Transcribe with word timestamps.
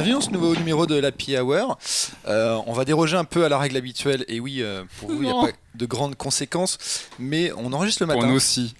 bienvenue 0.00 0.14
dans 0.14 0.20
ce 0.26 0.30
nouveau 0.30 0.56
numéro 0.56 0.86
de 0.86 0.94
l'Happy 0.94 1.36
Hour. 1.36 1.78
Euh, 2.26 2.58
on 2.66 2.72
va 2.72 2.86
déroger 2.86 3.18
un 3.18 3.24
peu 3.24 3.44
à 3.44 3.50
la 3.50 3.58
règle 3.58 3.76
habituelle, 3.76 4.24
et 4.28 4.40
oui, 4.40 4.62
euh, 4.62 4.82
pour 4.98 5.10
vous, 5.10 5.22
il 5.22 5.28
n'y 5.28 5.30
a 5.30 5.34
pas 5.34 5.52
de 5.74 5.86
grandes 5.86 6.16
conséquences, 6.16 6.78
mais 7.18 7.52
on 7.58 7.70
enregistre 7.74 8.02
le 8.02 8.06
Pour 8.06 8.16
matin. 8.16 8.28
nous 8.28 8.34
aussi. 8.36 8.74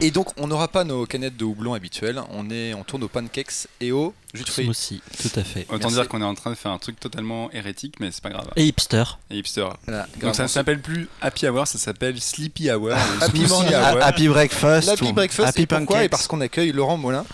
Et 0.00 0.10
donc, 0.10 0.28
on 0.38 0.48
n'aura 0.48 0.68
pas 0.68 0.84
nos 0.84 1.06
canettes 1.06 1.38
de 1.38 1.44
houblon 1.46 1.72
habituelles, 1.72 2.20
on, 2.30 2.50
est, 2.50 2.74
on 2.74 2.84
tourne 2.84 3.02
aux 3.04 3.08
pancakes 3.08 3.68
et 3.80 3.90
au 3.90 4.12
jus 4.34 4.44
de 4.44 4.50
fruits. 4.50 4.64
Smoothie, 4.66 5.00
tout 5.22 5.40
à 5.40 5.42
fait. 5.42 5.62
Autant 5.70 5.78
Merci. 5.78 5.94
dire 5.94 6.08
qu'on 6.08 6.20
est 6.20 6.26
en 6.26 6.34
train 6.34 6.50
de 6.50 6.56
faire 6.56 6.72
un 6.72 6.78
truc 6.78 7.00
totalement 7.00 7.50
hérétique, 7.52 7.94
mais 7.98 8.10
c'est 8.12 8.22
pas 8.22 8.30
grave. 8.30 8.48
Et 8.56 8.66
hipster. 8.66 9.04
Et 9.30 9.38
hipster. 9.38 9.66
Voilà, 9.86 10.06
Donc 10.20 10.34
ça 10.34 10.42
ne 10.42 10.48
s'appelle 10.48 10.82
plus 10.82 11.08
Happy 11.22 11.48
Hour, 11.48 11.66
ça 11.66 11.78
s'appelle 11.78 12.20
Sleepy 12.20 12.70
Hour. 12.70 12.82
ou 12.90 12.92
Happy. 13.24 13.44
Hour. 13.46 14.02
Happy 14.02 14.28
Breakfast. 14.28 14.88
L'Happy 14.88 15.04
ou 15.06 15.12
Breakfast, 15.14 15.48
Happy 15.48 15.62
et 15.62 15.66
pourquoi 15.66 15.86
Pancakes. 15.86 16.04
Et 16.04 16.08
parce 16.10 16.26
qu'on 16.26 16.42
accueille 16.42 16.72
Laurent 16.72 16.98
Molin, 16.98 17.24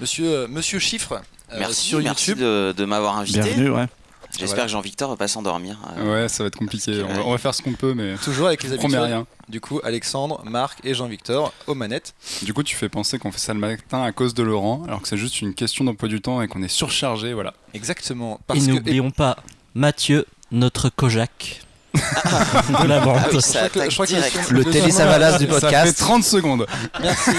monsieur, 0.00 0.28
euh, 0.28 0.48
monsieur 0.48 0.78
Chiffre, 0.78 1.20
Merci, 1.56 1.88
sur 1.88 2.00
merci 2.00 2.30
YouTube. 2.30 2.44
de, 2.44 2.74
de 2.76 2.84
m'avoir 2.84 3.16
invité. 3.18 3.40
Bienvenue, 3.40 3.70
ouais. 3.70 3.86
J'espère 4.32 4.48
Voilà. 4.48 4.62
que 4.64 4.68
Jean-Victor 4.72 5.08
va 5.10 5.16
pas 5.16 5.26
s'endormir. 5.28 5.78
euh, 5.98 6.22
Ouais, 6.24 6.28
ça 6.28 6.42
va 6.42 6.48
être 6.48 6.56
compliqué. 6.56 6.92
Que, 6.92 7.02
On 7.02 7.14
va, 7.14 7.22
on 7.24 7.30
va 7.30 7.38
faire 7.38 7.54
ce 7.54 7.62
qu'on 7.62 7.72
peut, 7.72 7.94
mais 7.94 8.14
Toujours 8.16 8.46
avec 8.48 8.62
les 8.62 8.74
habitués. 8.74 8.98
rien. 8.98 9.26
Du 9.48 9.60
coup, 9.60 9.80
Alexandre, 9.82 10.42
Marc 10.44 10.78
et 10.84 10.92
Jean-Victor 10.92 11.54
aux 11.66 11.74
manettes. 11.74 12.12
Du 12.42 12.52
coup, 12.52 12.62
tu 12.62 12.76
fais 12.76 12.90
penser 12.90 13.18
qu'on 13.18 13.32
fait 13.32 13.38
ça 13.38 13.54
le 13.54 13.60
matin 13.60 14.02
à 14.02 14.12
cause 14.12 14.34
de 14.34 14.42
Laurent, 14.42 14.82
alors 14.86 15.00
que 15.00 15.08
c'est 15.08 15.16
juste 15.16 15.40
une 15.40 15.54
question 15.54 15.84
d'emploi 15.84 16.08
du 16.10 16.20
temps 16.20 16.42
et 16.42 16.48
qu'on 16.48 16.62
est 16.62 16.68
surchargé, 16.68 17.32
voilà. 17.32 17.54
Exactement. 17.72 18.34
Et 18.36 18.42
Parce 18.46 18.66
que, 18.66 18.70
n'oublions 18.72 19.10
pas 19.10 19.38
Mathieu, 19.74 20.26
notre 20.52 20.90
Kojak 20.90 21.62
de 21.94 22.86
la 22.86 23.00
bande. 23.00 23.16
Ah 23.20 23.28
oui, 23.30 23.34
je 23.36 23.40
ça 23.40 23.68
crois 23.68 23.68
que- 23.70 23.74
je 23.74 23.78
attaque 23.80 23.90
crois 23.94 24.06
que 24.06 24.10
direct. 24.12 24.38
son- 24.46 24.54
Le 24.54 24.64
Télé 24.66 24.90
Savalas 24.90 25.38
du 25.38 25.46
Ça 25.46 25.54
fait 25.54 25.60
podcast. 25.60 25.98
30 25.98 26.24
secondes. 26.24 26.66
Merci. 27.00 27.30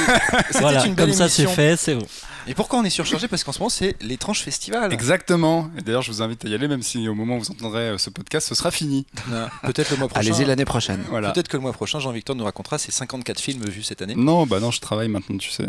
Voilà, 0.60 0.86
une 0.88 0.96
belle 0.96 1.06
comme 1.10 1.16
ça 1.16 1.30
c'est 1.30 1.46
fait, 1.48 1.78
c'est 1.78 1.94
bon. 1.96 2.08
Et 2.48 2.54
pourquoi 2.54 2.80
on 2.80 2.84
est 2.84 2.90
surchargé 2.90 3.28
Parce 3.28 3.44
qu'en 3.44 3.52
ce 3.52 3.60
moment, 3.60 3.70
c'est 3.70 3.96
l'étrange 4.02 4.40
festival. 4.42 4.92
Exactement. 4.94 5.70
Et 5.78 5.82
d'ailleurs, 5.82 6.02
je 6.02 6.12
vous 6.12 6.22
invite 6.22 6.44
à 6.46 6.48
y 6.48 6.54
aller, 6.54 6.68
même 6.68 6.82
si 6.84 7.08
au 7.08 7.16
moment 7.16 7.38
où 7.38 7.40
vous 7.40 7.52
entendrez 7.52 7.90
euh, 7.90 7.98
ce 7.98 8.10
podcast, 8.10 8.48
ce 8.48 8.56
sera 8.56 8.72
fini. 8.72 9.06
Peut-être 9.64 9.92
le 9.92 9.98
mois 9.98 10.08
prochain. 10.08 10.28
Allez-y 10.32 10.46
l'année 10.46 10.66
prochaine. 10.66 11.04
Voilà. 11.10 11.32
Peut-être 11.32 11.48
que 11.48 11.58
le 11.58 11.62
mois 11.62 11.74
prochain, 11.74 12.00
Jean-Victor 12.00 12.36
nous 12.36 12.44
racontera 12.46 12.78
ses 12.78 12.92
54 12.92 13.40
films 13.40 13.64
vus 13.66 13.84
cette 13.84 14.02
année. 14.02 14.16
Non, 14.16 14.46
bah 14.46 14.60
non, 14.60 14.72
je 14.72 14.80
travaille 14.82 15.08
maintenant, 15.10 15.38
tu 15.38 15.50
sais. 15.50 15.68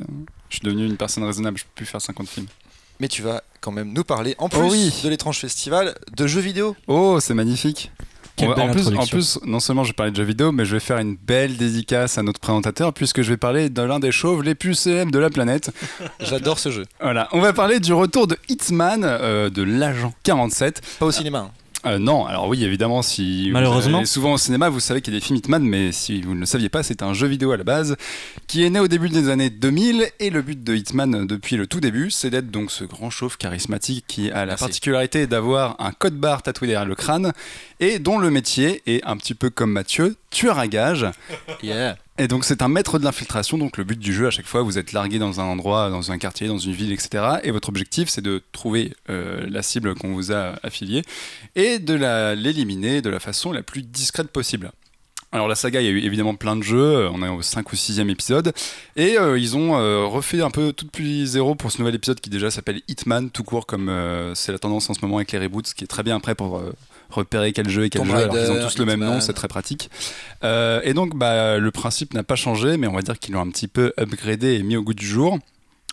Je 0.48 0.56
suis 0.56 0.64
devenu 0.64 0.86
une 0.86 0.96
personne 0.96 1.24
raisonnable, 1.24 1.58
je 1.58 1.64
peux 1.64 1.70
plus 1.74 1.86
faire 1.86 2.00
50 2.00 2.28
films. 2.28 2.46
Mais 3.00 3.08
tu 3.08 3.22
vas 3.22 3.42
quand 3.60 3.72
même 3.72 3.92
nous 3.92 4.04
parler, 4.04 4.34
en 4.38 4.48
plus 4.50 4.60
Oh 4.60 4.68
oui. 4.70 4.92
de 5.04 5.08
l'étrange 5.08 5.38
festival, 5.38 5.94
de 6.14 6.26
jeux 6.26 6.40
vidéo. 6.42 6.76
Oh, 6.86 7.18
c'est 7.20 7.32
magnifique. 7.34 7.90
Quelle 8.40 8.50
en, 8.50 8.70
plus, 8.72 8.86
en 8.88 8.90
introduction. 8.92 9.16
plus, 9.16 9.38
non 9.46 9.60
seulement 9.60 9.84
je 9.84 9.90
vais 9.90 9.94
parler 9.94 10.12
de 10.12 10.16
jeux 10.16 10.24
vidéo, 10.24 10.52
mais 10.52 10.64
je 10.64 10.74
vais 10.74 10.80
faire 10.80 10.98
une 10.98 11.16
belle 11.16 11.56
dédicace 11.56 12.18
à 12.18 12.22
notre 12.22 12.40
présentateur, 12.40 12.92
puisque 12.92 13.22
je 13.22 13.30
vais 13.30 13.36
parler 13.36 13.68
de 13.70 13.82
l'un 13.82 13.98
des 14.00 14.12
chauves 14.12 14.42
les 14.42 14.54
plus 14.54 14.74
célèbres 14.74 15.12
de 15.12 15.18
la 15.18 15.30
planète. 15.30 15.70
J'adore 16.20 16.58
ce 16.58 16.70
jeu. 16.70 16.84
Voilà, 17.00 17.28
on 17.32 17.40
va 17.40 17.52
parler 17.52 17.80
du 17.80 17.92
retour 17.92 18.26
de 18.26 18.36
Hitman, 18.48 19.02
euh, 19.04 19.50
de 19.50 19.62
l'agent 19.62 20.12
47. 20.24 20.80
Pas 20.98 21.06
au 21.06 21.12
cinéma. 21.12 21.38
hein. 21.38 21.50
Euh, 21.86 21.98
non, 21.98 22.26
alors 22.26 22.46
oui, 22.48 22.62
évidemment, 22.64 23.00
si 23.00 23.48
Malheureusement. 23.52 24.04
souvent 24.04 24.34
au 24.34 24.38
cinéma, 24.38 24.68
vous 24.68 24.80
savez 24.80 25.00
qu'il 25.00 25.14
y 25.14 25.16
a 25.16 25.20
des 25.20 25.24
films 25.24 25.38
Hitman, 25.38 25.62
mais 25.62 25.92
si 25.92 26.20
vous 26.20 26.34
ne 26.34 26.40
le 26.40 26.46
saviez 26.46 26.68
pas, 26.68 26.82
c'est 26.82 27.02
un 27.02 27.14
jeu 27.14 27.26
vidéo 27.26 27.52
à 27.52 27.56
la 27.56 27.64
base 27.64 27.96
qui 28.46 28.64
est 28.64 28.70
né 28.70 28.80
au 28.80 28.88
début 28.88 29.08
des 29.08 29.28
années 29.30 29.48
2000 29.48 30.06
et 30.20 30.30
le 30.30 30.42
but 30.42 30.62
de 30.62 30.74
Hitman 30.74 31.14
euh, 31.14 31.24
depuis 31.24 31.56
le 31.56 31.66
tout 31.66 31.80
début, 31.80 32.10
c'est 32.10 32.28
d'être 32.30 32.50
donc 32.50 32.70
ce 32.70 32.84
grand 32.84 33.08
chauve 33.08 33.38
charismatique 33.38 34.04
qui 34.06 34.30
a 34.30 34.40
la 34.40 34.46
Merci. 34.46 34.64
particularité 34.64 35.26
d'avoir 35.26 35.76
un 35.80 35.92
code 35.92 36.14
barre 36.16 36.42
tatoué 36.42 36.68
derrière 36.68 36.86
le 36.86 36.94
crâne 36.94 37.32
et 37.80 37.98
dont 37.98 38.18
le 38.18 38.30
métier 38.30 38.82
est 38.86 39.02
un 39.06 39.16
petit 39.16 39.34
peu 39.34 39.48
comme 39.48 39.72
Mathieu, 39.72 40.16
tueur 40.30 40.58
à 40.58 40.68
gage. 40.68 41.06
Yeah. 41.62 41.96
Et 42.20 42.28
donc 42.28 42.44
c'est 42.44 42.60
un 42.60 42.68
maître 42.68 42.98
de 42.98 43.04
l'infiltration, 43.04 43.56
donc 43.56 43.78
le 43.78 43.84
but 43.84 43.98
du 43.98 44.12
jeu 44.12 44.26
à 44.26 44.30
chaque 44.30 44.44
fois 44.44 44.60
vous 44.60 44.76
êtes 44.76 44.92
largué 44.92 45.18
dans 45.18 45.40
un 45.40 45.44
endroit, 45.44 45.88
dans 45.88 46.12
un 46.12 46.18
quartier, 46.18 46.48
dans 46.48 46.58
une 46.58 46.74
ville, 46.74 46.92
etc. 46.92 47.38
Et 47.44 47.50
votre 47.50 47.70
objectif 47.70 48.10
c'est 48.10 48.20
de 48.20 48.42
trouver 48.52 48.92
euh, 49.08 49.46
la 49.48 49.62
cible 49.62 49.94
qu'on 49.94 50.12
vous 50.12 50.30
a 50.30 50.56
affiliée 50.62 51.00
et 51.56 51.78
de 51.78 51.94
l'éliminer 52.34 53.00
de 53.00 53.08
la 53.08 53.20
façon 53.20 53.52
la 53.52 53.62
plus 53.62 53.80
discrète 53.80 54.28
possible. 54.28 54.70
Alors 55.32 55.48
la 55.48 55.54
saga, 55.54 55.80
il 55.80 55.86
y 55.86 55.88
a 55.88 55.92
eu 55.92 56.00
évidemment 56.00 56.34
plein 56.34 56.56
de 56.56 56.62
jeux, 56.62 57.08
on 57.08 57.22
est 57.22 57.28
au 57.30 57.40
5 57.40 57.72
ou 57.72 57.74
6e 57.74 58.10
épisode, 58.10 58.52
et 58.96 59.16
euh, 59.16 59.38
ils 59.38 59.56
ont 59.56 59.78
euh, 59.78 60.04
refait 60.04 60.42
un 60.42 60.50
peu 60.50 60.74
tout 60.74 60.84
depuis 60.84 61.26
zéro 61.26 61.54
pour 61.54 61.72
ce 61.72 61.78
nouvel 61.78 61.94
épisode 61.94 62.20
qui 62.20 62.28
déjà 62.28 62.50
s'appelle 62.50 62.82
Hitman, 62.86 63.30
tout 63.30 63.44
court 63.44 63.64
comme 63.64 63.90
c'est 64.34 64.52
la 64.52 64.58
tendance 64.58 64.90
en 64.90 64.94
ce 64.94 65.00
moment 65.00 65.16
avec 65.16 65.32
les 65.32 65.38
reboots, 65.38 65.72
qui 65.72 65.84
est 65.84 65.86
très 65.86 66.02
bien 66.02 66.16
après 66.16 66.34
pour 66.34 66.60
repérer 67.10 67.52
quel 67.52 67.68
jeu 67.68 67.84
et 67.84 67.90
quel 67.90 68.02
Tomb 68.02 68.10
jeu, 68.10 68.16
alors 68.16 68.36
qu'ils 68.36 68.50
ont 68.50 68.60
tous 68.60 68.78
le 68.78 68.84
même 68.84 69.00
nom, 69.00 69.20
c'est 69.20 69.32
très 69.32 69.48
pratique. 69.48 69.90
Euh, 70.44 70.80
et 70.84 70.94
donc 70.94 71.16
bah, 71.16 71.58
le 71.58 71.70
principe 71.70 72.14
n'a 72.14 72.22
pas 72.22 72.36
changé, 72.36 72.76
mais 72.76 72.86
on 72.86 72.92
va 72.92 73.02
dire 73.02 73.18
qu'ils 73.18 73.34
l'ont 73.34 73.40
un 73.40 73.50
petit 73.50 73.68
peu 73.68 73.92
upgradé 73.98 74.54
et 74.54 74.62
mis 74.62 74.76
au 74.76 74.82
goût 74.82 74.94
du 74.94 75.06
jour. 75.06 75.38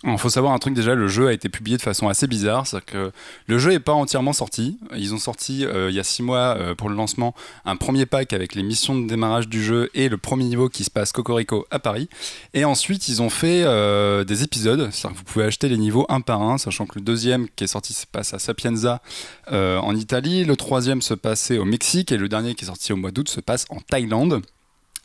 Il 0.04 0.18
faut 0.20 0.30
savoir 0.30 0.54
un 0.54 0.60
truc 0.60 0.76
déjà, 0.76 0.94
le 0.94 1.08
jeu 1.08 1.28
a 1.28 1.34
été 1.34 1.50
publié 1.50 1.76
de 1.76 1.82
façon 1.82 2.08
assez 2.08 2.28
bizarre, 2.28 2.68
c'est-à-dire 2.68 2.86
que 2.86 3.12
le 3.48 3.58
jeu 3.58 3.72
n'est 3.72 3.80
pas 3.80 3.94
entièrement 3.94 4.32
sorti. 4.32 4.78
Ils 4.96 5.16
ont 5.16 5.18
sorti 5.18 5.66
euh, 5.66 5.90
il 5.90 5.96
y 5.96 6.00
a 6.00 6.04
six 6.04 6.22
mois 6.22 6.56
euh, 6.56 6.76
pour 6.76 6.90
le 6.90 6.96
lancement 6.96 7.34
un 7.66 7.76
premier 7.76 8.06
pack 8.06 8.32
avec 8.32 8.54
les 8.54 8.62
missions 8.62 8.96
de 8.96 9.08
démarrage 9.08 9.48
du 9.48 9.64
jeu 9.64 9.90
et 9.96 10.08
le 10.08 10.18
premier 10.18 10.44
niveau 10.44 10.70
qui 10.70 10.84
se 10.84 10.92
passe 10.92 11.12
Cocorico 11.12 11.66
à 11.72 11.80
Paris. 11.80 12.10
Et 12.54 12.64
ensuite 12.64 13.08
ils 13.08 13.24
ont 13.24 13.32
fait 13.32 13.64
euh, 13.66 14.24
des 14.24 14.44
épisodes, 14.44 14.90
c'est-à-dire 14.92 15.18
que 15.18 15.18
vous 15.18 15.32
pouvez 15.34 15.46
acheter 15.46 15.68
les 15.68 15.78
niveaux 15.78 16.06
un 16.10 16.22
par 16.22 16.44
un, 16.44 16.60
sachant 16.60 16.86
que 16.86 17.00
le 17.00 17.04
deuxième 17.04 17.48
qui 17.56 17.64
est 17.64 17.68
sorti 17.68 17.94
se 17.94 18.06
passe 18.06 18.36
à 18.36 18.40
Sapienza 18.40 19.02
en 19.50 19.96
Italie, 19.96 20.46
le 20.46 20.56
troisième 20.56 21.02
se 21.02 21.14
passait 21.16 21.58
au 21.58 21.66
Mexique 21.66 22.12
et 22.12 22.18
le 22.18 22.30
dernier 22.30 22.54
qui 22.54 22.66
est 22.66 22.68
sorti 22.68 22.94
au 22.94 22.98
mois 22.98 23.12
d'août 23.12 23.30
se 23.30 23.40
passe 23.40 23.66
en 23.70 23.80
Thaïlande. 23.80 24.42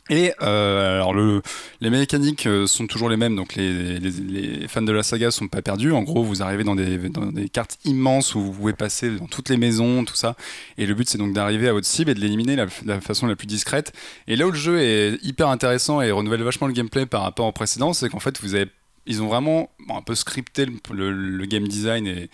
Et 0.09 0.33
euh, 0.41 0.95
alors 0.95 1.13
le, 1.13 1.41
les 1.79 1.89
mécaniques 1.89 2.45
euh, 2.45 2.67
sont 2.67 2.87
toujours 2.87 3.09
les 3.09 3.15
mêmes, 3.15 3.37
donc 3.37 3.55
les, 3.55 4.67
fans 4.67 4.81
de 4.81 4.91
la 4.91 5.01
saga 5.01 5.31
sont 5.31 5.47
pas 5.47 5.61
perdus. 5.61 5.93
En 5.93 6.03
gros, 6.03 6.23
vous 6.23 6.43
arrivez 6.43 6.65
dans 6.65 6.75
des, 6.75 7.49
cartes 7.49 7.77
immenses 7.85 8.35
où 8.35 8.41
vous 8.41 8.51
pouvez 8.51 8.73
passer 8.73 9.11
dans 9.11 9.27
toutes 9.27 9.47
les 9.49 9.55
maisons, 9.55 10.03
tout 10.03 10.15
ça. 10.15 10.35
Et 10.77 10.85
le 10.85 10.93
but, 10.93 11.07
c'est 11.07 11.17
donc 11.17 11.33
d'arriver 11.33 11.69
à 11.69 11.73
votre 11.73 11.87
cible 11.87 12.11
et 12.11 12.15
de 12.15 12.19
l'éliminer 12.19 12.57
de 12.57 12.67
la, 12.85 12.99
façon 12.99 13.27
la 13.27 13.37
plus 13.37 13.47
discrète. 13.47 13.93
Et 14.27 14.35
là 14.35 14.45
où 14.45 14.51
le 14.51 14.57
jeu 14.57 14.81
est 14.81 15.23
hyper 15.23 15.47
intéressant 15.47 16.01
et 16.01 16.11
renouvelle 16.11 16.43
vachement 16.43 16.67
le 16.67 16.73
gameplay 16.73 17.05
par 17.05 17.21
rapport 17.21 17.45
au 17.45 17.53
précédent, 17.53 17.93
c'est 17.93 18.09
qu'en 18.09 18.19
fait, 18.19 18.41
vous 18.41 18.55
avez 18.55 18.69
ils 19.05 19.21
ont 19.21 19.27
vraiment 19.27 19.69
un 19.89 20.01
peu 20.01 20.15
scripté 20.15 20.65
le, 20.65 21.45
game 21.45 21.67
design 21.67 22.07
et, 22.07 22.29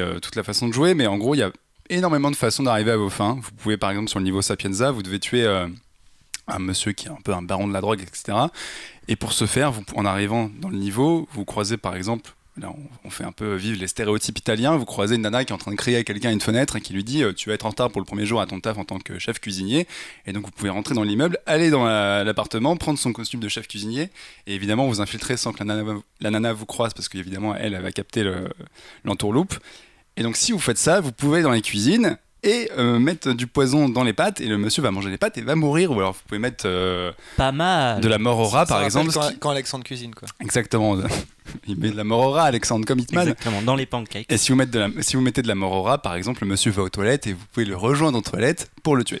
euh, 0.00 0.18
toute 0.18 0.34
la 0.34 0.42
façon 0.42 0.66
de 0.66 0.72
jouer, 0.72 0.94
mais 0.94 1.06
en 1.06 1.18
gros, 1.18 1.34
il 1.34 1.38
y 1.38 1.42
a 1.42 1.52
énormément 1.90 2.30
de 2.30 2.36
façons 2.36 2.62
d'arriver 2.62 2.90
à 2.90 2.96
vos 2.96 3.10
fins. 3.10 3.38
Vous 3.38 3.50
pouvez, 3.52 3.76
par 3.76 3.90
exemple, 3.90 4.08
sur 4.08 4.18
le 4.18 4.24
niveau 4.24 4.40
Sapienza, 4.40 4.90
vous 4.90 5.02
devez 5.02 5.20
tuer 5.20 5.46
un 6.48 6.58
monsieur 6.58 6.92
qui 6.92 7.06
est 7.06 7.10
un 7.10 7.18
peu 7.24 7.32
un 7.34 7.42
baron 7.42 7.66
de 7.68 7.72
la 7.72 7.80
drogue, 7.80 8.00
etc. 8.02 8.38
Et 9.08 9.16
pour 9.16 9.32
ce 9.32 9.46
faire, 9.46 9.72
vous, 9.72 9.82
en 9.94 10.04
arrivant 10.04 10.50
dans 10.60 10.68
le 10.68 10.76
niveau, 10.78 11.28
vous 11.32 11.44
croisez 11.44 11.76
par 11.76 11.94
exemple, 11.96 12.32
là 12.58 12.72
on, 13.04 13.10
fait 13.10 13.24
un 13.24 13.32
peu 13.32 13.54
vivre 13.54 13.78
les 13.78 13.86
stéréotypes 13.86 14.38
italiens, 14.38 14.76
vous 14.76 14.84
croisez 14.86 15.16
une 15.16 15.22
nana 15.22 15.44
qui 15.44 15.52
est 15.52 15.54
en 15.54 15.58
train 15.58 15.70
de 15.70 15.76
crier 15.76 15.98
à 15.98 16.04
quelqu'un 16.04 16.30
à 16.30 16.32
une 16.32 16.40
fenêtre 16.40 16.76
et 16.76 16.80
qui 16.80 16.92
lui 16.92 17.04
dit 17.04 17.22
euh, 17.22 17.32
Tu 17.32 17.48
vas 17.48 17.54
être 17.54 17.66
en 17.66 17.70
retard 17.70 17.90
pour 17.90 18.00
le 18.00 18.06
premier 18.06 18.26
jour 18.26 18.40
à 18.40 18.46
ton 18.46 18.60
taf 18.60 18.78
en 18.78 18.84
tant 18.84 18.98
que 18.98 19.18
chef 19.18 19.38
cuisinier. 19.40 19.86
Et 20.26 20.32
donc 20.32 20.44
vous 20.46 20.50
pouvez 20.52 20.70
rentrer 20.70 20.94
dans 20.94 21.02
l'immeuble, 21.02 21.38
aller 21.46 21.70
dans 21.70 21.84
la- 21.84 22.24
l'appartement, 22.24 22.76
prendre 22.76 22.98
son 22.98 23.12
costume 23.12 23.40
de 23.40 23.48
chef 23.48 23.68
cuisinier 23.68 24.10
et 24.46 24.54
évidemment 24.54 24.86
vous 24.86 25.00
infiltrer 25.00 25.36
sans 25.36 25.52
que 25.52 25.58
la 25.58 25.64
nana, 25.66 25.94
la 26.20 26.30
nana 26.30 26.52
vous 26.52 26.66
croise 26.66 26.94
parce 26.94 27.08
qu'évidemment 27.08 27.54
elle, 27.54 27.74
elle 27.74 27.82
va 27.82 27.92
capter 27.92 28.22
le- 28.22 28.48
l'entourloupe. 29.04 29.54
Et 30.16 30.22
donc 30.22 30.36
si 30.36 30.52
vous 30.52 30.58
faites 30.58 30.78
ça, 30.78 31.00
vous 31.00 31.12
pouvez 31.12 31.42
dans 31.42 31.50
les 31.52 31.62
cuisines 31.62 32.16
et 32.42 32.70
euh, 32.78 32.98
mettre 32.98 33.32
du 33.32 33.46
poison 33.46 33.88
dans 33.88 34.04
les 34.04 34.12
pâtes 34.12 34.40
et 34.40 34.46
le 34.46 34.58
monsieur 34.58 34.82
va 34.82 34.90
manger 34.90 35.10
les 35.10 35.18
pâtes 35.18 35.36
et 35.38 35.42
va 35.42 35.54
mourir 35.56 35.90
ou 35.90 35.94
alors 35.94 36.12
vous 36.12 36.20
pouvez 36.28 36.38
mettre 36.38 36.64
euh, 36.66 37.10
Pas 37.36 37.50
mal. 37.52 38.00
de 38.00 38.08
la 38.08 38.18
mort 38.18 38.38
au 38.38 38.44
rat 38.46 38.66
Ça 38.66 38.74
par 38.74 38.84
exemple. 38.84 39.10
Quand, 39.12 39.22
ce 39.22 39.30
qui- 39.32 39.38
quand 39.38 39.50
Alexandre 39.50 39.84
cuisine, 39.84 40.14
quoi. 40.14 40.28
Exactement. 40.40 40.96
Il 41.68 41.76
met 41.78 41.90
de 41.90 41.96
la 41.96 42.04
mort 42.04 42.20
au 42.26 42.30
rat, 42.30 42.44
Alexandre, 42.44 42.84
comme 42.86 42.98
Hitman. 43.00 43.22
Exactement, 43.28 43.62
dans 43.62 43.74
les 43.76 43.86
pancakes. 43.86 44.26
Et 44.28 44.36
si 44.36 44.50
vous, 44.52 44.56
mettez 44.56 44.72
de 44.72 44.78
la, 44.78 44.88
si 45.00 45.16
vous 45.16 45.22
mettez 45.22 45.42
de 45.42 45.48
la 45.48 45.54
rat, 45.66 45.98
par 45.98 46.14
exemple, 46.14 46.42
le 46.42 46.48
monsieur 46.48 46.70
va 46.70 46.82
aux 46.82 46.88
toilettes 46.88 47.26
et 47.26 47.32
vous 47.32 47.44
pouvez 47.52 47.66
le 47.66 47.76
rejoindre 47.76 48.18
aux 48.18 48.22
toilettes 48.22 48.70
pour 48.82 48.96
le 48.96 49.04
tuer. 49.04 49.20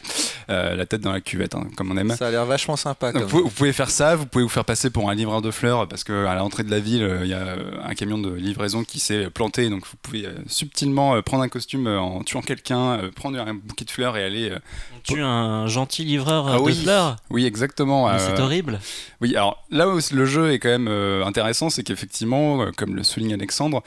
Euh, 0.50 0.76
la 0.76 0.86
tête 0.86 1.00
dans 1.00 1.12
la 1.12 1.20
cuvette, 1.20 1.54
hein, 1.54 1.66
comme 1.76 1.90
on 1.90 1.96
aime. 1.96 2.14
Ça 2.16 2.28
a 2.28 2.30
l'air 2.30 2.44
vachement 2.46 2.76
sympa. 2.76 3.12
Comme... 3.12 3.22
vous, 3.22 3.28
pouvez, 3.28 3.42
vous 3.42 3.50
pouvez 3.50 3.72
faire 3.72 3.90
ça, 3.90 4.16
vous 4.16 4.26
pouvez 4.26 4.44
vous 4.44 4.48
faire 4.50 4.64
passer 4.64 4.90
pour 4.90 5.10
un 5.10 5.14
livreur 5.14 5.42
de 5.42 5.50
fleurs 5.50 5.88
parce 5.88 6.04
qu'à 6.04 6.34
l'entrée 6.34 6.62
de 6.62 6.70
la 6.70 6.78
ville, 6.80 7.02
euh, 7.02 7.20
il 7.24 7.30
y 7.30 7.34
a 7.34 7.38
euh, 7.38 7.70
un 7.84 7.94
camion 7.94 8.18
de 8.18 8.32
livraison 8.32 8.84
qui 8.84 8.98
s'est 9.00 9.28
planté. 9.30 9.68
Donc 9.68 9.84
vous 9.86 9.96
pouvez 10.02 10.26
euh, 10.26 10.34
subtilement 10.46 11.14
euh, 11.16 11.22
prendre 11.22 11.42
un 11.42 11.48
costume 11.48 11.86
euh, 11.86 11.98
en 12.00 12.22
tuant 12.22 12.42
quelqu'un, 12.42 12.98
euh, 12.98 13.10
prendre 13.10 13.38
un 13.40 13.54
bouquet 13.54 13.84
de 13.84 13.90
fleurs 13.90 14.16
et 14.16 14.24
aller. 14.24 14.50
euh, 14.50 14.58
On 14.96 15.00
tue 15.14 15.20
un 15.22 15.66
gentil 15.66 16.04
livreur 16.04 16.48
Ah 16.48 16.56
de 16.56 16.62
oui. 16.62 16.74
fleurs. 16.82 17.16
Oui, 17.30 17.44
exactement. 17.44 18.08
Euh, 18.08 18.18
C'est 18.18 18.40
horrible. 18.40 18.78
Oui, 19.20 19.34
alors 19.34 19.64
là 19.70 19.88
où 19.88 19.98
le 20.12 20.26
jeu 20.26 20.52
est 20.52 20.58
quand 20.58 20.68
même 20.68 20.88
euh, 20.88 21.24
intéressant, 21.24 21.70
c'est 21.70 21.82
qu'effectivement, 21.82 22.15
euh, 22.22 22.72
comme 22.76 22.94
le 22.94 23.02
souligne 23.02 23.34
Alexandre, 23.34 23.82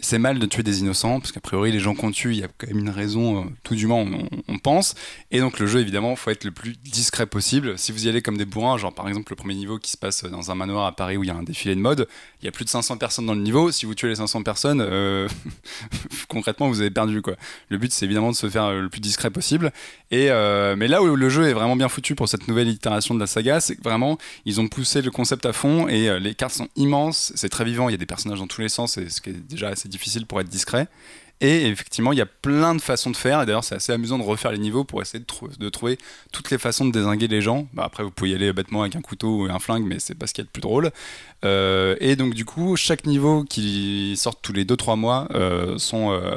c'est 0.00 0.18
mal 0.18 0.38
de 0.38 0.46
tuer 0.46 0.62
des 0.62 0.80
innocents, 0.80 1.20
parce 1.20 1.32
qu'a 1.32 1.40
priori, 1.40 1.72
les 1.72 1.80
gens 1.80 1.94
qu'on 1.94 2.10
tue, 2.10 2.32
il 2.32 2.40
y 2.40 2.44
a 2.44 2.48
quand 2.48 2.68
même 2.68 2.78
une 2.78 2.90
raison, 2.90 3.44
euh, 3.44 3.48
tout 3.62 3.74
du 3.74 3.86
moins, 3.86 3.98
on, 3.98 4.28
on 4.48 4.58
pense. 4.58 4.94
Et 5.30 5.40
donc, 5.40 5.58
le 5.58 5.66
jeu, 5.66 5.80
évidemment, 5.80 6.16
faut 6.16 6.30
être 6.30 6.44
le 6.44 6.50
plus 6.52 6.76
discret 6.76 7.26
possible. 7.26 7.78
Si 7.78 7.92
vous 7.92 8.06
y 8.06 8.08
allez 8.08 8.22
comme 8.22 8.38
des 8.38 8.46
bourrins, 8.46 8.78
genre 8.78 8.94
par 8.94 9.08
exemple 9.08 9.32
le 9.32 9.36
premier 9.36 9.54
niveau 9.54 9.78
qui 9.78 9.90
se 9.90 9.96
passe 9.96 10.24
dans 10.24 10.50
un 10.50 10.54
manoir 10.54 10.86
à 10.86 10.96
Paris 10.96 11.16
où 11.16 11.24
il 11.24 11.26
y 11.26 11.30
a 11.30 11.36
un 11.36 11.42
défilé 11.42 11.74
de 11.74 11.80
mode, 11.80 12.08
il 12.42 12.46
y 12.46 12.48
a 12.48 12.52
plus 12.52 12.64
de 12.64 12.70
500 12.70 12.96
personnes 12.96 13.26
dans 13.26 13.34
le 13.34 13.40
niveau. 13.40 13.70
Si 13.70 13.84
vous 13.86 13.94
tuez 13.94 14.08
les 14.08 14.14
500 14.16 14.42
personnes, 14.42 14.80
euh, 14.80 15.28
concrètement, 16.28 16.68
vous 16.68 16.80
avez 16.80 16.90
perdu, 16.90 17.20
quoi. 17.20 17.36
Le 17.68 17.76
but, 17.76 17.92
c'est 17.92 18.06
évidemment 18.06 18.30
de 18.30 18.36
se 18.36 18.48
faire 18.48 18.64
euh, 18.64 18.80
le 18.80 18.88
plus 18.88 19.00
discret 19.00 19.30
possible. 19.30 19.72
Euh, 20.12 20.74
mais 20.76 20.88
là 20.88 21.02
où 21.02 21.16
le 21.16 21.28
jeu 21.28 21.48
est 21.48 21.52
vraiment 21.52 21.76
bien 21.76 21.88
foutu 21.88 22.14
pour 22.14 22.28
cette 22.28 22.48
nouvelle 22.48 22.68
itération 22.68 23.14
de 23.14 23.20
la 23.20 23.26
saga, 23.26 23.60
c'est 23.60 23.76
que 23.76 23.82
vraiment, 23.82 24.18
ils 24.46 24.60
ont 24.60 24.68
poussé 24.68 25.02
le 25.02 25.10
concept 25.10 25.44
à 25.44 25.52
fond 25.52 25.86
et 25.88 26.18
les 26.18 26.34
cartes 26.34 26.54
sont 26.54 26.68
immenses, 26.76 27.32
c'est 27.36 27.48
très 27.48 27.64
vivant, 27.64 27.88
il 27.88 27.92
y 27.92 27.94
a 27.94 27.98
des 27.98 28.06
personnages 28.06 28.38
dans 28.38 28.46
tous 28.46 28.60
les 28.60 28.68
sens, 28.68 28.96
et 28.98 29.08
ce 29.08 29.20
qui 29.20 29.30
est 29.30 29.48
déjà 29.48 29.68
assez 29.68 29.88
difficile 29.88 30.26
pour 30.26 30.40
être 30.40 30.48
discret. 30.48 30.88
Et 31.40 31.66
effectivement, 31.68 32.12
il 32.12 32.18
y 32.18 32.22
a 32.22 32.26
plein 32.26 32.74
de 32.74 32.82
façons 32.82 33.10
de 33.10 33.16
faire. 33.16 33.42
Et 33.42 33.46
d'ailleurs, 33.46 33.64
c'est 33.64 33.74
assez 33.74 33.92
amusant 33.92 34.18
de 34.18 34.22
refaire 34.22 34.52
les 34.52 34.58
niveaux 34.58 34.84
pour 34.84 35.00
essayer 35.00 35.24
de, 35.24 35.68
trouver 35.70 35.98
toutes 36.32 36.50
les 36.50 36.58
façons 36.58 36.84
de 36.84 36.92
désinguer 36.92 37.28
les 37.28 37.40
gens. 37.40 37.66
Bah, 37.72 37.84
après, 37.86 38.02
vous 38.02 38.10
pouvez 38.10 38.30
y 38.30 38.34
aller 38.34 38.52
bêtement 38.52 38.82
avec 38.82 38.94
un 38.94 39.00
couteau 39.00 39.42
ou 39.42 39.44
un 39.44 39.58
flingue, 39.58 39.84
mais 39.84 39.98
c'est 39.98 40.14
pas 40.14 40.26
ce 40.26 40.34
qu'il 40.34 40.42
y 40.42 40.44
a 40.44 40.48
de 40.48 40.50
plus 40.50 40.60
drôle. 40.60 40.90
Euh, 41.44 41.96
et 42.00 42.14
donc, 42.16 42.34
du 42.34 42.44
coup, 42.44 42.76
chaque 42.76 43.06
niveau 43.06 43.44
qui 43.44 44.14
sort 44.18 44.36
tous 44.36 44.52
les 44.52 44.66
2-3 44.66 44.98
mois 44.98 45.28
euh, 45.34 45.78
sont 45.78 46.12
euh, 46.12 46.36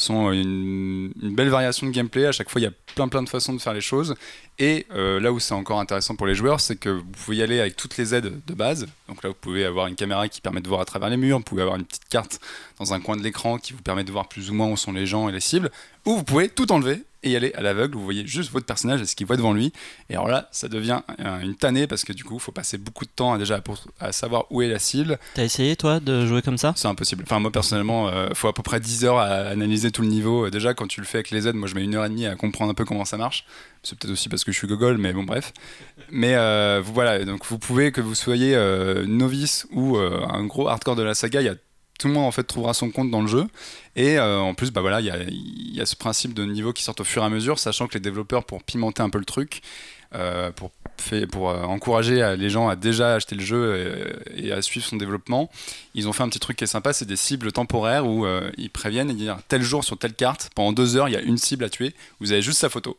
sont 0.00 0.30
une, 0.32 1.12
une, 1.22 1.34
belle 1.34 1.48
variation 1.48 1.86
de 1.86 1.92
gameplay. 1.92 2.26
À 2.26 2.32
chaque 2.32 2.50
fois, 2.50 2.60
il 2.60 2.64
y 2.64 2.66
a 2.66 2.72
plein 2.94 3.08
plein 3.08 3.22
de 3.22 3.28
façons 3.28 3.52
de 3.52 3.60
faire 3.60 3.74
les 3.74 3.80
choses. 3.80 4.14
Et 4.60 4.86
euh, 4.92 5.20
là 5.20 5.32
où 5.32 5.38
c'est 5.38 5.54
encore 5.54 5.78
intéressant 5.78 6.16
pour 6.16 6.26
les 6.26 6.34
joueurs, 6.34 6.60
c'est 6.60 6.76
que 6.76 6.88
vous 6.88 7.04
pouvez 7.04 7.36
y 7.36 7.42
aller 7.42 7.60
avec 7.60 7.76
toutes 7.76 7.96
les 7.96 8.14
aides 8.14 8.40
de 8.44 8.54
base. 8.54 8.86
Donc 9.08 9.22
là, 9.22 9.28
vous 9.28 9.36
pouvez 9.40 9.64
avoir 9.64 9.86
une 9.86 9.94
caméra 9.94 10.28
qui 10.28 10.40
permet 10.40 10.60
de 10.60 10.68
voir 10.68 10.80
à 10.80 10.84
travers 10.84 11.08
les 11.08 11.16
murs, 11.16 11.38
vous 11.38 11.44
pouvez 11.44 11.62
avoir 11.62 11.76
une 11.76 11.84
petite 11.84 12.08
carte 12.08 12.40
dans 12.78 12.92
un 12.92 13.00
coin 13.00 13.16
de 13.16 13.22
l'écran 13.22 13.58
qui 13.58 13.72
vous 13.72 13.82
permet 13.82 14.04
de 14.04 14.10
voir 14.10 14.28
plus 14.28 14.50
ou 14.50 14.54
moins 14.54 14.68
où 14.68 14.76
sont 14.76 14.92
les 14.92 15.06
gens 15.06 15.28
et 15.28 15.32
les 15.32 15.40
cibles, 15.40 15.70
ou 16.08 16.16
vous 16.16 16.24
pouvez 16.24 16.48
tout 16.48 16.72
enlever 16.72 17.04
et 17.22 17.30
y 17.30 17.36
aller 17.36 17.52
à 17.54 17.60
l'aveugle. 17.60 17.96
Vous 17.96 18.04
voyez 18.04 18.26
juste 18.26 18.50
votre 18.50 18.64
personnage 18.64 19.02
et 19.02 19.04
ce 19.04 19.14
qu'il 19.14 19.26
voit 19.26 19.36
devant 19.36 19.52
lui. 19.52 19.74
Et 20.08 20.14
alors 20.14 20.28
là, 20.28 20.48
ça 20.52 20.68
devient 20.68 21.02
une 21.42 21.54
tannée 21.54 21.86
parce 21.86 22.02
que 22.02 22.14
du 22.14 22.24
coup, 22.24 22.34
il 22.36 22.40
faut 22.40 22.52
passer 22.52 22.78
beaucoup 22.78 23.04
de 23.04 23.10
temps 23.10 23.34
à, 23.34 23.38
déjà 23.38 23.60
pour, 23.60 23.76
à 24.00 24.10
savoir 24.10 24.46
où 24.50 24.62
est 24.62 24.68
la 24.68 24.78
cible. 24.78 25.18
T'as 25.34 25.44
essayé 25.44 25.76
toi 25.76 26.00
de 26.00 26.24
jouer 26.24 26.40
comme 26.40 26.56
ça? 26.56 26.72
C'est 26.76 26.88
impossible. 26.88 27.24
Enfin, 27.26 27.40
moi 27.40 27.52
personnellement, 27.52 28.08
il 28.08 28.14
euh, 28.14 28.34
faut 28.34 28.48
à 28.48 28.54
peu 28.54 28.62
près 28.62 28.80
10 28.80 29.04
heures 29.04 29.18
à 29.18 29.26
analyser 29.26 29.90
tout 29.90 30.00
le 30.00 30.08
niveau. 30.08 30.48
Déjà, 30.48 30.72
quand 30.72 30.86
tu 30.86 31.00
le 31.00 31.06
fais 31.06 31.18
avec 31.18 31.30
les 31.30 31.46
aides, 31.46 31.56
moi 31.56 31.68
je 31.68 31.74
mets 31.74 31.84
une 31.84 31.94
heure 31.94 32.06
et 32.06 32.08
demie 32.08 32.26
à 32.26 32.36
comprendre 32.36 32.70
un 32.70 32.74
peu 32.74 32.86
comment 32.86 33.04
ça 33.04 33.18
marche. 33.18 33.44
C'est 33.82 33.98
peut-être 33.98 34.12
aussi 34.12 34.28
parce 34.28 34.44
que 34.44 34.52
je 34.52 34.58
suis 34.58 34.66
gogol, 34.66 34.98
mais 34.98 35.12
bon, 35.12 35.24
bref. 35.24 35.52
Mais 36.10 36.34
euh, 36.34 36.82
voilà, 36.84 37.24
donc 37.24 37.44
vous 37.46 37.58
pouvez, 37.58 37.92
que 37.92 38.00
vous 38.00 38.14
soyez 38.14 38.54
euh, 38.54 39.06
novice 39.06 39.66
ou 39.72 39.96
euh, 39.96 40.20
un 40.28 40.44
gros 40.44 40.68
hardcore 40.68 40.96
de 40.96 41.02
la 41.02 41.14
saga, 41.14 41.40
il 41.40 41.44
y 41.44 41.50
a 41.50 41.54
tout 41.98 42.06
le 42.06 42.14
monde 42.14 42.32
trouvera 42.46 42.74
son 42.74 42.90
compte 42.90 43.10
dans 43.10 43.20
le 43.20 43.26
jeu. 43.26 43.46
Et 43.96 44.18
euh, 44.18 44.38
en 44.38 44.54
plus, 44.54 44.70
bah 44.70 44.82
il 45.00 45.74
y 45.74 45.80
a, 45.80 45.86
ce 45.86 45.96
principe 45.96 46.32
de 46.32 46.44
niveau 46.44 46.72
qui 46.72 46.82
sort 46.82 46.94
au 46.98 47.04
fur 47.04 47.22
et 47.22 47.26
à 47.26 47.28
mesure, 47.28 47.58
sachant 47.58 47.88
que 47.88 47.94
les 47.94 48.00
développeurs, 48.00 48.44
pour 48.44 48.62
pimenter 48.62 49.02
un 49.02 49.10
peu 49.10 49.18
le 49.18 49.24
truc, 49.24 49.60
euh, 50.14 50.50
pour, 50.52 50.70
euh, 51.50 51.62
encourager 51.64 52.36
les 52.38 52.50
gens 52.50 52.68
à 52.68 52.76
déjà 52.76 53.14
acheter 53.16 53.34
le 53.34 53.44
jeu 53.44 54.16
et, 54.36 54.52
à 54.52 54.62
suivre 54.62 54.86
son 54.86 54.96
développement, 54.96 55.50
ils 55.94 56.08
ont 56.08 56.12
fait 56.12 56.22
un 56.22 56.28
petit 56.28 56.38
truc 56.38 56.56
qui 56.56 56.64
est 56.64 56.68
sympa, 56.68 56.92
c'est 56.92 57.04
des 57.04 57.16
cibles 57.16 57.52
temporaires 57.52 58.06
où 58.06 58.26
ils 58.56 58.70
préviennent 58.70 59.10
et 59.10 59.14
disent 59.14 59.34
tel 59.48 59.62
jour 59.62 59.84
sur 59.84 59.98
telle 59.98 60.14
carte, 60.14 60.50
pendant 60.54 60.72
deux 60.72 60.96
heures, 60.96 61.08
il 61.08 61.12
y 61.12 61.16
a 61.16 61.20
une 61.20 61.38
cible 61.38 61.64
à 61.64 61.68
tuer, 61.68 61.94
vous 62.20 62.32
avez 62.32 62.42
juste 62.42 62.60
sa 62.60 62.68
photo. 62.68 62.96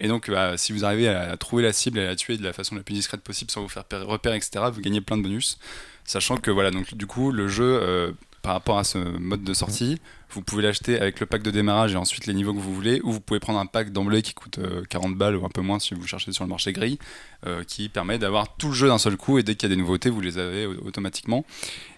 Et 0.00 0.06
donc, 0.06 0.30
bah, 0.30 0.56
si 0.56 0.72
vous 0.72 0.84
arrivez 0.84 1.08
à 1.08 1.36
trouver 1.36 1.62
la 1.64 1.72
cible 1.72 1.98
et 1.98 2.02
à 2.02 2.06
la 2.06 2.16
tuer 2.16 2.36
de 2.36 2.44
la 2.44 2.52
façon 2.52 2.76
la 2.76 2.82
plus 2.82 2.94
discrète 2.94 3.20
possible 3.20 3.50
sans 3.50 3.62
vous 3.62 3.68
faire 3.68 3.84
repérer, 4.06 4.36
etc., 4.36 4.64
vous 4.72 4.80
gagnez 4.80 5.00
plein 5.00 5.16
de 5.16 5.22
bonus. 5.22 5.58
Sachant 6.08 6.38
que, 6.38 6.50
voilà, 6.50 6.70
donc 6.70 6.94
du 6.94 7.06
coup, 7.06 7.30
le 7.32 7.48
jeu, 7.48 7.80
euh, 7.82 8.12
par 8.40 8.54
rapport 8.54 8.78
à 8.78 8.84
ce 8.84 8.96
mode 8.96 9.44
de 9.44 9.52
sortie, 9.52 10.00
vous 10.30 10.40
pouvez 10.40 10.62
l'acheter 10.62 10.98
avec 10.98 11.20
le 11.20 11.26
pack 11.26 11.42
de 11.42 11.50
démarrage 11.50 11.92
et 11.92 11.96
ensuite 11.96 12.24
les 12.24 12.32
niveaux 12.32 12.54
que 12.54 12.58
vous 12.58 12.74
voulez, 12.74 13.02
ou 13.04 13.12
vous 13.12 13.20
pouvez 13.20 13.40
prendre 13.40 13.58
un 13.58 13.66
pack 13.66 13.92
d'emblée 13.92 14.22
qui 14.22 14.32
coûte 14.32 14.56
euh, 14.58 14.82
40 14.88 15.16
balles 15.16 15.36
ou 15.36 15.44
un 15.44 15.50
peu 15.50 15.60
moins 15.60 15.78
si 15.78 15.92
vous 15.92 16.06
cherchez 16.06 16.32
sur 16.32 16.44
le 16.44 16.48
marché 16.48 16.72
gris, 16.72 16.98
euh, 17.46 17.62
qui 17.62 17.90
permet 17.90 18.18
d'avoir 18.18 18.56
tout 18.56 18.68
le 18.68 18.72
jeu 18.72 18.88
d'un 18.88 18.96
seul 18.96 19.18
coup 19.18 19.38
et 19.38 19.42
dès 19.42 19.54
qu'il 19.54 19.68
y 19.68 19.70
a 19.70 19.76
des 19.76 19.78
nouveautés, 19.78 20.08
vous 20.08 20.22
les 20.22 20.38
avez 20.38 20.64
automatiquement. 20.64 21.44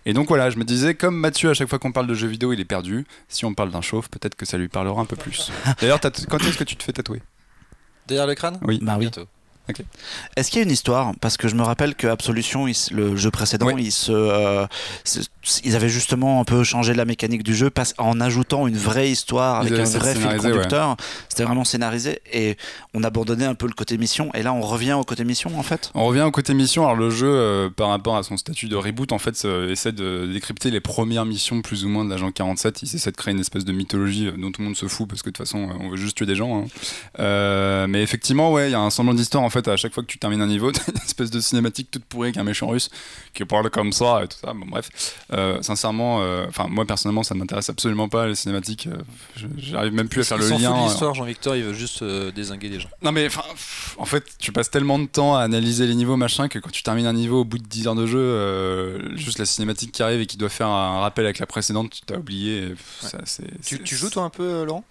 Et 0.06 0.12
donc 0.12 0.26
voilà, 0.26 0.50
je 0.50 0.58
me 0.58 0.64
disais, 0.64 0.94
comme 0.96 1.14
Mathieu, 1.14 1.50
à 1.50 1.54
chaque 1.54 1.68
fois 1.68 1.78
qu'on 1.78 1.92
parle 1.92 2.08
de 2.08 2.14
jeux 2.14 2.26
vidéo, 2.26 2.52
il 2.52 2.58
est 2.58 2.64
perdu, 2.64 3.06
si 3.28 3.44
on 3.44 3.54
parle 3.54 3.70
d'un 3.70 3.80
chauffe, 3.80 4.10
peut-être 4.10 4.34
que 4.34 4.44
ça 4.44 4.58
lui 4.58 4.66
parlera 4.66 5.00
un 5.00 5.06
peu 5.06 5.14
plus. 5.14 5.52
D'ailleurs, 5.80 6.00
quand 6.00 6.42
est-ce 6.42 6.58
que 6.58 6.64
tu 6.64 6.74
te 6.74 6.82
fais 6.82 6.92
tatouer? 6.92 7.22
Derrière 8.08 8.26
le 8.26 8.34
crâne 8.34 8.58
Oui. 8.62 8.80
Bah 8.82 8.96
oui. 8.98 9.04
Bientôt. 9.04 9.28
Okay. 9.70 9.84
Est-ce 10.36 10.50
qu'il 10.50 10.58
y 10.58 10.62
a 10.62 10.64
une 10.64 10.72
histoire 10.72 11.12
Parce 11.20 11.36
que 11.36 11.48
je 11.48 11.54
me 11.54 11.62
rappelle 11.62 11.94
que 11.94 12.06
Absolution, 12.06 12.66
il, 12.66 12.74
le 12.92 13.16
jeu 13.16 13.30
précédent, 13.30 13.66
Oui. 13.66 13.84
ils, 13.84 13.92
se, 13.92 14.12
euh, 14.12 14.66
ils 15.64 15.76
avaient 15.76 15.88
justement 15.88 16.40
un 16.40 16.44
peu 16.44 16.64
changé 16.64 16.94
la 16.94 17.04
mécanique 17.04 17.42
du 17.42 17.54
jeu 17.54 17.70
en 17.98 18.20
ajoutant 18.20 18.66
une 18.66 18.76
vraie 18.76 19.10
histoire 19.10 19.60
avec 19.60 19.72
un 19.72 19.84
vrai 19.84 20.14
fil 20.14 20.36
conducteur. 20.36 20.96
C'était 21.28 21.44
vraiment 21.44 21.64
scénarisé 21.64 22.20
et 22.32 22.56
on 22.94 23.02
abandonnait 23.02 23.46
un 23.46 23.54
peu 23.54 23.66
le 23.66 23.72
côté 23.72 23.96
mission. 23.98 24.30
Et 24.34 24.42
là, 24.42 24.52
on 24.52 24.60
revient 24.60 24.94
au 24.94 25.04
côté 25.04 25.24
mission 25.24 25.58
en 25.58 25.62
fait? 25.62 25.90
On 25.94 26.04
revient 26.06 26.22
au 26.22 26.30
côté 26.30 26.54
mission. 26.54 26.84
Alors 26.84 26.96
le 26.96 27.10
jeu, 27.10 27.30
euh, 27.30 27.70
par 27.70 27.88
rapport 27.88 28.16
à 28.16 28.22
son 28.22 28.36
statut 28.36 28.68
de 28.68 28.76
reboot, 28.76 29.12
en 29.12 29.18
fait, 29.18 29.40
euh, 29.44 29.70
essaie 29.70 29.92
de 29.92 30.28
décrypter 30.32 30.70
les 30.70 30.80
premières 30.80 31.24
missions 31.24 31.62
plus 31.62 31.84
ou 31.84 31.88
moins 31.88 32.04
de 32.04 32.10
l'agent 32.10 32.30
47. 32.30 32.82
Il 32.82 32.94
essaie 32.94 33.10
de 33.10 33.16
créer 33.16 33.32
une 33.32 33.40
espèce 33.40 33.64
de 33.64 33.72
mythologie 33.72 34.26
euh, 34.26 34.32
dont 34.36 34.50
tout 34.50 34.60
le 34.60 34.66
monde 34.66 34.76
se 34.76 34.86
fout 34.86 35.08
parce 35.08 35.22
que 35.22 35.30
de 35.30 35.34
toute 35.34 35.46
façon, 35.46 35.68
on 35.80 35.90
veut 35.90 35.96
juste 35.96 36.16
tuer 36.16 36.26
des 36.26 36.34
gens. 36.36 36.64
Hein. 37.18 37.86
Mais 37.88 38.02
effectivement, 38.02 38.52
ouais, 38.52 38.68
il 38.68 38.72
y 38.72 38.74
a 38.74 38.80
un 38.80 38.90
semblant 38.90 39.14
d'histoire. 39.14 39.42
En 39.42 39.50
fait, 39.50 39.59
à 39.68 39.76
chaque 39.76 39.92
fois 39.94 40.02
que 40.02 40.08
tu 40.08 40.18
termines 40.18 40.42
un 40.42 40.46
niveau, 40.46 40.70
t'as 40.72 40.82
une 40.90 40.96
espèce 40.98 41.30
de 41.30 41.40
cinématique 41.40 41.90
toute 41.90 42.04
pourrie 42.04 42.28
avec 42.28 42.36
un 42.36 42.44
méchant 42.44 42.68
russe 42.68 42.90
qui 43.34 43.44
parle 43.44 43.70
comme 43.70 43.92
ça 43.92 44.22
et 44.24 44.28
tout 44.28 44.38
ça. 44.44 44.52
Bon, 44.52 44.66
bref, 44.66 44.88
euh, 45.32 45.60
sincèrement, 45.62 46.18
enfin 46.48 46.66
moi 46.68 46.84
personnellement, 46.86 47.22
ça 47.22 47.34
ne 47.34 47.40
m'intéresse 47.40 47.68
absolument 47.70 48.08
pas 48.08 48.26
les 48.26 48.34
cinématiques. 48.34 48.86
Euh, 48.88 48.96
J'arrive 49.58 49.92
même 49.92 50.08
plus 50.08 50.20
à 50.22 50.24
faire 50.24 50.38
le 50.38 50.48
lien. 50.48 50.78
de 50.78 50.84
l'histoire, 50.88 51.14
Jean-Victor, 51.14 51.56
il 51.56 51.64
veut 51.64 51.72
juste 51.74 52.02
euh, 52.02 52.30
désinguer 52.32 52.68
les 52.68 52.80
gens. 52.80 52.90
Non 53.02 53.12
mais 53.12 53.26
enfin, 53.26 53.42
en 53.98 54.04
fait, 54.04 54.24
tu 54.38 54.52
passes 54.52 54.70
tellement 54.70 54.98
de 54.98 55.06
temps 55.06 55.36
à 55.36 55.40
analyser 55.42 55.86
les 55.86 55.94
niveaux 55.94 56.16
machin 56.16 56.48
que 56.48 56.58
quand 56.58 56.70
tu 56.70 56.82
termines 56.82 57.06
un 57.06 57.12
niveau 57.12 57.40
au 57.40 57.44
bout 57.44 57.58
de 57.58 57.66
10 57.66 57.86
heures 57.88 57.94
de 57.94 58.06
jeu, 58.06 58.18
euh, 58.18 59.16
juste 59.16 59.38
la 59.38 59.44
cinématique 59.46 59.92
qui 59.92 60.02
arrive 60.02 60.20
et 60.20 60.26
qui 60.26 60.36
doit 60.36 60.48
faire 60.48 60.68
un 60.68 61.00
rappel 61.00 61.24
avec 61.24 61.38
la 61.38 61.46
précédente, 61.46 61.90
tu 61.90 62.00
t'as 62.06 62.16
oublié. 62.16 62.74
ça, 63.00 63.18
Tu, 63.18 63.24
c'est- 63.26 63.82
tu 63.82 63.96
joues 63.96 64.10
toi 64.10 64.24
un 64.24 64.30
peu, 64.30 64.42
euh, 64.44 64.64
Laurent? 64.64 64.84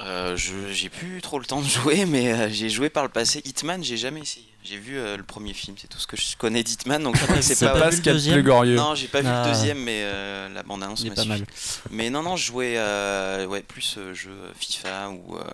Euh, 0.00 0.36
j'ai 0.36 0.88
plus 0.88 1.20
trop 1.22 1.38
le 1.38 1.44
temps 1.46 1.60
de 1.62 1.68
jouer, 1.68 2.04
mais 2.06 2.32
euh, 2.32 2.48
j'ai 2.50 2.68
joué 2.68 2.88
par 2.90 3.04
le 3.04 3.08
passé. 3.08 3.40
Hitman, 3.44 3.82
j'ai 3.84 3.96
jamais 3.96 4.20
essayé. 4.20 4.46
J'ai 4.64 4.78
vu 4.78 4.96
euh, 4.98 5.16
le 5.16 5.22
premier 5.22 5.52
film, 5.52 5.76
c'est 5.78 5.88
tout 5.88 5.98
ce 5.98 6.06
que 6.06 6.16
je 6.16 6.36
connais 6.36 6.64
d'Hitman, 6.64 7.02
donc 7.02 7.14
que 7.18 7.42
c'est 7.42 7.58
pas. 7.66 7.78
pas 7.78 7.90
ce 7.92 7.96
le 7.98 8.02
qu'il 8.02 8.06
y 8.06 8.08
a 8.08 8.12
de 8.12 8.16
deuxième 8.18 8.34
plus 8.36 8.42
glorieux. 8.42 8.76
Non, 8.76 8.94
j'ai 8.94 9.08
pas 9.08 9.20
vu 9.20 9.28
Ah. 9.30 9.44
le 9.46 9.52
deuxième, 9.52 9.78
mais 9.78 10.00
euh, 10.04 10.48
la 10.48 10.62
bande-annonce 10.62 11.00
Il 11.02 11.08
est 11.08 11.10
m'a 11.10 11.16
suffi. 11.16 11.28
mal. 11.28 11.46
Mais 11.90 12.10
non, 12.10 12.22
non, 12.22 12.36
je 12.36 12.46
jouais 12.46 12.74
euh, 12.76 13.46
ouais, 13.46 13.62
plus 13.62 13.96
euh, 13.98 14.14
jeux 14.14 14.36
FIFA 14.58 15.10
ou, 15.10 15.36
euh, 15.36 15.44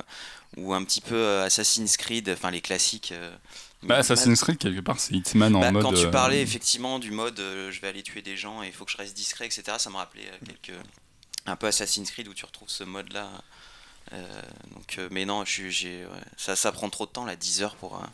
ou 0.57 0.73
un 0.75 0.85
petit 0.85 1.01
peu 1.01 1.17
euh, 1.17 1.45
Assassin's 1.45 1.97
Creed, 1.97 2.31
enfin 2.31 2.51
les 2.53 2.61
classiques. 2.61 3.11
euh, 3.13 3.35
Bah, 3.83 3.97
Assassin's 3.97 4.41
Creed, 4.41 4.59
quelque 4.59 4.81
part, 4.81 5.01
c'est 5.01 5.13
Hitman 5.15 5.55
en 5.57 5.61
Bah, 5.61 5.73
mode. 5.73 5.83
quand 5.83 5.93
tu 5.93 6.07
euh, 6.07 6.11
parlais 6.11 6.41
effectivement 6.41 6.99
du 7.01 7.11
mode 7.11 7.41
euh, 7.41 7.71
je 7.73 7.81
vais 7.81 7.89
aller 7.89 8.03
tuer 8.05 8.23
des 8.23 8.37
gens 8.37 8.63
et 8.63 8.69
il 8.69 8.73
faut 8.73 8.85
que 8.85 8.93
je 8.93 8.97
reste 8.97 9.17
discret, 9.17 9.45
etc., 9.45 9.63
ça 9.79 9.91
me 9.91 9.97
rappelait 9.97 10.31
euh, 10.33 10.47
quelques. 10.47 10.79
un 11.47 11.57
peu 11.57 11.67
Assassin's 11.67 12.11
Creed 12.13 12.29
où 12.29 12.33
tu 12.35 12.45
retrouves 12.47 12.71
ce 12.71 12.85
mode 12.85 13.13
là. 13.13 13.29
Donc, 14.75 14.97
euh, 14.99 15.09
mais 15.13 15.25
non, 15.25 15.45
je 15.45 15.51
suis- 15.53 15.71
j'ai, 15.71 16.05
ouais, 16.05 16.21
ça, 16.37 16.57
ça 16.57 16.73
prend 16.73 16.89
trop 16.89 17.07
de 17.07 17.11
temps 17.11 17.25
là, 17.25 17.37
10 17.37 17.63
heures 17.63 17.77
pour. 17.77 17.95
euh, 17.97 18.07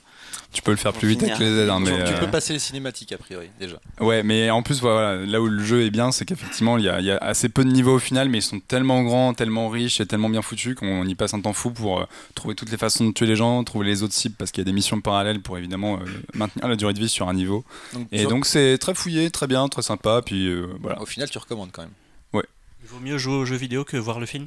Tu 0.52 0.60
peux 0.60 0.70
le 0.70 0.76
faire 0.76 0.92
plus 0.92 1.08
vite 1.08 1.22
avec 1.22 1.38
les 1.38 1.46
aides, 1.46 1.70
hein, 1.70 1.78
tu, 1.78 1.84
mais. 1.90 2.04
tu 2.04 2.12
euh, 2.12 2.20
peux 2.20 2.30
passer 2.30 2.52
les 2.52 2.58
cinématiques 2.58 3.12
a 3.12 3.18
priori 3.18 3.48
déjà. 3.58 3.78
Ouais, 4.00 4.22
mais 4.22 4.50
en 4.50 4.62
plus, 4.62 4.80
voilà, 4.80 5.24
là 5.24 5.40
où 5.40 5.46
le 5.46 5.64
jeu 5.64 5.82
est 5.84 5.90
bien, 5.90 6.12
c'est 6.12 6.24
qu'effectivement, 6.26 6.76
il 6.76 6.84
y, 6.84 6.88
a- 6.88 7.00
il 7.00 7.06
y 7.06 7.10
a 7.10 7.16
assez 7.18 7.48
peu 7.48 7.64
de 7.64 7.70
niveaux 7.70 7.94
au 7.96 7.98
final, 7.98 8.28
mais 8.28 8.38
ils 8.38 8.42
sont 8.42 8.60
tellement 8.60 9.02
grands, 9.04 9.32
tellement 9.32 9.68
riches 9.70 10.00
et 10.00 10.06
tellement 10.06 10.28
bien 10.28 10.42
foutus 10.42 10.74
qu'on 10.74 11.06
y 11.06 11.14
passe 11.14 11.32
un 11.32 11.40
temps 11.40 11.52
fou 11.54 11.70
pour 11.70 12.00
euh, 12.00 12.04
trouver 12.34 12.54
toutes 12.54 12.70
les 12.70 12.76
façons 12.76 13.06
de 13.06 13.12
tuer 13.12 13.26
les 13.26 13.36
gens, 13.36 13.64
trouver 13.64 13.86
les 13.86 14.02
autres 14.02 14.14
cibles, 14.14 14.34
parce 14.38 14.50
qu'il 14.50 14.60
y 14.60 14.66
a 14.66 14.70
des 14.70 14.72
missions 14.74 15.00
parallèles 15.00 15.40
pour 15.40 15.56
évidemment 15.56 15.94
euh, 15.98 16.04
maintenir 16.34 16.68
la 16.68 16.76
durée 16.76 16.92
de 16.92 16.98
vie 17.00 17.08
sur 17.08 17.28
un 17.28 17.34
niveau. 17.34 17.64
Donc, 17.94 18.08
Et 18.12 18.24
donc, 18.26 18.44
c'est 18.44 18.76
très 18.78 18.94
fouillé, 18.94 19.30
très 19.30 19.46
bien, 19.46 19.66
très 19.68 19.82
sympa, 19.82 20.20
puis 20.24 20.46
euh, 20.48 20.66
voilà. 20.82 21.00
au 21.00 21.06
final, 21.06 21.30
tu 21.30 21.38
recommandes 21.38 21.70
quand 21.72 21.82
même. 21.82 21.92
Il 22.82 22.88
vaut 22.92 23.00
mieux 23.00 23.18
jouer 23.18 23.34
aux 23.34 23.44
jeux 23.44 23.56
vidéo 23.56 23.82
que 23.84 23.96
voir 23.96 24.20
le 24.20 24.26
film? 24.26 24.46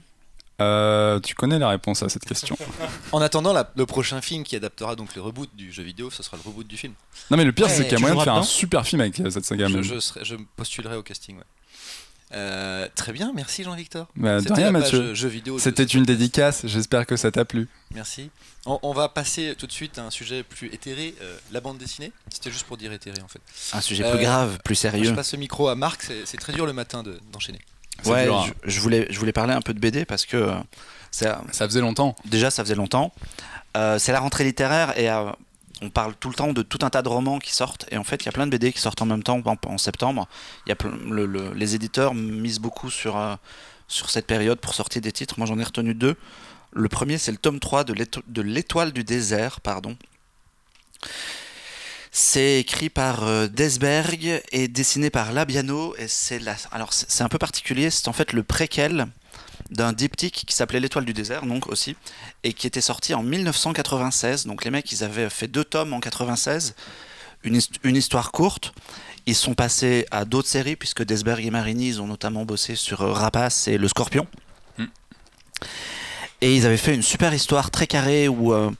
Euh, 0.62 1.20
tu 1.20 1.36
connais 1.36 1.58
la 1.60 1.70
réponse 1.70 2.04
à 2.04 2.10
cette 2.10 2.26
question. 2.26 2.58
En 3.12 3.22
attendant, 3.22 3.54
la- 3.54 3.72
le 3.76 3.86
prochain 3.86 4.22
film 4.22 4.44
qui 4.44 4.56
adaptera 4.56 4.96
donc 4.96 5.16
le 5.16 5.22
reboot 5.22 5.50
du 5.56 5.72
jeu 5.72 5.84
vidéo, 5.84 6.10
ce 6.12 6.22
sera 6.22 6.38
le 6.38 6.44
reboot 6.48 6.68
du 6.68 6.78
film. 6.78 6.94
Non, 7.32 7.38
mais 7.38 7.44
le 7.44 7.52
pire, 7.52 7.66
Ouais, 7.68 7.72
c'est 7.72 7.84
qu'il 7.84 7.92
y 7.92 7.96
a 7.96 7.98
tu 7.98 8.02
moyen 8.02 8.16
de 8.18 8.22
faire 8.24 8.36
un 8.36 8.44
super 8.44 8.86
film 8.86 9.02
avec 9.02 9.20
euh, 9.20 9.30
cette 9.30 9.46
saga. 9.46 9.68
Je, 9.68 9.82
je 9.82 10.00
serai- 10.00 10.24
je 10.26 10.36
postulerai 10.56 10.96
au 10.96 11.04
casting. 11.04 11.38
ouais. 11.38 11.44
Euh, 12.32 12.88
très 12.94 13.12
bien, 13.12 13.32
merci 13.34 13.64
Jean-Victor. 13.64 14.08
Bah, 14.16 14.36
de 14.36 14.42
C'était 14.42 14.54
rien, 14.54 14.72
Mathieu. 14.72 15.16
C'était 15.58 15.84
une 15.84 16.04
dédicace, 16.04 16.62
j'espère 16.68 17.08
que 17.08 17.16
ça 17.18 17.32
t'a 17.32 17.44
plu. 17.44 17.68
Merci. 17.96 18.30
On, 18.68 18.78
on 18.84 18.94
va 18.94 19.10
passer 19.10 19.56
tout 19.58 19.66
de 19.66 19.72
suite 19.72 19.98
à 19.98 20.04
un 20.04 20.12
sujet 20.12 20.44
plus 20.44 20.68
éthéré, 20.72 21.16
euh, 21.22 21.36
la 21.52 21.60
bande 21.60 21.80
dessinée. 21.80 22.12
C'était 22.32 22.52
juste 22.52 22.68
pour 22.68 22.78
dire 22.78 22.92
éthéré 22.94 23.20
en 23.24 23.28
fait. 23.28 23.42
Un 23.74 23.82
sujet 23.82 24.04
Euh, 24.06 24.12
plus 24.16 24.24
grave, 24.24 24.60
plus 24.64 24.76
Je 24.76 24.80
sérieux. 24.82 25.16
passe 25.16 25.34
le 25.34 25.40
micro 25.40 25.70
à 25.70 25.76
Marc, 25.76 26.04
c'est 26.26 26.38
très 26.38 26.54
dur 26.54 26.68
le 26.68 26.74
matin 26.74 27.02
de- 27.02 27.20
d'enchaîner. 27.32 27.60
Ouais, 28.06 28.26
dur, 28.26 28.38
hein. 28.38 28.46
je, 28.64 28.70
je 28.72 28.80
voulais, 28.80 29.08
je 29.10 29.20
voulais 29.20 29.32
parler 29.34 29.54
un 29.54 29.62
peu 29.62 29.74
de 29.74 29.80
BD 29.80 30.06
parce 30.06 30.26
que 30.26 30.38
euh, 30.38 30.54
c'est- 31.12 31.28
Ça 31.52 31.66
faisait 31.68 31.82
longtemps. 31.82 32.16
déjà 32.26 32.50
ça 32.52 32.64
faisait 32.64 32.76
longtemps. 32.76 33.12
Euh, 33.78 34.00
c'est 34.00 34.12
la 34.12 34.20
rentrée 34.20 34.44
littéraire 34.44 34.98
et 34.98 35.10
euh, 35.10 35.32
on 35.82 35.90
parle 35.90 36.14
tout 36.20 36.30
le 36.30 36.36
temps 36.36 36.52
de 36.54 36.62
tout 36.62 36.80
un 36.82 36.90
tas 36.90 37.02
de 37.02 37.08
romans 37.10 37.40
qui 37.40 37.54
sortent 37.54 37.86
et 37.92 37.98
en 37.98 38.04
fait 38.04 38.24
il 38.24 38.26
y 38.26 38.30
a 38.30 38.32
plein 38.32 38.46
de 38.48 38.52
BD 38.52 38.74
qui 38.74 38.80
sortent 38.80 39.02
en 39.02 39.06
même 39.06 39.24
temps 39.24 39.42
en, 39.46 39.56
en 39.68 39.78
septembre. 39.78 40.28
Il 40.66 40.70
y 40.70 40.72
a 40.72 40.76
plein- 40.76 40.98
le- 41.10 41.26
le- 41.26 41.54
les 41.54 41.76
éditeurs 41.76 42.14
misent 42.14 42.60
beaucoup 42.60 42.90
sur, 42.90 43.18
euh, 43.18 43.36
sur 43.88 44.10
cette 44.10 44.28
période 44.28 44.60
pour 44.60 44.74
sortir 44.74 45.02
des 45.02 45.12
titres. 45.12 45.36
Moi 45.38 45.48
j'en 45.48 45.58
ai 45.60 45.64
retenu 45.64 45.94
deux. 45.94 46.16
Le 46.72 46.90
premier 46.90 47.18
c'est 47.18 47.32
le 47.32 47.38
tome 47.38 47.60
3 47.60 47.84
de 47.84 47.94
l'éto- 47.94 48.22
de 48.28 48.42
l'étoile 48.42 48.92
du 48.92 49.04
désert, 49.04 49.62
pardon. 49.62 49.96
C'est 52.22 52.60
écrit 52.60 52.90
par 52.90 53.24
euh, 53.24 53.48
Desberg 53.48 54.42
et 54.52 54.68
dessiné 54.68 55.10
par 55.10 55.32
Labiano 55.32 55.96
et 55.98 56.10
c'est 56.10 56.38
la... 56.40 56.58
alors 56.74 56.92
c'est 56.92 57.24
un 57.24 57.30
peu 57.30 57.38
particulier, 57.38 57.90
c'est 57.90 58.10
en 58.10 58.14
fait 58.14 58.34
le 58.34 58.44
préquel 58.44 59.08
d'un 59.72 59.94
diptyque 59.94 60.44
qui 60.46 60.54
s'appelait 60.54 60.82
l'étoile 60.82 61.06
du 61.06 61.14
désert 61.14 61.46
donc 61.46 61.68
aussi 61.68 61.96
et 62.44 62.52
qui 62.52 62.68
était 62.68 62.82
sorti 62.82 63.14
en 63.14 63.24
1996. 63.24 64.48
Donc 64.48 64.66
les 64.66 64.70
mecs 64.70 64.92
ils 64.92 65.06
avaient 65.06 65.30
fait 65.30 65.48
deux 65.48 65.64
tomes 65.64 65.94
en 65.94 66.02
96, 66.02 66.76
une, 67.46 67.56
hist- 67.56 67.80
une 67.84 67.96
histoire 67.96 68.34
courte. 68.34 68.74
Ils 69.26 69.34
sont 69.34 69.54
passés 69.54 70.06
à 70.12 70.26
d'autres 70.26 70.50
séries, 70.50 70.76
puisque 70.76 71.04
Desberg 71.04 71.46
et 71.46 71.52
Marini, 71.52 71.88
ils 71.88 72.02
ont 72.02 72.08
notamment 72.08 72.44
bossé 72.44 72.76
sur 72.76 73.02
euh, 73.02 73.14
Rapace 73.14 73.70
et 73.70 73.78
Le 73.78 73.88
Scorpion. 73.88 74.28
Mm. 74.78 74.86
Et 76.42 76.54
ils 76.54 76.66
avaient 76.66 76.76
fait 76.76 76.94
une 76.94 77.02
super 77.04 77.34
histoire 77.34 77.72
très 77.72 77.88
carrée 77.88 78.28
où 78.28 78.54
euh, 78.54 78.72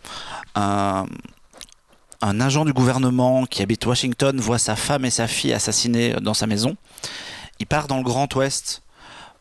un, 0.56 1.06
un 2.22 2.42
agent 2.42 2.66
du 2.66 2.74
gouvernement 2.74 3.46
qui 3.46 3.62
habite 3.62 3.86
Washington 3.86 4.40
voit 4.40 4.60
sa 4.60 4.76
femme 4.76 5.06
et 5.06 5.10
sa 5.10 5.28
fille 5.28 5.54
assassinées 5.54 6.14
dans 6.22 6.34
sa 6.34 6.48
maison. 6.48 6.76
Il 7.60 7.66
part 7.66 7.88
dans 7.88 7.98
le 7.98 8.04
Grand 8.04 8.34
Ouest 8.36 8.82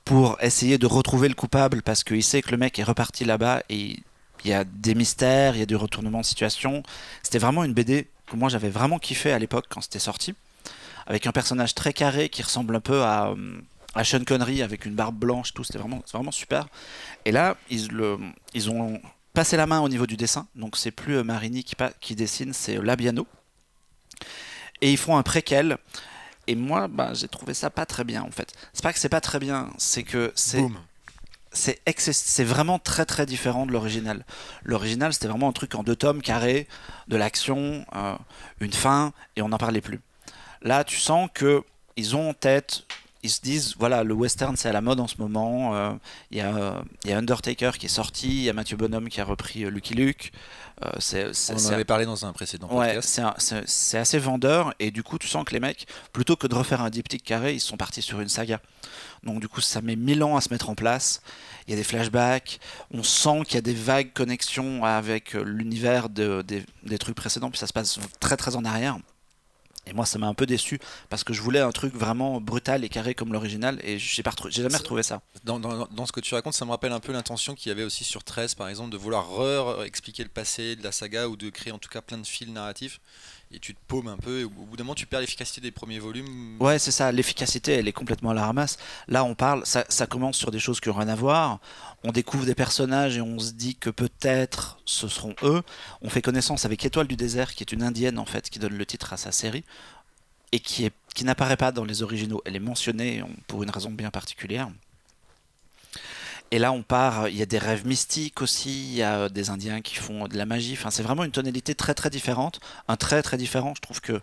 pour 0.05 0.39
essayer 0.41 0.79
de 0.79 0.87
retrouver 0.87 1.29
le 1.29 1.35
coupable 1.35 1.83
parce 1.83 2.05
qu'il 2.05 2.23
sait 2.23 2.43
que 2.43 2.51
le 2.51 2.57
mec 2.57 2.79
est 2.79 2.85
reparti 2.85 3.25
là-bas 3.25 3.63
et 3.69 3.97
il 4.45 4.51
y 4.51 4.53
a 4.53 4.65
des 4.65 4.95
mystères, 4.95 5.57
il 5.57 5.59
y 5.59 5.63
a 5.63 5.67
du 5.67 5.77
retournement 5.77 6.21
de 6.21 6.27
situation. 6.27 6.83
C'était 7.23 7.39
vraiment 7.39 7.65
une 7.65 7.75
BD 7.75 8.09
que 8.27 8.37
moi 8.37 8.49
j'avais 8.49 8.71
vraiment 8.71 8.99
kiffé 8.99 9.33
à 9.33 9.39
l'époque 9.39 9.67
quand 9.69 9.81
c'était 9.81 9.99
sorti, 9.99 10.35
avec 11.07 11.27
un 11.27 11.33
personnage 11.33 11.75
très 11.75 11.93
carré 11.93 12.29
qui 12.29 12.43
ressemble 12.43 12.77
un 12.77 12.81
peu 12.81 13.03
à, 13.03 13.35
à 13.95 14.05
Sean 14.05 14.25
Connery 14.25 14.63
avec 14.63 14.87
une 14.87 14.95
barbe 14.95 15.17
blanche, 15.17 15.53
tout. 15.53 15.65
C'était 15.65 15.79
vraiment, 15.79 16.03
vraiment 16.13 16.31
super. 16.31 16.69
Et 17.25 17.33
là, 17.33 17.57
ils, 17.71 17.89
le, 17.89 18.19
ils 18.55 18.71
ont 18.71 19.01
passé 19.39 19.57
la 19.57 19.69
main 19.69 19.79
au 19.79 19.89
niveau 19.89 20.09
du 20.09 20.17
dessin, 20.17 20.49
donc 20.57 20.77
c'est 20.77 20.91
plus 20.91 21.19
euh, 21.19 21.23
Marini 21.23 21.63
qui, 21.63 22.17
dessine, 22.17 22.53
c'est 22.53 22.77
euh, 22.77 22.83
Labiano. 22.83 23.25
Et 24.81 24.91
ils 24.91 24.97
font 24.97 25.17
un 25.17 25.23
préquel. 25.23 25.79
Et 26.49 26.57
moi, 26.57 26.89
bah, 26.89 27.15
j'ai 27.15 27.29
trouvé 27.29 27.55
ça 27.55 27.71
pas 27.71 27.87
très 27.87 28.03
bien 28.03 28.25
en 28.25 28.33
fait. 28.33 28.53
C'est 28.73 28.83
pas 28.83 28.93
que 28.93 28.99
c'est 28.99 29.09
pas 29.09 29.21
très 29.21 29.39
bien, 29.39 29.71
c'est 29.79 30.03
que 30.03 30.33
c'est 30.35 30.65
c'est 31.53 31.81
c'est 31.87 32.43
vraiment 32.43 32.81
très 32.81 33.05
très 33.05 33.27
différent 33.27 33.65
de 33.65 33.71
l'original. 33.71 34.25
L'original, 34.65 35.13
c'était 35.15 35.29
vraiment 35.29 35.51
un 35.51 35.53
truc 35.53 35.77
en 35.77 35.85
deux 35.85 35.95
tomes 35.95 36.21
carrés, 36.21 36.67
de 37.07 37.17
l'action, 37.17 37.87
euh, 37.95 38.17
une 38.59 38.73
fin, 38.73 39.13
et 39.37 39.43
on 39.43 39.51
n'en 39.51 39.59
parlait 39.59 39.81
plus. 39.81 40.01
Là, 40.63 40.83
tu 40.83 40.97
sens 40.97 41.31
que 41.33 41.63
ils 41.95 42.17
ont 42.17 42.31
en 42.31 42.35
tête, 42.35 42.83
ils 43.23 43.31
se 43.31 43.41
disent, 43.41 43.75
voilà, 43.79 44.05
le 44.05 44.15
western 44.15 44.57
c'est 44.57 44.69
à 44.69 44.73
la 44.73 44.81
mode 44.81 45.01
en 45.01 45.09
ce 45.09 45.17
moment. 45.19 45.75
euh, 45.75 45.93
Il 46.31 46.39
y, 46.39 46.41
a, 46.41 46.55
euh, 46.57 46.81
il 47.05 47.11
y 47.11 47.13
a 47.13 47.19
Undertaker 47.19 47.73
qui 47.79 47.87
est 47.87 47.89
sorti, 47.89 48.29
il 48.29 48.43
y 48.43 48.49
a 48.51 48.53
Mathieu 48.53 48.77
Bonhomme 48.77 49.09
qui 49.09 49.21
a 49.21 49.25
repris 49.25 49.65
euh, 49.65 49.71
Lucky 49.71 49.95
Luke. 49.95 50.33
euh, 50.85 50.91
c'est- 51.01 51.33
c'est- 51.35 51.55
On 51.55 51.67
en 51.71 51.73
avait 51.73 51.85
parlé 51.85 52.05
dans 52.07 52.25
un 52.25 52.33
précédent 52.33 52.69
Ouais, 52.69 52.87
podcast. 52.95 53.09
c'est 53.09 53.23
un- 53.23 53.35
c'est 53.39 53.69
c'est 53.69 53.99
assez 53.99 54.19
vendeur 54.21 54.73
et 54.79 54.93
du 54.93 55.03
coup 55.03 55.19
tu 55.19 55.27
sens 55.27 55.45
que 55.45 55.53
les 55.53 55.59
mecs, 55.59 55.89
plutôt 56.13 56.37
que 56.37 56.47
de 56.47 56.55
refaire 56.55 56.81
un 56.83 56.91
diptyque 56.91 57.25
carré, 57.25 57.53
ils 57.55 57.59
sont 57.61 57.77
partis 57.77 58.01
sur 58.01 58.21
une 58.21 58.29
saga. 58.29 58.61
Donc 59.25 59.41
du 59.41 59.49
coup 59.49 59.61
ça 59.61 59.81
met 59.81 59.97
mille 59.97 60.23
ans 60.23 60.37
à 60.37 60.41
se 60.41 60.51
mettre 60.51 60.71
en 60.71 60.77
place. 60.77 61.21
Il 61.67 61.73
y 61.73 61.75
a 61.75 61.77
des 61.77 61.83
flashbacks, 61.83 62.61
on 62.93 63.03
sent 63.03 63.41
qu'il 63.47 63.57
y 63.57 63.59
a 63.59 63.63
des 63.63 63.75
vagues 63.75 64.13
connexions 64.13 64.85
avec 64.85 65.35
euh, 65.35 65.43
l'univers 65.43 66.09
de- 66.09 66.43
des, 66.47 66.65
des 66.85 66.99
trucs 66.99 67.17
précédents, 67.17 67.51
puis 67.51 67.59
ça 67.59 67.67
se 67.67 67.73
passe 67.73 67.99
très 68.21 68.37
très 68.37 68.55
en 68.55 68.65
arrière. 68.65 68.99
Et 69.89 69.93
moi 69.95 70.05
ça 70.07 70.19
m'a 70.19 70.27
un 70.27 70.35
peu 70.35 70.47
déçu 70.47 70.79
parce 71.09 71.25
que 71.25 71.33
je 71.33 71.41
voulais 71.41 71.61
un 71.61 71.73
truc 71.73 71.95
vraiment 71.95 72.41
brutal 72.41 72.85
et 72.85 72.89
carré 72.89 73.15
comme 73.15 73.33
l'original 73.33 73.81
et 73.83 73.99
j'ai 73.99 74.23
jamais 74.63 74.77
retrouvé 74.77 75.03
ça. 75.03 75.23
Dans, 75.45 75.59
dans- 75.59 75.87
dans 75.87 76.07
ce 76.07 76.13
que 76.13 76.21
tu 76.21 76.35
racontes, 76.35 76.55
ça 76.55 76.65
me 76.65 76.71
rappelle 76.71 76.93
un 76.93 77.01
peu 77.01 77.13
l'intention 77.13 77.55
qu'il 77.55 77.71
y 77.71 77.73
avait 77.73 77.85
aussi 77.85 78.05
sur 78.05 78.23
13, 78.25 78.55
par 78.55 78.69
exemple, 78.69 78.91
de 78.91 78.97
vouloir 78.99 79.29
re- 79.31 79.85
expliquer 79.85 80.23
le 80.25 80.29
passé 80.29 80.77
de 80.77 80.83
la 80.85 80.93
saga 80.93 81.29
ou 81.29 81.37
de 81.37 81.49
créer 81.51 81.73
en 81.73 81.79
tout 81.79 81.89
cas 81.89 82.03
plein 82.03 82.19
de 82.19 82.27
fils 82.27 82.49
narratifs. 82.49 83.01
Et 83.51 83.59
tu 83.59 83.75
te 83.75 83.81
paumes 83.89 84.09
un 84.09 84.19
peu, 84.19 84.41
et 84.41 84.45
au 84.45 84.51
bout 84.51 84.77
d'un 84.77 84.85
moment, 84.85 84.95
tu 84.95 85.07
perds 85.07 85.21
l'efficacité 85.21 85.63
des 85.63 85.71
premiers 85.71 85.99
volumes. 85.99 86.59
Ouais, 86.61 86.79
c'est 86.79 86.91
ça, 86.91 87.11
l'efficacité, 87.13 87.73
elle 87.73 87.89
est 87.89 87.93
complètement 87.93 88.31
à 88.31 88.35
la 88.35 88.45
ramasse. 88.45 88.77
Là, 89.09 89.25
on 89.25 89.35
parle, 89.35 89.63
ça, 89.65 89.85
commence 90.07 90.37
sur 90.37 90.51
des 90.51 90.59
choses 90.59 90.81
qui 90.81 90.91
n'ont 90.91 90.97
rien 90.97 91.09
à 91.09 91.15
voir. 91.15 91.59
On 92.05 92.13
découvre 92.13 92.45
des 92.45 92.55
personnages 92.55 93.17
et 93.17 93.23
on 93.23 93.39
se 93.39 93.53
dit 93.53 93.75
que 93.75 93.89
peut-être 93.89 94.79
ce 94.85 95.09
seront 95.09 95.35
eux. 95.43 95.63
On 96.03 96.11
fait 96.11 96.21
connaissance 96.21 96.67
avec 96.67 96.85
Étoile 96.85 97.07
du 97.07 97.17
désert, 97.17 97.55
qui 97.55 97.63
est 97.63 97.73
une 97.73 97.83
indienne 97.83 98.19
en 98.19 98.27
fait, 98.27 98.51
qui 98.51 98.59
donne 98.59 98.77
le 98.77 98.85
titre 98.85 99.15
à 99.15 99.17
sa 99.17 99.33
série 99.33 99.65
et 100.53 100.61
qui, 100.61 100.91
n'apparaît 101.23 101.57
pas 101.57 101.73
dans 101.73 101.85
les 101.85 102.03
originaux. 102.03 102.43
Elle 102.45 102.57
est 102.57 102.61
mentionnée 102.61 103.23
on- 103.23 103.35
pour 103.47 103.63
une 103.63 103.71
raison 103.71 103.91
bien 103.91 104.11
particulière. 104.11 104.69
Et 106.51 106.59
là, 106.59 106.73
on 106.73 106.83
part, 106.83 107.29
il 107.29 107.37
y 107.37 107.43
a 107.43 107.47
des 107.47 107.59
rêves 107.59 107.87
mystiques 107.87 108.41
aussi, 108.41 108.71
il 108.71 108.95
y 108.95 109.03
a 109.03 109.19
euh, 109.19 109.29
des 109.29 109.51
Indiens 109.51 109.83
qui 109.83 109.97
font 109.97 110.27
de 110.29 110.37
la 110.37 110.47
magie. 110.47 110.73
Enfin, 110.73 110.91
c'est 110.91 111.03
vraiment 111.03 111.25
une 111.25 111.31
tonalité 111.31 111.75
très 111.75 111.95
très 111.95 112.09
différente, 112.11 112.61
un 112.89 112.97
très 112.97 113.23
très 113.23 113.37
différent. 113.37 113.75
Je 113.77 113.81
trouve 113.83 114.01
que 114.01 114.21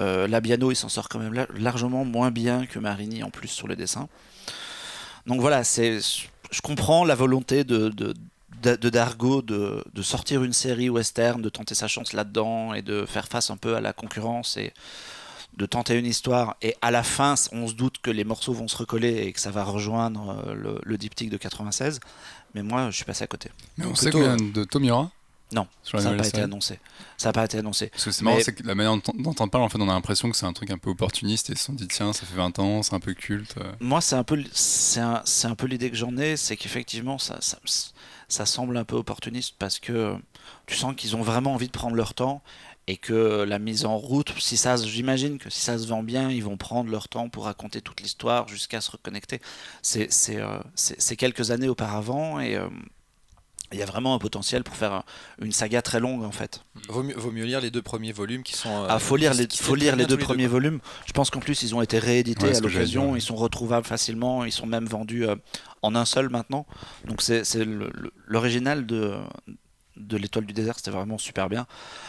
euh, 0.00 0.26
Labiano, 0.28 0.70
il 0.70 0.76
s'en 0.76 0.88
sort 0.88 1.08
quand 1.08 1.18
même 1.18 1.34
la- 1.34 1.46
largement 1.58 2.04
moins 2.04 2.30
bien 2.30 2.64
que 2.66 2.78
Marini 2.78 3.22
en 3.22 3.30
plus 3.30 3.48
sur 3.48 3.68
le 3.68 3.76
dessin. 3.76 4.08
Donc 5.26 5.40
voilà, 5.40 5.62
c'est, 5.62 5.98
je 6.50 6.60
comprends 6.62 7.04
la 7.04 7.14
volonté 7.14 7.64
de- 7.64 7.90
de 7.90 8.88
Dargo 8.90 9.42
de, 9.42 9.84
de 9.92 10.02
sortir 10.02 10.42
une 10.42 10.52
série 10.52 10.88
western, 10.88 11.40
de 11.42 11.48
tenter 11.48 11.74
sa 11.74 11.86
chance 11.86 12.12
là-dedans 12.12 12.74
et 12.74 12.82
de 12.82 13.06
faire 13.06 13.28
face 13.28 13.50
un 13.50 13.56
peu 13.56 13.76
à 13.76 13.80
la 13.80 13.92
concurrence 13.92 14.56
et 14.56 14.72
de 15.56 15.66
tenter 15.66 15.98
une 15.98 16.06
histoire. 16.06 16.56
Et 16.62 16.76
à 16.82 16.90
la 16.90 17.02
fin, 17.02 17.34
on 17.52 17.66
se 17.66 17.74
doute 17.74 17.98
que 18.02 18.10
les 18.10 18.24
morceaux 18.24 18.52
vont 18.52 18.68
se 18.68 18.76
recoller 18.76 19.24
et 19.26 19.32
que 19.32 19.40
ça 19.40 19.50
va 19.50 19.64
rejoindre 19.64 20.42
euh, 20.46 20.54
le, 20.54 20.80
le 20.82 20.98
diptyque 20.98 21.30
de 21.30 21.36
96. 21.36 22.00
Mais 22.54 22.62
moi, 22.62 22.90
je 22.90 22.96
suis 22.96 23.04
passé 23.04 23.24
à 23.24 23.26
côté. 23.26 23.50
Mais 23.76 23.86
on 23.86 23.94
sait 23.94 24.10
combien 24.10 24.36
de 24.36 24.66
y 24.84 24.90
aura 24.90 25.10
Non, 25.52 25.66
ça 25.82 26.00
n'a 26.00 26.16
pas 26.16 26.28
été 26.28 26.40
annoncé. 26.40 26.78
Ça 27.16 27.28
n'a 27.30 27.32
pas 27.32 27.44
été 27.44 27.58
annoncé. 27.58 27.88
Parce 27.88 28.04
que 28.04 28.10
c'est 28.12 28.22
Mais- 28.22 28.30
marrant, 28.30 28.42
c'est 28.44 28.54
que 28.54 28.62
la 28.66 28.74
manière 28.74 28.96
dont, 28.96 29.34
on 29.38 29.48
parle, 29.48 29.64
en 29.64 29.68
fait, 29.68 29.78
on 29.80 29.88
a 29.88 29.92
l'impression 29.92 30.30
que 30.30 30.36
c'est 30.36 30.46
un 30.46 30.52
truc 30.52 30.70
un 30.70 30.78
peu 30.78 30.90
opportuniste 30.90 31.50
et 31.50 31.54
ils 31.54 31.58
se 31.58 31.64
sont 31.64 31.72
dit, 31.72 31.88
tiens, 31.88 32.12
ça 32.12 32.24
fait 32.24 32.36
20 32.36 32.58
ans, 32.60 32.82
c'est 32.82 32.94
un 32.94 33.00
peu 33.00 33.14
culte. 33.14 33.56
euh. 33.58 33.72
Moi, 33.80 34.00
c'est 34.00 34.16
un 34.16 34.24
peu, 34.24 34.42
c'est 34.52 35.00
un, 35.00 35.22
un 35.44 35.54
peu 35.54 35.66
l'idée 35.66 35.90
que 35.90 35.96
j'en 35.96 36.16
ai, 36.16 36.36
c'est 36.36 36.56
qu'effectivement, 36.56 37.18
ça, 37.18 37.38
ça, 37.40 37.58
ça 38.28 38.46
semble 38.46 38.76
un 38.76 38.84
peu 38.84 38.96
opportuniste 38.96 39.54
parce 39.58 39.78
que 39.78 40.14
tu 40.66 40.76
sens 40.76 40.94
qu'ils 40.96 41.16
ont 41.16 41.22
vraiment 41.22 41.54
envie 41.54 41.66
de 41.66 41.72
prendre 41.72 41.96
leur 41.96 42.14
temps 42.14 42.42
et 42.90 42.96
que 42.96 43.44
la 43.46 43.58
mise 43.58 43.84
en 43.84 43.96
route, 43.98 44.32
si 44.40 44.56
ça, 44.56 44.76
j'imagine 44.76 45.36
que 45.38 45.50
si 45.50 45.60
ça 45.60 45.76
se 45.78 45.86
vend 45.86 46.02
bien, 46.02 46.30
ils 46.30 46.42
vont 46.42 46.56
prendre 46.56 46.90
leur 46.90 47.06
temps 47.08 47.28
pour 47.28 47.44
raconter 47.44 47.82
toute 47.82 48.00
l'histoire 48.00 48.48
jusqu'à 48.48 48.80
se 48.80 48.90
reconnecter. 48.90 49.40
C'est, 49.82 50.10
c'est, 50.10 50.36
euh, 50.40 50.58
c'est, 50.74 50.98
c'est 51.00 51.14
quelques 51.16 51.50
années 51.50 51.68
auparavant 51.68 52.40
et 52.40 52.56
euh, 52.56 52.66
il 53.70 53.78
y 53.78 53.82
a 53.82 53.84
vraiment 53.84 54.14
un 54.14 54.18
potentiel 54.18 54.64
pour 54.64 54.74
faire 54.74 54.94
un- 54.94 55.04
une 55.42 55.52
saga 55.52 55.82
très 55.82 56.00
longue 56.00 56.22
en 56.24 56.32
fait. 56.32 56.62
Vaut 56.88 57.02
mieux, 57.02 57.14
vaut 57.14 57.30
mieux 57.30 57.44
lire 57.44 57.60
les 57.60 57.70
deux 57.70 57.82
premiers 57.82 58.12
volumes 58.12 58.42
qui 58.42 58.54
sont. 58.56 58.70
euh, 58.84 58.86
Ah, 58.88 58.98
faut 58.98 59.16
lire 59.16 59.34
les, 59.34 59.46
faut 59.54 59.74
lire 59.74 59.94
les 59.94 60.06
deux 60.06 60.16
premiers 60.16 60.46
volumes. 60.46 60.80
Je 61.04 61.12
pense 61.12 61.28
qu'en 61.28 61.40
plus 61.40 61.62
ils 61.62 61.74
ont 61.74 61.82
été 61.82 61.98
réédités 61.98 62.46
Ouais, 62.46 62.56
à 62.56 62.60
l'occasion, 62.60 63.14
ils 63.16 63.20
sont 63.20 63.36
retrouvables 63.36 63.86
facilement, 63.86 64.46
ils 64.46 64.52
sont 64.52 64.64
même 64.66 64.86
vendus 64.86 65.26
euh, 65.28 65.36
en 65.82 65.94
un 65.94 66.06
seul 66.06 66.30
maintenant. 66.30 66.64
Donc 67.06 67.20
c'est 67.20 67.44
c'est 67.44 67.66
le- 67.66 67.90
le- 67.92 68.12
l'original 68.26 68.86
de 68.86 69.14
de 69.98 70.16
l'étoile 70.16 70.46
du 70.46 70.52
désert, 70.52 70.76
c'était 70.76 70.90
vraiment 70.90 71.18
super 71.18 71.48
bien. 71.48 71.66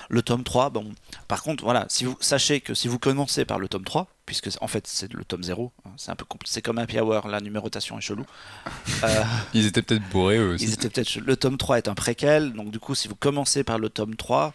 Le 0.09 0.21
tome 0.21 0.43
3, 0.43 0.69
bon, 0.69 0.93
par 1.27 1.43
contre, 1.43 1.63
voilà, 1.63 1.85
si 1.89 2.05
vous 2.05 2.15
sachez 2.19 2.61
que 2.61 2.73
si 2.73 2.87
vous 2.87 2.99
commencez 2.99 3.45
par 3.45 3.59
le 3.59 3.67
tome 3.67 3.83
3, 3.83 4.07
puisque 4.25 4.49
en 4.61 4.67
fait 4.67 4.85
c'est 4.87 5.11
le 5.11 5.25
tome 5.25 5.43
0, 5.43 5.71
hein, 5.85 5.89
c'est 5.97 6.11
un 6.11 6.15
peu 6.15 6.25
compl- 6.25 6.45
c'est 6.45 6.61
comme 6.61 6.77
Happy 6.77 6.99
Hour, 6.99 7.27
la 7.27 7.41
numérotation 7.41 7.97
est 7.97 8.01
chelou. 8.01 8.25
Euh, 9.03 9.23
Ils 9.53 9.65
étaient 9.65 9.81
peut-être 9.81 10.07
bourrés 10.09 10.37
eux 10.37 10.53
aussi. 10.55 10.65
ils 10.65 10.73
étaient 10.73 10.89
peut-être 10.89 11.15
le 11.15 11.35
tome 11.37 11.57
3 11.57 11.77
est 11.77 11.87
un 11.87 11.95
préquel, 11.95 12.53
donc 12.53 12.69
du 12.71 12.79
coup 12.79 12.95
si 12.95 13.07
vous 13.07 13.15
commencez 13.15 13.63
par 13.63 13.79
le 13.79 13.89
tome 13.89 14.15
3 14.15 14.53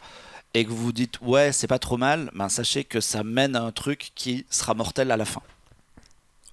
et 0.53 0.65
que 0.65 0.71
vous 0.71 0.77
vous 0.77 0.93
dites 0.93 1.19
ouais 1.23 1.51
c'est 1.51 1.67
pas 1.67 1.79
trop 1.79 1.97
mal, 1.97 2.31
ben 2.35 2.49
sachez 2.49 2.85
que 2.85 3.01
ça 3.01 3.25
mène 3.25 3.57
à 3.57 3.63
un 3.63 3.73
truc 3.73 4.13
qui 4.15 4.45
sera 4.51 4.75
mortel 4.75 5.11
à 5.11 5.17
la 5.17 5.25
fin 5.25 5.41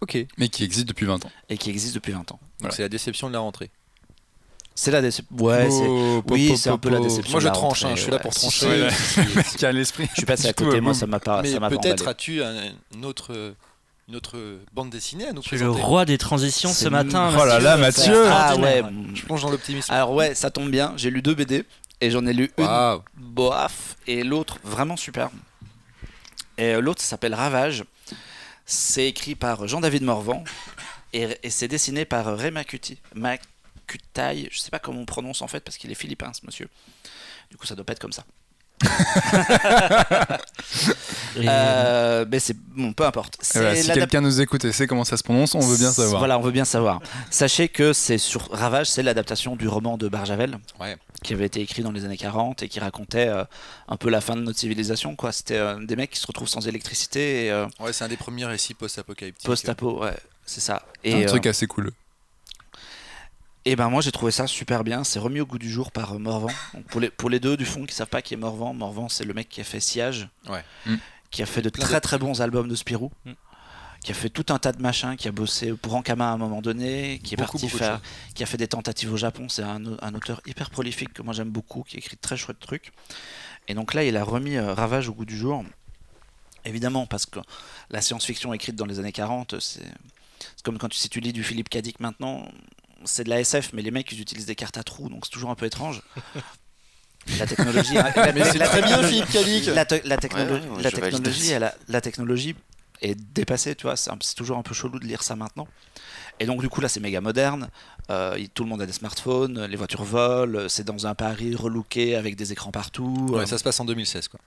Ok. 0.01 0.17
Donc 0.17 0.27
Mais 0.37 0.47
qui 0.49 0.63
existe 0.63 0.87
depuis 0.87 1.05
20 1.05 1.25
ans. 1.25 1.31
et 1.49 1.57
qui 1.57 1.69
existe 1.69 1.93
depuis 1.95 2.11
20 2.13 2.31
ans. 2.31 2.39
Voilà. 2.59 2.73
c'est 2.75 2.81
la 2.81 2.89
déception 2.89 3.27
de 3.27 3.33
la 3.33 3.39
rentrée. 3.39 3.69
C'est 4.73 4.91
la 4.91 5.01
déception. 5.01 5.35
Ouais, 5.37 5.67
Oh, 5.71 6.23
po, 6.25 6.33
oui, 6.33 6.57
c'est 6.57 6.69
un 6.69 6.73
po, 6.77 6.89
peu 6.89 6.95
la 6.95 6.99
déception. 6.99 7.31
Moi, 7.33 7.41
je 7.41 7.47
tranche, 7.49 7.83
hein, 7.85 7.91
je 7.95 8.01
suis 8.01 8.09
là 8.11 8.17
ouais. 8.17 8.21
pour 8.23 8.33
trancher. 8.33 8.89
si. 8.89 9.57
Qui 9.57 9.65
a 9.65 9.71
l'esprit. 9.71 10.07
Je 10.11 10.15
suis 10.17 10.25
passé 10.25 10.47
à 10.47 10.53
côté, 10.53 10.77
coup, 10.77 10.83
moi 10.83 10.91
euh, 10.91 10.95
ça 10.95 11.07
m'a 11.07 11.19
pas, 11.19 11.41
Mais 11.41 11.51
ça 11.51 11.59
m'a 11.59 11.69
pas 11.69 11.77
peut-être 11.77 12.07
as-tu 12.07 12.41
un- 12.41 12.71
une 12.95 13.05
autre, 13.05 13.53
une 14.07 14.15
autre 14.15 14.37
bande 14.73 14.89
dessinée 14.89 15.27
à 15.27 15.33
nous 15.33 15.41
es 15.41 15.43
le 15.51 15.57
présenter. 15.57 15.81
roi 15.81 16.05
des 16.05 16.17
transitions 16.17 16.71
ce 16.73 16.87
matin. 16.87 17.31
Oh 17.39 17.45
là 17.45 17.59
là, 17.59 17.77
Mathieu 17.77 18.13
Ah 18.27 18.55
ouais. 18.55 18.79
extraordinaire. 18.79 19.15
Je 19.15 19.21
plonge 19.23 19.41
dans 19.41 19.51
l'optimisme. 19.51 19.93
Alors 19.93 20.11
ouais, 20.13 20.33
ça 20.35 20.49
tombe 20.51 20.69
bien. 20.71 20.93
J'ai 20.95 21.09
lu 21.11 21.21
deux 21.21 21.35
BD 21.35 21.65
et 21.99 22.09
j'en 22.09 22.25
ai 22.25 22.33
lu 22.33 22.49
une 22.57 22.63
Waouh. 22.65 23.01
boaf 23.17 23.97
et 24.07 24.23
l'autre 24.23 24.57
vraiment 24.63 24.97
super. 24.97 25.29
Et 26.57 26.75
euh, 26.75 26.81
l'autre 26.81 27.01
s'appelle 27.01 27.33
Ravage. 27.33 27.83
C'est 28.65 29.07
écrit 29.07 29.35
par 29.35 29.67
Jean-David 29.67 30.03
Morvan 30.03 30.43
et, 31.13 31.27
et 31.43 31.49
c'est 31.49 31.67
dessiné 31.67 32.05
par 32.05 32.37
Ray 32.37 32.51
Macuti. 32.51 32.97
Macutaï, 33.91 34.47
je 34.51 34.59
sais 34.59 34.69
pas 34.71 34.79
comment 34.79 35.01
on 35.01 35.05
prononce 35.05 35.41
en 35.41 35.47
fait 35.47 35.59
parce 35.61 35.77
qu'il 35.77 35.91
est 35.91 35.95
philippin 35.95 36.31
ce 36.33 36.45
monsieur. 36.45 36.69
Du 37.49 37.57
coup 37.57 37.65
ça 37.65 37.75
doit 37.75 37.85
pas 37.85 37.93
être 37.93 37.99
comme 37.99 38.13
ça. 38.13 38.23
Euh, 41.37 42.25
mais 42.29 42.39
c'est 42.39 42.55
bon, 42.57 42.91
peu 42.91 43.05
importe. 43.05 43.37
Voilà, 43.53 43.73
C'est 43.75 43.83
si 43.83 43.91
quelqu'un 43.93 44.19
nous 44.19 44.41
écoute 44.41 44.65
et 44.65 44.73
sait 44.73 44.85
comment 44.85 45.05
ça 45.05 45.15
se 45.15 45.23
prononce, 45.23 45.55
on 45.55 45.61
veut 45.61 45.77
bien 45.77 45.91
savoir. 45.91 46.19
Voilà, 46.19 46.37
on 46.37 46.41
veut 46.41 46.51
bien 46.51 46.65
savoir. 46.65 46.99
Sachez 47.29 47.69
que 47.69 47.93
c'est 47.93 48.17
sur 48.17 48.49
Ravage, 48.51 48.87
c'est 48.87 49.01
l'adaptation 49.01 49.55
du 49.55 49.67
roman 49.69 49.97
de 49.97 50.09
Barjavel, 50.09 50.57
Ouais. 50.81 50.97
qui 51.23 51.33
avait 51.33 51.45
été 51.45 51.61
écrit 51.61 51.83
dans 51.83 51.91
les 51.93 52.03
années 52.03 52.17
40 52.17 52.63
et 52.63 52.67
qui 52.69 52.81
racontait 52.81 53.29
euh, 53.29 53.45
un 53.87 53.95
peu 53.95 54.09
la 54.09 54.19
fin 54.19 54.35
de 54.35 54.41
notre 54.41 54.59
civilisation. 54.59 55.15
Quoi, 55.15 55.31
c'était 55.31 55.55
euh, 55.55 55.79
des 55.85 55.95
mecs 55.95 56.11
qui 56.11 56.19
se 56.19 56.27
retrouvent 56.27 56.49
sans 56.49 56.67
électricité 56.67 57.45
et 57.45 57.51
euh, 57.51 57.65
Ouais, 57.79 57.93
c'est 57.93 58.03
un 58.03 58.09
des 58.09 58.17
premiers 58.17 58.45
récits 58.45 58.73
post-apocalyptiques. 58.73 59.45
post-apo. 59.45 60.03
Ouais, 60.03 60.17
c'est 60.45 60.61
ça. 60.61 60.85
Et 61.05 61.13
un 61.13 61.21
euh, 61.21 61.25
truc 61.27 61.45
assez 61.45 61.65
cool. 61.65 61.91
Et 63.65 63.75
ben 63.75 63.89
moi 63.89 64.01
j'ai 64.01 64.11
trouvé 64.11 64.31
ça 64.31 64.47
super 64.47 64.83
bien. 64.83 65.03
C'est 65.03 65.19
remis 65.19 65.39
au 65.39 65.45
goût 65.45 65.59
du 65.59 65.69
jour 65.69 65.91
par 65.91 66.13
euh, 66.13 66.17
Morvan. 66.17 66.49
Donc, 66.73 66.83
pour, 66.85 66.99
les, 67.01 67.09
pour 67.11 67.29
les 67.29 67.39
deux 67.39 67.57
du 67.57 67.65
fond 67.65 67.85
qui 67.85 67.93
savent 67.93 68.07
pas 68.07 68.21
qui 68.21 68.33
est 68.33 68.37
Morvan, 68.37 68.73
Morvan 68.73 69.07
c'est 69.09 69.23
le 69.25 69.33
mec 69.33 69.49
qui 69.49 69.61
a 69.61 69.63
fait 69.63 69.79
Siage, 69.79 70.29
Ouais. 70.49 70.63
Mm. 70.87 70.95
qui 71.29 71.43
a 71.43 71.45
fait 71.45 71.61
de 71.61 71.69
très 71.69 71.95
de- 71.95 71.99
très 71.99 72.17
bons 72.17 72.41
albums 72.41 72.67
de 72.67 72.75
Spirou, 72.75 73.11
Mm. 73.25 73.33
qui 74.03 74.11
a 74.11 74.15
fait 74.15 74.29
tout 74.29 74.51
un 74.51 74.57
tas 74.57 74.71
de 74.71 74.81
machins, 74.81 75.15
qui 75.15 75.27
a 75.27 75.31
bossé 75.31 75.73
pour 75.73 75.93
Ankama 75.93 76.29
à 76.29 76.33
un 76.33 76.37
moment 76.37 76.61
donné, 76.63 77.19
qui 77.23 77.35
est 77.35 77.37
parti 77.37 77.69
faire, 77.69 78.01
qui 78.33 78.41
a 78.41 78.47
fait 78.47 78.57
des 78.57 78.67
tentatives 78.67 79.13
au 79.13 79.17
Japon. 79.17 79.47
C'est 79.47 79.61
un, 79.61 79.79
un 80.01 80.15
auteur 80.15 80.41
hyper 80.47 80.71
prolifique 80.71 81.13
que 81.13 81.21
moi 81.21 81.35
j'aime 81.35 81.51
beaucoup, 81.51 81.83
qui 81.83 81.97
écrit 81.97 82.15
de 82.15 82.21
très 82.21 82.37
chouettes 82.37 82.59
trucs. 82.59 82.91
Et 83.67 83.75
donc 83.75 83.93
là 83.93 84.03
il 84.03 84.17
a 84.17 84.23
remis 84.23 84.57
euh, 84.57 84.73
Ravage 84.73 85.07
au 85.07 85.13
goût 85.13 85.25
du 85.25 85.37
jour. 85.37 85.63
Évidemment 86.65 87.05
parce 87.05 87.27
que 87.27 87.39
la 87.91 88.01
science-fiction 88.01 88.53
écrite 88.55 88.75
dans 88.75 88.85
les 88.87 88.97
années 88.99 89.11
40, 89.11 89.59
c'est 89.59 89.81
c'est 90.39 90.63
comme 90.63 90.79
quand 90.79 90.89
tu, 90.89 90.97
si 90.97 91.07
tu 91.09 91.19
lis 91.19 91.33
du 91.33 91.43
Philippe 91.43 91.69
Cadic 91.69 91.99
maintenant, 91.99 92.47
c'est 93.05 93.23
de 93.23 93.29
la 93.29 93.39
SF, 93.39 93.71
mais 93.73 93.81
les 93.81 93.91
mecs 93.91 94.11
ils 94.11 94.19
utilisent 94.21 94.45
des 94.45 94.55
cartes 94.55 94.77
à 94.77 94.83
trous, 94.83 95.09
donc 95.09 95.25
c'est 95.25 95.31
toujours 95.31 95.49
un 95.51 95.55
peu 95.55 95.65
étrange. 95.65 96.01
La 97.37 97.45
technologie, 97.45 97.93
la- 97.93 98.33
Mais 98.33 98.43
c'est 98.45 98.57
la 98.57 98.67
très 98.67 98.81
bien, 98.81 98.97
technologie- 98.97 99.21
Philippe 99.27 99.31
Cadic. 99.31 99.65
La, 99.67 99.85
te- 99.85 100.07
la 100.07 100.17
technolo- 100.17 100.53
Ouais, 100.53 100.59
ouais, 100.61 100.67
ouais, 100.77 100.81
la 100.81 100.89
je 100.89 100.95
valide 100.95 101.11
technologie, 101.17 101.41
aussi. 101.43 101.51
elle 101.51 101.63
a- 101.65 101.75
la 101.87 102.01
technologie 102.01 102.55
est 103.03 103.13
dépassée, 103.13 103.75
tu 103.75 103.83
vois. 103.83 103.95
C'est 103.95 104.09
toujours 104.35 104.57
un 104.57 104.63
peu 104.63 104.73
chelou 104.73 104.97
de 104.97 105.05
lire 105.05 105.21
ça 105.21 105.35
maintenant. 105.35 105.67
Et 106.39 106.47
donc 106.47 106.61
du 106.61 106.67
coup 106.69 106.81
là 106.81 106.89
c'est 106.89 106.99
méga 106.99 107.21
moderne. 107.21 107.69
Euh, 108.09 108.43
tout 108.55 108.63
le 108.63 108.69
monde 108.69 108.81
a 108.81 108.87
des 108.87 108.91
smartphones, 108.91 109.65
les 109.65 109.77
voitures 109.77 110.03
volent, 110.03 110.67
c'est 110.67 110.83
dans 110.83 111.05
un 111.05 111.13
Paris 111.13 111.53
relooké 111.55 112.15
avec 112.15 112.35
des 112.35 112.51
écrans 112.53 112.71
partout. 112.71 113.27
Ouais, 113.29 113.41
Euh, 113.41 113.45
ça 113.45 113.59
se 113.59 113.63
passe 113.63 113.79
en 113.79 113.85
2016 113.85 114.27
quoi. 114.27 114.39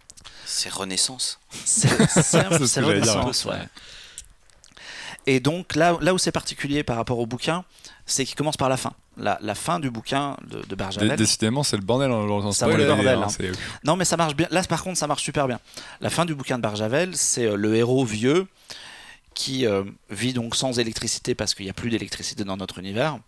C'est 0.44 0.68
Renaissance. 0.72 1.38
c'est 1.64 1.86
un- 2.44 2.66
ce 2.66 2.80
Renaissance, 2.80 3.44
ouais. 3.44 3.68
Et 5.26 5.40
donc 5.40 5.76
là, 5.76 5.96
là 6.00 6.12
où 6.12 6.18
c'est 6.18 6.32
particulier 6.32 6.82
par 6.82 6.96
rapport 6.96 7.18
au 7.20 7.26
bouquin, 7.26 7.64
c'est 8.06 8.24
qu'il 8.24 8.34
commence 8.34 8.56
par 8.56 8.68
la 8.68 8.76
fin. 8.76 8.92
La, 9.16 9.38
la 9.40 9.54
fin 9.54 9.78
du 9.78 9.90
bouquin 9.90 10.36
de, 10.48 10.74
Barjavel. 10.74 11.16
Décidément, 11.16 11.62
c'est 11.62 11.76
le 11.76 11.82
bordel 11.82 12.10
en 12.10 12.28
en 12.28 12.52
Ça 12.52 12.66
le 12.66 12.84
bordel, 12.84 13.18
hein, 13.18 13.28
hein. 13.28 13.52
Non, 13.84 13.96
mais 13.96 14.04
ça 14.04 14.16
marche 14.16 14.34
bien. 14.34 14.48
Là, 14.50 14.62
par 14.64 14.82
contre, 14.82 14.98
ça 14.98 15.06
marche 15.06 15.22
super 15.22 15.46
bien. 15.46 15.60
La 16.00 16.10
fin 16.10 16.24
du 16.24 16.34
bouquin 16.34 16.56
de 16.56 16.62
Barjavel, 16.62 17.16
c'est 17.16 17.46
euh, 17.46 17.56
le 17.56 17.76
héros 17.76 18.04
vieux 18.04 18.48
qui 19.34 19.66
euh, 19.66 19.82
vit 20.10 20.32
donc 20.32 20.56
sans 20.56 20.78
électricité 20.78 21.34
parce 21.34 21.54
qu'il 21.54 21.66
n'y 21.66 21.70
a 21.70 21.74
plus 21.74 21.90
d'électricité 21.90 22.44
dans 22.44 22.56
notre 22.56 22.78
univers 22.78 23.18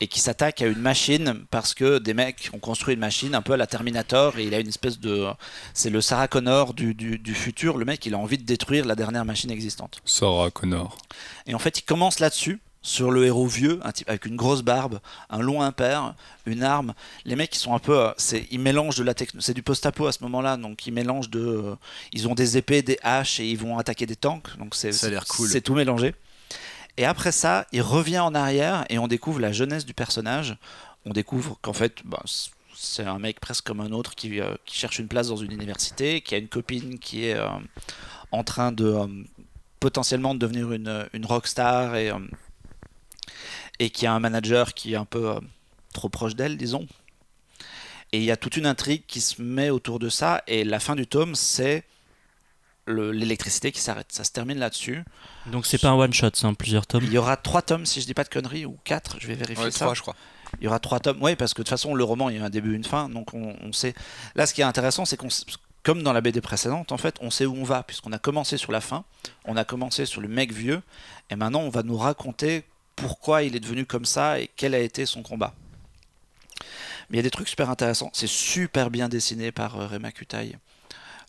et 0.00 0.06
qui 0.06 0.20
s'attaque 0.20 0.62
à 0.62 0.66
une 0.66 0.78
machine 0.78 1.44
parce 1.50 1.74
que 1.74 1.98
des 1.98 2.14
mecs 2.14 2.50
ont 2.52 2.58
construit 2.58 2.94
une 2.94 3.00
machine 3.00 3.34
un 3.34 3.42
peu 3.42 3.54
à 3.54 3.56
la 3.56 3.66
Terminator 3.66 4.38
et 4.38 4.44
il 4.44 4.54
a 4.54 4.60
une 4.60 4.68
espèce 4.68 5.00
de. 5.00 5.26
C'est 5.74 5.90
le 5.90 6.00
Sarah 6.00 6.28
Connor 6.28 6.74
du, 6.74 6.94
du, 6.94 7.18
du 7.18 7.34
futur. 7.34 7.76
Le 7.76 7.84
mec, 7.84 8.06
il 8.06 8.14
a 8.14 8.18
envie 8.18 8.38
de 8.38 8.44
détruire 8.44 8.84
la 8.84 8.94
dernière 8.94 9.24
machine 9.24 9.50
existante. 9.50 10.00
Sarah 10.04 10.50
Connor. 10.50 10.96
Et 11.46 11.54
en 11.54 11.58
fait, 11.58 11.78
il 11.80 11.82
commence 11.82 12.20
là-dessus, 12.20 12.60
sur 12.88 13.10
le 13.10 13.26
héros 13.26 13.46
vieux, 13.46 13.80
un 13.84 13.92
type 13.92 14.08
avec 14.08 14.24
une 14.24 14.36
grosse 14.36 14.62
barbe, 14.62 15.00
un 15.28 15.40
long 15.40 15.60
impair, 15.60 16.14
une 16.46 16.62
arme. 16.62 16.94
Les 17.26 17.36
mecs, 17.36 17.54
ils 17.54 17.58
sont 17.58 17.74
un 17.74 17.78
peu. 17.78 17.98
euh, 17.98 18.12
c'est, 18.16 18.46
ils 18.50 18.58
mélangent 18.58 18.96
de 18.96 19.04
la 19.04 19.12
techno. 19.12 19.42
C'est 19.42 19.52
du 19.52 19.62
post-apo 19.62 20.06
à 20.06 20.12
ce 20.12 20.22
moment-là, 20.22 20.56
donc 20.56 20.86
ils 20.86 20.92
mélangent 20.92 21.28
de. 21.28 21.38
euh, 21.40 21.74
ils 22.14 22.26
ont 22.28 22.34
des 22.34 22.56
épées, 22.56 22.80
des 22.80 22.98
haches 23.02 23.40
et 23.40 23.46
ils 23.48 23.58
vont 23.58 23.76
attaquer 23.76 24.06
des 24.06 24.16
tanks. 24.16 24.56
Donc 24.58 24.74
c'est, 24.74 24.92
Ça 24.92 25.08
a 25.08 25.10
l'air 25.10 25.26
cool. 25.26 25.48
C'est 25.50 25.60
tout 25.60 25.74
mélangé. 25.74 26.14
Et 26.96 27.04
après 27.04 27.30
ça, 27.30 27.66
il 27.72 27.82
revient 27.82 28.20
en 28.20 28.34
arrière 28.34 28.86
et 28.88 28.98
on 28.98 29.06
découvre 29.06 29.38
la 29.38 29.52
jeunesse 29.52 29.84
du 29.84 29.92
personnage. 29.92 30.56
On 31.04 31.12
découvre 31.12 31.58
qu'en 31.60 31.74
fait, 31.74 32.00
bah, 32.06 32.22
c'est 32.74 33.04
un 33.04 33.18
mec 33.18 33.38
presque 33.38 33.66
comme 33.66 33.80
un 33.80 33.92
autre 33.92 34.14
qui, 34.14 34.40
euh, 34.40 34.54
qui 34.64 34.78
cherche 34.78 34.98
une 34.98 35.08
place 35.08 35.28
dans 35.28 35.36
une 35.36 35.52
université, 35.52 36.22
qui 36.22 36.34
a 36.34 36.38
une 36.38 36.48
copine 36.48 36.98
qui 36.98 37.26
est 37.26 37.34
euh, 37.34 37.46
en 38.32 38.44
train 38.44 38.72
de 38.72 38.86
euh, 38.86 39.06
potentiellement 39.78 40.34
de 40.34 40.38
devenir 40.40 40.72
une, 40.72 41.06
une 41.12 41.26
rockstar 41.26 41.94
et, 41.96 42.10
et 43.78 43.90
qui 43.90 44.06
a 44.06 44.12
un 44.12 44.20
manager 44.20 44.74
qui 44.74 44.92
est 44.94 44.96
un 44.96 45.04
peu 45.04 45.30
euh, 45.30 45.40
trop 45.92 46.08
proche 46.08 46.34
d'elle, 46.34 46.56
disons. 46.56 46.86
Et 48.12 48.18
il 48.18 48.24
y 48.24 48.30
a 48.30 48.36
toute 48.36 48.56
une 48.56 48.66
intrigue 48.66 49.02
qui 49.06 49.20
se 49.20 49.42
met 49.42 49.70
autour 49.70 49.98
de 49.98 50.08
ça. 50.08 50.42
Et 50.46 50.64
la 50.64 50.80
fin 50.80 50.96
du 50.96 51.06
tome, 51.06 51.34
c'est 51.34 51.84
le- 52.86 53.12
l'électricité 53.12 53.70
qui 53.70 53.80
s'arrête. 53.80 54.06
Ça 54.10 54.24
se 54.24 54.32
termine 54.32 54.58
là-dessus. 54.58 55.04
Donc 55.46 55.66
c'est 55.66 55.76
pas 55.78 55.88
un 55.90 55.94
one 55.94 56.12
shot, 56.14 56.30
c'est 56.32 56.46
un 56.46 56.54
plusieurs 56.54 56.86
tomes. 56.86 57.04
Il 57.04 57.12
y 57.12 57.18
aura 57.18 57.36
trois 57.36 57.60
tomes, 57.62 57.84
si 57.84 58.00
je 58.00 58.06
dis 58.06 58.14
pas 58.14 58.24
de 58.24 58.30
conneries, 58.30 58.64
ou 58.64 58.78
quatre, 58.84 59.16
je 59.20 59.26
vais 59.26 59.34
vérifier 59.34 59.64
Ouais, 59.66 59.70
ça. 59.70 59.80
trois, 59.84 59.94
je 59.94 60.00
crois. 60.00 60.16
Il 60.60 60.64
y 60.64 60.68
aura 60.68 60.78
trois 60.78 61.00
tomes. 61.00 61.18
Oui, 61.20 61.36
parce 61.36 61.52
que 61.52 61.58
de 61.58 61.64
toute 61.64 61.68
façon, 61.68 61.94
le 61.94 62.02
roman, 62.02 62.30
il 62.30 62.36
y 62.36 62.38
a 62.40 62.44
un 62.44 62.48
début, 62.50 62.74
une 62.74 62.84
fin. 62.84 63.10
Donc 63.10 63.34
on, 63.34 63.54
on 63.62 63.72
sait. 63.74 63.92
Là, 64.34 64.46
ce 64.46 64.54
qui 64.54 64.62
est 64.62 64.64
intéressant, 64.64 65.04
c'est 65.04 65.18
qu'on, 65.18 65.28
comme 65.82 66.02
dans 66.02 66.14
la 66.14 66.22
BD 66.22 66.40
précédente, 66.40 66.90
en 66.92 66.96
fait, 66.96 67.16
on 67.20 67.30
sait 67.30 67.44
où 67.44 67.54
on 67.54 67.64
va, 67.64 67.82
puisqu'on 67.82 68.12
a 68.12 68.18
commencé 68.18 68.56
sur 68.56 68.72
la 68.72 68.80
fin, 68.80 69.04
on 69.44 69.56
a 69.58 69.64
commencé 69.66 70.06
sur 70.06 70.22
le 70.22 70.28
mec 70.28 70.50
vieux, 70.52 70.80
et 71.28 71.36
maintenant, 71.36 71.60
on 71.60 71.68
va 71.68 71.82
nous 71.82 71.98
raconter 71.98 72.64
pourquoi 73.00 73.42
il 73.42 73.56
est 73.56 73.60
devenu 73.60 73.86
comme 73.86 74.04
ça 74.04 74.40
et 74.40 74.50
quel 74.56 74.74
a 74.74 74.78
été 74.78 75.06
son 75.06 75.22
combat. 75.22 75.54
Mais 77.10 77.16
il 77.16 77.16
y 77.16 77.20
a 77.20 77.22
des 77.22 77.30
trucs 77.30 77.48
super 77.48 77.70
intéressants. 77.70 78.10
C'est 78.12 78.28
super 78.28 78.90
bien 78.90 79.08
dessiné 79.08 79.52
par 79.52 79.80
euh, 79.80 79.86
Rema 79.86 80.12
Kutaï. 80.12 80.56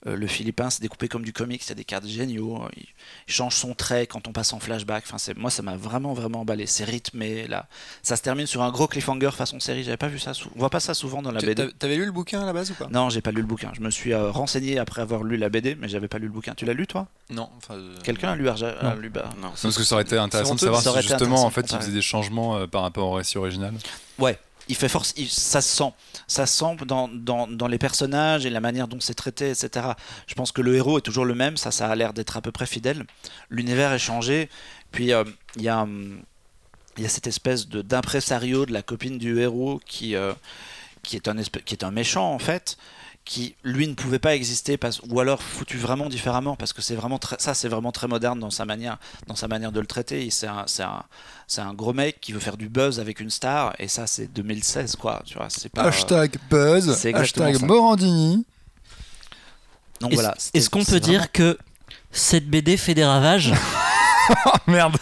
Euh, 0.08 0.16
le 0.16 0.28
Philippin, 0.28 0.70
c'est 0.70 0.82
découpé 0.82 1.10
comme 1.10 1.24
du 1.24 1.34
comics, 1.34 1.62
il 1.66 1.70
y 1.70 1.72
a 1.74 1.76
des 1.76 1.84
cartes 1.84 2.06
géniaux. 2.08 2.62
Il, 2.78 2.86
il 3.28 3.34
change 3.34 3.56
son 3.56 3.74
trait 3.74 4.08
quand 4.08 4.28
on 4.30 4.32
passe 4.32 4.54
en 4.54 4.60
flashback. 4.60 5.04
Enfin, 5.06 5.18
c'est, 5.18 5.38
moi, 5.38 5.50
ça 5.52 5.62
m'a 5.62 5.76
vraiment, 5.76 6.14
vraiment 6.14 6.42
emballé. 6.42 6.68
C'est 6.68 6.86
rythmé. 6.86 7.48
Là. 7.48 7.68
Ça 8.02 8.16
se 8.16 8.22
termine 8.22 8.46
sur 8.48 8.62
un 8.64 8.72
gros 8.72 8.88
cliffhanger 8.88 9.32
façon 9.32 9.60
série. 9.60 9.84
J'avais 9.84 9.98
pas 9.98 10.08
vu 10.08 10.18
ça. 10.18 10.32
On 10.56 10.60
voit 10.60 10.70
pas 10.70 10.80
ça 10.80 10.94
souvent 10.94 11.22
dans 11.22 11.32
la 11.32 11.42
BD. 11.42 11.68
t'a- 11.68 11.72
T'avais 11.78 11.98
lu 11.98 12.06
le 12.06 12.12
bouquin 12.14 12.42
à 12.42 12.46
la 12.46 12.54
base 12.54 12.72
ou 12.72 12.76
pas? 12.76 12.88
Non, 12.92 13.10
j'ai 13.10 13.22
pas 13.22 13.32
lu 13.32 13.42
le 13.42 13.48
bouquin. 13.48 13.72
Je 13.76 13.82
me 13.82 13.90
suis 13.90 14.14
euh, 14.14 14.32
renseigné 14.32 14.80
après 14.80 15.02
avoir 15.02 15.24
lu 15.24 15.36
la 15.36 15.50
BD, 15.50 15.76
mais 15.76 15.90
j'avais 15.90 16.08
pas 16.08 16.18
lu 16.18 16.28
le 16.28 16.32
bouquin. 16.32 16.54
Tu 16.56 16.64
l'as 16.66 16.74
lu, 16.74 16.88
toi? 16.88 17.08
Non. 17.30 17.50
enfin, 17.58 17.74
euh, 17.76 17.96
Quelqu'un 18.04 18.32
a 18.32 18.36
lu, 18.38 18.48
Arja- 18.48 18.82
Non. 18.82 18.96
lu 18.96 19.10
bah, 19.10 19.30
Non. 19.42 19.50
Parce 19.62 19.76
que 19.78 19.84
ça 19.84 19.96
aurait 19.96 20.04
été 20.04 20.18
intéressant 20.18 20.56
de 20.56 20.60
savoir 20.62 20.82
ça 20.82 20.94
si 21.02 21.08
justement 21.10 21.44
en 21.44 21.50
fait 21.50 21.70
il 21.72 21.78
faisait 21.78 21.92
des 21.92 22.02
changements 22.02 22.56
euh, 22.58 22.68
par 22.68 22.84
rapport 22.84 23.08
au 23.10 23.14
récit 23.16 23.38
original. 23.38 23.74
Il 24.70 24.76
fait 24.76 24.88
force, 24.88 25.14
ça 25.28 25.62
se 25.62 25.78
sent, 25.78 25.92
ça 26.28 26.46
se 26.46 26.58
sent 26.60 26.78
dans, 26.86 27.08
dans, 27.10 27.68
les 27.68 27.80
personnages 27.80 28.46
et 28.46 28.52
la 28.52 28.62
manière 28.62 28.88
dont 28.88 29.00
c'est 29.00 29.16
traité, 29.16 29.50
etc. 29.50 29.88
Je 30.28 30.36
pense 30.36 30.52
que 30.52 30.62
le 30.62 30.76
héros 30.76 31.00
est 31.00 31.02
toujours 31.02 31.26
le 31.26 31.34
même, 31.34 31.58
ça, 31.58 31.72
ça 31.72 31.88
a 31.88 31.96
l'air 31.96 32.14
d'être 32.14 32.38
à 32.38 32.42
peu 32.42 32.52
près 32.52 32.68
fidèle. 32.68 33.04
L'univers 33.50 33.92
est 33.92 34.00
changé, 34.00 34.48
puis 34.92 35.12
euh, 35.12 35.24
il 35.56 35.64
y 35.64 35.70
a, 35.70 35.82
hum, 35.82 36.22
y 36.98 37.06
a 37.06 37.10
cette 37.10 37.26
espèce 37.26 37.68
de 37.68 37.82
d'impresario 37.82 38.68
de 38.68 38.72
la 38.72 38.84
copine 38.84 39.18
du 39.18 39.40
héros 39.42 39.82
qui, 39.88 40.16
euh, 40.16 40.34
qui 41.02 41.16
est 41.16 41.28
un 41.28 41.36
qui 41.42 41.74
est 41.74 41.84
un 41.84 41.92
méchant 41.92 42.32
en 42.32 42.40
fait, 42.40 42.78
qui 43.32 43.54
lui 43.64 43.88
ne 43.88 43.94
pouvait 43.94 44.18
pas 44.18 44.34
exister 44.34 44.76
parce, 44.76 45.02
ou 45.08 45.20
alors 45.20 45.44
foutu 45.44 45.78
vraiment 45.78 46.10
différemment 46.10 46.56
parce 46.56 46.74
que 46.74 46.82
c'est 46.82 46.96
vraiment 46.96 47.20
très, 47.20 47.36
ça 47.38 47.54
c'est 47.54 47.68
vraiment 47.68 47.92
très 47.92 48.08
moderne 48.08 48.40
dans 48.40 48.50
sa 48.50 48.66
manière 48.66 48.98
dans 49.28 49.36
sa 49.36 49.48
manière 49.48 49.72
de 49.72 49.80
le 49.80 49.86
traiter 49.86 50.28
c'est 50.32 50.48
un, 50.48 50.64
c'est 50.66 50.82
un 50.82 51.04
c'est 51.46 51.62
un 51.62 51.76
gros 51.76 51.94
mec 51.94 52.20
qui 52.20 52.32
veut 52.34 52.40
faire 52.40 52.58
du 52.58 52.70
buzz 52.70 53.00
avec 53.00 53.20
une 53.20 53.30
star 53.30 53.76
et 53.78 53.88
ça 53.88 54.08
c'est 54.08 54.34
2016 54.34 54.96
quoi 54.96 55.22
tu 55.28 55.36
vois 55.36 55.46
c'est 55.50 55.70
pas 55.70 55.84
Hashtag 55.84 56.38
buzz, 56.50 56.90
hashtag 57.14 57.58
ça. 57.60 57.66
Morandini. 57.68 58.46
donc 60.02 60.12
Est-ce 60.12 60.22
voilà 60.22 60.36
est-ce 60.56 60.70
qu'on 60.72 60.80
peut 60.84 60.86
vraiment- 60.98 61.06
dire 61.06 61.32
que 61.32 61.56
cette 62.12 62.50
BD 62.50 62.78
fait 62.78 62.96
des 62.96 63.06
ravages? 63.06 63.54
Oh 64.46 64.52
merde 64.68 64.96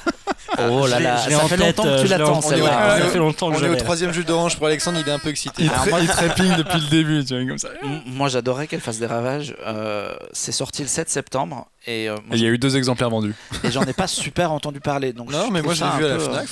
oh 0.70 0.88
là 0.88 1.00
là 1.00 1.18
ça 1.18 1.40
fait 1.48 1.58
longtemps 1.58 1.84
que 1.84 1.88
euh, 1.90 2.02
tu 2.02 2.08
l'attends 2.08 2.42
celle-là. 2.42 2.98
Ça 3.00 3.06
fait 3.10 3.18
longtemps 3.18 3.52
que 3.52 3.58
On 3.58 3.64
est 3.64 3.70
au 3.70 3.76
troisième 3.76 4.12
jus 4.12 4.24
d'orange 4.24 4.58
pour 4.58 4.68
Alexandre, 4.68 5.00
il 5.02 5.08
est 5.08 5.12
un 5.14 5.20
peu 5.20 5.30
excité. 5.30 5.64
il, 5.64 5.70
Alors 5.70 5.86
tra- 5.86 5.90
moi- 5.90 6.00
il 6.02 6.08
trépigne 6.08 6.56
depuis 6.56 6.80
le 6.80 6.90
début, 6.90 7.26
tu 7.26 7.36
vois, 7.38 7.48
comme 7.48 7.58
ça. 7.58 7.70
Moi 8.06 8.30
j'adorais 8.30 8.68
qu'elle 8.68 8.82
fasse 8.82 9.00
des 9.00 9.06
ravages 9.06 9.56
Euh, 9.66 10.14
c'est 10.32 10.52
sorti 10.52 10.82
le 10.82 10.88
7 10.88 11.10
septembre 11.10 11.68
et, 11.86 12.10
euh, 12.10 12.16
moi, 12.26 12.36
Et 12.36 12.40
il 12.40 12.44
y 12.44 12.46
a 12.48 12.50
eu 12.50 12.58
deux 12.58 12.76
exemplaires 12.78 13.10
vendus. 13.10 13.34
et 13.64 13.72
j'en 13.72 13.84
ai 13.84 13.94
pas 13.94 14.08
super 14.08 14.52
entendu 14.52 14.80
parler 14.80 15.14
donc 15.14 15.32
Non, 15.32 15.50
mais 15.52 15.62
moi 15.62 15.74
l'ai 15.74 15.80
vu 15.98 16.06
à 16.06 16.10
la 16.10 16.20
Fnac. 16.20 16.48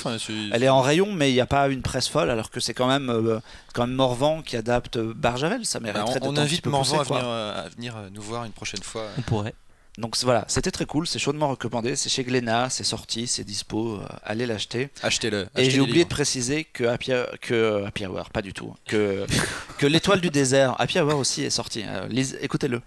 Elle 0.52 0.62
est 0.62 0.68
en 0.68 0.80
rayon, 0.80 1.08
mais 1.12 1.30
il 1.30 1.34
n'y 1.34 1.40
a 1.40 1.46
pas 1.46 1.68
une 1.68 1.82
presse 1.82 2.08
folle, 2.08 2.30
alors 2.30 2.50
que 2.50 2.60
c'est 2.60 2.74
quand 2.74 2.86
même, 2.86 3.10
euh, 3.10 3.38
quand 3.74 3.86
même 3.86 3.94
Morvan 3.96 4.42
qui 4.42 4.56
adapte 4.56 4.98
Barjavel. 4.98 5.64
Ça 5.64 5.78
Bah, 5.80 5.92
mériterait 5.92 6.20
on, 6.22 6.30
on 6.30 6.36
invite 6.36 6.66
Morvan 6.66 7.00
à 7.00 7.02
venir, 7.04 7.24
à 7.26 7.68
venir 7.76 7.94
nous 8.12 8.22
voir 8.22 8.44
une 8.44 8.52
prochaine 8.52 8.82
fois. 8.82 9.02
On 9.18 9.22
pourrait. 9.22 9.54
Donc 9.98 10.14
voilà, 10.24 10.44
c'était 10.48 10.70
très 10.70 10.84
cool, 10.84 11.06
c'est 11.06 11.18
chaudement 11.18 11.48
recommandé. 11.48 11.96
C'est 11.96 12.10
chez 12.10 12.22
Glénat, 12.22 12.68
c'est 12.68 12.84
sorti, 12.84 13.26
c'est 13.26 13.44
dispo, 13.44 13.94
euh, 13.96 14.06
allez 14.24 14.44
l'acheter. 14.44 14.90
Achetez-le. 15.02 15.48
Et 15.56 15.70
j'ai 15.70 15.80
oublié 15.80 16.04
de 16.04 16.08
préciser 16.10 16.64
que 16.64 16.84
Happy, 16.84 17.12
que 17.40 17.84
Happy 17.86 18.04
Hour, 18.06 18.28
pas 18.30 18.42
du 18.42 18.52
tout, 18.52 18.74
que, 18.86 19.24
que 19.78 19.86
l'étoile 19.86 20.20
du 20.20 20.28
désert, 20.28 20.74
Happy 20.78 21.00
Hour 21.00 21.16
aussi 21.18 21.44
est 21.44 21.50
sorti. 21.50 21.82
euh, 21.86 22.06
écoutez-le. 22.42 22.82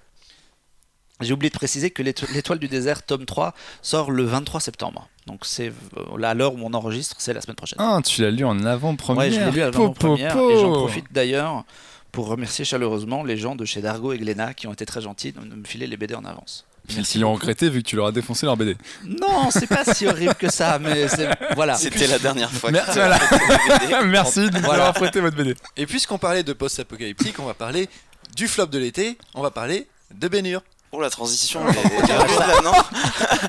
J'ai 1.21 1.33
oublié 1.33 1.49
de 1.49 1.55
préciser 1.55 1.89
que 1.89 2.01
l'éto- 2.01 2.27
l'étoile 2.33 2.59
du 2.59 2.69
désert, 2.69 3.03
tome 3.05 3.25
3, 3.25 3.53
sort 3.81 4.09
le 4.09 4.23
23 4.23 4.61
septembre. 4.61 5.09
Donc 5.25 5.45
c'est 5.45 5.73
euh, 5.97 6.17
là 6.17 6.29
à 6.29 6.33
l'heure 6.33 6.53
où 6.53 6.59
on 6.61 6.73
enregistre, 6.73 7.15
c'est 7.19 7.33
la 7.33 7.41
semaine 7.41 7.55
prochaine. 7.57 7.77
Ah, 7.81 7.99
tu 8.05 8.21
l'as 8.21 8.31
lu 8.31 8.45
en 8.45 8.63
avant-première. 8.63 9.23
Ouais, 9.25 9.31
je 9.31 9.39
l'ai 9.41 9.51
lu 9.51 9.61
avant 9.61 9.77
Po, 9.79 9.85
en 9.87 9.93
première 9.93 10.33
po, 10.33 10.49
et 10.51 10.55
j'en 10.61 10.71
profite 10.73 11.07
d'ailleurs 11.11 11.65
pour 12.13 12.27
remercier 12.27 12.63
chaleureusement 12.65 13.23
les 13.23 13.35
gens 13.35 13.55
de 13.55 13.65
chez 13.65 13.81
Dargo 13.81 14.13
et 14.13 14.17
Glénat 14.17 14.53
qui 14.53 14.67
ont 14.67 14.73
été 14.73 14.85
très 14.85 15.01
gentils 15.01 15.33
de 15.33 15.39
me 15.41 15.65
filer 15.65 15.87
les 15.87 15.97
BD 15.97 16.15
en 16.15 16.23
avance. 16.23 16.65
Ils 16.97 17.05
s'y 17.05 17.23
ont 17.23 17.33
regretté 17.33 17.69
vu 17.69 17.81
que 17.83 17.87
tu 17.87 17.95
leur 17.95 18.07
as 18.07 18.11
défoncé 18.11 18.45
leur 18.45 18.57
BD. 18.57 18.75
Non, 19.05 19.49
c'est 19.51 19.67
pas 19.67 19.83
si 19.93 20.07
horrible 20.07 20.35
que 20.35 20.51
ça, 20.51 20.79
mais 20.79 21.07
c'est 21.07 21.29
voilà. 21.55 21.75
C'était 21.75 22.07
la 22.07 22.19
dernière 22.19 22.51
fois. 22.51 22.71
Merci, 22.71 22.93
que 22.95 24.39
BD. 24.39 24.49
De 24.49 24.55
nous 24.57 24.63
Voilà. 24.65 24.87
avoir 24.87 24.93
prêté 24.95 25.19
votre 25.21 25.35
BD. 25.37 25.55
Et 25.77 25.85
puisqu'on 25.85 26.17
parlait 26.17 26.43
de 26.43 26.53
post-apocalyptique, 26.53 27.35
on 27.39 27.45
va 27.45 27.53
parler 27.53 27.87
du 28.35 28.47
flop 28.47 28.65
de 28.67 28.77
l'été. 28.79 29.17
On 29.35 29.41
va 29.41 29.51
parler 29.51 29.87
de 30.13 30.27
Bénur. 30.27 30.61
Oh 30.91 30.99
la 30.99 31.11
transition, 31.11 31.59
rude, 31.63 31.75
là, 32.09 32.61
non 32.63 32.71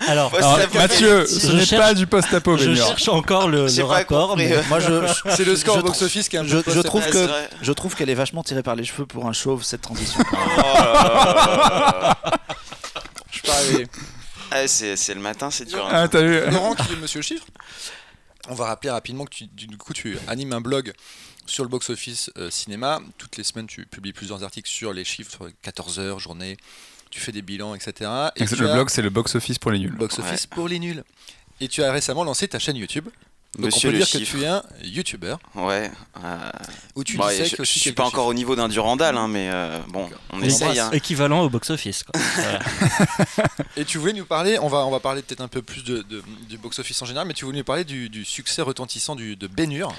Alors, 0.08 0.30
Mathieu, 0.74 1.24
ce 1.24 1.46
Je 1.46 1.52
n'est 1.56 1.64
cherche- 1.64 1.80
pas 1.80 1.94
du 1.94 2.06
post-apo, 2.06 2.58
je 2.58 2.74
cherche 2.74 3.08
encore 3.08 3.48
le, 3.48 3.64
le 3.66 3.82
pas 3.82 3.86
rapport. 3.94 4.28
compris, 4.28 4.44
mais- 4.48 4.56
euh. 4.56 4.62
Moi, 4.68 4.78
je, 4.78 5.06
je, 5.06 5.30
C'est 5.34 5.46
le 5.46 5.56
score 5.56 5.76
je 5.76 5.80
au 5.80 5.84
box-office 5.84 6.28
qui 6.28 6.36
est 6.36 6.40
un 6.40 6.44
je, 6.44 6.58
peu 6.58 6.70
je 6.70 6.80
trouve 6.80 7.08
que 7.08 7.26
je 7.62 7.72
trouve 7.72 7.94
qu'elle 7.94 8.10
est 8.10 8.14
vachement 8.14 8.42
tirée 8.42 8.62
par 8.62 8.76
les 8.76 8.84
cheveux 8.84 9.06
pour 9.06 9.26
un 9.26 9.32
chauve 9.32 9.62
cette 9.64 9.80
transition. 9.80 10.20
Je 12.84 12.89
suis 13.40 13.48
pas 13.48 13.56
arrivé. 13.58 13.86
Ouais, 14.52 14.66
c'est 14.68 14.96
c'est 14.96 15.14
le 15.14 15.20
matin, 15.20 15.50
c'est 15.50 15.64
dur. 15.66 15.84
hein. 15.86 15.90
Ah, 15.92 16.08
t'as 16.08 16.22
vu 16.22 16.40
Laurent 16.50 16.74
qui 16.74 16.92
est 16.92 16.96
Monsieur 16.96 17.22
Chiffre. 17.22 17.46
On 18.48 18.54
va 18.54 18.66
rappeler 18.66 18.90
rapidement 18.90 19.24
que 19.26 19.30
tu, 19.34 19.46
du 19.46 19.76
coup 19.76 19.92
tu 19.92 20.16
animes 20.26 20.52
un 20.52 20.60
blog 20.60 20.92
sur 21.46 21.62
le 21.64 21.68
box-office 21.68 22.30
euh, 22.38 22.50
cinéma. 22.50 23.00
Toutes 23.18 23.36
les 23.36 23.44
semaines, 23.44 23.66
tu 23.66 23.84
publies 23.86 24.12
plusieurs 24.12 24.42
articles 24.44 24.68
sur 24.68 24.92
les 24.92 25.04
chiffres, 25.04 25.50
14 25.62 25.98
heures, 25.98 26.18
journée. 26.18 26.56
Tu 27.10 27.18
fais 27.20 27.32
des 27.32 27.42
bilans, 27.42 27.74
etc. 27.74 28.08
Et 28.36 28.46
tu 28.46 28.56
Le 28.56 28.70
as- 28.70 28.72
blog, 28.74 28.88
c'est 28.88 29.02
le 29.02 29.10
box-office 29.10 29.58
pour 29.58 29.72
les 29.72 29.78
nuls. 29.80 29.92
box-office 29.96 30.46
pour 30.46 30.68
les 30.68 30.78
nuls. 30.78 31.02
Et 31.60 31.68
tu 31.68 31.82
as 31.82 31.90
récemment 31.92 32.24
lancé 32.24 32.46
ta 32.48 32.58
chaîne 32.58 32.76
YouTube. 32.76 33.08
Donc 33.56 33.66
Monsieur 33.66 33.88
on 33.88 33.90
peut 33.90 33.98
le 33.98 33.98
dire 33.98 34.06
chiffre. 34.06 34.32
que 34.32 34.38
tu 34.38 34.44
es 34.44 34.46
un 34.46 34.62
YouTuber. 34.84 35.34
Ouais. 35.56 35.90
euh, 36.24 36.36
Où 36.94 37.02
tu 37.02 37.16
bon, 37.16 37.26
disais 37.28 37.46
je, 37.46 37.56
que 37.56 37.64
je 37.64 37.78
suis 37.78 37.90
pas 37.92 38.04
encore 38.04 38.26
au 38.26 38.34
niveau 38.34 38.54
d'un 38.54 38.68
Durandal, 38.68 39.16
hein, 39.18 39.26
mais 39.26 39.48
euh, 39.50 39.78
bon, 39.88 40.08
on 40.32 40.38
On 40.38 40.42
essaye. 40.42 40.78
hein. 40.78 40.88
Équivalent 40.92 41.40
au 41.42 41.48
box-office. 41.50 42.04
Et 43.76 43.84
tu 43.84 43.98
voulais 43.98 44.12
nous 44.12 44.24
parler, 44.24 44.58
on 44.60 44.68
va, 44.68 44.86
on 44.86 44.90
va 44.90 45.00
parler 45.00 45.22
peut-être 45.22 45.40
un 45.40 45.48
peu 45.48 45.62
plus 45.62 45.82
de, 45.84 46.02
de- 46.02 46.22
du 46.48 46.58
box-office 46.58 47.02
en 47.02 47.06
général, 47.06 47.26
mais 47.26 47.34
tu 47.34 47.44
voulais 47.44 47.58
nous 47.58 47.64
parler 47.64 47.84
du, 47.84 48.08
du 48.08 48.24
succès 48.24 48.62
retentissant 48.62 49.16
du, 49.16 49.36
de 49.36 49.46
Bénur. 49.46 49.92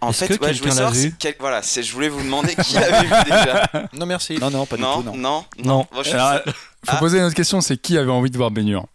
En 0.00 0.10
Est-ce 0.10 0.24
fait, 0.24 0.38
que 0.38 0.44
ouais, 0.44 0.54
je 0.54 0.60
voulais 0.60 0.60
quelqu'un 0.60 0.66
l'a 0.68 0.74
savoir 0.76 0.92
vu 0.94 1.00
si 1.10 1.14
quel- 1.18 1.34
voilà, 1.38 1.62
c'est- 1.62 1.82
je 1.82 1.92
voulais 1.92 2.08
vous 2.08 2.22
demander 2.22 2.54
qui 2.64 2.74
l'avait 2.74 3.06
vu 3.06 3.24
déjà. 3.24 3.70
Non, 3.92 4.06
merci. 4.06 4.38
non, 4.38 4.50
non, 4.50 4.64
pas 4.66 4.76
du 4.76 4.82
non, 4.82 5.02
tout, 5.02 5.10
non. 5.10 5.16
non, 5.16 5.44
Non. 5.58 5.86
Bon, 5.92 6.02
je- 6.02 6.10
Alors, 6.12 6.40
faut 6.44 6.52
Ah. 6.86 6.96
poser 6.96 7.18
une 7.18 7.24
autre 7.24 7.34
question, 7.34 7.60
c'est 7.60 7.76
qui 7.76 7.98
avait 7.98 8.10
envie 8.10 8.30
de 8.30 8.36
voir 8.36 8.50
Bénur? 8.50 8.86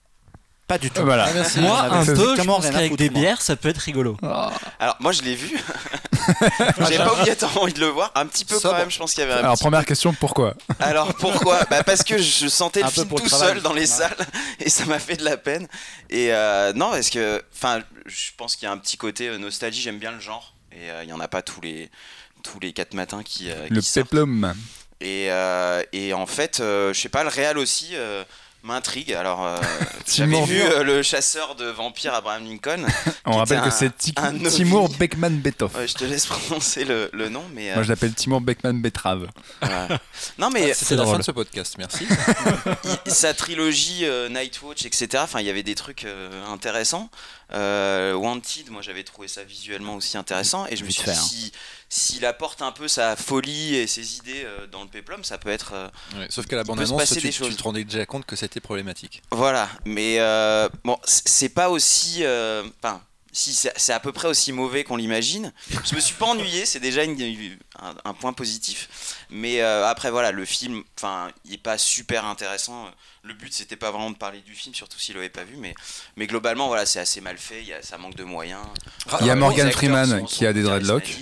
Pas 0.68 0.78
du 0.78 0.92
tout. 0.92 1.04
Voilà. 1.04 1.26
Ah, 1.30 1.32
merci. 1.34 1.60
Moi, 1.62 1.80
un 1.80 2.06
peu, 2.06 2.36
je 2.36 2.42
pense 2.44 2.70
qu'avec 2.70 2.96
des 2.98 3.10
moi. 3.10 3.22
bières, 3.22 3.42
ça 3.42 3.56
peut 3.56 3.70
être 3.70 3.78
rigolo. 3.78 4.18
Alors 4.80 4.98
moi 5.00 5.12
je 5.14 5.22
l'ai 5.22 5.36
vu. 5.36 5.58
J'avais 6.80 6.98
pas 6.98 7.14
obligatoirement 7.14 7.62
envie 7.62 7.74
de 7.74 7.80
le 7.80 7.88
voir. 7.88 8.12
Un 8.16 8.26
petit 8.26 8.44
peu 8.44 8.56
Sobre. 8.60 8.74
quand 8.74 8.80
même. 8.80 8.92
Je 8.92 8.98
pense 8.98 9.14
qu'il 9.14 9.22
y 9.22 9.24
avait 9.24 9.34
un 9.34 9.38
Alors, 9.38 9.54
petit 9.54 9.64
première 9.64 9.86
question, 9.86 10.14
pourquoi? 10.14 10.56
Alors 10.80 11.14
pourquoi? 11.16 11.60
Bah 11.70 11.84
Parce 11.84 12.04
que 12.04 12.18
je 12.18 12.48
sentais 12.50 12.82
le 12.84 12.90
film 12.90 13.08
tout 13.08 13.30
seul 13.30 13.62
dans 13.62 13.74
les 13.74 13.86
salles 13.86 14.18
et 14.60 14.70
ça 14.70 14.86
m'a 14.86 15.00
fait 15.00 15.16
de 15.16 15.24
la 15.24 15.38
peine. 15.38 15.68
Et 16.10 16.34
euh, 16.34 16.74
non, 16.74 16.92
parce 16.92 17.10
que, 17.10 17.42
enfin, 17.56 17.82
je 18.06 18.32
pense 18.36 18.56
qu'il 18.58 18.66
y 18.66 18.70
a 18.70 18.74
un 18.74 18.78
petit 18.78 18.98
côté 18.98 19.30
euh, 19.30 19.38
nostalgie. 19.38 19.82
J'aime 19.82 20.00
bien 20.00 20.12
le 20.12 20.20
genre 20.20 20.54
et 20.74 20.92
euh, 20.92 21.04
il 21.04 21.10
y 21.10 21.14
en 21.14 21.20
a 21.22 21.28
pas 21.30 21.42
tous 21.42 21.62
les 21.62 21.90
tous 22.44 22.60
les 22.60 22.74
quatre 22.74 22.94
matins 22.94 23.24
qui, 23.24 23.50
euh, 23.50 23.68
Le 23.70 23.82
qui 23.82 23.92
peplum. 23.94 24.54
Et, 25.00 25.28
euh, 25.30 25.84
et 25.94 26.14
en 26.14 26.26
fait, 26.26 26.60
euh, 26.60 26.94
je 26.94 27.00
sais 27.00 27.10
pas, 27.10 27.24
le 27.24 27.30
réal 27.30 27.58
aussi. 27.58 27.94
Euh, 28.64 28.68
m'intrigue 28.68 29.14
alors 29.14 29.46
euh, 29.46 29.58
j'avais 30.14 30.42
vu 30.44 30.62
euh, 30.62 30.84
le 30.84 31.02
chasseur 31.04 31.56
de 31.56 31.66
vampires 31.66 32.14
Abraham 32.14 32.46
Lincoln 32.46 32.86
On 33.26 33.38
rappelle 33.38 33.62
que 33.62 33.70
c'est. 33.70 33.92
Timur 34.50 34.90
Beckman 34.90 35.30
Betov. 35.42 35.76
Ouais, 35.76 35.88
je 35.88 35.94
te 35.94 36.04
laisse 36.06 36.26
prononcer 36.28 36.84
le, 36.86 37.10
le 37.14 37.30
nom 37.30 37.44
mais 37.54 37.72
euh, 37.72 37.76
Moi, 37.76 37.84
je 37.84 37.90
l'appelle 37.90 38.14
Timur 38.14 38.42
Beckman 38.42 38.74
Betrave. 38.82 39.28
voilà. 39.62 39.88
non 40.38 40.50
mais 40.50 40.74
C'était 40.74 40.96
la 40.96 41.06
fin 41.06 41.18
de 41.20 41.24
ce 41.24 41.32
podcast, 41.32 41.76
merci. 41.78 42.06
il- 43.06 43.12
sa 43.12 43.34
trilogie 43.34 44.06
euh, 44.06 44.30
Nightwatch, 44.30 44.86
etc. 44.86 45.08
Enfin, 45.24 45.40
il 45.40 45.46
y 45.48 45.50
avait 45.50 45.64
des 45.64 45.76
trucs 45.76 46.04
euh, 46.06 46.46
intéressants. 46.52 47.10
Euh, 47.54 48.14
Wanted, 48.14 48.70
moi 48.72 48.82
j'avais 48.82 49.04
trouvé 49.04 49.28
ça 49.28 49.44
visuellement 49.44 49.96
aussi 49.96 50.18
intéressant. 50.18 50.66
Et 50.68 50.76
je 50.76 50.84
me 50.84 50.90
suis 50.90 51.04
fait, 51.04 51.12
dit, 51.14 51.18
hein. 51.18 51.22
si, 51.22 51.52
s'il 51.90 52.26
apporte 52.26 52.62
un 52.62 52.72
peu 52.72 52.88
sa 52.88 53.16
folie 53.16 53.76
et 53.76 53.88
ses 53.88 54.18
idées 54.18 54.44
euh, 54.46 54.68
dans 54.68 54.84
le 54.84 54.90
péplum, 54.90 55.24
ça 55.24 55.38
peut 55.38 55.50
être. 55.50 55.72
euh, 55.74 55.88
Ouais, 56.18 56.28
sauf 56.30 56.46
qu'à 56.46 56.58
la 56.58 56.64
bande-annonce, 56.64 57.00
passer 57.00 57.22
tu, 57.22 57.30
tu 57.30 57.56
te 57.56 57.64
rendais 57.64 57.84
déjà 57.86 58.06
compte 58.06 58.26
que 58.26 58.36
c'était 58.36 58.60
problématique. 58.60 59.22
voilà. 59.32 59.70
Mais 59.86 60.18
euh, 60.20 60.68
bon, 60.84 60.98
c'est 61.06 61.50
pas 61.50 61.70
aussi. 61.70 62.24
euh, 62.24 62.68
Enfin. 62.84 63.02
si 63.32 63.54
c'est 63.54 63.72
c'est 63.78 63.94
à 63.94 64.00
peu 64.00 64.12
près 64.12 64.28
aussi 64.28 64.52
mauvais 64.52 64.84
qu'on 64.84 64.96
l'imagine. 64.98 65.54
Je 65.86 65.96
me 65.96 66.00
suis 66.02 66.16
pas 66.16 66.26
ennuyé, 66.26 66.66
c'est 66.66 66.80
déjà 66.80 67.04
une- 67.04 67.58
un, 67.80 67.94
un 68.04 68.14
point 68.14 68.34
positif. 68.34 68.90
Mais 69.30 69.62
euh, 69.62 69.86
après 69.88 70.10
voilà, 70.10 70.32
le 70.32 70.46
film, 70.46 70.84
enfin, 70.98 71.30
il 71.46 71.54
est 71.56 71.58
pas 71.58 71.78
super 71.78 72.26
intéressant. 72.26 72.90
Le 73.24 73.34
but 73.34 73.54
c'était 73.54 73.76
pas 73.76 73.92
vraiment 73.92 74.12
de 74.12 74.16
parler 74.16 74.40
du 74.40 74.54
film, 74.56 74.74
surtout 74.74 75.00
s'il 75.00 75.16
l'avait 75.16 75.30
pas 75.30 75.44
vu, 75.44 75.58
mais 75.58 75.74
mais 76.16 76.28
globalement 76.28 76.68
voilà, 76.68 76.86
c'est 76.86 77.00
assez 77.00 77.20
mal 77.20 77.38
fait. 77.38 77.62
Il 77.62 77.68
y 77.68 77.74
a, 77.74 77.82
ça 77.82 77.98
manque 77.98 78.16
de 78.16 78.24
moyens. 78.24 78.62
Il 79.22 79.28
y 79.28 79.30
a 79.30 79.36
Morgan 79.36 79.72
Freeman 79.72 80.26
qui 80.26 80.46
a 80.46 80.54
des 80.54 80.64
dreadlocks. 80.64 81.18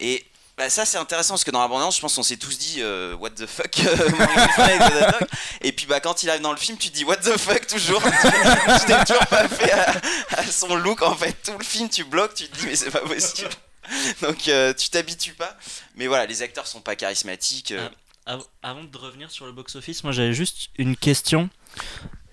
Et 0.00 0.26
bah, 0.58 0.68
ça 0.68 0.84
c'est 0.84 0.98
intéressant 0.98 1.32
parce 1.32 1.44
que 1.44 1.50
dans 1.50 1.62
la 1.62 1.68
bande-annonce, 1.68 1.96
je 1.96 2.02
pense 2.02 2.14
qu'on 2.14 2.22
s'est 2.22 2.36
tous 2.36 2.58
dit 2.58 2.76
euh, 2.80 3.14
what 3.14 3.30
the 3.30 3.46
fuck. 3.46 3.80
Et 5.62 5.72
puis 5.72 5.86
bah 5.86 6.00
quand 6.00 6.22
il 6.22 6.28
arrive 6.28 6.42
dans 6.42 6.52
le 6.52 6.58
film, 6.58 6.76
tu 6.76 6.90
te 6.90 6.94
dis 6.94 7.04
what 7.04 7.16
the 7.16 7.38
fuck 7.38 7.66
toujours. 7.66 8.02
je 8.04 8.86
t'ai 8.86 9.04
toujours 9.06 9.26
pas 9.28 9.48
fait 9.48 9.72
à, 9.72 9.94
à 10.36 10.44
son 10.44 10.74
look 10.76 11.00
en 11.00 11.14
fait. 11.16 11.34
Tout 11.42 11.56
le 11.58 11.64
film 11.64 11.88
tu 11.88 12.04
bloques, 12.04 12.34
tu 12.34 12.48
te 12.48 12.58
dis 12.58 12.66
mais 12.66 12.76
c'est 12.76 12.90
pas 12.90 13.00
possible. 13.00 13.48
Donc 14.22 14.48
euh, 14.48 14.72
tu 14.74 14.88
t'habitues 14.90 15.34
pas. 15.34 15.56
Mais 15.96 16.06
voilà, 16.06 16.26
les 16.26 16.42
acteurs 16.42 16.66
sont 16.66 16.80
pas 16.80 16.96
charismatiques. 16.96 17.72
euh, 17.72 17.88
Av- 18.26 18.44
Avant 18.62 18.84
de 18.84 18.96
revenir 18.96 19.30
sur 19.30 19.46
le 19.46 19.52
box-office, 19.52 20.04
moi 20.04 20.12
j'avais 20.12 20.32
juste 20.34 20.68
une 20.78 20.96
question. 20.96 21.50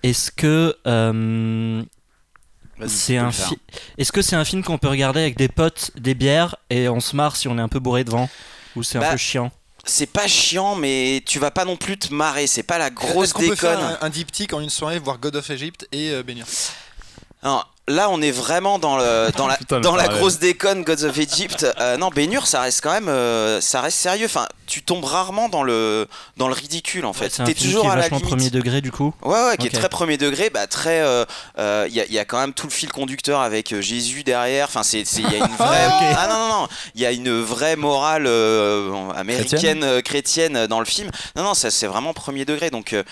Est-ce 0.02 0.30
que 0.30 0.76
euh, 0.86 1.82
c'est 2.86 3.16
un 3.18 3.32
fi- 3.32 3.58
Est-ce 3.98 4.12
que 4.12 4.22
c'est 4.22 4.36
un 4.36 4.44
film 4.44 4.62
qu'on 4.62 4.78
peut 4.78 4.88
regarder 4.88 5.20
avec 5.20 5.36
des 5.36 5.48
potes, 5.48 5.90
des 5.96 6.14
bières 6.14 6.56
et 6.70 6.88
on 6.88 7.00
se 7.00 7.14
marre 7.16 7.36
si 7.36 7.48
on 7.48 7.58
est 7.58 7.62
un 7.62 7.68
peu 7.68 7.80
bourré 7.80 8.04
devant? 8.04 8.30
Ou 8.76 8.82
c'est 8.82 8.98
un 8.98 9.02
Bah, 9.02 9.10
peu 9.12 9.16
chiant? 9.16 9.50
c'est 9.84 10.06
pas 10.06 10.28
chiant, 10.28 10.76
mais 10.76 11.22
tu 11.26 11.38
vas 11.38 11.50
pas 11.50 11.64
non 11.64 11.76
plus 11.76 11.98
te 11.98 12.14
marrer. 12.14 12.46
C'est 12.46 12.62
pas 12.62 12.78
la 12.78 12.90
grosse 12.90 13.24
Est-ce 13.24 13.34
qu'on 13.34 13.40
peut 13.40 13.56
faire 13.56 13.76
déconne. 13.78 13.96
un, 14.00 14.06
un 14.06 14.10
diptyque 14.10 14.52
en 14.52 14.60
une 14.60 14.70
soirée, 14.70 14.98
voir 14.98 15.18
God 15.18 15.36
of 15.36 15.50
Egypt 15.50 15.88
et 15.90 16.10
euh, 16.10 16.22
Bénir? 16.22 16.46
Non, 17.42 17.62
là, 17.88 18.08
on 18.10 18.20
est 18.22 18.30
vraiment 18.30 18.78
dans, 18.78 18.96
le, 18.96 19.30
dans, 19.36 19.46
la, 19.46 19.56
Putain, 19.56 19.76
le 19.76 19.82
dans 19.82 19.96
la 19.96 20.02
parallèle. 20.04 20.20
grosse 20.20 20.38
déconne 20.38 20.84
Gods 20.84 21.04
of 21.04 21.18
Egypt. 21.18 21.66
Euh, 21.80 21.96
non, 21.96 22.08
Bénur, 22.10 22.46
ça 22.46 22.60
reste 22.60 22.82
quand 22.82 22.92
même 22.92 23.08
euh, 23.08 23.60
ça 23.60 23.80
reste 23.80 23.98
sérieux. 23.98 24.26
Enfin, 24.26 24.46
tu 24.70 24.82
tombes 24.82 25.04
rarement 25.04 25.48
dans 25.48 25.62
le, 25.62 26.06
dans 26.36 26.46
le 26.48 26.54
ridicule 26.54 27.04
en 27.04 27.12
fait. 27.12 27.28
C'est 27.30 27.42
un 27.42 27.44
T'es 27.44 27.54
film 27.54 27.66
toujours 27.70 27.82
qui 27.82 27.88
est 27.88 27.92
à 27.92 27.96
la 27.96 28.08
limite. 28.08 28.24
premier 28.24 28.50
degré 28.50 28.80
du 28.80 28.92
coup. 28.92 29.12
Ouais, 29.22 29.32
ouais, 29.48 29.56
qui 29.58 29.66
est 29.66 29.70
très 29.70 29.88
premier 29.88 30.16
degré, 30.16 30.48
bah 30.48 30.66
très. 30.66 31.00
euh, 31.00 31.24
euh, 31.58 31.86
Il 31.88 31.94
y, 31.94 32.00
a, 32.00 32.06
il 32.06 32.12
y 32.12 32.18
a 32.18 32.24
quand 32.24 32.38
même 32.38 32.54
tout 32.54 32.66
le 32.66 32.72
fil 32.72 32.90
conducteur 32.92 33.40
avec 33.40 33.72
euh, 33.72 33.80
Jésus 33.82 34.22
derrière. 34.22 34.66
Enfin, 34.68 34.82
c'est, 34.82 35.00
il 35.02 35.22
y 35.30 35.34
a 35.34 35.38
une 35.44 35.56
vraie. 35.58 35.88
Ah 36.16 36.28
non 36.30 36.38
non 36.38 36.48
non, 36.62 36.68
il 36.94 37.00
y 37.00 37.06
a 37.06 37.12
une 37.12 37.40
vraie 37.40 37.76
morale 37.76 38.26
euh, 38.26 39.10
américaine 39.16 39.48
Chrétienne 39.50 39.84
euh, 39.84 40.00
chrétienne 40.00 40.56
euh, 40.56 40.66
dans 40.66 40.78
le 40.78 40.86
film. 40.86 41.10
Non 41.36 41.42
non, 41.42 41.54
ça 41.54 41.70
c'est 41.70 41.86
vraiment 41.86 42.12
premier 42.14 42.44
degré. 42.44 42.70
Donc 42.70 42.92
euh, 42.92 43.02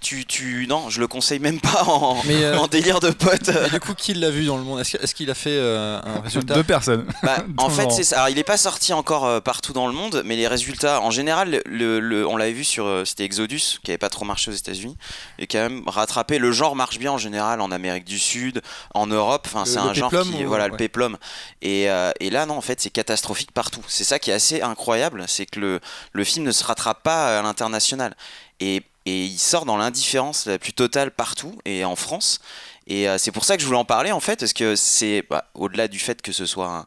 tu, 0.00 0.26
tu, 0.26 0.66
non, 0.68 0.90
je 0.90 1.00
le 1.00 1.08
conseille 1.08 1.38
même 1.40 1.58
pas 1.58 1.82
en, 1.84 2.18
Mais, 2.26 2.44
euh, 2.44 2.58
en 2.58 2.66
délire 2.66 3.00
de 3.00 3.10
pote. 3.10 3.50
Du 3.72 3.80
coup, 3.80 3.94
qui 3.94 4.12
l'a 4.14 4.30
vu 4.30 4.44
dans 4.44 4.58
le 4.58 4.62
monde? 4.62 4.80
Est-ce 4.80 5.14
qu'il 5.14 5.30
a 5.30 5.34
fait 5.34 5.50
euh, 5.50 5.98
un 6.04 6.20
résultat? 6.20 6.54
Deux 6.54 6.62
personnes. 6.64 7.06
Bah, 7.22 7.38
en 7.56 7.70
fait, 7.76 7.90
c'est 7.90 8.04
ça. 8.04 8.16
Alors, 8.16 8.28
il 8.28 8.36
n'est 8.36 8.44
pas 8.44 8.58
sorti 8.58 8.92
encore 8.92 9.24
euh, 9.24 9.40
partout 9.40 9.72
dans 9.72 9.86
le 9.86 9.94
monde, 9.94 10.22
mais 10.26 10.36
les 10.36 10.46
résultats, 10.46 11.00
en 11.06 11.10
général, 11.10 11.62
le, 11.64 12.00
le- 12.00 12.26
on 12.26 12.36
l'avait 12.36 12.52
vu 12.52 12.64
sur. 12.64 12.84
euh, 12.86 13.04
C'était 13.04 13.24
Exodus, 13.24 13.78
qui 13.82 13.90
n'avait 13.90 13.98
pas 13.98 14.10
trop 14.10 14.24
marché 14.24 14.50
aux 14.50 14.54
États-Unis, 14.54 14.96
et 15.38 15.46
quand 15.46 15.58
même 15.58 15.82
rattrapé. 15.88 16.38
Le 16.38 16.52
genre 16.52 16.76
marche 16.76 16.98
bien 16.98 17.12
en 17.12 17.18
général 17.18 17.60
en 17.60 17.70
Amérique 17.70 18.04
du 18.04 18.18
Sud, 18.18 18.60
en 18.94 19.06
Europe. 19.06 19.44
Enfin, 19.46 19.64
c'est 19.64 19.78
un 19.78 19.94
genre 19.94 20.10
qui. 20.10 20.44
ou- 20.44 20.48
Voilà, 20.48 20.64
le 20.66 20.72
péplum. 20.78 21.16
Et, 21.62 21.88
euh, 21.90 22.10
et 22.20 22.30
là, 22.30 22.44
non, 22.46 22.56
en 22.58 22.60
fait, 22.60 22.80
c'est 22.80 22.90
catastrophique 22.90 23.52
partout. 23.52 23.82
C'est 23.88 24.04
ça 24.04 24.18
qui 24.18 24.30
est 24.30 24.34
assez 24.34 24.60
incroyable, 24.62 25.24
c'est 25.28 25.46
que 25.46 25.60
le, 25.60 25.80
le 26.12 26.24
film 26.24 26.44
ne 26.44 26.52
se 26.52 26.64
rattrape 26.64 27.02
pas 27.02 27.38
à 27.38 27.42
l'international. 27.42 28.14
Et, 28.60 28.82
et 29.06 29.24
il 29.24 29.38
sort 29.38 29.64
dans 29.66 29.76
l'indifférence 29.76 30.46
la 30.46 30.58
plus 30.58 30.72
totale 30.72 31.10
partout, 31.10 31.56
et 31.64 31.84
en 31.84 31.96
France. 31.96 32.40
Et 32.88 33.08
euh, 33.08 33.18
c'est 33.18 33.32
pour 33.32 33.44
ça 33.44 33.56
que 33.56 33.60
je 33.62 33.66
voulais 33.66 33.78
en 33.78 33.84
parler, 33.84 34.12
en 34.12 34.20
fait, 34.20 34.38
parce 34.40 34.52
que 34.52 34.76
c'est 34.76 35.24
bah, 35.28 35.44
au-delà 35.54 35.88
du 35.88 35.98
fait 35.98 36.22
que 36.22 36.32
ce 36.32 36.46
soit 36.46 36.68
un- 36.68 36.86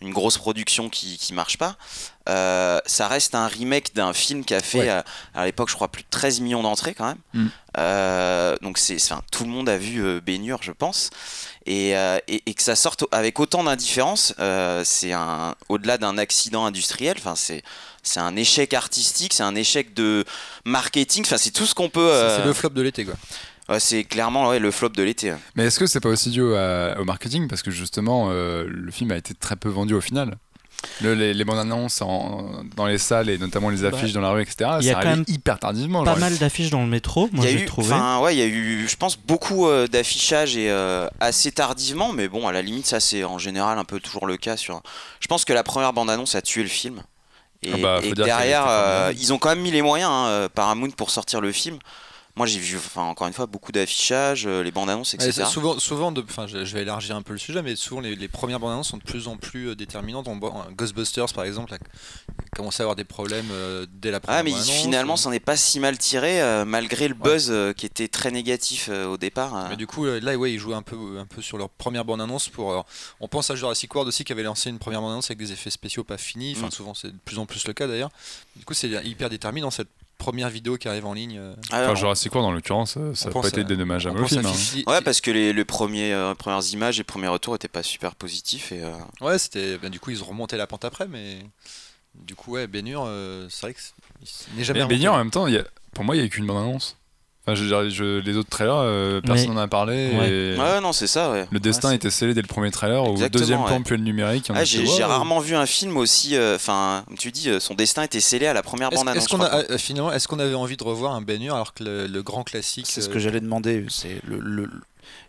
une 0.00 0.12
grosse 0.12 0.38
production 0.38 0.88
qui, 0.88 1.18
qui 1.18 1.32
marche 1.34 1.58
pas, 1.58 1.76
euh, 2.28 2.78
ça 2.86 3.08
reste 3.08 3.34
un 3.34 3.46
remake 3.46 3.94
d'un 3.94 4.12
film 4.12 4.44
qui 4.44 4.54
a 4.54 4.60
fait 4.60 4.78
Ouais. 4.80 4.88
euh, 4.90 5.02
à 5.34 5.44
l'époque, 5.46 5.68
je 5.68 5.74
crois, 5.74 5.88
plus 5.88 6.02
de 6.02 6.08
13 6.10 6.40
millions 6.40 6.62
d'entrées 6.62 6.94
quand 6.94 7.06
même. 7.06 7.18
Mm. 7.34 7.46
Euh, 7.78 8.56
donc 8.62 8.78
c'est, 8.78 8.96
enfin, 8.96 9.22
tout 9.30 9.44
le 9.44 9.50
monde 9.50 9.68
a 9.68 9.76
vu 9.76 10.02
euh, 10.04 10.20
Bénur, 10.20 10.60
je 10.62 10.72
pense. 10.72 11.10
Et, 11.66 11.90
et, 11.90 12.42
et 12.46 12.54
que 12.54 12.62
ça 12.62 12.74
sorte 12.74 13.04
avec 13.12 13.38
autant 13.38 13.62
d'indifférence, 13.62 14.34
c'est 14.84 15.12
un, 15.12 15.54
au-delà 15.68 15.98
d'un 15.98 16.16
accident 16.18 16.64
industriel. 16.64 17.16
Enfin, 17.18 17.36
c'est, 17.36 17.62
c'est 18.02 18.18
un 18.18 18.34
échec 18.34 18.72
artistique, 18.72 19.34
c'est 19.34 19.42
un 19.42 19.54
échec 19.54 19.92
de 19.94 20.24
marketing. 20.64 21.22
Enfin, 21.26 21.36
c'est 21.36 21.50
tout 21.50 21.66
ce 21.66 21.74
qu'on 21.74 21.90
peut. 21.90 22.10
C'est- 22.12 22.36
C'est 22.38 22.44
le 22.46 22.52
flop 22.54 22.70
de 22.70 22.80
l'été, 22.82 23.04
quoi. 23.04 23.14
Ouais, 23.70 23.80
c'est 23.80 24.04
clairement 24.04 24.48
ouais, 24.48 24.58
le 24.58 24.70
flop 24.70 24.90
de 24.90 25.02
l'été. 25.02 25.32
Mais 25.54 25.64
est-ce 25.66 25.78
que 25.78 25.86
c'est 25.86 26.00
pas 26.00 26.08
aussi 26.10 26.30
dû 26.30 26.40
au, 26.42 26.54
à- 26.54 26.98
au 27.00 27.04
marketing? 27.04 27.48
Parce 27.48 27.62
que 27.62 27.70
justement, 27.70 28.28
euh, 28.30 28.66
le 28.68 28.90
film 28.90 29.10
a 29.12 29.16
été 29.16 29.32
très 29.34 29.56
peu 29.56 29.68
vendu 29.68 29.94
au 29.94 30.00
final. 30.00 30.36
Le- 31.02 31.12
les, 31.12 31.34
les 31.34 31.44
bandes 31.44 31.58
annonces 31.58 32.00
en- 32.00 32.62
dans 32.74 32.86
les 32.86 32.96
salles 32.96 33.28
et 33.28 33.36
notamment 33.36 33.68
les 33.68 33.84
affiches 33.84 34.12
dans 34.14 34.22
la 34.22 34.30
rue, 34.30 34.40
etc. 34.40 34.70
il 34.80 34.86
y 34.86 34.90
a 34.90 34.94
ça 34.94 35.02
quand 35.02 35.10
même 35.10 35.24
hyper 35.28 35.58
tardivement. 35.58 36.02
Pas 36.04 36.12
genre. 36.12 36.20
mal 36.20 36.38
d'affiches 36.38 36.70
dans 36.70 36.80
le 36.80 36.86
métro, 36.86 37.28
moi 37.32 37.44
il 37.44 37.50
y 37.50 37.54
a 37.54 37.56
j'ai 37.58 37.64
eu, 37.64 37.66
trouvé. 37.66 37.92
enfin 37.92 38.20
ouais, 38.20 38.34
il 38.34 38.38
y 38.38 38.42
a 38.42 38.46
eu, 38.46 38.88
je 38.88 38.96
pense 38.96 39.18
beaucoup 39.18 39.66
euh, 39.68 39.86
d'affichage 39.88 40.56
et 40.56 40.70
euh, 40.70 41.06
assez 41.20 41.52
tardivement, 41.52 42.14
mais 42.14 42.28
bon, 42.28 42.48
à 42.48 42.52
la 42.52 42.62
limite, 42.62 42.86
ça 42.86 42.98
c'est 42.98 43.24
en 43.24 43.36
général 43.36 43.78
un 43.78 43.84
peu 43.84 44.00
toujours 44.00 44.26
le 44.26 44.38
cas 44.38 44.56
sur. 44.56 44.80
Je 45.20 45.26
pense 45.28 45.44
que 45.44 45.52
la 45.52 45.62
première 45.62 45.92
bande-annonce 45.92 46.34
a 46.34 46.40
tué 46.40 46.62
le 46.62 46.68
film. 46.70 47.02
Et, 47.62 47.72
Ah 47.74 47.76
bah, 47.76 48.00
et 48.02 48.12
derrière, 48.14 48.64
euh, 48.66 49.12
ils 49.18 49.34
ont 49.34 49.38
quand 49.38 49.50
même 49.50 49.60
mis 49.60 49.70
les 49.70 49.82
moyens, 49.82 50.10
hein, 50.10 50.48
Paramount, 50.54 50.92
pour 50.92 51.10
sortir 51.10 51.42
le 51.42 51.52
film. 51.52 51.78
Moi 52.40 52.46
j'ai 52.46 52.58
vu, 52.58 52.76
enfin 52.76 53.02
encore 53.02 53.26
une 53.26 53.32
fois, 53.32 53.46
beaucoup 53.46 53.70
d'affichages, 53.72 54.46
euh, 54.46 54.62
les 54.62 54.70
bandes 54.70 54.88
annonces, 54.90 55.14
etc. 55.14 55.44
souvent, 55.46 55.78
souvent 55.78 56.10
de, 56.12 56.22
enfin, 56.22 56.46
je, 56.46 56.64
je 56.64 56.74
vais 56.74 56.82
élargir 56.82 57.14
un 57.16 57.22
peu 57.22 57.32
le 57.34 57.38
sujet, 57.38 57.60
mais 57.62 57.76
souvent 57.76 58.00
les, 58.00 58.16
les 58.16 58.28
premières 58.28 58.58
bandes 58.58 58.72
annonces 58.72 58.88
sont 58.88 58.96
de 58.96 59.02
plus 59.02 59.28
en 59.28 59.36
plus 59.36 59.68
euh, 59.68 59.74
déterminantes. 59.76 60.26
On 60.28 60.36
euh, 60.42 60.70
Ghostbusters, 60.74 61.32
par 61.34 61.44
exemple, 61.44 61.74
a 61.74 61.78
commencé 62.56 62.82
à 62.82 62.84
avoir 62.84 62.96
des 62.96 63.04
problèmes 63.04 63.48
euh, 63.52 63.86
dès 63.92 64.10
la 64.10 64.20
première 64.20 64.40
Ah 64.40 64.42
mais 64.42 64.52
finalement, 64.52 65.14
Euh, 65.14 65.16
c'en 65.16 65.32
est 65.32 65.40
pas 65.40 65.56
si 65.56 65.80
mal 65.80 65.98
tiré, 65.98 66.40
euh, 66.42 66.64
malgré 66.64 67.08
le 67.08 67.14
buzz 67.14 67.52
qui 67.76 67.84
était 67.86 68.08
très 68.08 68.30
négatif 68.30 68.88
au 68.88 69.16
départ. 69.18 69.68
Mais 69.68 69.76
du 69.76 69.86
coup, 69.86 70.06
là, 70.06 70.36
ouais, 70.36 70.52
ils 70.52 70.58
jouent 70.58 70.74
un 70.74 70.82
peu, 70.82 70.96
un 71.18 71.26
peu 71.26 71.42
sur 71.42 71.58
leur 71.58 71.68
première 71.68 72.04
bande-annonce 72.04 72.48
pour. 72.48 72.72
euh, 72.72 72.80
on 73.20 73.28
pense 73.28 73.50
à 73.50 73.54
Jurassic 73.54 73.94
World 73.94 74.08
aussi 74.08 74.24
qui 74.24 74.32
avait 74.32 74.42
lancé 74.42 74.70
une 74.70 74.78
première 74.78 75.00
bande-annonce 75.00 75.26
avec 75.30 75.38
des 75.38 75.52
effets 75.52 75.70
spéciaux 75.70 76.04
pas 76.04 76.16
finis. 76.18 76.54
Enfin, 76.56 76.68
Mm. 76.68 76.70
souvent, 76.70 76.94
c'est 76.94 77.08
de 77.08 77.18
plus 77.24 77.38
en 77.38 77.46
plus 77.46 77.66
le 77.66 77.72
cas 77.74 77.86
d'ailleurs. 77.86 78.10
Du 78.56 78.64
coup, 78.64 78.74
c'est 78.74 78.88
hyper 79.04 79.28
déterminant 79.30 79.70
cette 79.70 79.88
première 80.20 80.48
vidéo 80.50 80.76
qui 80.76 80.86
arrive 80.86 81.06
en 81.06 81.12
ligne. 81.14 81.36
euh, 81.38 81.54
Ah, 81.72 81.82
Enfin, 81.82 81.94
Jurassic 81.96 82.32
World, 82.32 82.48
en 82.48 82.52
l'occurrence, 82.52 82.94
euh, 82.96 83.12
ça 83.16 83.26
n'a 83.30 83.32
pas 83.32 83.48
été 83.48 83.60
à- 83.62 83.64
dédommageable 83.64 84.20
au 84.22 84.26
film. 84.28 84.46
hein. 84.46 84.52
Fifi- 84.52 84.84
Ouais, 84.86 85.00
parce 85.00 85.20
que 85.20 85.32
les, 85.32 85.52
les 85.52 85.64
premiers, 85.64 86.12
euh, 86.14 86.34
premières 86.36 86.62
images 86.72 87.00
et 87.00 87.04
premiers 87.04 87.26
retours 87.28 87.56
étaient 87.56 87.66
pas 87.66 87.82
super 87.82 88.14
positifs. 88.14 88.70
Et, 88.70 88.82
euh, 88.84 88.92
Ouais, 89.20 89.38
c'était. 89.38 89.78
ben, 89.78 89.90
du 89.90 89.98
coup, 89.98 90.10
ils 90.10 90.22
ont 90.22 90.26
remonté 90.26 90.56
la 90.56 90.66
pente 90.68 90.84
après, 90.84 91.08
mais. 91.08 91.38
Du 92.14 92.34
coup, 92.34 92.52
ouais, 92.52 92.66
Bénur, 92.66 93.04
euh, 93.06 93.46
c'est 93.50 93.62
vrai 93.66 93.74
que 93.74 93.80
n'est 94.56 94.64
jamais 94.64 94.80
Mais. 94.80 94.86
Bénier, 94.86 95.08
en 95.08 95.16
même 95.18 95.30
temps, 95.30 95.46
il 95.46 95.54
y 95.54 95.58
a- 95.58 95.64
pour 95.94 96.04
moi, 96.04 96.14
il 96.16 96.20
n'y 96.20 96.26
a 96.26 96.28
qu'une 96.28 96.46
bande-annonce. 96.46 96.96
Enfin, 97.50 97.54
je 97.54 97.62
veux 97.64 97.68
dire, 97.68 97.90
je- 97.90 98.20
les 98.20 98.36
autres 98.36 98.48
trailers, 98.48 98.74
euh, 98.76 99.20
personne 99.20 99.52
n'en 99.54 99.60
a 99.60 99.68
parlé. 99.68 100.10
Ouais. 100.16 100.30
et 100.30 100.56
Ouais, 100.58 100.80
non, 100.80 100.92
c'est 100.92 101.06
ça, 101.06 101.30
ouais. 101.30 101.46
Le 101.50 101.58
destin 101.60 101.88
Ouais, 101.90 101.96
était 101.96 102.10
scellé 102.10 102.34
dès 102.34 102.42
le 102.42 102.46
premier 102.46 102.70
trailer, 102.70 103.02
au 103.02 103.16
deuxième 103.28 103.64
plan, 103.64 103.82
puis 103.82 103.96
le 103.96 104.02
numérique. 104.04 104.46
Ah, 104.54 104.58
a 104.58 104.64
j'ai 104.64 104.84
wow. 104.84 105.06
rarement 105.08 105.40
vu 105.40 105.54
un 105.56 105.66
film 105.66 105.96
aussi. 105.96 106.36
euh, 106.36 106.54
Enfin, 106.56 107.02
comme 107.06 107.16
tu 107.18 107.30
dis, 107.32 107.48
euh, 107.50 107.60
son 107.60 107.74
destin 107.74 108.02
était 108.02 108.20
scellé 108.20 108.46
à 108.46 108.52
la 108.52 108.62
première 108.62 108.88
Est-ce 108.92 108.96
bande-annonce. 109.00 109.24
est-ce 109.24 109.28
qu'on 109.28 109.38
je 109.38 109.46
a 109.46 109.48
crois. 109.48 109.64
euh, 109.70 109.78
finalement, 109.78 110.12
est-ce 110.12 110.28
qu'on 110.28 110.38
avait 110.38 110.54
envie 110.54 110.76
de 110.76 110.84
revoir 110.84 111.14
un 111.14 111.20
Bénur 111.22 111.54
alors 111.54 111.74
que 111.74 111.84
le, 111.84 112.06
le 112.06 112.22
grand 112.22 112.44
classique 112.44 112.86
C'est 112.88 113.00
ce 113.00 113.08
que 113.08 113.18
j'allais 113.18 113.40
demander. 113.40 113.84
C'est 113.88 114.20
le- 114.26 114.68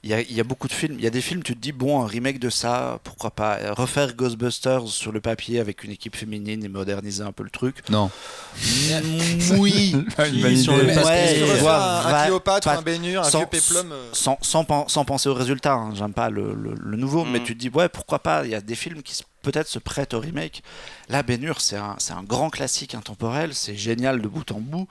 il 0.04 0.10
y, 0.10 0.14
a, 0.14 0.22
il 0.22 0.34
y 0.34 0.40
a 0.40 0.44
beaucoup 0.44 0.68
de 0.68 0.74
films. 0.74 0.96
Il 0.98 1.04
y 1.04 1.08
a 1.08 1.10
des 1.10 1.22
films, 1.22 1.44
tu 1.44 1.56
te 1.56 1.60
dis 1.62 1.72
bon, 1.72 2.02
un 2.02 2.08
remake 2.08 2.40
de 2.40 2.50
ça, 2.50 3.00
pourquoi 3.04 3.32
pas 3.32 3.58
Euh, 3.60 3.74
refaire 3.74 4.14
Ghostbusters 4.16 4.88
sur 4.88 5.12
le 5.12 5.22
papier 5.22 5.60
avec 5.60 5.84
une 5.84 5.92
équipe 5.92 6.16
féminine 6.16 6.64
et 6.64 6.68
moderniser 6.68 7.24
un 7.24 7.32
peu 7.32 7.44
le 7.44 7.50
truc. 7.50 7.78
Non. 7.90 8.10
Mm, 8.56 9.52
oui. 9.60 9.92
Sur 10.58 10.76
le 10.78 10.84
que 10.86 11.06
Ouais, 11.06 11.68
un, 11.70 12.24
Cléopâtre, 12.26 12.66
pas- 12.70 12.78
un 12.78 12.82
Bénur, 12.82 13.22
un 13.22 13.24
sans- 13.30 13.40
vieux 13.40 13.48
péplum 13.48 13.92
euh, 13.92 14.10
sans, 14.14 14.38
sans, 14.42 14.64
pen- 14.64 14.86
sans 14.88 15.06
penser 15.06 15.30
au 15.30 15.34
résultat, 15.34 15.74
hein. 15.74 15.94
j'aime 15.96 16.14
pas 16.14 16.30
le, 16.30 16.54
le- 16.54 16.76
le 16.78 16.98
nouveau, 16.98 17.26
mais 17.26 17.40
Mhm. 17.40 17.46
tu 17.46 17.56
te 17.56 17.60
dis 17.60 17.70
ouais 17.70 17.90
pourquoi 17.90 18.20
pas, 18.20 18.44
il 18.46 18.52
y 18.52 18.56
a 18.56 18.62
des 18.62 18.76
films 18.76 19.02
qui 19.04 19.22
peut-être 19.42 19.68
se 19.68 19.80
prêtent 19.80 20.14
au 20.14 20.20
remake. 20.20 20.62
Là, 21.10 21.24
Bénur, 21.24 21.62
c'est 21.62 21.78
un, 21.78 21.96
c'est 21.98 22.14
un 22.14 22.24
grand 22.24 22.50
classique 22.50 22.94
intemporel, 22.96 23.54
c'est 23.54 23.76
génial 23.76 24.22
de 24.22 24.28
bout 24.28 24.52
en 24.52 24.60
bout. 24.60 24.88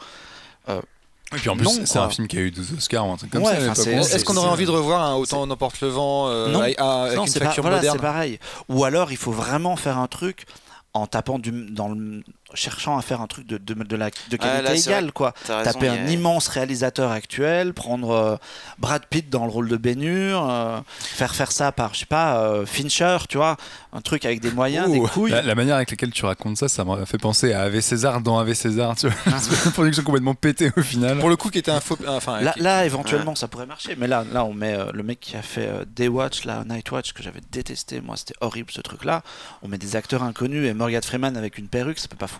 Et 1.33 1.37
puis 1.37 1.49
en 1.49 1.57
plus, 1.57 1.69
c'est 1.85 1.99
un 1.99 2.09
film 2.11 2.27
qui 2.27 2.37
a 2.38 2.40
eu 2.40 2.51
12 2.51 2.73
Oscars 2.77 3.07
ou 3.09 3.12
un 3.12 3.16
truc 3.16 3.31
comme 3.31 3.43
Ouais, 3.43 3.53
ça. 3.55 3.59
à 3.59 3.71
enfin, 3.71 3.75
c'est- 3.83 3.93
Est-ce 4.16 4.25
qu'on 4.25 4.37
aurait 4.37 4.49
envie 4.49 4.66
de 4.66 4.71
revoir 4.71 5.03
un 5.03 5.14
Autant 5.14 5.47
n'emporte 5.47 5.81
le 5.81 5.88
vent 5.88 6.29
euh, 6.29 6.49
Non. 6.51 6.61
avec, 6.61 6.75
ah, 6.79 7.03
avec 7.05 7.16
non, 7.16 7.23
une 7.25 7.29
c'est 7.29 7.38
pas, 7.38 7.47
facture 7.47 7.62
voilà, 7.62 7.77
moderne 7.77 7.97
c'est 7.97 8.03
pareil. 8.03 8.38
Ou 8.69 8.85
alors 8.85 9.12
il 9.12 9.16
faut 9.16 9.31
vraiment 9.31 9.77
faire 9.77 9.99
un 9.99 10.09
truc 10.09 10.45
en 10.93 11.07
tapant 11.07 11.38
du, 11.38 11.53
dans 11.71 11.88
le, 11.88 12.23
cherchant 12.55 12.99
à 12.99 13.03
faire 13.03 13.21
un 13.21 13.27
truc 13.27 13.47
de, 13.47 13.59
de, 13.59 13.75
de 13.75 13.97
la, 13.97 14.07
de 14.11 14.37
qualité 14.37 14.49
Ah, 14.59 14.63
là, 14.63 14.75
égale 14.75 15.13
quoi. 15.13 15.35
T'as 15.47 15.59
raison, 15.59 15.73
Taper 15.73 15.89
a- 15.89 15.93
un 15.93 16.07
immense 16.07 16.49
réalisateur 16.49 17.11
actuel, 17.11 17.73
prendre 17.75 18.11
euh, 18.11 18.37
Brad 18.79 19.05
Pitt 19.07 19.29
dans 19.31 19.45
le 19.45 19.51
rôle 19.51 19.69
de 19.69 19.77
Bénur, 19.77 20.47
euh, 20.51 20.81
faire 20.99 21.35
faire 21.35 21.53
ça 21.53 21.73
par 21.73 21.95
je 21.95 22.01
sais 22.01 22.07
pas 22.07 22.41
euh, 22.43 22.67
Fincher, 22.67 23.19
tu 23.29 23.37
vois, 23.37 23.57
un 23.93 24.01
truc 24.01 24.25
avec 24.25 24.41
des 24.41 24.51
moyens, 24.51 24.89
Ouh, 24.89 24.93
des 24.93 25.01
couilles. 25.01 25.31
La, 25.31 25.43
la 25.43 25.55
manière 25.55 25.77
avec 25.77 25.91
laquelle 25.91 26.13
tu 26.13 26.25
racontes 26.25 26.57
ça, 26.57 26.69
ça 26.69 26.85
m'a 26.85 27.05
fait 27.07 27.19
penser 27.19 27.53
à 27.53 27.63
Ave 27.63 27.81
César 27.81 28.21
dans 28.21 28.39
Ave 28.39 28.55
César. 28.55 28.95
Tu 28.97 29.07
vois, 29.09 29.17
Ah. 29.27 29.39
une 29.67 29.73
production 29.73 30.03
complètement 30.03 30.35
pétée 30.35 30.71
au 30.77 30.83
final. 30.83 31.19
Pour 31.19 31.29
le 31.29 31.37
coup, 31.37 31.51
qui 31.51 31.59
était 31.59 31.71
un 31.71 31.81
faux. 31.81 31.99
Enfin, 32.09 32.41
Là, 32.41 32.53
qui- 32.53 32.61
là, 32.61 32.85
éventuellement, 32.87 33.35
ça 33.35 33.49
pourrait 33.49 33.67
marcher. 33.67 33.95
Mais 33.99 34.07
là, 34.07 34.25
là, 34.33 34.45
on 34.45 34.53
met 34.53 34.75
euh, 34.75 34.91
le 34.93 35.03
mec 35.03 35.21
qui 35.21 35.37
a 35.37 35.43
fait 35.43 35.67
euh, 35.69 35.85
Daywatch, 35.95 36.45
là, 36.45 36.65
Nightwatch, 36.69 37.13
que 37.13 37.23
j'avais 37.23 37.41
détesté. 37.53 38.01
Moi, 38.01 38.17
c'était 38.17 38.35
horrible 38.41 38.71
ce 38.73 38.81
truc-là. 38.81 39.23
On 39.63 39.69
met 39.69 39.79
des 39.79 39.97
acteurs 39.97 40.23
inconnus 40.23 40.67
et 40.69 40.75
Morgan 40.75 41.03
Freeman 41.03 41.37
avec 41.37 41.59
une 41.59 41.69
perruque, 41.69 41.99
ça 41.99 42.09
peut 42.09 42.17
pas 42.17 42.27
fonctionner. 42.27 42.39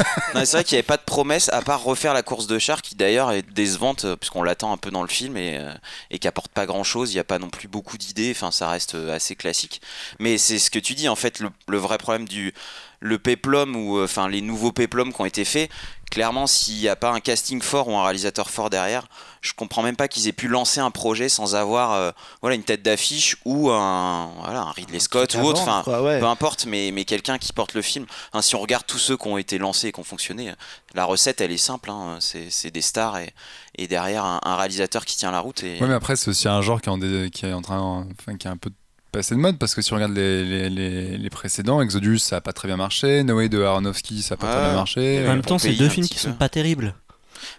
c'est 0.34 0.52
vrai 0.52 0.64
qu'il 0.64 0.76
n'y 0.76 0.78
avait 0.78 0.82
pas 0.82 0.96
de 0.96 1.02
promesse 1.02 1.48
à 1.52 1.62
part 1.62 1.82
refaire 1.82 2.14
la 2.14 2.22
course 2.22 2.46
de 2.46 2.58
char 2.58 2.82
qui 2.82 2.94
d'ailleurs 2.94 3.32
est 3.32 3.42
décevante 3.42 4.04
euh, 4.04 4.16
puisqu'on 4.16 4.42
l'attend 4.42 4.72
un 4.72 4.76
peu 4.76 4.90
dans 4.90 5.02
le 5.02 5.08
film 5.08 5.36
et, 5.36 5.58
euh, 5.58 5.72
et 6.10 6.18
qui 6.18 6.28
apporte 6.28 6.52
pas 6.52 6.66
grand 6.66 6.84
chose. 6.84 7.12
Il 7.12 7.14
n'y 7.14 7.20
a 7.20 7.24
pas 7.24 7.38
non 7.38 7.50
plus 7.50 7.68
beaucoup 7.68 7.98
d'idées. 7.98 8.32
Enfin, 8.34 8.50
ça 8.50 8.68
reste 8.68 8.94
euh, 8.94 9.14
assez 9.14 9.34
classique. 9.34 9.80
Mais 10.18 10.38
c'est 10.38 10.58
ce 10.58 10.70
que 10.70 10.78
tu 10.78 10.94
dis 10.94 11.08
en 11.08 11.16
fait. 11.16 11.40
Le, 11.40 11.50
le 11.68 11.78
vrai 11.78 11.98
problème 11.98 12.26
du 12.26 12.52
le 13.00 13.18
péplum 13.18 13.76
ou 13.76 14.02
enfin 14.02 14.26
les 14.28 14.40
nouveaux 14.40 14.72
péplums 14.72 15.12
qui 15.12 15.20
ont 15.20 15.26
été 15.26 15.44
faits. 15.44 15.70
Clairement, 16.10 16.46
s'il 16.46 16.76
n'y 16.78 16.88
a 16.88 16.96
pas 16.96 17.10
un 17.10 17.20
casting 17.20 17.60
fort 17.60 17.88
ou 17.88 17.96
un 17.96 18.02
réalisateur 18.04 18.48
fort 18.48 18.70
derrière, 18.70 19.06
je 19.42 19.52
comprends 19.52 19.82
même 19.82 19.96
pas 19.96 20.08
qu'ils 20.08 20.28
aient 20.28 20.32
pu 20.32 20.48
lancer 20.48 20.80
un 20.80 20.90
projet 20.90 21.28
sans 21.28 21.54
avoir 21.54 21.92
euh, 21.92 22.10
voilà 22.40 22.56
une 22.56 22.62
tête 22.62 22.82
d'affiche 22.82 23.36
ou 23.44 23.70
un 23.70 24.30
voilà 24.42 24.62
un 24.62 24.70
Ridley 24.70 25.00
Scott 25.00 25.34
ou 25.34 25.40
autre. 25.40 25.60
Enfin, 25.60 25.82
quoi, 25.84 26.02
ouais. 26.02 26.18
peu 26.20 26.26
importe, 26.26 26.64
mais, 26.66 26.90
mais 26.92 27.04
quelqu'un 27.04 27.38
qui 27.38 27.52
porte 27.52 27.74
le 27.74 27.82
film. 27.82 28.06
Hein, 28.32 28.40
si 28.40 28.54
on 28.54 28.60
regarde 28.60 28.86
tous 28.86 28.98
ceux 28.98 29.16
qui 29.16 29.26
ont 29.26 29.36
été 29.36 29.58
lancés 29.58 29.88
et 29.88 29.92
qui 29.92 30.00
ont 30.00 30.04
fonctionné, 30.04 30.54
la 30.94 31.04
recette 31.04 31.40
elle 31.40 31.52
est 31.52 31.58
simple. 31.58 31.90
hein, 31.90 32.16
c'est 32.20 32.50
c'est 32.50 32.70
des 32.70 32.82
stars 32.82 33.18
et, 33.18 33.34
et 33.76 33.86
derrière 33.86 34.24
un, 34.24 34.40
un 34.42 34.56
réalisateur 34.56 35.04
qui 35.04 35.16
tient 35.16 35.32
la 35.32 35.40
route. 35.40 35.64
Et... 35.64 35.78
Ouais, 35.80 35.86
mais 35.88 35.94
après, 35.94 36.16
c'est 36.16 36.30
aussi 36.30 36.48
un 36.48 36.62
genre 36.62 36.80
qui 36.80 36.88
est 36.88 36.92
en, 36.92 36.98
dé- 36.98 37.30
qui 37.30 37.44
est 37.46 37.52
en 37.52 37.62
train, 37.62 38.06
enfin, 38.18 38.36
qui 38.38 38.46
est 38.46 38.50
un 38.50 38.56
peu 38.56 38.70
passé 39.12 39.34
de 39.34 39.40
mode 39.40 39.58
parce 39.58 39.74
que 39.74 39.82
si 39.82 39.92
on 39.92 39.96
regarde 39.96 40.14
les, 40.14 40.44
les, 40.44 40.68
les, 40.70 41.18
les 41.18 41.30
précédents, 41.30 41.80
Exodus 41.80 42.18
ça 42.18 42.36
a 42.36 42.40
pas 42.40 42.52
très 42.52 42.68
bien 42.68 42.76
marché, 42.76 43.22
No 43.24 43.36
Way 43.36 43.48
de 43.48 43.62
Aronofsky 43.62 44.22
ça 44.22 44.34
a 44.34 44.36
pas 44.36 44.46
Ouais. 44.46 44.52
très 44.52 44.64
bien 44.64 44.74
marché. 44.74 45.24
En 45.26 45.28
même 45.32 45.42
temps, 45.42 45.58
c'est 45.58 45.72
deux 45.74 45.88
films 45.88 46.06
qui 46.06 46.18
sont 46.18 46.32
pas 46.34 46.48
terribles. 46.48 46.94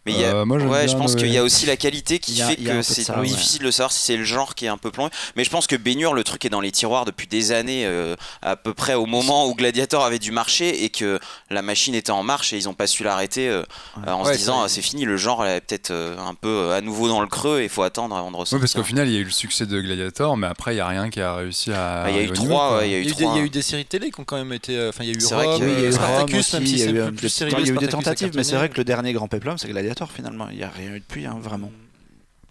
Mais 0.06 0.12
il 0.14 0.20
y 0.20 0.24
a- 0.24 0.36
Euh, 0.36 0.46
moi, 0.46 0.58
ouais, 0.58 0.88
je 0.88 0.96
pense 0.96 1.16
qu'il 1.16 1.32
y 1.32 1.38
a 1.38 1.44
aussi 1.44 1.66
la 1.66 1.78
qualité 1.78 2.20
qui 2.20 2.42
a- 2.42 2.48
fait 2.48 2.56
que 2.58 2.82
c'est 2.82 3.04
ça, 3.04 3.20
ouais. 3.20 3.28
difficile 3.28 3.64
de 3.64 3.72
savoir 3.72 3.92
si 3.92 4.00
c'est 4.00 4.18
le 4.18 4.24
genre 4.24 4.56
qui 4.56 4.66
est 4.66 4.70
un 4.70 4.78
peu 4.78 4.92
plongé. 4.92 5.12
Mais 5.36 5.44
je 5.44 5.50
pense 5.50 5.68
que 5.68 5.76
Bénur, 5.76 6.14
le 6.14 6.24
truc 6.24 6.44
est 6.46 6.50
dans 6.50 6.62
les 6.62 6.72
tiroirs 6.72 7.06
depuis 7.06 7.28
des 7.28 7.52
années, 7.52 7.86
euh, 7.86 8.16
à 8.42 8.56
peu 8.56 8.74
près 8.74 8.94
au 8.94 9.06
moment 9.06 9.48
où 9.48 9.56
Gladiator 9.56 10.04
avait 10.04 10.20
dû 10.20 10.32
marcher 10.32 10.84
et 10.84 10.90
que 10.90 11.20
la 11.50 11.62
machine 11.62 11.96
était 11.96 12.12
en 12.12 12.24
marche 12.24 12.54
et 12.54 12.58
ils 12.58 12.66
n'ont 12.66 12.74
pas 12.74 12.88
su 12.88 13.04
l'arrêter 13.04 13.48
euh, 13.50 13.62
Ouais. 13.98 14.04
euh, 14.08 14.12
en 14.12 14.24
Ouais, 14.26 14.34
se 14.34 14.38
disant 14.40 14.62
ah, 14.64 14.70
c'est 14.70 14.82
fini, 14.82 15.06
le 15.06 15.18
genre 15.18 15.46
est 15.46 15.62
peut-être 15.62 15.92
euh, 15.92 16.18
un 16.18 16.34
peu 16.34 16.48
euh, 16.50 16.78
à 16.78 16.82
nouveau 16.82 17.08
dans 17.08 17.22
le 17.22 17.28
creux 17.28 17.60
et 17.62 17.64
il 17.64 17.70
faut 17.70 17.84
attendre 17.84 18.16
avant 18.16 18.32
de 18.32 18.36
ressortir. 18.38 18.60
parce 18.60 18.74
qu'au 18.74 18.84
final, 18.84 19.08
il 19.08 19.14
y 19.14 19.18
a 19.18 19.20
eu 19.20 19.24
le 19.26 19.32
succès 19.32 19.66
de 19.66 19.80
Gladiator, 19.82 20.38
mais 20.38 20.48
après, 20.48 20.74
il 20.74 20.78
y 20.78 20.82
a 20.82 20.88
rien 20.88 21.10
qui 21.10 21.22
a 21.22 21.36
réussi 21.36 21.72
à. 21.72 22.04
Ah, 22.04 22.10
il 22.10 22.16
y 22.16 22.20
a 22.20 22.24
eu 22.24 22.32
trois, 22.32 22.80
il 22.84 22.92
y 22.92 22.96
a 22.96 22.98
eu 22.98 23.02
Il 23.02 23.06
y, 23.06 23.10
a 23.10 23.12
eu 23.12 23.14
des, 23.16 23.24
trois. 23.24 23.34
il 23.36 23.38
y 23.38 23.42
a 23.42 23.46
eu 23.46 23.50
des 23.50 23.62
séries 23.62 23.86
télé 23.86 24.12
qui 24.12 24.20
ont 24.20 24.24
quand 24.24 24.38
même 24.38 24.54
été. 24.54 24.76
euh, 24.78 24.90
Enfin, 24.90 25.04
il 25.04 25.08
y 25.08 25.12
a 25.12 25.14
eu 25.14 25.26
Rome, 25.26 25.62
Oui, 25.64 25.74
il 25.78 25.84
y 25.84 25.86
a 25.86 25.90
euh, 25.90 25.92
Spartacus, 25.92 26.54
même 26.54 26.66
si 26.66 26.80
c'est 26.80 26.94
plus 26.94 27.12
des- 27.22 27.30
série 27.30 27.52
il 27.58 27.68
y 27.68 27.70
a 27.70 27.74
eu 27.74 27.78
des 27.78 27.88
tentatives, 27.88 28.32
mais 28.36 28.44
c'est 28.44 28.56
vrai 28.56 28.70
que 28.70 28.78
le 28.78 28.84
dernier 28.84 29.14
grand 29.14 29.28
péplum, 29.28 29.58
c'est 29.68 29.72
Gladiator 29.74 30.12
finalement. 30.12 30.48
Il 30.50 30.58
n'y 30.58 30.64
a 30.64 30.70
rien 30.70 30.96
eu 30.96 31.00
depuis, 31.00 31.26
hein, 31.26 31.38
vraiment. 31.42 31.72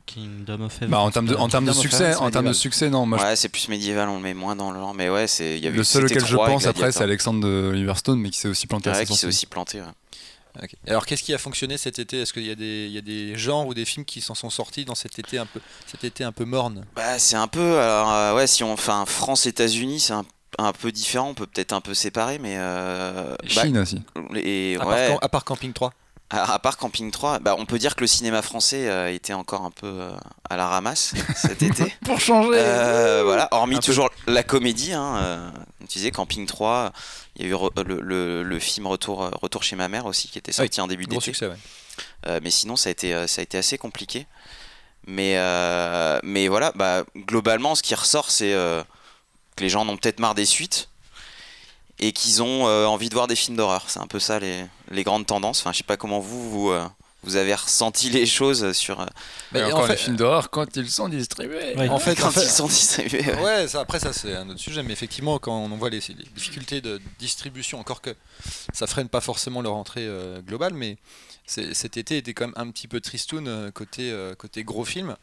Kingdom 0.06 0.60
of 0.62 0.76
Heaven. 0.76 0.90
Bah, 0.90 1.00
en 1.00 1.10
termes 1.10 1.26
de, 1.26 1.34
en 1.34 1.48
termes 1.48 1.64
de 1.64 1.70
Kingdom 1.72 1.80
of 1.80 1.90
succès, 1.90 2.04
Heaven, 2.10 2.22
en 2.22 2.30
termes 2.30 2.46
de 2.48 2.52
succès, 2.52 2.90
non. 2.90 3.06
Moi, 3.06 3.18
je- 3.18 3.24
ouais, 3.24 3.36
c'est 3.36 3.48
plus 3.48 3.68
médiéval, 3.68 4.08
on 4.08 4.16
le 4.16 4.22
met 4.22 4.34
moins 4.34 4.54
dans 4.54 4.70
le 4.70 4.78
genre, 4.78 4.94
mais 4.94 5.10
ouais, 5.10 5.26
c'est 5.26 5.58
le 5.58 5.82
seul 5.84 6.04
auquel 6.04 6.24
je 6.24 6.36
pense 6.36 6.66
après, 6.66 6.92
c'est 6.92 7.02
Alexandre 7.02 7.40
de 7.44 7.70
Liverstone, 7.74 8.20
mais 8.20 8.30
qui 8.30 8.38
s'est 8.38 8.48
aussi 8.48 8.66
planté 8.68 8.90
Ouais, 8.90 9.00
qui 9.00 9.06
s'est 9.06 9.06
sorti. 9.14 9.26
aussi 9.26 9.46
planté. 9.46 9.80
ouais. 9.80 9.86
Ok. 10.62 10.70
Alors, 10.86 11.04
qu'est-ce 11.04 11.22
qui 11.22 11.34
a 11.34 11.38
fonctionné 11.38 11.76
cet 11.76 11.98
été? 11.98 12.22
Est-ce 12.22 12.32
qu'il 12.32 12.46
y, 12.46 12.50
a 12.50 12.54
des- 12.54 12.86
il 12.86 12.92
y 12.92 12.96
a 12.98 13.02
des 13.02 13.36
genres 13.36 13.66
ou 13.66 13.74
des 13.74 13.84
films 13.84 14.06
qui 14.06 14.22
s'en 14.22 14.34
sont 14.34 14.48
sortis 14.48 14.86
dans 14.86 14.94
cet 14.94 15.18
été 15.18 15.36
un 15.36 15.44
peu, 15.44 15.60
cet 15.86 16.02
été 16.04 16.24
un 16.24 16.32
peu 16.32 16.44
morne? 16.46 16.86
Bah, 16.94 17.18
c'est 17.18 17.36
un 17.36 17.46
peu. 17.48 17.78
Alors, 17.78 18.10
euh, 18.10 18.34
ouais, 18.36 18.46
si 18.46 18.62
on. 18.64 18.72
Enfin, 18.72 19.04
France-États-Unis, 19.06 20.00
c'est 20.00 20.14
un, 20.14 20.24
un 20.58 20.72
peu 20.72 20.92
différent, 20.92 21.28
on 21.30 21.34
peut 21.34 21.46
peut-être 21.46 21.72
un 21.74 21.82
peu 21.82 21.92
séparer, 21.92 22.38
mais. 22.38 22.54
euh, 22.56 23.34
Et 23.42 23.54
bah, 23.54 23.62
Chine 23.64 23.76
aussi. 23.78 24.00
et, 24.34 24.78
ouais, 24.78 25.18
à 25.20 25.28
part 25.28 25.44
Camping 25.44 25.72
3 25.74 25.92
à, 26.30 26.52
à 26.54 26.58
part 26.58 26.76
Camping 26.76 27.10
3, 27.10 27.38
bah, 27.38 27.54
on 27.58 27.66
peut 27.66 27.78
dire 27.78 27.94
que 27.94 28.00
le 28.00 28.06
cinéma 28.06 28.42
français 28.42 28.88
euh, 28.88 29.12
était 29.12 29.32
encore 29.32 29.62
un 29.64 29.70
peu 29.70 29.86
euh, 29.86 30.10
à 30.50 30.56
la 30.56 30.66
ramasse 30.66 31.14
cet 31.36 31.62
été. 31.62 31.94
Pour 32.04 32.20
changer 32.20 32.50
Euh, 32.54 33.22
voilà, 33.24 33.48
hormis 33.52 33.76
Un 33.76 33.78
peu. 33.78 33.84
toujours 33.84 34.10
la 34.26 34.42
comédie. 34.42 34.92
Hein, 34.92 35.52
tu 35.88 35.98
disais, 35.98 36.10
Camping 36.10 36.46
3, 36.46 36.92
il 37.36 37.42
y 37.46 37.48
a 37.52 37.56
eu 37.56 37.58
le, 37.84 38.00
le- 38.00 38.42
le 38.42 38.58
film 38.58 38.86
Retour, 38.88 39.30
Retour 39.40 39.62
chez 39.62 39.76
ma 39.76 39.88
mère 39.88 40.06
aussi 40.06 40.28
qui 40.28 40.38
était 40.38 40.52
sorti 40.52 40.80
en 40.80 40.88
début 40.88 41.06
d'été. 41.06 41.32
ouais. 41.46 42.40
Mais 42.42 42.50
sinon, 42.50 42.74
ça 42.76 42.88
a 42.88 42.92
été, 42.92 43.26
ça 43.28 43.40
a 43.40 43.42
été 43.42 43.56
assez 43.58 43.78
compliqué. 43.78 44.26
Mais, 45.06 45.36
mais 46.24 46.48
voilà, 46.48 46.72
bah, 46.74 47.04
globalement, 47.16 47.74
ce 47.76 47.82
qui 47.82 47.94
ressort, 47.94 48.30
c'est 48.30 48.50
que 48.52 49.62
les 49.62 49.68
gens 49.68 49.82
en 49.82 49.88
ont 49.88 49.96
peut-être 49.96 50.18
marre 50.20 50.34
des 50.34 50.44
suites 50.44 50.88
et 51.98 52.12
qu'ils 52.12 52.42
ont 52.42 52.66
euh, 52.68 52.84
envie 52.86 53.08
de 53.08 53.14
voir 53.14 53.26
des 53.26 53.36
films 53.36 53.56
d'horreur. 53.56 53.84
C'est 53.88 54.00
un 54.00 54.06
peu 54.06 54.18
ça 54.20 54.38
les, 54.38 54.64
les 54.90 55.02
grandes 55.04 55.26
tendances. 55.26 55.60
Enfin, 55.60 55.72
je 55.72 55.78
sais 55.78 55.84
pas 55.84 55.96
comment 55.96 56.20
vous, 56.20 56.50
vous, 56.50 56.70
euh, 56.70 56.84
vous 57.24 57.36
avez 57.36 57.54
ressenti 57.54 58.10
les 58.10 58.26
choses 58.26 58.72
sur. 58.72 59.00
euh, 59.00 59.06
Mais 59.52 59.62
en 59.64 59.68
encore 59.68 59.86
fait- 59.86 59.92
les 59.92 59.98
films 59.98 60.16
d'horreur 60.16 60.50
quand 60.50 60.76
ils 60.76 60.90
sont 60.90 61.08
distribués. 61.08 61.74
Ouais. 61.76 61.88
En 61.88 61.98
fait, 61.98 62.14
quand 62.14 62.28
en 62.28 62.30
fait- 62.30 62.42
ils 62.44 62.50
sont 62.50 62.66
distribués. 62.68 63.24
ouais. 63.26 63.42
Ouais, 63.42 63.68
ça, 63.68 63.80
après 63.80 63.98
ça 63.98 64.12
c'est 64.12 64.34
un 64.36 64.48
autre 64.50 64.60
sujet, 64.60 64.82
mais 64.82 64.92
effectivement 64.92 65.38
quand 65.38 65.56
on 65.56 65.68
voit 65.76 65.90
les, 65.90 66.00
les 66.08 66.24
difficultés 66.34 66.80
de 66.80 67.00
distribution, 67.18 67.80
encore 67.80 68.00
que 68.02 68.14
ça 68.72 68.86
freine 68.86 69.08
pas 69.08 69.20
forcément 69.20 69.62
leur 69.62 69.74
entrée 69.74 70.04
euh, 70.06 70.40
globale, 70.42 70.74
mais 70.74 70.98
cet 71.46 71.96
été 71.96 72.16
était 72.18 72.34
quand 72.34 72.46
même 72.46 72.54
un 72.56 72.70
petit 72.70 72.88
peu 72.88 73.00
tristoun 73.00 73.70
côté, 73.72 74.10
euh, 74.10 74.34
côté 74.34 74.64
gros 74.64 74.84
film. 74.84 75.16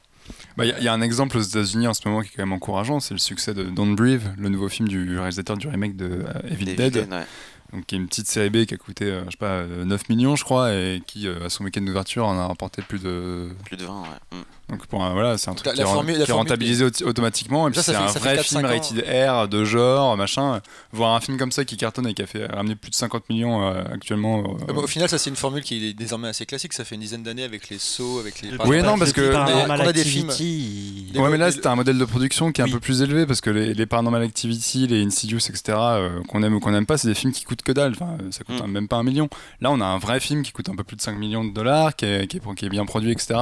Bah, 0.58 0.66
Il 0.66 0.70
y, 0.70 0.72
a- 0.72 0.78
il 0.80 0.84
y 0.84 0.88
a 0.88 0.94
un 0.94 1.02
exemple 1.02 1.38
aux 1.38 1.42
États-Unis 1.42 1.88
en 1.88 1.94
ce 1.94 2.08
moment 2.08 2.22
qui 2.22 2.28
est 2.28 2.32
quand 2.36 2.44
même 2.44 2.54
encourageant, 2.54 3.00
c'est 3.00 3.14
le 3.14 3.20
succès 3.20 3.54
de 3.54 3.64
Don't 3.64 3.96
Breathe, 3.96 4.22
le 4.38 4.50
nouveau 4.50 4.70
film 4.70 4.88
du 4.88 5.18
réalisateur 5.18 5.58
du 5.58 5.68
remake 5.68 5.96
de 5.96 6.24
euh, 6.28 6.40
Evil 6.50 6.66
Dead. 6.76 6.94
vilaines, 6.94 7.14
ouais. 7.14 7.26
donc 7.74 7.86
qui 7.86 7.96
est 7.96 7.98
une 7.98 8.08
petite 8.08 8.28
série 8.28 8.50
B 8.50 8.66
qui 8.66 8.74
a 8.74 8.78
coûté, 8.78 9.06
euh, 9.06 9.24
je 9.26 9.32
sais 9.32 9.38
pas, 9.38 9.48
euh, 9.48 9.84
9 9.84 10.10
millions, 10.10 10.36
je 10.36 10.44
crois, 10.44 10.74
et 10.74 11.02
qui, 11.08 11.28
euh, 11.28 11.46
à 11.46 11.50
son 11.50 11.64
week-end 11.64 11.82
d'ouverture, 11.82 12.26
en 12.28 12.38
a 12.38 12.48
rapporté 12.48 12.82
plus 12.84 13.00
de. 13.00 13.50
Plus 13.66 13.78
de 13.78 13.86
20, 13.86 14.02
ouais. 14.04 14.08
Mm. 14.38 14.42
Donc, 14.74 14.86
pour 14.88 15.04
un- 15.04 15.14
voilà, 15.14 15.38
c'est 15.38 15.50
un 15.50 15.54
truc 15.54 15.68
la- 15.68 15.74
qui, 15.74 15.80
la 15.80 15.86
est, 15.86 15.88
formule- 15.92 16.24
qui 16.24 16.30
est 16.30 16.34
rentabilisé 16.34 16.86
automatiquement. 17.06 17.68
Et 17.68 17.72
puis, 17.72 17.82
Ça, 17.82 17.84
ça 17.84 17.92
c'est 17.92 17.98
fait- 17.98 18.04
un 18.04 18.14
fait 18.14 18.20
vrai 18.20 18.36
4-5 18.38 18.44
film 18.44 18.66
rated 18.66 19.30
R, 19.30 19.48
de 19.48 19.64
genre, 19.66 20.18
machin. 20.18 20.62
Voir 20.92 21.14
un 21.16 21.20
film 21.20 21.38
comme 21.38 21.52
ça 21.52 21.64
qui 21.66 21.78
cartonne 21.78 22.08
et 22.08 22.14
qui 22.14 22.22
a 22.22 22.28
fait 22.28 22.46
ramener 22.48 22.76
plus 22.76 22.90
de 22.90 22.96
50 22.96 23.30
millions 23.30 23.64
euh, 23.68 23.84
actuellement. 23.94 24.40
euh, 24.68 24.74
bah, 24.74 24.82
au 24.84 24.88
final, 24.88 25.08
ça 25.10 25.18
c'est 25.18 25.30
une 25.30 25.36
formule 25.36 25.64
qui 25.64 25.90
est 25.90 25.94
désormais 25.94 26.28
assez 26.28 26.46
classique. 26.46 26.74
Ça 26.74 26.84
fait 26.86 26.96
une 26.96 27.02
dizaine 27.02 27.24
d'années 27.24 27.44
avec 27.44 27.70
les 27.70 27.78
sauts, 27.78 28.20
avec 28.20 28.42
les. 28.42 28.50
Oui, 28.66 28.82
non, 28.82 28.98
parce 28.98 29.14
que- 29.14 29.34
on 29.34 29.70
a 29.70 29.92
des 29.94 30.04
films- 30.04 30.30
Des- 30.38 31.20
Ouais, 31.20 31.30
mais 31.30 31.38
là, 31.38 31.52
c'était 31.52 31.68
un 31.68 31.76
modèle 31.76 31.98
de 31.98 32.06
production 32.06 32.52
qui 32.52 32.62
est 32.62 32.64
Oui. 32.64 32.70
un 32.70 32.74
peu 32.74 32.80
plus 32.80 33.02
élevé 33.02 33.26
parce 33.26 33.42
que 33.42 33.50
les, 33.50 33.74
les 33.74 33.86
Paranormal 33.86 34.22
Activity, 34.24 34.88
les 34.88 35.04
Insidious, 35.04 35.38
etc., 35.50 35.62
euh, 35.78 36.10
qu'on 36.28 36.42
aime 36.44 36.56
ou 36.56 36.60
qu'on 36.60 36.72
n'aime 36.72 36.86
pas, 36.86 36.98
c'est 36.98 37.08
des 37.08 37.14
films 37.14 37.32
qui 37.34 37.44
coûtent 37.44 37.62
que 37.62 37.72
dalle. 37.72 37.92
Enfin, 37.94 38.18
euh, 38.22 38.32
ça 38.32 38.44
coûte 38.44 38.62
Mm. 38.66 38.72
même 38.72 38.88
pas 38.88 38.98
un 38.98 39.04
million. 39.04 39.30
Là, 39.62 39.72
on 39.72 39.80
a 39.82 39.86
un 39.86 40.00
vrai 40.00 40.20
film 40.20 40.42
qui 40.44 40.52
coûte 40.52 40.70
un 40.70 40.76
peu 40.76 40.84
plus 40.84 40.96
de 40.96 41.02
5 41.02 41.18
millions 41.18 41.44
de 41.44 41.52
dollars, 41.54 41.96
qui 41.96 42.06
est, 42.06 42.28
qui 42.28 42.38
est, 42.38 42.56
qui 42.56 42.66
est 42.66 42.70
bien 42.70 42.86
produit, 42.86 43.12
etc. 43.12 43.36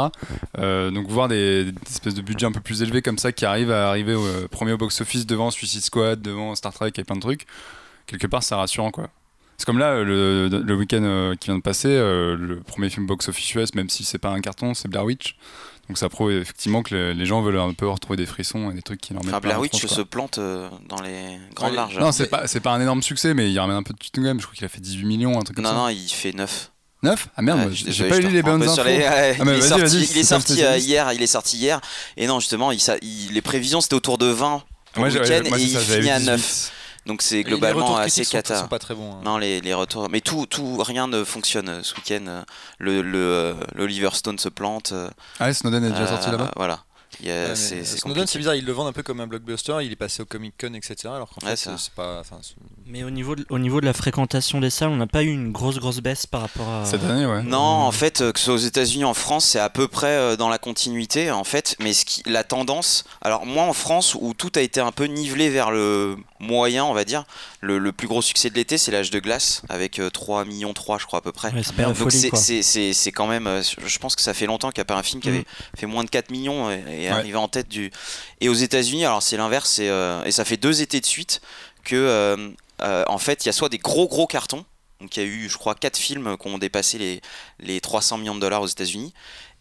Euh, 0.58 0.91
donc, 0.91 1.08
voir 1.08 1.20
des, 1.27 1.65
des 1.65 1.71
espèces 1.89 2.13
de 2.13 2.21
budgets 2.21 2.45
un 2.45 2.51
peu 2.51 2.60
plus 2.60 2.81
élevés 2.81 3.01
comme 3.01 3.17
ça 3.17 3.31
qui 3.31 3.45
arrivent 3.45 3.71
à 3.71 3.89
arriver 3.89 4.13
au 4.13 4.25
euh, 4.25 4.47
premier 4.47 4.75
box-office 4.75 5.25
devant 5.25 5.51
Suicide 5.51 5.81
Squad, 5.84 6.21
devant 6.21 6.55
Star 6.55 6.73
Trek 6.73 6.91
et 6.97 7.03
plein 7.03 7.15
de 7.15 7.21
trucs, 7.21 7.45
quelque 8.05 8.27
part, 8.27 8.43
c'est 8.43 8.55
rassurant, 8.55 8.91
quoi. 8.91 9.10
C'est 9.57 9.65
comme 9.65 9.77
là, 9.77 10.01
le, 10.01 10.47
le 10.47 10.75
week-end 10.75 11.03
euh, 11.03 11.36
qui 11.36 11.49
vient 11.49 11.57
de 11.57 11.62
passer, 11.62 11.89
euh, 11.89 12.36
le 12.36 12.62
premier 12.62 12.89
film 12.89 13.05
box-office 13.05 13.53
US, 13.53 13.75
même 13.75 13.89
si 13.89 14.03
c'est 14.03 14.17
pas 14.17 14.29
un 14.29 14.41
carton, 14.41 14.73
c'est 14.73 14.88
Blair 14.88 15.05
Witch. 15.05 15.38
Donc 15.88 15.99
ça 15.99 16.10
prouve 16.10 16.31
effectivement 16.31 16.81
que 16.81 16.95
les, 16.95 17.13
les 17.13 17.25
gens 17.27 17.43
veulent 17.43 17.60
un 17.60 17.73
peu 17.73 17.88
retrouver 17.88 18.17
des 18.17 18.25
frissons 18.25 18.71
et 18.71 18.73
des 18.73 18.81
trucs 18.81 19.01
qui 19.01 19.13
leur 19.13 19.23
mettent 19.23 19.34
plein 19.34 19.39
Blair 19.39 19.57
la 19.57 19.62
Witch 19.62 19.77
tronche, 19.77 19.91
se 19.91 20.01
plante 20.01 20.39
euh, 20.39 20.67
dans 20.89 20.99
les 21.01 21.38
grandes 21.53 21.75
larges. 21.75 21.99
Non, 21.99 22.12
c'est 22.12 22.27
pas, 22.27 22.47
pas 22.47 22.71
un 22.71 22.81
énorme 22.81 23.03
succès, 23.03 23.36
mais 23.36 23.51
il 23.51 23.60
ramène 23.60 23.75
un 23.75 23.84
peu 23.84 23.93
de 23.93 23.99
tout 23.99 24.21
même. 24.21 24.39
Je 24.39 24.45
crois 24.45 24.55
qu'il 24.55 24.65
a 24.65 24.69
fait 24.69 24.81
18 24.81 25.05
millions, 25.05 25.39
un 25.39 25.43
truc 25.43 25.57
comme 25.57 25.65
non, 25.65 25.71
ça. 25.71 25.75
non, 25.75 25.89
il 25.89 26.10
fait 26.10 26.34
9. 26.34 26.70
9 27.03 27.27
Ah 27.35 27.41
merde, 27.41 27.69
j'ai 27.71 28.07
pas 28.07 28.19
lu 28.19 28.29
les 28.29 28.43
bonnes 28.43 28.61
infos. 28.63 28.83
les- 28.83 29.03
Ah, 29.05 29.43
mais 29.43 29.57
il 29.57 29.63
est 29.63 29.67
sorti, 29.67 30.07
il 30.11 30.61
est 30.61 30.63
euh, 30.63 30.77
hier, 30.77 31.11
il 31.13 31.21
est 31.23 31.27
sorti 31.27 31.57
hier. 31.57 31.81
Et 32.17 32.27
non, 32.27 32.39
justement, 32.39 32.71
il, 32.71 32.79
sa- 32.79 32.97
il- 33.01 33.31
les 33.33 33.41
prévisions 33.41 33.81
c'était 33.81 33.95
autour 33.95 34.17
de 34.17 34.27
20 34.27 34.61
pour 34.93 34.99
Moi, 34.99 35.09
le 35.09 35.13
j'ai- 35.13 35.19
week-end 35.35 35.49
moi, 35.49 35.57
et 35.59 35.63
il 35.63 35.69
ça, 35.71 35.79
finit 35.79 36.09
à 36.11 36.19
18. 36.19 36.31
9. 36.31 36.71
Donc 37.07 37.23
c'est 37.23 37.41
globalement 37.43 37.97
assez 37.97 38.21
critiques 38.21 38.25
sont- 38.25 38.37
cata. 38.37 38.59
sont 38.61 38.67
pas 38.67 38.77
très 38.77 38.93
bons. 38.93 39.13
hein. 39.13 39.21
Non, 39.25 39.39
les, 39.39 39.59
les 39.61 39.73
retours. 39.73 40.07
Mais 40.11 40.21
tout, 40.21 40.45
tout, 40.45 40.77
rien 40.83 41.07
ne 41.07 41.23
fonctionne 41.23 41.67
euh, 41.69 41.79
ce 41.81 41.95
week-end. 41.95 42.25
euh, 42.27 42.43
Le, 42.77 43.01
le, 43.01 43.17
euh, 43.17 43.53
l'Oliver 43.73 44.09
Stone 44.13 44.37
se 44.37 44.49
plante. 44.49 44.93
Ah 45.39 45.45
ouais, 45.45 45.53
Snowden 45.55 45.83
est 45.83 45.89
déjà 45.89 46.03
euh, 46.03 46.07
sorti 46.07 46.29
là-bas? 46.29 46.51
Voilà. 46.55 46.81
Il 47.19 47.28
y 47.28 47.32
a- 47.32 47.34
Ouais, 47.34 47.47
mais 47.50 47.56
c'est, 47.56 47.84
c'est 47.84 47.97
Snowden, 47.97 48.02
compliqué. 48.21 48.28
c'est 48.28 48.39
bizarre, 48.39 48.56
ils 48.56 48.65
le 48.65 48.71
vendent 48.71 48.88
un 48.88 48.93
peu 48.93 49.04
comme 49.04 49.19
un 49.19 49.28
blockbuster. 49.28 49.78
Il 49.84 49.91
est 49.91 49.95
passé 49.97 50.21
au 50.21 50.26
Comic 50.26 50.54
Con, 50.60 50.74
etc. 50.74 50.95
Alors 51.06 51.30
qu'en 51.30 51.45
Ouais, 51.45 51.56
fait, 51.56 51.69
c'est 51.78 51.91
pas. 51.93 52.19
enfin, 52.21 52.38
c'est- 52.41 52.56
Mais 52.88 53.04
au 53.04 53.10
niveau, 53.10 53.36
de, 53.36 53.45
au 53.50 53.60
niveau 53.60 53.82
de 53.82 53.86
la 53.86 53.93
fréquentation 53.93 54.60
des 54.60 54.69
salles, 54.69 54.89
on 54.89 54.95
n'a 54.95 55.08
pas 55.08 55.21
eu 55.24 55.30
une 55.32 55.52
grosse 55.52 55.78
grosse 55.78 56.00
baisse 56.00 56.26
par 56.26 56.41
rapport 56.41 56.67
à. 56.69 56.86
Cette 56.86 57.04
année, 57.04 57.26
ouais. 57.26 57.43
Non, 57.43 57.58
en 57.60 57.91
fait, 57.91 58.21
euh, 58.21 58.32
que 58.32 58.39
ce 58.39 58.45
soit 58.45 58.54
aux 58.54 58.58
États-Unis, 58.58 59.04
en 59.04 59.13
France, 59.13 59.45
c'est 59.45 59.60
à 59.60 59.69
peu 59.69 59.88
près 59.88 60.08
euh, 60.08 60.36
dans 60.38 60.50
la 60.50 60.58
continuité, 60.58 61.32
en 61.32 61.43
fait. 61.43 61.76
Mais 61.80 61.93
ce 61.93 62.06
qui, 62.06 62.24
la 62.26 62.43
tendance, 62.43 63.04
alors 63.21 63.45
moi 63.45 63.63
en 63.63 63.74
France, 63.74 64.15
où 64.19 64.34
tout 64.34 64.52
a 64.56 64.62
été 64.62 64.80
un 64.80 64.91
peu 64.91 65.06
nivelé 65.06 65.50
vers 65.50 65.71
le 65.71 66.17
moyen, 66.41 66.84
on 66.86 66.93
va 66.93 67.06
dire, 67.06 67.23
le, 67.62 67.77
le 67.77 67.91
plus 67.93 68.08
gros 68.08 68.21
succès 68.21 68.49
de 68.49 68.56
l'été, 68.56 68.77
c'est 68.77 68.91
l'âge 68.91 69.12
de 69.12 69.19
glace, 69.19 69.62
avec 69.69 69.99
euh, 69.99 70.10
3 70.10 70.43
millions 70.45 70.73
3, 70.73 70.97
je 70.97 71.06
crois 71.06 71.19
à 71.19 71.21
peu 71.21 71.32
près. 71.32 71.54
Ouais, 71.54 71.62
c'est 71.63 71.75
Donc 71.75 71.95
quand 73.12 73.27
même, 73.27 73.47
euh, 73.47 73.62
je 73.86 73.97
pense 73.99 74.15
que 74.15 74.21
ça 74.21 74.34
fait 74.34 74.45
longtemps 74.47 74.69
qu'il 74.71 74.80
n'y 74.80 74.84
a 74.84 74.86
pas 74.86 74.95
un 74.97 75.04
film 75.04 75.21
qui 75.21 75.30
Mm. 75.30 75.34
avait 75.36 75.45
fait 75.77 75.86
moins 75.86 76.04
de 76.04 76.10
4 76.10 76.30
millions 76.32 76.69
et, 76.71 76.84
et 76.89 77.01
Ouais. 77.01 77.10
arrivé 77.10 77.38
en 77.38 77.47
tête 77.47 77.69
du. 77.69 77.91
Et 78.41 78.49
aux 78.49 78.54
États-Unis, 78.54 79.06
alors 79.06 79.21
c'est 79.23 79.38
l'inverse, 79.38 79.69
c'est, 79.69 79.89
euh, 79.89 80.23
et 80.23 80.32
ça 80.32 80.43
fait 80.45 80.58
deux 80.58 80.82
étés 80.82 80.99
de 80.99 81.06
suite 81.06 81.41
que, 81.84 81.95
euh, 81.95 82.49
euh, 82.82 83.04
en 83.08 83.17
fait, 83.19 83.45
il 83.45 83.47
y 83.47 83.49
a 83.49 83.54
soit 83.54 83.69
des 83.69 83.77
gros 83.77 84.08
gros 84.08 84.27
cartons, 84.27 84.65
donc 85.01 85.17
il 85.17 85.23
y 85.23 85.25
a 85.25 85.27
eu, 85.27 85.49
je 85.49 85.57
crois, 85.57 85.75
4 85.75 85.97
films 85.97 86.37
qui 86.37 86.47
ont 86.47 86.57
dépassé 86.57 86.97
les, 86.97 87.21
les 87.59 87.81
300 87.81 88.17
millions 88.19 88.35
de 88.35 88.39
dollars 88.39 88.61
aux 88.61 88.67
États-Unis. 88.67 89.13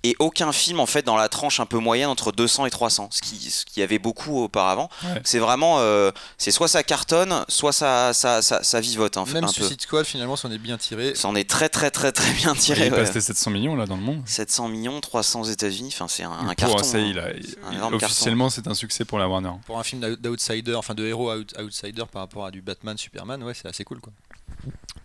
Et 0.02 0.16
aucun 0.18 0.50
film 0.50 0.80
en 0.80 0.86
fait 0.86 1.02
dans 1.02 1.18
la 1.18 1.28
tranche 1.28 1.60
un 1.60 1.66
peu 1.66 1.76
moyenne 1.76 2.08
entre 2.08 2.32
200 2.32 2.64
et 2.64 2.70
300, 2.70 3.08
ce 3.12 3.20
qui, 3.20 3.36
ce 3.50 3.66
qui 3.66 3.80
y 3.80 3.82
avait 3.82 3.98
beaucoup 3.98 4.38
auparavant. 4.42 4.88
Ouais. 5.04 5.20
C'est 5.24 5.38
vraiment, 5.38 5.78
euh, 5.80 6.10
c'est 6.38 6.50
soit 6.52 6.68
ça 6.68 6.82
cartonne, 6.82 7.44
soit 7.48 7.72
ça, 7.72 8.14
ça, 8.14 8.40
ça, 8.40 8.62
ça 8.62 8.80
vivote 8.80 9.18
un, 9.18 9.26
Même 9.26 9.44
un 9.44 9.48
peu. 9.48 9.52
Suicide 9.52 9.82
Squad, 9.82 10.06
finalement, 10.06 10.36
s'en 10.36 10.50
est 10.50 10.56
bien 10.56 10.78
tiré. 10.78 11.14
Ça 11.14 11.28
en 11.28 11.34
est 11.34 11.46
très 11.46 11.68
très 11.68 11.90
très 11.90 12.12
très 12.12 12.32
bien 12.32 12.54
Il 12.54 12.58
tiré. 12.60 12.86
est 12.86 12.90
ouais. 12.90 12.96
passé 12.96 13.20
700 13.20 13.50
millions 13.50 13.76
là 13.76 13.84
dans 13.84 13.96
le 13.98 14.02
monde. 14.02 14.22
700 14.24 14.68
millions, 14.68 14.98
300 15.02 15.42
aux 15.42 15.44
États-Unis, 15.44 15.90
enfin 15.92 16.08
c'est 16.08 16.22
un, 16.22 16.30
un 16.32 16.54
carton. 16.54 16.78
hein. 16.78 16.98
il 16.98 17.18
a- 17.18 17.24
C'est 17.42 17.58
un 17.66 17.70
il- 17.72 17.74
énorme 17.76 17.98
carton. 17.98 18.06
officiellement, 18.06 18.48
c'est 18.48 18.68
un 18.68 18.74
succès 18.74 19.04
pour 19.04 19.18
la 19.18 19.28
Warner. 19.28 19.52
Pour 19.66 19.78
un 19.78 19.82
film 19.82 20.00
d'out- 20.00 20.16
d'outsider, 20.16 20.76
enfin 20.76 20.94
de 20.94 21.04
héros 21.06 21.30
out- 21.30 21.54
outsider 21.60 22.04
par 22.10 22.22
rapport 22.22 22.46
à 22.46 22.50
du 22.50 22.62
Batman, 22.62 22.96
Superman, 22.96 23.42
ouais, 23.42 23.52
c'est 23.52 23.68
assez 23.68 23.84
cool 23.84 24.00
quoi. 24.00 24.14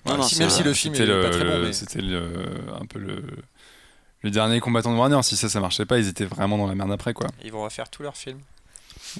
Ouais, 0.06 0.18
non, 0.18 0.24
si- 0.24 0.38
même 0.40 0.50
si 0.50 0.64
le 0.64 0.74
film 0.74 0.94
le- 0.96 1.22
pas 1.24 1.30
très 1.32 1.44
bon, 1.46 1.60
mais. 1.64 1.74
C'était 1.74 2.02
le- 2.02 2.46
un 2.80 2.86
peu 2.86 3.00
le, 3.00 3.24
le 4.22 4.30
dernier 4.32 4.60
combattant 4.60 4.92
de 4.94 4.98
Warner. 4.98 5.22
Si 5.24 5.36
ça, 5.36 5.50
ça 5.50 5.60
marchait 5.60 5.86
pas, 5.86 5.98
ils 5.98 6.08
étaient 6.08 6.26
vraiment 6.26 6.58
dans 6.58 6.68
la 6.68 6.76
merde 6.76 6.92
après, 6.92 7.14
quoi. 7.14 7.28
Ils 7.44 7.52
vont 7.52 7.64
refaire 7.64 7.90
tous 7.90 8.04
leurs 8.04 8.18
films. 8.18 8.40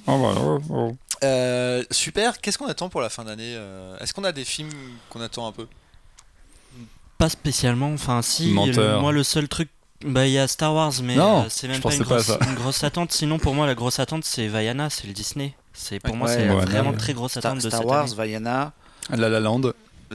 Oh, 0.08 0.34
oh, 0.38 0.60
oh. 0.70 0.96
Euh, 1.24 1.84
super, 1.92 2.40
qu'est-ce 2.42 2.58
qu'on 2.58 2.68
attend 2.68 2.90
pour 2.90 3.02
la 3.02 3.10
fin 3.10 3.24
d'année 3.24 3.54
euh, 3.56 3.98
Est-ce 4.00 4.14
qu'on 4.14 4.24
a 4.26 4.32
des 4.32 4.44
films 4.46 4.70
qu'on 5.10 5.22
attend 5.22 5.48
un 5.48 5.52
peu? 5.52 5.68
Pas 7.18 7.30
spécialement. 7.30 7.94
Enfin, 7.94 8.22
si. 8.22 8.52
Menteur. 8.52 8.96
le- 8.98 9.02
moi, 9.02 9.12
le 9.12 9.24
seul 9.24 9.48
truc. 9.48 9.70
Bah, 10.06 10.28
il 10.28 10.34
y 10.34 10.38
a 10.38 10.48
Star 10.48 10.74
Wars, 10.74 10.92
mais 11.02 11.16
Non, 11.16 11.44
euh, 11.44 11.46
c'est 11.50 11.68
même 11.70 11.82
pas, 11.82 11.92
une 11.96 12.00
pas 12.04 12.18
grosse, 12.22 12.32
une 12.48 12.56
grosse 12.56 12.84
attente. 12.84 13.12
Sinon, 13.14 13.40
pour 13.40 13.56
moi, 13.56 13.66
la 13.66 13.74
grosse 13.76 13.98
attente, 14.00 14.26
c'est 14.26 14.48
Vaiana, 14.48 14.90
c'est 14.90 15.08
le 15.08 15.14
Disney. 15.14 15.56
C'est 15.74 16.00
pour 16.00 16.12
Ouais. 16.12 16.18
moi, 16.20 16.28
Ouais, 16.28 16.36
c'est 16.36 16.46
Moana, 16.48 16.66
vraiment 16.66 16.90
ouais. 16.92 16.98
très 16.98 17.14
grosse 17.14 17.32
Star, 17.32 17.54
attente 17.54 17.64
de 17.64 17.70
Star 17.70 17.80
cette 17.80 17.90
Wars, 17.90 18.04
année. 18.04 18.16
Vaiana, 18.16 18.74
La 19.10 19.30
La 19.30 19.40
Land. 19.40 19.62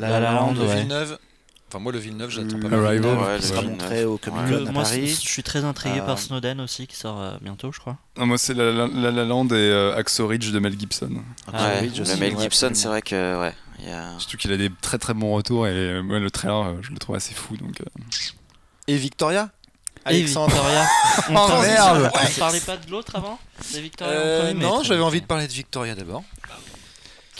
La 0.08 0.20
La 0.20 0.32
Land, 0.32 0.54
Le 0.54 0.60
ouais. 0.60 0.76
Villeneuve. 0.76 1.18
Enfin, 1.68 1.78
moi, 1.78 1.92
le 1.92 1.98
Villeneuve, 2.00 2.30
j'attends 2.30 2.58
pas 2.58 2.68
mal. 2.68 2.84
Arrival. 2.84 3.16
Ouais, 3.16 3.36
qui 3.36 3.42
le 3.42 3.46
sera 3.48 3.60
film, 3.60 3.70
montré 3.72 4.04
au 4.04 4.18
Comic 4.18 4.40
Ouais. 4.42 4.50
Con 4.58 4.66
à 4.66 4.72
moi, 4.72 4.82
Paris. 4.82 5.06
je 5.06 5.14
suis 5.28 5.42
très 5.44 5.64
intrigué 5.64 6.00
Euh, 6.00 6.04
par 6.06 6.18
Snowden 6.18 6.60
aussi, 6.60 6.88
qui 6.88 6.96
sort 6.96 7.20
euh, 7.20 7.36
bientôt, 7.40 7.70
je 7.70 7.78
crois. 7.78 7.96
Non, 8.18 8.26
moi, 8.26 8.38
c'est 8.38 8.54
La 8.54 8.72
La, 8.72 8.88
La 8.88 9.10
La 9.12 9.24
Land 9.24 9.46
et 9.48 9.52
euh, 9.52 9.94
Hacksaw 9.96 10.26
Ridge 10.26 10.50
de 10.50 10.58
Mel 10.58 10.76
Gibson. 10.78 11.10
Ah 11.52 11.52
Ouais, 11.66 11.78
oui, 11.82 11.92
je 11.94 12.00
le 12.00 12.04
sais, 12.06 12.16
Mel 12.16 12.36
Gibson, 12.40 12.70
c'est 12.74 12.88
vrai 12.88 13.02
que 13.02 13.40
ouais, 13.40 13.54
il 13.78 13.88
y 13.88 13.92
a- 13.92 14.18
Surtout 14.18 14.36
qu'il 14.36 14.52
a 14.52 14.56
des 14.56 14.68
très 14.82 14.98
très 14.98 15.14
bons 15.14 15.32
retours 15.32 15.68
et 15.68 15.70
euh, 15.72 16.02
moi, 16.02 16.18
le 16.18 16.28
trailer, 16.32 16.56
euh, 16.66 16.72
je 16.82 16.90
le 16.90 16.98
trouve 16.98 17.14
assez 17.14 17.34
fou. 17.34 17.56
Donc, 17.56 17.80
euh, 17.80 17.84
Et 18.88 18.96
Victoria? 18.96 19.50
Victoria. 20.08 20.88
on, 21.28 21.34
Oh, 21.36 21.60
merde 21.60 22.10
on 22.12 22.40
parlait 22.40 22.60
pas 22.60 22.78
de 22.78 22.90
l'autre 22.90 23.14
avant 23.16 23.38
Victoria 23.74 24.12
Euh, 24.14 24.54
non, 24.54 24.82
j'avais 24.82 25.02
envie 25.02 25.20
de 25.20 25.26
parler 25.26 25.46
de 25.46 25.52
Victoria 25.52 25.94
d'abord. 25.94 26.24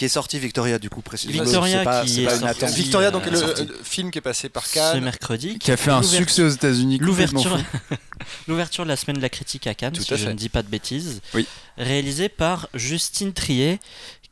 Qui 0.00 0.06
est 0.06 0.08
sorti 0.08 0.38
Victoria 0.38 0.78
du 0.78 0.88
coup 0.88 1.02
précisément. 1.02 1.42
Victoria 1.44 1.84
pas- 1.84 2.04
qui 2.06 2.22
est 2.22 2.24
pas 2.24 2.34
une 2.36 2.40
sorti. 2.54 2.74
Victoria, 2.82 3.10
donc 3.10 3.26
euh, 3.26 3.30
le, 3.32 3.36
sorti. 3.36 3.66
le 3.66 3.76
film 3.84 4.10
qui 4.10 4.16
est 4.16 4.22
passé 4.22 4.48
par 4.48 4.64
Ce 4.64 4.72
Cannes. 4.72 5.04
mercredi. 5.04 5.58
qui 5.58 5.70
a 5.70 5.76
fait 5.76 5.90
un 5.90 6.02
succès 6.02 6.40
aux 6.42 6.48
États-Unis. 6.48 6.96
L'ouverture, 7.02 7.58
l'ouverture 8.48 8.84
de 8.84 8.88
la 8.88 8.96
semaine 8.96 9.18
de 9.18 9.20
la 9.22 9.28
critique 9.28 9.66
à 9.66 9.74
Cannes, 9.74 9.92
Tout 9.92 10.02
si 10.02 10.14
à 10.14 10.16
je 10.16 10.24
fait. 10.24 10.30
ne 10.30 10.34
dis 10.38 10.48
pas 10.48 10.62
de 10.62 10.68
bêtises, 10.68 11.20
Oui. 11.34 11.46
réalisé 11.76 12.30
par 12.30 12.68
Justine 12.72 13.34
Trier, 13.34 13.78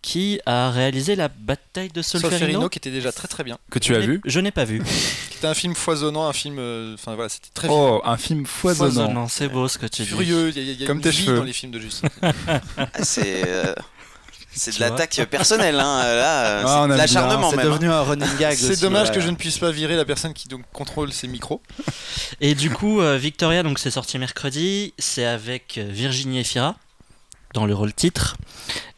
qui 0.01 0.41
a 0.47 0.71
réalisé 0.71 1.17
la 1.17 1.29
bataille 1.29 1.91
de 1.91 2.01
Solferino 2.01 2.39
Solferino. 2.39 2.69
qui 2.71 2.79
était 2.79 2.91
déjà 2.91 3.13
très 3.13 3.29
très 3.29 3.45
bien. 3.45 3.59
Que 3.71 3.79
tu 3.79 3.95
as 3.95 3.99
vu 3.99 4.23
Je 4.25 4.41
n'ai 4.41 4.51
pas 4.53 4.65
vu. 4.65 4.83
Qui 5.31 5.37
était 5.37 5.49
un 5.49 5.55
film 5.55 5.75
foisonnant, 5.75 6.27
un 6.27 6.33
film. 6.33 6.57
euh, 6.59 6.95
Enfin 6.95 7.15
voilà, 7.15 7.29
c'était 7.29 7.51
très 7.53 7.69
Oh, 7.71 8.01
un 8.07 8.17
film 8.17 8.47
foisonnant. 8.47 8.91
Foisonnant, 8.95 9.29
c'est 9.29 9.49
beau 9.49 9.69
ce 9.69 9.77
que 9.77 9.85
tu 9.87 10.01
dis. 10.03 10.09
furieux. 10.09 10.49
Il 10.49 10.63
y 10.63 10.71
a, 10.71 10.73
il 10.73 10.81
y 10.81 10.85
a 10.85 10.87
Comme 10.87 10.97
une 10.97 11.03
tes 11.03 11.11
vie 11.11 11.25
cheveux. 11.27 11.37
dans 11.37 11.45
les 11.45 11.53
films 11.53 11.73
de 11.73 11.79
Justine. 11.81 12.09
Ah, 12.79 12.89
c'est 13.03 13.43
euh, 13.47 13.75
c'est 14.53 14.75
de 14.77 14.81
l'attaque 14.81 15.21
personnelle 15.31 15.79
hein, 15.79 16.03
là, 16.03 16.45
euh, 16.47 16.63
Ah, 16.65 16.69
c'est 16.69 16.79
on 16.79 16.89
de 16.89 16.95
l'acharnement 16.95 17.51
C'est 17.51 17.57
même. 17.57 17.67
hein. 17.67 17.71
devenu 17.71 17.91
un 17.91 18.03
running 18.03 18.37
gag. 18.39 18.57
C'est 18.57 18.81
dommage 18.81 19.09
ouais. 19.09 19.15
que 19.15 19.21
je 19.21 19.29
ne 19.31 19.37
puisse 19.37 19.59
pas 19.59 19.71
virer 19.71 19.97
la 19.97 20.05
personne 20.05 20.33
qui 20.35 20.49
donc 20.49 20.63
contrôle 20.73 21.13
ses 21.13 21.29
micros. 21.29 21.63
Et 22.41 22.55
du 22.55 22.71
coup, 22.71 23.01
euh, 23.01 23.17
Victoria, 23.19 23.63
donc 23.63 23.79
c'est 23.79 23.91
sorti 23.91 24.19
mercredi, 24.19 24.95
c'est 24.99 25.25
avec 25.27 25.79
euh, 25.79 25.87
Virginie 25.89 26.41
Efira 26.41 26.77
dans 27.55 27.67
le 27.67 27.75
rôle 27.75 27.93
titre 27.95 28.37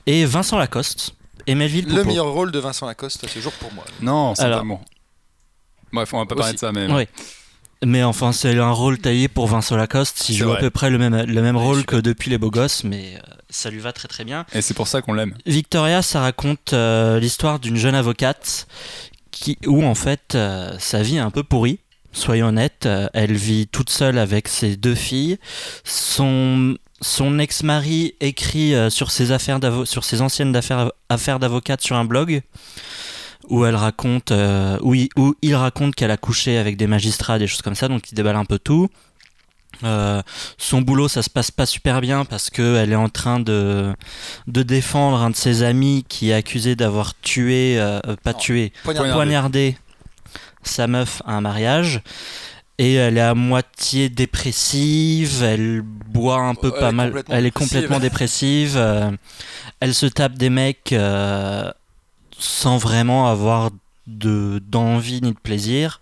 et 0.07 0.25
Vincent 0.25 0.59
Lacoste 0.59 1.15
et 1.47 1.55
Melville 1.55 1.87
Le 1.89 2.05
meilleur 2.05 2.27
rôle 2.33 2.53
de 2.53 2.59
Vincent 2.59 2.87
Lacoste 2.87 3.25
à 3.25 3.29
ce 3.29 3.39
jour 3.41 3.53
pour 3.53 3.73
moi. 3.73 3.85
Non, 4.01 4.35
c'est 4.35 4.45
amour. 4.45 4.81
Bref, 5.93 6.15
on 6.15 6.19
va 6.19 6.27
pas 6.27 6.37
parler 6.37 6.53
de 6.55 6.59
ça, 6.59 6.71
mais. 6.73 6.87
Ouais. 6.91 7.09
Mais 7.85 8.03
enfin, 8.03 8.33
c'est 8.33 8.59
un 8.59 8.71
rôle 8.71 8.99
taillé 8.99 9.29
pour 9.29 9.47
Vincent 9.47 9.77
Lacoste. 9.77 10.29
Il 10.29 10.37
joue 10.37 10.53
à 10.53 10.59
peu 10.59 10.71
près 10.71 10.91
le 10.91 10.99
même, 10.99 11.25
le 11.25 11.43
même 11.43 11.57
Ouais, 11.57 11.63
rôle 11.63 11.87
que 11.87 11.97
depuis 11.97 12.31
Les 12.31 12.37
Beaux 12.37 12.51
Gosses, 12.51 12.85
mais 12.85 13.15
euh, 13.17 13.21
ça 13.49 13.71
lui 13.71 13.79
va 13.79 13.93
très 13.93 14.09
très 14.09 14.25
bien. 14.25 14.45
Et 14.53 14.63
c'est 14.63 14.75
pour 14.75 14.89
ça 14.89 15.03
qu'on 15.03 15.13
l'aime. 15.15 15.35
Victoria, 15.47 16.03
ça 16.03 16.21
raconte 16.21 16.73
euh, 16.73 17.19
l'histoire 17.21 17.59
d'une 17.59 17.77
jeune 17.77 17.95
avocate 17.95 18.67
qui, 19.31 19.59
où 19.67 19.85
en 19.85 19.95
fait 19.95 20.35
euh, 20.35 20.75
sa 20.79 21.03
vie 21.03 21.17
est 21.17 21.21
un 21.21 21.31
peu 21.31 21.43
pourrie. 21.43 21.79
Soyons 22.13 22.49
honnêtes, 22.49 22.87
euh, 22.87 23.09
elle 23.15 23.35
vit 23.35 23.67
toute 23.69 23.91
seule 23.91 24.19
avec 24.19 24.49
ses 24.49 24.77
deux 24.77 24.95
filles. 24.97 25.39
Son, 25.85 26.77
son 27.01 27.39
ex-mari 27.39 28.15
écrit 28.21 28.75
sur 28.91 29.11
ses 29.11 29.33
affaires 29.33 29.59
sur 29.85 30.05
ses 30.05 30.21
anciennes 30.21 30.55
affaires, 30.55 30.91
affaires 31.09 31.39
d'avocate 31.39 31.81
sur 31.81 31.97
un 31.97 32.05
blog 32.05 32.43
où 33.49 33.65
elle 33.65 33.75
raconte 33.77 34.31
euh, 34.33 34.79
où, 34.83 34.95
il, 34.95 35.09
où 35.17 35.35
il 35.43 35.55
raconte 35.55 35.95
qu'elle 35.95 36.11
a 36.11 36.17
couché 36.17 36.59
avec 36.59 36.77
des 36.77 36.87
magistrats, 36.87 37.39
des 37.39 37.47
choses 37.47 37.63
comme 37.63 37.75
ça, 37.75 37.89
donc 37.89 38.11
il 38.11 38.15
déballe 38.15 38.37
un 38.37 38.45
peu 38.45 38.59
tout. 38.59 38.89
Euh, 39.83 40.21
son 40.59 40.83
boulot, 40.83 41.09
ça 41.09 41.23
se 41.23 41.31
passe 41.31 41.51
pas 41.51 41.65
super 41.65 42.01
bien 42.03 42.25
parce 42.27 42.51
qu'elle 42.51 42.93
est 42.93 42.97
en 42.97 43.09
train 43.09 43.41
de, 43.41 43.95
de 44.47 44.63
défendre 44.63 45.23
un 45.23 45.31
de 45.31 45.37
ses 45.37 45.63
amis 45.63 46.05
qui 46.09 46.31
est 46.31 46.35
accusé 46.35 46.77
d'avoir 46.77 47.15
tué, 47.23 47.77
euh, 47.79 48.01
pas 48.23 48.33
Non. 48.33 48.39
tué, 48.39 48.73
Poignardé. 48.85 49.13
poignardé 49.13 49.77
sa 50.63 50.87
meuf 50.87 51.23
à 51.25 51.33
un 51.35 51.41
mariage. 51.41 52.03
Et 52.79 52.95
elle 52.95 53.19
est 53.19 53.23
à 53.23 53.35
moitié 53.35 54.09
dépressive, 54.09 55.43
elle 55.43 55.83
boit 55.83 56.39
un 56.41 56.55
peu 56.55 56.73
elle 56.75 56.81
pas 56.81 56.93
mal, 56.93 57.23
elle 57.29 57.45
est 57.47 57.51
complètement 57.51 58.01
dépressive. 58.01 58.75
euh, 58.77 59.11
elle 59.81 59.95
se 59.95 60.07
tape 60.07 60.35
des 60.35 60.49
mecs 60.51 60.93
sans 62.41 62.79
vraiment 62.79 63.29
avoir 63.29 63.71
de 64.07 64.61
d'envie 64.67 65.21
ni 65.23 65.33
de 65.33 65.39
plaisir. 65.39 66.01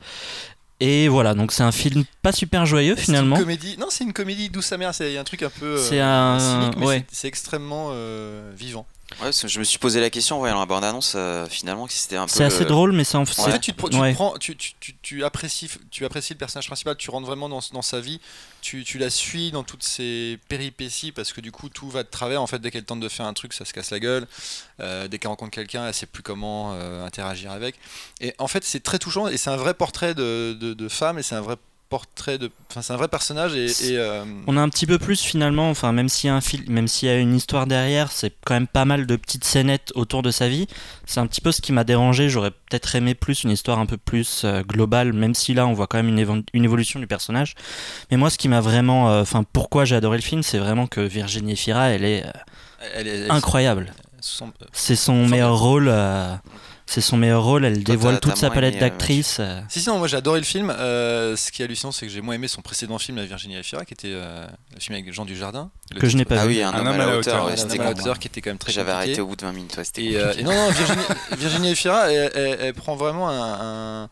Et 0.80 1.08
voilà, 1.08 1.34
donc 1.34 1.50
c'est 1.50 1.64
un 1.64 1.72
film 1.72 2.04
pas 2.22 2.30
super 2.30 2.64
joyeux 2.64 2.94
finalement. 2.94 3.34
une 3.36 3.42
comédie. 3.42 3.76
Non, 3.78 3.86
c'est 3.90 4.04
une 4.04 4.12
comédie 4.12 4.48
douce 4.48 4.70
amère. 4.72 4.94
C'est 4.94 5.18
un 5.18 5.24
truc 5.24 5.42
un 5.42 5.50
peu. 5.50 5.76
euh, 5.76 5.76
C'est 5.88 5.98
un- 6.00 6.38
cynique, 6.38 6.76
mais 6.78 6.86
ouais. 6.86 7.06
c'est 7.10 7.26
extrêmement 7.26 7.88
euh, 7.92 8.52
vivant. 8.56 8.86
Ouais, 9.22 9.30
je 9.32 9.58
me 9.58 9.64
suis 9.64 9.78
posé 9.78 10.00
la 10.02 10.10
question 10.10 10.36
en 10.36 10.38
voyant 10.40 10.58
la 10.58 10.66
bande-annonce, 10.66 11.14
euh, 11.16 11.46
finalement, 11.48 11.86
que 11.86 11.92
c'était 11.94 12.16
un 12.16 12.26
peu. 12.26 12.32
C'est 12.32 12.44
assez 12.44 12.60
le- 12.64 12.66
drôle, 12.66 12.92
mais 12.92 13.04
c'est 13.04 13.16
en 13.16 13.24
fait, 13.24 13.58
tu, 13.58 13.72
te, 13.72 13.82
tu 13.82 13.90
te 13.90 13.96
ouais. 13.96 14.12
prends, 14.12 14.36
tu, 14.36 14.54
tu, 14.54 14.74
tu, 14.78 14.94
tu 15.00 15.24
apprécies, 15.24 15.70
tu 15.90 16.04
apprécies 16.04 16.34
le 16.34 16.38
personnage 16.38 16.66
principal, 16.66 16.94
tu 16.96 17.10
rentres 17.10 17.26
vraiment 17.26 17.48
dans, 17.48 17.60
dans 17.72 17.80
sa 17.82 18.00
vie, 18.00 18.20
tu, 18.60 18.84
tu 18.84 18.98
la 18.98 19.08
suis 19.08 19.50
dans 19.50 19.64
toutes 19.64 19.82
ses 19.82 20.38
péripéties 20.48 21.10
parce 21.10 21.32
que 21.32 21.40
du 21.40 21.50
coup 21.50 21.70
tout 21.70 21.88
va 21.88 22.02
de 22.02 22.08
travers. 22.08 22.42
En 22.42 22.46
fait, 22.46 22.58
dès 22.58 22.70
qu'elle 22.70 22.84
tente 22.84 23.00
de 23.00 23.08
faire 23.08 23.24
un 23.26 23.32
truc, 23.32 23.54
ça 23.54 23.64
se 23.64 23.72
casse 23.72 23.90
la 23.90 23.98
gueule. 23.98 24.26
Euh, 24.80 25.08
dès 25.08 25.18
qu'elle 25.18 25.30
rencontre 25.30 25.52
quelqu'un, 25.52 25.86
elle 25.86 25.94
sait 25.94 26.06
plus 26.06 26.22
comment 26.22 26.74
euh, 26.74 27.04
interagir 27.04 27.50
avec. 27.50 27.76
Et 28.20 28.34
en 28.38 28.46
fait, 28.46 28.62
c'est 28.62 28.80
très 28.82 28.98
touchant 28.98 29.26
et 29.26 29.38
c'est 29.38 29.50
un 29.50 29.56
vrai 29.56 29.72
portrait 29.74 30.14
de, 30.14 30.56
de, 30.60 30.74
de 30.74 30.88
femme 30.88 31.18
et 31.18 31.22
c'est 31.22 31.34
un 31.34 31.40
vrai 31.40 31.56
portrait 31.90 32.36
de, 32.36 32.50
enfin 32.70 32.82
c'est 32.82 32.92
un 32.92 32.96
vrai 32.96 33.08
personnage 33.08 33.54
et, 33.54 33.66
et, 33.66 33.96
euh, 33.96 34.24
On 34.46 34.56
a 34.56 34.60
un 34.60 34.68
petit 34.68 34.84
peu 34.86 34.98
plus 34.98 35.20
finalement, 35.22 35.70
enfin 35.70 35.92
même 35.92 36.08
s'il 36.08 36.28
y 36.28 36.30
a 36.30 36.34
un 36.36 36.40
film, 36.42 36.64
même 36.68 36.86
s'il 36.86 37.08
y 37.08 37.10
a 37.12 37.16
une 37.16 37.34
histoire 37.34 37.66
derrière, 37.66 38.12
c'est 38.12 38.34
quand 38.44 38.54
même 38.54 38.66
pas 38.66 38.84
mal 38.84 39.06
de 39.06 39.16
petites 39.16 39.44
scénettes 39.44 39.92
autour 39.94 40.22
de 40.22 40.30
sa 40.30 40.48
vie. 40.48 40.66
C'est 41.06 41.20
un 41.20 41.26
petit 41.26 41.40
peu 41.40 41.50
ce 41.50 41.62
qui 41.62 41.72
m'a 41.72 41.84
dérangé. 41.84 42.28
J'aurais 42.28 42.50
peut-être 42.50 42.94
aimé 42.94 43.14
plus 43.14 43.44
une 43.44 43.50
histoire 43.50 43.78
un 43.78 43.86
peu 43.86 43.96
plus 43.96 44.42
euh, 44.44 44.62
globale, 44.62 45.12
même 45.14 45.34
si 45.34 45.54
là 45.54 45.66
on 45.66 45.72
voit 45.72 45.86
quand 45.86 45.96
même 45.98 46.08
une, 46.08 46.20
évo- 46.20 46.44
une 46.52 46.64
évolution 46.64 47.00
du 47.00 47.06
personnage. 47.06 47.54
Mais 48.10 48.16
moi, 48.18 48.28
ce 48.28 48.36
qui 48.38 48.48
m'a 48.48 48.60
vraiment, 48.60 49.10
euh, 49.10 49.22
enfin 49.22 49.42
pourquoi 49.52 49.84
j'ai 49.86 49.96
adoré 49.96 50.18
le 50.18 50.22
film, 50.22 50.42
c'est 50.42 50.58
vraiment 50.58 50.86
que 50.86 51.00
Virginie 51.00 51.52
Efira, 51.52 51.88
elle 51.88 52.04
est 52.04 52.24
elle 52.94 53.08
est 53.08 53.16
elle- 53.20 53.30
incroyable. 53.30 53.92
son- 54.20 54.52
C'est 54.72 54.96
son 54.96 55.26
meilleur 55.26 55.58
rôle. 55.58 55.88
C'est 56.90 57.00
son 57.02 57.16
meilleur 57.18 57.42
rôle. 57.44 57.64
Elle 57.64 57.84
Toi, 57.84 57.94
dévoile 57.94 58.18
toute 58.20 58.36
sa 58.36 58.50
palette 58.50 58.76
euh, 58.76 58.80
d'actrices. 58.80 59.36
euh. 59.40 59.60
Si, 59.68 59.80
si, 59.80 59.88
non, 59.88 59.98
moi 59.98 60.08
j'ai 60.08 60.16
adoré 60.16 60.38
le 60.40 60.44
film. 60.46 60.70
Euh, 60.70 61.36
ce 61.36 61.52
qui 61.52 61.60
est 61.62 61.66
hallucinant, 61.66 61.92
c'est 61.92 62.06
que 62.06 62.12
j'ai 62.12 62.20
moins 62.22 62.34
aimé 62.34 62.48
son 62.48 62.62
précédent 62.62 62.98
film, 62.98 63.18
La 63.18 63.26
Virginie 63.26 63.56
Efira, 63.56 63.84
qui 63.84 63.92
était 63.94 64.08
euh, 64.12 64.46
le 64.74 64.80
film 64.80 64.94
avec 64.94 65.12
Jean 65.12 65.24
Dujardin. 65.26 65.70
Le 65.94 66.00
Que 66.00 66.08
je 66.08 66.16
n'ai 66.16 66.24
pas 66.24 66.36
Ah 66.40 66.46
vu. 66.46 66.54
oui, 66.56 66.62
un, 66.62 66.72
homme, 66.74 66.86
à 66.88 66.96
la 66.96 67.18
hauteur, 67.18 67.44
ouais, 67.46 67.52
Un 67.52 67.56
c'était 67.56 67.78
homme 67.80 67.86
à 67.86 67.90
hauteur 67.90 68.18
qui 68.18 68.28
était 68.28 68.40
quand 68.40 68.50
même 68.50 68.58
très 68.58 68.72
J'avais 68.72 68.92
arrêté 68.92 69.20
au 69.20 69.26
bout 69.26 69.36
de 69.36 69.42
20 69.42 69.52
minutes, 69.52 69.76
ouais, 69.76 69.84
c'était 69.84 70.04
Et, 70.04 70.16
euh, 70.16 70.32
et 70.38 70.42
non, 70.42 70.52
non, 70.52 70.70
Virginie, 70.70 71.02
Virginie 71.38 71.68
Efira, 71.72 72.10
elle, 72.10 72.30
elle- 72.34 72.58
elle 72.60 72.74
prend 72.74 72.96
vraiment 72.96 73.28
un. 73.28 74.04
un- 74.04 74.08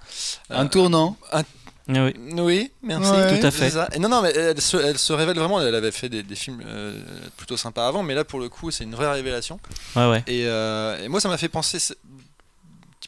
Un 0.50 0.66
tournant. 0.66 1.16
Ah 1.32 1.42
oui. 1.88 2.14
Oui, 2.36 2.72
merci. 2.82 3.10
Ouais. 3.12 3.38
Tout 3.40 3.46
à 3.46 3.50
fait. 3.52 3.70
C'est 3.70 3.76
ça. 3.76 3.88
Et 3.94 4.00
non, 4.00 4.08
non, 4.08 4.20
mais 4.20 4.32
elle 4.34 4.60
se, 4.60 4.76
elle 4.76 4.98
se 4.98 5.12
révèle 5.12 5.36
vraiment. 5.38 5.60
Elle 5.62 5.72
avait 5.74 5.92
fait 5.92 6.08
des, 6.08 6.24
des 6.24 6.34
films 6.34 6.60
euh, 6.66 6.98
plutôt 7.36 7.56
sympas 7.56 7.86
avant, 7.86 8.02
mais 8.02 8.14
là, 8.14 8.24
pour 8.24 8.40
le 8.40 8.48
coup, 8.48 8.72
c'est 8.72 8.82
une 8.82 8.94
vraie 8.96 9.10
révélation. 9.12 9.60
Ouais, 9.94 10.10
ouais. 10.10 10.24
Et, 10.26 10.46
euh, 10.46 11.00
et 11.04 11.06
moi, 11.08 11.20
ça 11.20 11.28
m'a 11.28 11.36
fait 11.38 11.48
penser 11.48 11.78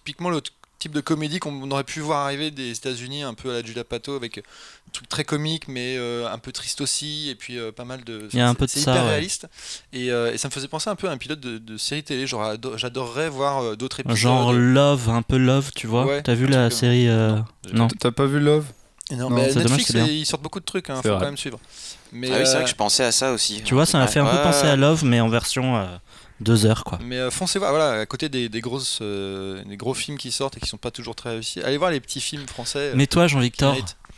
typiquement 0.08 0.30
le 0.30 0.40
type 0.78 0.92
de 0.92 1.00
comédie 1.00 1.38
qu'on 1.40 1.70
aurait 1.70 1.84
pu 1.84 2.00
voir 2.00 2.24
arriver 2.24 2.50
des 2.50 2.70
États-Unis, 2.70 3.22
un 3.24 3.34
peu 3.34 3.50
à 3.50 3.54
la 3.54 3.62
Judah 3.64 3.82
Pato, 3.84 4.14
avec 4.14 4.38
un 4.38 4.42
truc 4.92 5.08
très 5.08 5.24
comique, 5.24 5.66
mais 5.68 5.96
euh, 5.98 6.30
un 6.32 6.38
peu 6.38 6.52
triste 6.52 6.80
aussi, 6.80 7.28
et 7.28 7.34
puis 7.34 7.58
euh, 7.58 7.72
pas 7.72 7.84
mal 7.84 8.04
de. 8.04 8.28
Il 8.32 8.38
y 8.38 8.40
a 8.42 8.48
un 8.48 8.54
peu 8.54 8.64
de 8.64 8.70
C'est 8.70 8.80
ça, 8.80 8.92
hyper 8.92 9.02
ouais. 9.04 9.10
réaliste. 9.10 9.48
Et, 9.92 10.10
euh, 10.12 10.32
et 10.32 10.38
ça 10.38 10.48
me 10.48 10.52
faisait 10.52 10.68
penser 10.68 10.88
un 10.88 10.94
peu 10.94 11.08
à 11.08 11.12
un 11.12 11.18
pilote 11.18 11.40
de, 11.40 11.58
de 11.58 11.76
série 11.76 12.04
télé. 12.04 12.26
Genre, 12.26 12.54
j'adorerais 12.76 13.28
voir 13.28 13.62
euh, 13.62 13.76
d'autres 13.76 14.00
épisodes. 14.00 14.16
Genre 14.16 14.52
Love, 14.52 15.10
un 15.10 15.22
peu 15.22 15.36
Love, 15.36 15.72
tu 15.74 15.86
vois. 15.88 16.06
Ouais, 16.06 16.22
T'as 16.22 16.34
vu 16.34 16.46
la 16.46 16.70
série 16.70 17.08
euh, 17.08 17.38
Non. 17.72 17.88
T'as 17.88 18.12
pas 18.12 18.26
vu 18.26 18.38
Love? 18.40 18.64
Non, 19.10 19.16
Non, 19.16 19.30
mais 19.30 19.48
dommage, 19.48 19.56
Netflix, 19.70 19.92
bien. 19.92 20.06
ils 20.06 20.26
sortent 20.26 20.42
beaucoup 20.42 20.60
de 20.60 20.64
trucs, 20.66 20.90
hein, 20.90 21.00
faut 21.02 21.08
vrai. 21.08 21.18
quand 21.18 21.24
même 21.24 21.36
suivre. 21.38 21.58
Mais, 22.12 22.28
Ah 22.30 22.36
oui, 22.38 22.42
c'est 22.44 22.50
euh, 22.50 22.54
vrai 22.56 22.64
que 22.64 22.70
je 22.70 22.74
pensais 22.76 23.04
à 23.04 23.10
ça 23.12 23.32
aussi. 23.32 23.62
Tu 23.64 23.74
vois, 23.74 23.84
ça 23.86 23.98
m'a 23.98 24.06
fait 24.06 24.20
un 24.20 24.26
peu 24.26 24.36
penser 24.42 24.66
à 24.66 24.76
Love, 24.76 25.04
mais 25.04 25.18
en 25.20 25.28
version 25.28 25.76
euh, 25.76 25.86
deux 26.40 26.66
heures, 26.66 26.84
quoi. 26.84 26.98
Mais 27.04 27.18
euh, 27.18 27.30
foncez 27.30 27.58
voir, 27.58 27.70
voilà, 27.70 28.00
à 28.00 28.06
côté 28.06 28.28
des, 28.28 28.48
des 28.48 28.60
grosses, 28.60 28.98
euh, 29.02 29.62
des 29.64 29.76
gros 29.76 29.94
films 29.94 30.18
qui 30.18 30.30
sortent 30.32 30.56
et 30.56 30.60
qui 30.60 30.68
sont 30.68 30.76
pas 30.76 30.90
toujours 30.90 31.14
très 31.16 31.30
réussis, 31.30 31.60
allez 31.62 31.76
voir 31.78 31.90
les 31.90 32.00
petits 32.00 32.20
films 32.20 32.46
français. 32.46 32.78
euh, 32.90 32.92
Mais 32.96 33.06
toi, 33.06 33.26
Jean-Victor. 33.26 33.76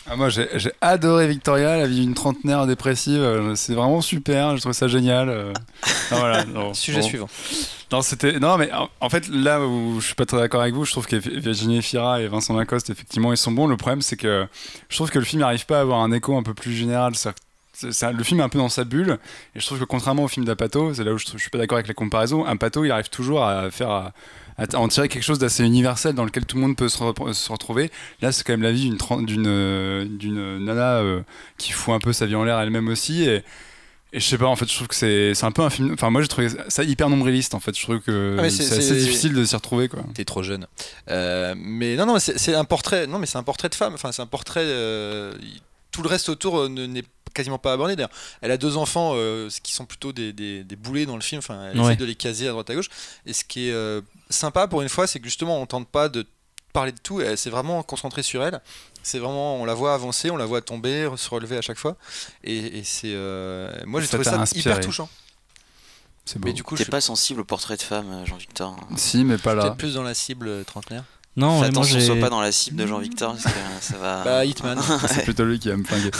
Ah, 0.08 0.16
moi 0.16 0.30
j'ai 0.30 0.48
j'ai 0.54 0.72
adoré 0.80 1.28
Victoria, 1.28 1.76
la 1.76 1.86
vie 1.86 2.00
d'une 2.00 2.14
trentenaire 2.14 2.66
dépressive, 2.66 3.52
c'est 3.54 3.74
vraiment 3.74 4.00
super, 4.00 4.56
je 4.56 4.62
trouve 4.62 4.72
ça 4.72 4.88
génial. 4.88 5.28
euh. 5.28 5.52
Ah, 6.10 6.16
voilà, 6.18 6.44
non, 6.46 6.72
Sujet 6.72 7.00
bon. 7.00 7.06
suivant. 7.06 7.28
Non, 7.92 8.00
c'était 8.00 8.38
non 8.40 8.56
mais 8.56 8.72
en, 8.72 8.88
en 9.00 9.10
fait 9.10 9.28
là 9.28 9.60
où 9.60 10.00
je 10.00 10.06
suis 10.06 10.14
pas 10.14 10.24
très 10.24 10.38
d'accord 10.38 10.62
avec 10.62 10.74
vous, 10.74 10.86
je 10.86 10.92
trouve 10.92 11.06
que 11.06 11.16
Virginie 11.16 11.82
Fira 11.82 12.22
et 12.22 12.28
Vincent 12.28 12.56
Lacoste 12.56 12.88
effectivement 12.88 13.30
ils 13.30 13.36
sont 13.36 13.52
bons. 13.52 13.66
Le 13.66 13.76
problème 13.76 14.00
c'est 14.00 14.16
que 14.16 14.46
je 14.88 14.96
trouve 14.96 15.10
que 15.10 15.18
le 15.18 15.24
film 15.24 15.42
n'arrive 15.42 15.66
pas 15.66 15.76
à 15.78 15.80
avoir 15.82 16.00
un 16.00 16.12
écho 16.12 16.34
un 16.34 16.42
peu 16.42 16.54
plus 16.54 16.72
général. 16.72 17.14
C'est- 17.80 17.92
c'est- 17.92 18.12
le 18.12 18.22
film 18.24 18.40
est 18.40 18.42
un 18.42 18.48
peu 18.48 18.58
dans 18.58 18.68
sa 18.68 18.84
bulle 18.84 19.18
et 19.54 19.60
je 19.60 19.66
trouve 19.66 19.78
que 19.78 19.84
contrairement 19.84 20.24
au 20.24 20.28
film 20.28 20.44
d'Apato, 20.46 20.92
c'est 20.94 21.04
là 21.04 21.12
où 21.12 21.18
je, 21.18 21.26
je 21.32 21.38
suis 21.38 21.50
pas 21.50 21.58
d'accord 21.58 21.76
avec 21.76 21.88
les 21.88 21.94
comparaisons. 21.94 22.44
Un 22.46 22.56
Pato 22.56 22.84
il 22.84 22.90
arrive 22.90 23.08
toujours 23.08 23.42
à 23.44 23.70
faire 23.70 23.90
à, 23.90 24.12
à 24.58 24.76
en 24.76 24.88
tirer 24.88 25.08
quelque 25.08 25.22
chose 25.22 25.38
d'assez 25.38 25.64
universel 25.64 26.14
dans 26.14 26.24
lequel 26.24 26.44
tout 26.46 26.56
le 26.56 26.62
monde 26.62 26.76
peut 26.76 26.88
se, 26.88 26.98
re- 26.98 27.32
se 27.32 27.50
retrouver. 27.52 27.90
Là 28.20 28.32
c'est 28.32 28.44
quand 28.44 28.52
même 28.52 28.62
la 28.62 28.72
vie 28.72 28.90
d'une 28.90 30.58
nana 30.64 30.96
euh, 30.98 31.22
qui 31.58 31.72
fout 31.72 31.94
un 31.94 31.98
peu 31.98 32.12
sa 32.12 32.26
vie 32.26 32.34
en 32.34 32.44
l'air 32.44 32.58
elle-même 32.60 32.88
aussi 32.88 33.22
et 33.24 33.42
et 34.12 34.18
je 34.18 34.26
sais 34.26 34.38
pas, 34.38 34.46
en 34.46 34.56
fait, 34.56 34.68
je 34.68 34.74
trouve 34.74 34.88
que 34.88 34.94
c'est 34.96 35.44
un 35.44 35.52
peu 35.52 35.62
un 35.62 35.70
film. 35.70 35.92
Enfin, 35.94 36.10
moi, 36.10 36.20
j'ai 36.20 36.26
trouvé 36.26 36.48
ça 36.66 36.82
hyper 36.82 37.08
nombriliste, 37.08 37.54
en 37.54 37.60
fait. 37.60 37.78
Je 37.78 37.82
trouve 37.84 38.00
que 38.00 38.38
Ah, 38.40 38.50
c'est- 38.50 38.64
assez 38.76 38.96
difficile 38.96 39.34
de 39.34 39.44
s'y 39.44 39.54
retrouver, 39.54 39.86
quoi. 39.88 40.00
T'es 40.14 40.24
trop 40.24 40.42
jeune. 40.42 40.66
Euh, 41.10 41.54
mais 41.56 41.94
non, 41.94 42.06
non, 42.06 42.14
mais 42.14 42.18
c'est 42.18 42.56
un 42.56 42.64
portrait. 42.64 43.06
Non, 43.06 43.20
mais 43.20 43.26
c'est 43.26 43.38
un 43.38 43.44
portrait 43.44 43.68
de 43.68 43.74
femme. 43.76 43.94
Enfin, 43.94 44.10
c'est 44.10 44.20
un 44.20 44.26
portrait. 44.26 44.64
euh, 44.64 45.32
tout 45.92 46.02
le 46.02 46.08
reste 46.08 46.28
autour 46.28 46.68
ne- 46.68 46.86
n'est 46.86 47.04
quasiment 47.34 47.58
pas 47.58 47.72
abordé. 47.72 47.96
D'ailleurs, 47.96 48.10
elle 48.42 48.50
a 48.50 48.56
deux 48.56 48.76
enfants 48.76 49.12
euh, 49.14 49.48
qui 49.62 49.72
sont 49.74 49.86
plutôt 49.86 50.12
des, 50.12 50.32
des, 50.32 50.64
des 50.64 50.76
boulets 50.76 51.06
dans 51.06 51.16
le 51.16 51.22
film. 51.22 51.38
Enfin, 51.38 51.70
elle 51.72 51.78
Ouais. 51.80 51.86
essaie 51.86 51.96
de 51.96 52.04
les 52.04 52.14
caser 52.14 52.46
à 52.48 52.50
droite 52.52 52.68
à 52.70 52.74
gauche. 52.74 52.88
Et 53.26 53.32
ce 53.32 53.44
qui 53.44 53.68
est 53.68 53.72
euh, 53.72 54.00
sympa 54.28 54.66
pour 54.68 54.82
une 54.82 54.88
fois, 54.88 55.06
c'est 55.06 55.18
que 55.20 55.26
justement, 55.26 55.60
on 55.60 55.66
tente 55.66 55.88
pas 55.88 56.08
de 56.08 56.26
parler 56.72 56.92
de 56.92 56.98
tout. 56.98 57.20
Elle 57.20 57.36
s'est 57.38 57.50
vraiment 57.50 57.82
concentrée 57.82 58.22
sur 58.22 58.42
elle. 58.44 58.60
C'est 59.02 59.18
vraiment, 59.18 59.56
on 59.56 59.64
la 59.64 59.74
voit 59.74 59.94
avancer, 59.94 60.30
on 60.30 60.36
la 60.36 60.44
voit 60.46 60.60
tomber, 60.60 61.08
se 61.16 61.28
relever 61.30 61.56
à 61.56 61.62
chaque 61.62 61.78
fois. 61.78 61.96
Et, 62.44 62.78
et 62.78 62.84
c'est, 62.84 63.12
euh, 63.14 63.72
moi, 63.86 64.00
j'ai 64.00 64.08
trouvé 64.08 64.24
ça 64.24 64.38
inspiré. 64.38 64.70
hyper 64.70 64.80
touchant. 64.80 65.08
C'est 66.26 66.38
beau. 66.38 66.46
Mais 66.46 66.52
du 66.52 66.62
coup, 66.62 66.76
je 66.76 66.80
T'es 66.80 66.84
suis 66.84 66.90
pas 66.90 67.00
sensible 67.00 67.40
au 67.40 67.44
portrait 67.44 67.76
de 67.76 67.82
femme, 67.82 68.24
Jean-Victor 68.26 68.76
Si, 68.96 69.24
mais 69.24 69.38
pas 69.38 69.54
là. 69.54 69.62
peut-être 69.62 69.76
plus 69.78 69.94
dans 69.94 70.02
la 70.02 70.14
cible 70.14 70.64
trentenaire. 70.64 71.04
Non, 71.36 71.54
Fais 71.54 71.58
moi 71.58 71.66
attention, 71.68 71.98
j'ai. 71.98 72.06
sois 72.06 72.16
pas 72.16 72.28
dans 72.30 72.40
la 72.40 72.52
cible 72.52 72.76
de 72.76 72.86
Jean-Victor, 72.86 73.32
parce 73.32 73.44
que 73.44 73.48
euh, 73.58 73.80
ça 73.80 73.96
va. 73.98 74.22
Bah, 74.24 74.44
Hitman. 74.44 74.78
C'est 75.08 75.22
plutôt 75.24 75.44
lui 75.44 75.58
qui 75.58 75.68
va 75.68 75.76
me 75.76 75.84
flinguer. 75.84 76.10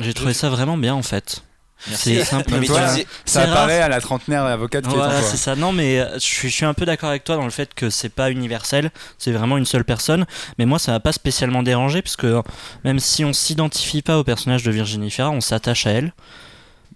J'ai 0.00 0.14
trouvé 0.14 0.34
ça 0.34 0.50
vraiment 0.50 0.76
bien 0.76 0.94
en 0.94 1.02
fait. 1.02 1.42
Merci. 1.88 2.14
C'est 2.16 2.24
simple. 2.24 2.50
Disais- 2.60 3.06
Ça 3.26 3.42
apparaît 3.42 3.80
à 3.80 3.88
la 3.88 4.00
trentenaire 4.00 4.44
avocate 4.44 4.86
qui 4.88 4.94
Voilà, 4.94 5.20
c'est 5.20 5.36
ça. 5.36 5.54
Non, 5.54 5.70
mais 5.72 6.00
euh, 6.00 6.14
je 6.14 6.18
suis, 6.20 6.48
je 6.48 6.54
suis 6.54 6.64
un 6.64 6.72
peu 6.72 6.86
d'accord 6.86 7.10
avec 7.10 7.24
toi 7.24 7.36
dans 7.36 7.44
le 7.44 7.50
fait 7.50 7.74
que 7.74 7.90
c'est 7.90 8.08
pas 8.08 8.30
universel, 8.30 8.90
c'est 9.18 9.32
vraiment 9.32 9.58
une 9.58 9.66
seule 9.66 9.84
personne. 9.84 10.24
Mais 10.58 10.64
moi, 10.64 10.78
ça 10.78 10.92
m'a 10.92 11.00
pas 11.00 11.12
spécialement 11.12 11.62
dérangé, 11.62 12.00
parce 12.00 12.16
que 12.16 12.26
euh, 12.26 12.42
même 12.84 12.98
si 13.00 13.24
on 13.24 13.32
s'identifie 13.34 14.00
pas 14.00 14.18
au 14.18 14.24
personnage 14.24 14.62
de 14.62 14.70
Virginie 14.70 15.10
Fira, 15.10 15.30
on 15.30 15.42
s'attache 15.42 15.86
à 15.86 15.90
elle. 15.90 16.14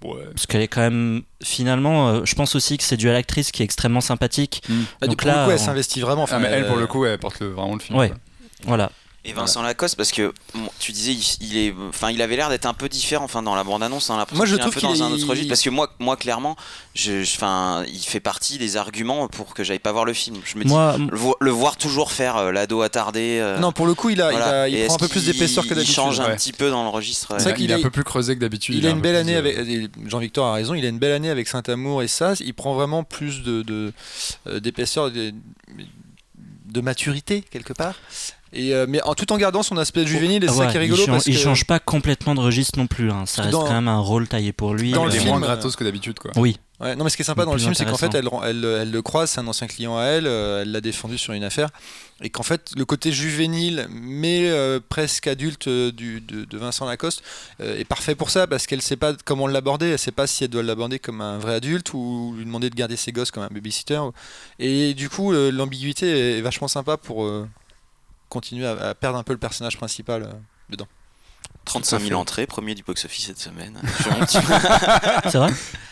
Ouais. 0.05 0.25
Parce 0.33 0.47
qu'elle 0.47 0.61
est 0.63 0.69
quand 0.69 0.81
même, 0.81 1.23
finalement, 1.43 2.09
euh, 2.09 2.21
je 2.25 2.35
pense 2.35 2.55
aussi 2.55 2.77
que 2.79 2.85
c'est 2.85 2.97
dû 2.97 3.09
à 3.09 3.13
l'actrice 3.13 3.51
qui 3.51 3.63
est 3.63 3.65
extrêmement 3.65 4.01
sympathique. 4.01 4.63
Du 4.69 5.09
Donc 5.09 5.21
coup, 5.21 5.27
là, 5.27 5.47
elle 5.49 5.55
on- 5.55 5.59
s'investit 5.59 6.01
vraiment. 6.01 6.27
Ah, 6.31 6.39
mais 6.39 6.49
elle, 6.49 6.67
pour 6.67 6.77
euh, 6.77 6.81
le 6.81 6.87
coup, 6.87 7.05
elle 7.05 7.19
porte 7.19 7.41
le- 7.41 7.49
vraiment 7.49 7.75
le 7.75 7.81
film. 7.81 7.99
Ouais. 7.99 8.09
quoi. 8.11 8.19
Voilà. 8.65 8.93
Et 9.29 9.33
Vincent 9.35 9.61
Lacoste, 9.63 9.95
parce 9.97 10.11
que 10.11 10.33
bon, 10.55 10.69
tu 10.79 10.93
disais, 10.93 11.13
il, 11.13 11.47
il 11.51 11.57
est, 11.59 11.75
enfin, 11.91 12.11
il 12.11 12.23
avait 12.23 12.35
l'air 12.37 12.49
d'être 12.49 12.65
un 12.67 12.73
peu 12.73 12.89
différent, 12.89 13.25
enfin, 13.27 13.43
dans 13.43 13.55
la 13.55 13.63
bande-annonce, 13.63 14.09
l'impression 14.09 14.37
Moi, 14.37 14.47
je 14.47 14.53
qu'il 14.55 14.61
est 14.61 14.67
un 14.67 14.71
trouve 14.71 14.83
peu 14.83 14.89
dans 14.99 15.03
un 15.05 15.11
autre 15.13 15.27
registre. 15.29 15.49
Parce 15.51 15.61
que 15.63 15.69
moi, 15.71 15.93
moi, 15.99 16.17
clairement, 16.17 16.57
je, 16.95 17.23
je- 17.25 17.35
enfin, 17.37 17.85
il 17.87 17.99
fait 18.01 18.21
partie 18.21 18.57
des 18.59 18.77
arguments 18.79 19.29
pour 19.29 19.53
que 19.53 19.63
j'aille 19.65 19.79
pas 19.81 19.93
voir 19.93 20.05
le 20.07 20.15
film. 20.15 20.37
Je 20.45 20.57
me 20.57 20.65
dis, 20.65 20.71
Moi, 20.71 20.97
le, 20.99 21.17
vo- 21.17 21.37
le 21.41 21.51
voir 21.51 21.77
toujours 21.77 22.11
faire 22.13 22.37
euh, 22.39 22.53
l'ado 22.53 22.81
attardé. 22.81 23.39
euh, 23.41 23.59
Non, 23.59 23.71
pour 23.73 23.87
le 23.87 23.95
coup, 23.95 24.09
il, 24.11 24.23
a, 24.23 24.33
il 24.33 24.39
a- 24.41 24.69
il 24.69 24.87
prend 24.87 24.95
un 24.95 24.99
peu 24.99 25.09
plus 25.09 25.27
d'épaisseur 25.27 25.65
que 25.65 25.69
Il 25.71 25.75
d'habitude. 25.75 25.95
change 25.95 26.21
un 26.21 26.35
petit 26.35 26.53
peu 26.53 26.71
dans 26.71 26.83
le 26.85 26.89
registre. 26.89 27.35
C'est 27.37 27.37
Il, 27.37 27.43
vrai 27.45 27.55
qu'il 27.55 27.65
il 27.67 27.71
est 27.71 27.75
un 27.75 27.83
peu 27.83 27.91
plus 27.91 28.05
creusé 28.05 28.35
que 28.35 28.41
d'habitude. 28.41 28.77
Il 28.77 28.87
a 28.87 28.89
est 28.89 28.93
une 28.93 28.99
un 28.99 29.01
belle 29.03 29.17
année 29.17 29.37
avec. 29.37 29.59
Jean-Victor 30.07 30.47
a 30.47 30.55
raison, 30.55 30.73
il 30.75 30.85
a 30.85 30.89
une 30.89 30.99
belle 30.99 31.13
année 31.13 31.29
avec 31.31 31.49
Saint-Amour 31.49 32.03
et 32.03 32.09
ça, 32.09 32.33
il 32.41 32.55
prend 32.55 32.75
vraiment 32.75 33.05
plus 33.05 33.43
de, 33.43 33.61
de, 33.63 33.93
euh, 34.47 34.59
d'épaisseur, 34.61 35.11
de, 35.11 35.33
de 36.67 36.81
maturité 36.81 37.43
quelque 37.43 37.73
part. 37.73 37.95
Et, 38.53 38.75
euh, 38.75 38.87
mais 38.89 39.03
en, 39.03 39.15
tout 39.15 39.31
en 39.33 39.37
gardant 39.37 39.63
son 39.63 39.77
aspect 39.77 40.07
juvénile, 40.07 40.43
et 40.45 40.49
c'est 40.49 40.55
ouais, 40.55 40.67
ça 40.67 40.71
qui 40.73 40.77
est 40.79 40.81
il, 40.81 40.83
rigolo. 40.85 40.99
change, 41.05 41.11
parce 41.15 41.27
il 41.27 41.35
que- 41.35 41.41
change 41.41 41.65
pas 41.65 41.79
complètement 41.81 42.35
de 42.35 42.41
registre 42.41 42.79
non 42.79 42.87
plus. 42.87 43.11
hein. 43.11 43.25
Ça 43.27 43.43
reste 43.43 43.53
dans- 43.53 43.65
quand 43.65 43.73
même 43.73 43.89
un 43.89 43.99
rôle 44.01 44.27
taillé 44.29 44.53
pour 44.53 44.75
lui. 44.75 44.93
Dans 44.93 45.05
le 45.05 45.11
film, 45.11 45.29
moins 45.29 45.37
euh, 45.39 45.41
gratos 45.41 45.77
que 45.77 45.85
d'habitude, 45.85 46.19
quoi. 46.19 46.31
Oui, 46.37 46.57
Ouais, 46.81 46.95
non, 46.95 47.03
mais 47.03 47.11
ce 47.11 47.17
qui 47.17 47.23
est 47.23 47.25
sympa 47.25 47.43
Le 47.43 47.47
dans 47.47 47.53
le 47.55 47.59
film, 47.59 47.75
c'est 47.75 47.85
qu'en 47.87 47.97
fait, 47.97 48.15
elle, 48.15 48.27
intéressant. 48.29 48.45
elle, 48.45 48.65
elle 48.65 48.91
le 48.93 49.03
croise, 49.03 49.29
c'est 49.31 49.41
un 49.41 49.47
ancien 49.49 49.67
client 49.67 49.99
à 49.99 50.05
elle, 50.05 50.29
euh, 50.29 50.63
elle 50.63 50.71
l'a 50.71 50.81
défendu 50.81 51.19
sur 51.19 51.33
une 51.33 51.43
affaire, 51.43 51.71
et 52.23 52.31
qu'en 52.31 52.45
fait, 52.45 52.71
le 52.77 52.85
côté 52.85 53.11
juvénile, 53.11 53.89
mais 53.91 54.49
euh, 54.49 54.79
presque 54.89 55.27
adulte 55.27 55.69
du, 55.69 56.21
de, 56.21 56.45
de 56.45 56.57
Vincent 56.59 56.87
Lacoste 56.87 57.21
euh, 57.61 57.77
est 57.81 57.85
parfait 57.85 58.15
pour 58.15 58.31
ça, 58.31 58.47
parce 58.47 58.69
qu'elle 58.69 58.81
sait 58.81 58.95
pas 58.95 59.13
comment 59.25 59.49
l'aborder, 59.49 59.89
elle 59.89 59.99
sait 59.99 60.13
pas 60.13 60.29
si 60.29 60.45
elle 60.45 60.51
doit 60.51 60.63
l'aborder 60.63 61.01
comme 61.01 61.21
un 61.21 61.39
vrai 61.39 61.55
adulte 61.55 61.93
ou 61.95 62.35
lui 62.39 62.45
demander 62.45 62.71
de 62.71 62.77
garder 62.77 62.95
ses 62.95 63.11
gosses 63.11 63.33
comme 63.33 63.43
un 63.43 63.49
babysitter. 63.51 64.01
Et 64.61 64.95
du 64.95 65.11
coup, 65.11 65.33
euh, 65.33 65.51
l'ambiguïté 65.51 66.39
est 66.39 66.41
vachement 66.43 66.69
sympa 66.69 66.97
pour 66.97 67.25
euh, 67.25 67.49
continuer 68.29 68.67
à, 68.67 68.73
à 68.91 68.95
perdre 68.95 69.19
un 69.19 69.23
peu 69.23 69.33
le 69.33 69.39
personnage 69.39 69.77
principal. 69.77 70.23
euh. 70.23 70.77
35 71.65 72.01
000 72.01 72.19
entrées, 72.19 72.47
premier 72.47 72.75
du 72.75 72.83
box-office 72.83 73.27
cette 73.27 73.39
semaine. 73.39 73.79
C'est 74.29 75.37
vrai 75.39 75.51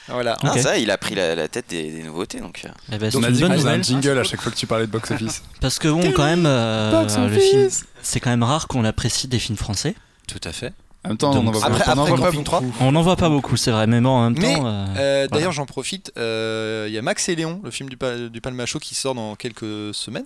Voilà. 0.08 0.38
Ah, 0.42 0.58
ça, 0.58 0.78
il 0.78 0.90
a 0.90 0.96
pris 0.96 1.14
la, 1.14 1.34
la 1.34 1.48
tête 1.48 1.66
des, 1.68 1.90
des 1.90 2.02
nouveautés. 2.02 2.40
Donc, 2.40 2.62
euh, 2.64 2.68
Eh 2.92 2.96
ben, 2.98 3.10
On 3.14 3.22
a 3.22 3.30
dit 3.30 3.40
bonne 3.40 3.50
qu'on 3.50 3.56
faisait 3.58 3.68
un 3.68 3.76
nouvelle. 3.76 3.84
jingle 3.84 4.18
à 4.18 4.24
chaque 4.24 4.40
fois 4.40 4.50
que 4.52 4.56
tu 4.56 4.66
parlais 4.66 4.86
de 4.86 4.92
box-office. 4.92 5.42
Parce 5.60 5.78
que 5.78 5.88
bon, 5.88 6.12
quand 6.12 6.24
même, 6.24 6.46
euh, 6.46 7.28
le 7.28 7.38
film, 7.38 7.68
c'est 8.02 8.20
quand 8.20 8.30
même 8.30 8.42
rare 8.42 8.68
qu'on 8.68 8.84
apprécie 8.84 9.28
des 9.28 9.38
films 9.38 9.58
français. 9.58 9.94
Tout 10.26 10.40
à 10.44 10.52
fait. 10.52 10.72
En 11.04 11.08
même 11.10 11.18
temps, 11.18 11.32
on 11.32 11.36
en 11.38 11.42
Donc, 11.44 11.54
voit 11.56 11.66
après- 11.66 11.84
pas, 11.84 11.92
on 11.94 11.98
en 11.98 12.02
après 12.04 12.10
voit 12.16 12.18
pas 12.26 12.32
Camping 12.32 12.44
3, 12.44 12.60
beaucoup. 12.62 12.76
On 12.84 12.92
n'en 12.92 13.02
voit 13.02 13.16
pas 13.16 13.28
beaucoup, 13.28 13.56
c'est 13.58 13.70
vrai, 13.70 13.86
mais 13.86 14.00
bon, 14.00 14.08
en 14.10 14.30
même 14.30 14.38
Mais, 14.40 14.54
temps. 14.56 14.66
euh, 14.66 14.86
Euh, 14.96 15.28
D'ailleurs, 15.28 15.52
j'en 15.52 15.66
profite. 15.66 16.10
euh, 16.16 16.86
Il 16.88 16.94
y 16.94 16.98
a 16.98 17.02
Max 17.02 17.28
et 17.28 17.36
Léon, 17.36 17.60
le 17.62 17.70
film 17.70 17.88
du, 17.90 17.96
du 18.30 18.40
Palmacho, 18.40 18.78
qui 18.78 18.94
sort 18.94 19.14
dans 19.14 19.36
quelques 19.36 19.94
semaines. 19.94 20.24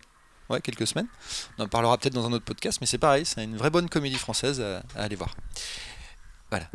Ouais, 0.50 0.60
quelques 0.60 0.86
semaines. 0.86 1.06
On 1.58 1.64
en 1.64 1.68
parlera 1.68 1.96
peut-être 1.96 2.14
dans 2.14 2.26
un 2.26 2.32
autre 2.32 2.44
podcast, 2.44 2.78
mais 2.80 2.86
c'est 2.86 2.98
pareil, 2.98 3.24
c'est 3.24 3.42
une 3.44 3.56
vraie 3.56 3.70
bonne 3.70 3.88
comédie 3.88 4.16
française 4.16 4.60
à, 4.60 4.82
à 5.00 5.04
aller 5.04 5.16
voir. 5.16 5.30
Voilà. 6.50 6.66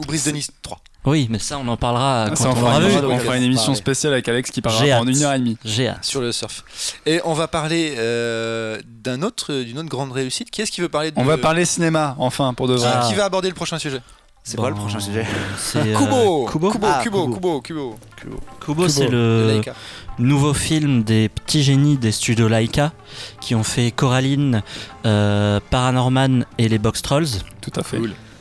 Ou 0.00 0.04
Brise 0.06 0.24
de 0.24 0.30
Nice 0.32 0.50
3. 0.62 0.80
Oui, 1.06 1.28
mais 1.30 1.38
ça, 1.38 1.58
on 1.58 1.68
en 1.68 1.76
parlera 1.76 2.24
Ah, 2.24 2.28
quand 2.30 2.36
ça, 2.36 2.48
on 2.48 2.52
on 2.52 2.56
fera 2.56 2.78
une, 2.80 2.84
on 3.04 3.18
fera 3.18 3.36
une 3.36 3.42
on 3.42 3.46
émission 3.46 3.66
parler. 3.66 3.76
spéciale 3.78 4.12
avec 4.14 4.28
Alex 4.28 4.50
qui 4.50 4.60
parlera 4.60 5.00
en 5.00 5.06
une 5.06 5.22
heure 5.22 5.32
et 5.34 5.38
demie. 5.38 5.56
J'ai 5.64 5.92
sur 6.02 6.20
le 6.20 6.32
surf. 6.32 6.64
Et 7.06 7.20
on 7.24 7.32
va 7.34 7.46
parler 7.46 7.94
euh, 7.98 8.80
d'un 8.86 9.22
autre, 9.22 9.54
d'une 9.62 9.78
autre 9.78 9.88
grande 9.88 10.12
réussite. 10.12 10.50
Qui 10.50 10.62
est-ce 10.62 10.72
qui 10.72 10.80
veut 10.80 10.88
parler 10.88 11.10
de 11.12 11.18
On 11.20 11.24
va 11.24 11.38
parler 11.38 11.64
cinéma, 11.64 12.16
enfin, 12.18 12.54
pour 12.54 12.68
de 12.68 12.74
vrai. 12.74 12.90
Ah. 12.92 13.06
Qui 13.08 13.14
va 13.14 13.24
aborder 13.26 13.48
le 13.48 13.54
prochain 13.54 13.78
sujet? 13.78 14.00
C'est 14.46 14.58
quoi 14.58 14.68
le 14.68 14.74
prochain 14.76 15.00
sujet 15.00 15.24
C'est 15.56 15.78
euh, 15.78 15.96
Kubo 15.96 16.44
Kubo. 16.46 16.70
Kubo, 16.70 16.86
Ah, 16.86 17.00
Kubo, 17.02 17.28
Kubo. 17.28 17.60
Kubo, 17.62 17.96
Kubo, 18.14 18.40
Kubo, 18.60 18.88
c'est 18.88 19.08
le 19.08 19.54
Laika. 19.54 19.74
nouveau 20.18 20.52
film 20.52 21.02
des 21.02 21.30
petits 21.30 21.62
génies 21.62 21.96
des 21.96 22.12
studios 22.12 22.46
Laika 22.48 22.92
qui 23.40 23.54
ont 23.54 23.62
fait 23.64 23.90
Coraline, 23.90 24.62
euh, 25.06 25.60
Paranorman 25.70 26.44
et 26.58 26.68
les 26.68 26.76
Box 26.78 27.00
Trolls. 27.00 27.26
Tout 27.62 27.72
à 27.74 27.82
fait. 27.82 27.98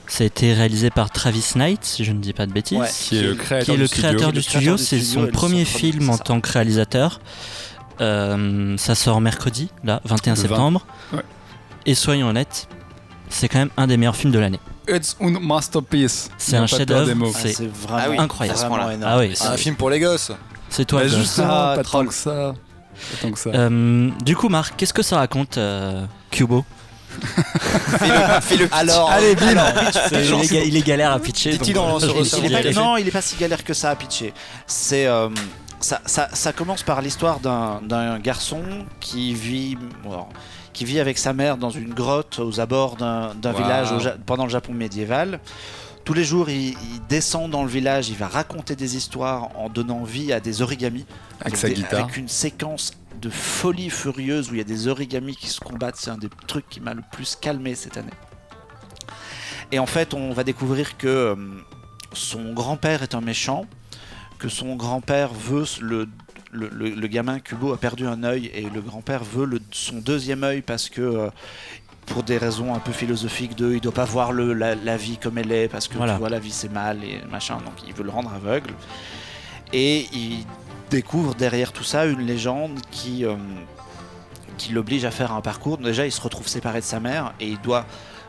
Ça 0.08 0.26
a 0.26 0.28
été 0.28 0.54
réalisé 0.54 0.90
par 0.90 1.10
Travis 1.10 1.54
Knight, 1.56 1.86
si 1.86 2.04
je 2.04 2.12
ne 2.12 2.20
dis 2.20 2.34
pas 2.34 2.46
de 2.48 2.52
bêtises. 2.52 2.78
Ouais. 2.78 2.90
Qui 2.92 3.20
est 3.20 3.22
le 3.22 3.36
créateur 3.36 3.66
qui 3.66 3.72
est 3.72 3.78
le 3.78 3.82
du 3.84 3.88
studio. 3.88 4.10
créateur 4.10 4.32
du 4.34 4.84
c'est 4.84 5.00
son 5.00 5.28
premier 5.28 5.64
son 5.64 5.78
film 5.78 6.10
en 6.10 6.18
tant 6.18 6.42
que 6.42 6.52
réalisateur. 6.52 7.22
Euh, 8.02 8.76
ça 8.78 8.94
sort 8.96 9.22
mercredi, 9.22 9.70
là, 9.86 10.02
21 10.04 10.34
Le 10.34 10.42
20. 10.42 10.48
septembre. 10.48 10.86
Ouais. 11.14 11.22
Et 11.86 11.96
soyons 11.96 12.28
honnêtes, 12.28 12.68
c'est 13.30 13.48
quand 13.48 13.60
même 13.60 13.70
un 13.78 13.88
des 13.88 13.96
meilleurs 13.96 14.18
films 14.18 14.34
de 14.34 14.40
l'année. 14.40 14.60
It's 14.88 15.16
un 15.22 15.40
masterpiece. 15.40 16.30
C'est 16.38 16.58
un 16.58 16.68
chef-d'œuvre. 16.68 17.12
Ah, 17.36 17.40
C'est 17.42 17.68
vraiment 17.72 17.98
Ah 18.00 18.10
oui, 18.10 18.18
incroyable. 18.20 18.60
vraiment. 18.60 19.06
Ah 19.06 19.18
oui, 19.20 19.32
C'est 19.36 19.48
un 19.48 19.58
film 19.58 19.76
pour 19.76 19.90
les 19.90 20.00
gosses. 20.00 20.32
C'est 20.70 20.86
toi. 20.86 21.02
Bah, 21.02 21.06
le- 21.08 21.16
justement, 21.18 21.48
Ah, 21.50 21.74
pas 21.78 21.84
tant 21.84 22.06
que 22.06 22.14
ça. 22.14 22.54
Pas 22.94 23.18
tant 23.22 23.32
que 23.32 23.40
ça. 23.40 23.50
Euh, 23.52 24.10
du 24.26 24.36
coup, 24.36 24.50
Marc, 24.50 24.76
qu'est-ce 24.76 24.94
que 24.94 25.02
ça 25.04 25.18
raconte, 25.18 25.58
euh, 25.58 26.06
Kubo 26.32 26.66
Fais-le- 28.00 28.42
fais-le 28.42 28.66
pitch. 28.66 28.74
Alors, 28.80 29.10
Allez, 29.12 29.36
bim. 29.36 29.48
alors, 29.56 29.72
il, 30.12 30.56
est, 30.56 30.68
il 30.68 30.78
est 30.78 30.82
galère 30.86 31.12
à 31.12 31.20
pitcher. 31.20 31.52
Dit-il 31.58 31.74
donc, 31.76 31.88
dans- 31.88 31.96
euh, 31.98 32.00
sur- 32.00 32.18
je- 32.18 32.24
sur 32.24 32.44
il 32.46 32.52
le 32.52 32.58
est 32.58 32.62
Il 32.62 32.68
est 32.68 32.74
pas- 32.74 32.82
non, 32.82 32.98
il 32.98 33.08
est 33.08 33.12
pas 33.12 33.22
si 33.22 33.36
galère 33.36 33.64
que 33.64 33.74
ça 33.74 33.92
à 33.92 33.96
pitcher. 33.96 34.34
C'est 34.68 35.06
euh, 35.06 35.30
ça, 35.80 36.02
ça, 36.06 36.30
ça 36.34 36.54
commence 36.54 36.82
par 36.84 37.02
l'histoire 37.02 37.40
d'un 37.40 37.82
d'un 37.84 38.18
garçon 38.20 38.62
qui 39.00 39.34
vit, 39.34 39.78
bon, 40.04 40.26
qui 40.74 40.86
vit 40.86 41.00
avec 41.00 41.18
sa 41.18 41.34
mère 41.34 41.58
dans 41.58 41.70
une 41.70 41.94
grotte 41.94 42.40
aux 42.40 42.60
abords 42.60 42.96
d'un 42.98 43.32
Wow. 43.44 43.54
village 43.58 43.92
au 43.92 44.00
pendant 44.26 44.44
le 44.46 44.50
Japon 44.50 44.74
médiéval. 44.74 45.40
Tous 46.04 46.14
les 46.14 46.24
jours, 46.26 46.50
il, 46.50 46.70
il 46.72 47.02
descend 47.08 47.50
dans 47.50 47.64
le 47.64 47.70
village, 47.70 48.10
il 48.10 48.16
va 48.18 48.28
raconter 48.28 48.76
des 48.76 48.98
histoires 48.98 49.58
en 49.58 49.70
donnant 49.70 50.04
vie 50.04 50.34
à 50.34 50.40
des 50.42 50.62
origamis. 50.62 51.06
Avec 51.40 51.56
sa 51.56 51.70
des- 51.70 51.76
guitare. 51.76 52.04
Avec 52.04 52.18
une 52.18 52.28
séquence 52.28 52.92
de 53.22 53.30
folie 53.30 53.90
furieuse 53.90 54.50
où 54.52 54.56
il 54.56 54.58
y 54.58 54.62
a 54.62 54.66
des 54.66 54.90
origamis 54.90 55.36
qui 55.38 55.48
se 55.48 55.62
combattent. 55.62 55.96
C'est 55.96 56.10
un 56.12 56.18
des 56.18 56.28
trucs 56.48 56.68
qui 56.70 56.82
m'a 56.82 56.94
le 56.94 57.04
plus 57.14 57.38
calmé 57.38 57.74
cette 57.76 57.96
année. 57.96 58.10
Et 59.72 59.80
en 59.80 59.86
fait, 59.86 60.14
on 60.14 60.34
va 60.34 60.44
découvrir 60.44 60.98
que 60.98 61.08
euh, 61.08 61.36
son 62.12 62.54
grand-père 62.54 63.02
est 63.04 63.16
un 63.16 63.22
méchant, 63.22 63.66
que 64.40 64.50
son 64.50 64.76
grand-père 64.76 65.32
veut 65.34 65.66
le, 65.82 66.10
le, 66.54 66.70
le- 66.70 66.90
le 66.92 67.08
gamin 67.08 67.40
Kubo 67.40 67.74
a 67.74 67.78
perdu 67.78 68.06
un 68.08 68.24
œil 68.24 68.52
et 68.54 68.62
le 68.70 68.82
grand-père 68.82 69.24
veut 69.24 69.46
le- 69.46 69.60
son 69.72 69.98
deuxième 69.98 70.44
œil 70.44 70.62
parce 70.62 70.90
que 70.90 71.02
euh, 71.02 71.30
pour 72.06 72.24
des 72.24 72.38
raisons 72.38 72.74
un 72.74 72.80
peu 72.80 72.92
philosophiques 72.92 73.56
de 73.56 73.74
il 73.74 73.82
doit 73.82 73.94
pas 73.94 74.06
voir 74.06 74.32
le, 74.34 74.54
la, 74.54 74.76
la 74.76 74.98
vie 74.98 75.18
comme 75.18 75.38
elle 75.38 75.52
est 75.52 75.68
parce 75.68 75.88
que 75.88 75.96
Voilà. 75.98 76.14
tu 76.14 76.20
vois 76.20 76.30
la 76.30 76.40
vie 76.40 76.52
c'est 76.52 76.72
mal 76.72 77.04
et 77.04 77.22
machin. 77.32 77.58
Donc 77.58 77.76
il 77.88 77.94
veut 77.94 78.04
le 78.04 78.10
rendre 78.12 78.32
aveugle. 78.34 78.72
Et 79.74 80.08
il 80.14 80.46
découvre 80.90 81.34
derrière 81.36 81.72
tout 81.72 81.84
ça 81.84 82.06
une 82.06 82.22
légende 82.26 82.80
qui 82.92 83.26
euh, 83.26 83.36
qui 84.58 84.72
l'oblige 84.72 85.06
à 85.06 85.12
faire 85.12 85.32
un 85.32 85.42
parcours. 85.42 85.78
Déjà 85.78 86.06
il 86.06 86.12
se 86.12 86.22
retrouve 86.22 86.48
séparé 86.48 86.80
de 86.80 86.86
sa 86.86 87.00
mère 87.00 87.34
et 87.40 87.48
il 87.48 87.60
doit 87.62 87.86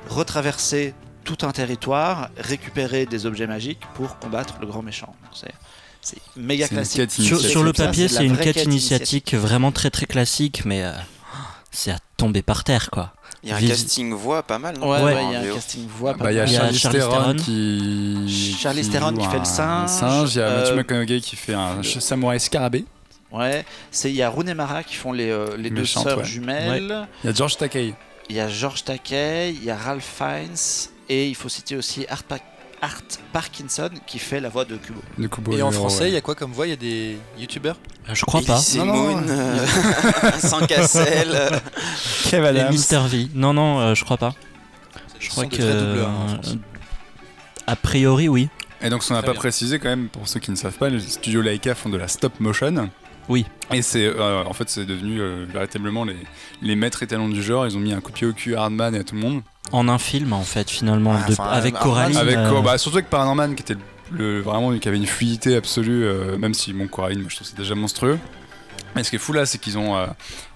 retraverser 0.09 0.95
tout 1.25 1.39
un 1.47 1.53
territoire 1.53 2.29
récupérer 2.39 3.07
des 3.07 3.25
objets 3.27 3.47
magiques 3.47 3.81
pour 3.95 4.19
combattre 4.19 4.55
le 4.61 4.67
grand 4.67 4.83
méchant. 4.83 5.15
C'est 5.33 5.53
c'est 6.05 6.19
méga 6.37 6.69
classique 6.69 7.11
Sur, 7.11 7.63
le 7.63 7.73
papier, 7.73 8.09
c'est 8.09 8.25
une 8.25 8.37
quête 8.37 8.63
initiatique 8.65 9.35
vraiment 9.35 9.73
très 9.73 9.91
très 9.91 10.07
classique, 10.07 10.63
mais 10.65 10.85
euh, 10.85 10.93
c'est 11.71 11.91
à 11.91 11.99
tomber 12.17 12.43
par 12.43 12.63
terre, 12.65 12.91
quoi. 12.91 13.13
Il 13.43 13.51
y 13.51 13.53
a 13.53 13.57
un 13.57 13.59
Vis- 13.59 13.69
casting 13.69 14.13
voix 14.15 14.43
pas 14.43 14.59
mal. 14.59 14.79
non 14.79 14.91
Ouais, 14.91 15.03
Ouais. 15.03 15.15
ouais, 15.15 15.25
il 15.27 15.33
y 15.33 15.37
a 15.37 15.41
un 15.41 15.55
casting 15.55 15.87
voix. 15.87 16.15
Bah, 16.15 16.33
il 16.33 16.37
y 16.37 16.41
a 16.41 16.47
Il 16.47 16.53
y 16.53 16.57
a 16.57 16.73
Charlie 16.73 16.99
Theron 16.99 17.35
qui. 17.35 18.57
Theron 18.91 19.31
fait 19.31 19.39
le 19.39 19.45
singe, 19.45 19.91
singe. 19.91 20.35
Il 20.35 20.39
y 20.39 20.43
a 20.43 20.51
Matthew 20.57 20.71
euh, 20.71 20.77
McConaughey 20.77 21.21
qui 21.21 21.37
fait 21.37 21.53
un 21.55 21.83
samouraï 21.83 22.41
scarabée. 22.41 22.87
Ouais, 23.31 23.65
c'est 23.91 24.11
il 24.11 24.15
y 24.17 24.23
a 24.23 24.29
Rooney 24.29 24.55
Mara 24.55 24.83
qui 24.85 24.95
font 24.95 25.13
les, 25.13 25.29
euh, 25.29 25.57
les 25.59 25.69
deux 25.71 25.85
sœurs 25.85 26.19
ouais. 26.19 26.25
jumelles. 26.25 27.09
Il 27.23 27.27
y 27.27 27.31
a 27.31 27.35
George 27.35 27.57
Takei. 27.57 27.95
Il 28.31 28.37
y 28.37 28.41
a 28.41 28.49
George 28.49 28.85
Takei, 28.85 29.51
il 29.51 29.65
y 29.65 29.71
a 29.71 29.77
Ralph 29.77 30.09
Fiennes 30.17 30.57
et 31.09 31.29
il 31.29 31.35
faut 31.35 31.49
citer 31.49 31.77
aussi 31.77 32.07
Art, 32.09 32.23
Art 32.85 33.03
Parkinson 33.33 33.89
qui 34.07 34.19
fait 34.19 34.41
la 34.41 34.49
voix 34.51 34.65
de 34.65 34.77
Kubo. 34.77 35.01
de 35.19 35.27
Kubo 35.27 35.53
Et 35.57 35.63
en 35.63 35.71
français, 35.73 36.05
il 36.05 36.07
ouais. 36.09 36.11
y 36.13 36.17
a 36.17 36.21
quoi 36.21 36.35
comme 36.35 36.53
voix? 36.53 36.67
Il 36.67 36.71
y 36.71 36.73
a 36.75 36.77
des 36.77 37.17
youtubeurs? 37.39 37.77
Euh, 38.09 38.15
Je 38.15 38.25
crois 38.27 38.43
pas. 38.43 38.55
Elise 38.59 38.77
Non, 38.77 38.85
non, 38.87 38.93
Moon, 38.95 39.25
euh, 39.29 39.67
sans 40.39 40.67
Cassel. 40.67 41.61
Kev 42.31 42.45
Et 42.45 42.49
Adams. 42.49 42.75
Mr 42.75 43.09
V. 43.09 43.29
Non, 43.35 43.53
non, 43.55 43.81
euh, 43.81 43.95
je 43.95 44.05
crois 44.05 44.19
pas. 44.19 44.35
Je 45.19 45.31
crois 45.31 45.47
que. 45.47 45.57
doubleurs, 45.57 46.09
hein, 46.11 46.41
euh, 46.49 46.55
a 47.67 47.77
priori, 47.77 48.29
oui. 48.29 48.49
Et 48.83 48.91
donc, 48.91 49.03
ce 49.03 49.09
qu'on 49.09 49.15
n'a 49.15 49.23
pas 49.23 49.33
bien. 49.33 49.41
précisé 49.41 49.79
quand 49.79 49.89
même, 49.89 50.09
pour 50.09 50.29
ceux 50.29 50.41
qui 50.41 50.51
ne 50.51 50.57
savent 50.57 50.77
pas, 50.77 50.91
les 50.91 51.01
studios 51.01 51.41
Laika 51.41 51.75
font 51.75 51.89
de 51.89 51.97
la 51.97 52.09
stop 52.09 52.39
motion. 52.41 52.91
Oui. 53.31 53.47
Et 53.73 53.81
c'est, 53.81 54.05
euh, 54.05 54.45
en 54.45 54.53
fait, 54.53 54.69
c'est 54.69 54.85
devenu 54.85 55.21
euh, 55.21 55.47
véritablement 55.51 56.05
les, 56.05 56.17
les 56.61 56.77
maîtres 56.77 57.03
étalons 57.03 57.31
du 57.31 57.43
genre. 57.43 57.67
Ils 57.67 57.77
ont 57.77 57.81
mis 57.81 57.95
un 57.95 58.01
coup 58.03 58.11
de 58.11 58.17
pied 58.17 58.27
au 58.27 58.35
cul 58.35 58.55
à 58.55 58.65
Hardman 58.65 58.95
et 58.95 58.99
à 58.99 59.05
tout 59.05 59.15
le 59.15 59.23
monde. 59.23 59.41
En 59.73 59.89
un 59.89 59.99
film, 59.99 60.33
en 60.33 60.43
fait, 60.43 60.71
finalement. 60.71 61.15
Ah, 61.19 61.27
de- 61.29 61.33
enfin, 61.33 61.45
avec 61.45 61.75
Coraline. 61.75 62.17
Avec, 62.17 62.37
euh, 62.37 62.61
bah, 62.63 62.79
surtout 62.79 62.99
avec 62.99 63.11
Paranorman 63.11 63.55
qui 63.55 63.63
était 63.63 63.77
le, 64.13 64.41
vraiment 64.41 64.77
qui 64.79 64.87
avait 64.89 64.97
une 64.99 65.07
fluidité 65.07 65.57
absolue, 65.57 66.05
euh, 66.05 66.37
même 66.39 66.55
si 66.55 66.73
mon 66.73 66.87
Coraline, 66.87 67.21
moi, 67.21 67.29
je 67.31 67.37
trouve 67.37 67.47
que 67.49 67.55
c'est 67.57 67.61
déjà 67.63 67.75
monstrueux. 67.75 68.19
Mais 68.95 69.03
ce 69.03 69.11
qui 69.11 69.17
est 69.17 69.19
fou 69.19 69.33
là, 69.33 69.45
c'est 69.47 69.59
qu'ils 69.59 69.77
ont, 69.77 69.97
euh, 69.97 70.07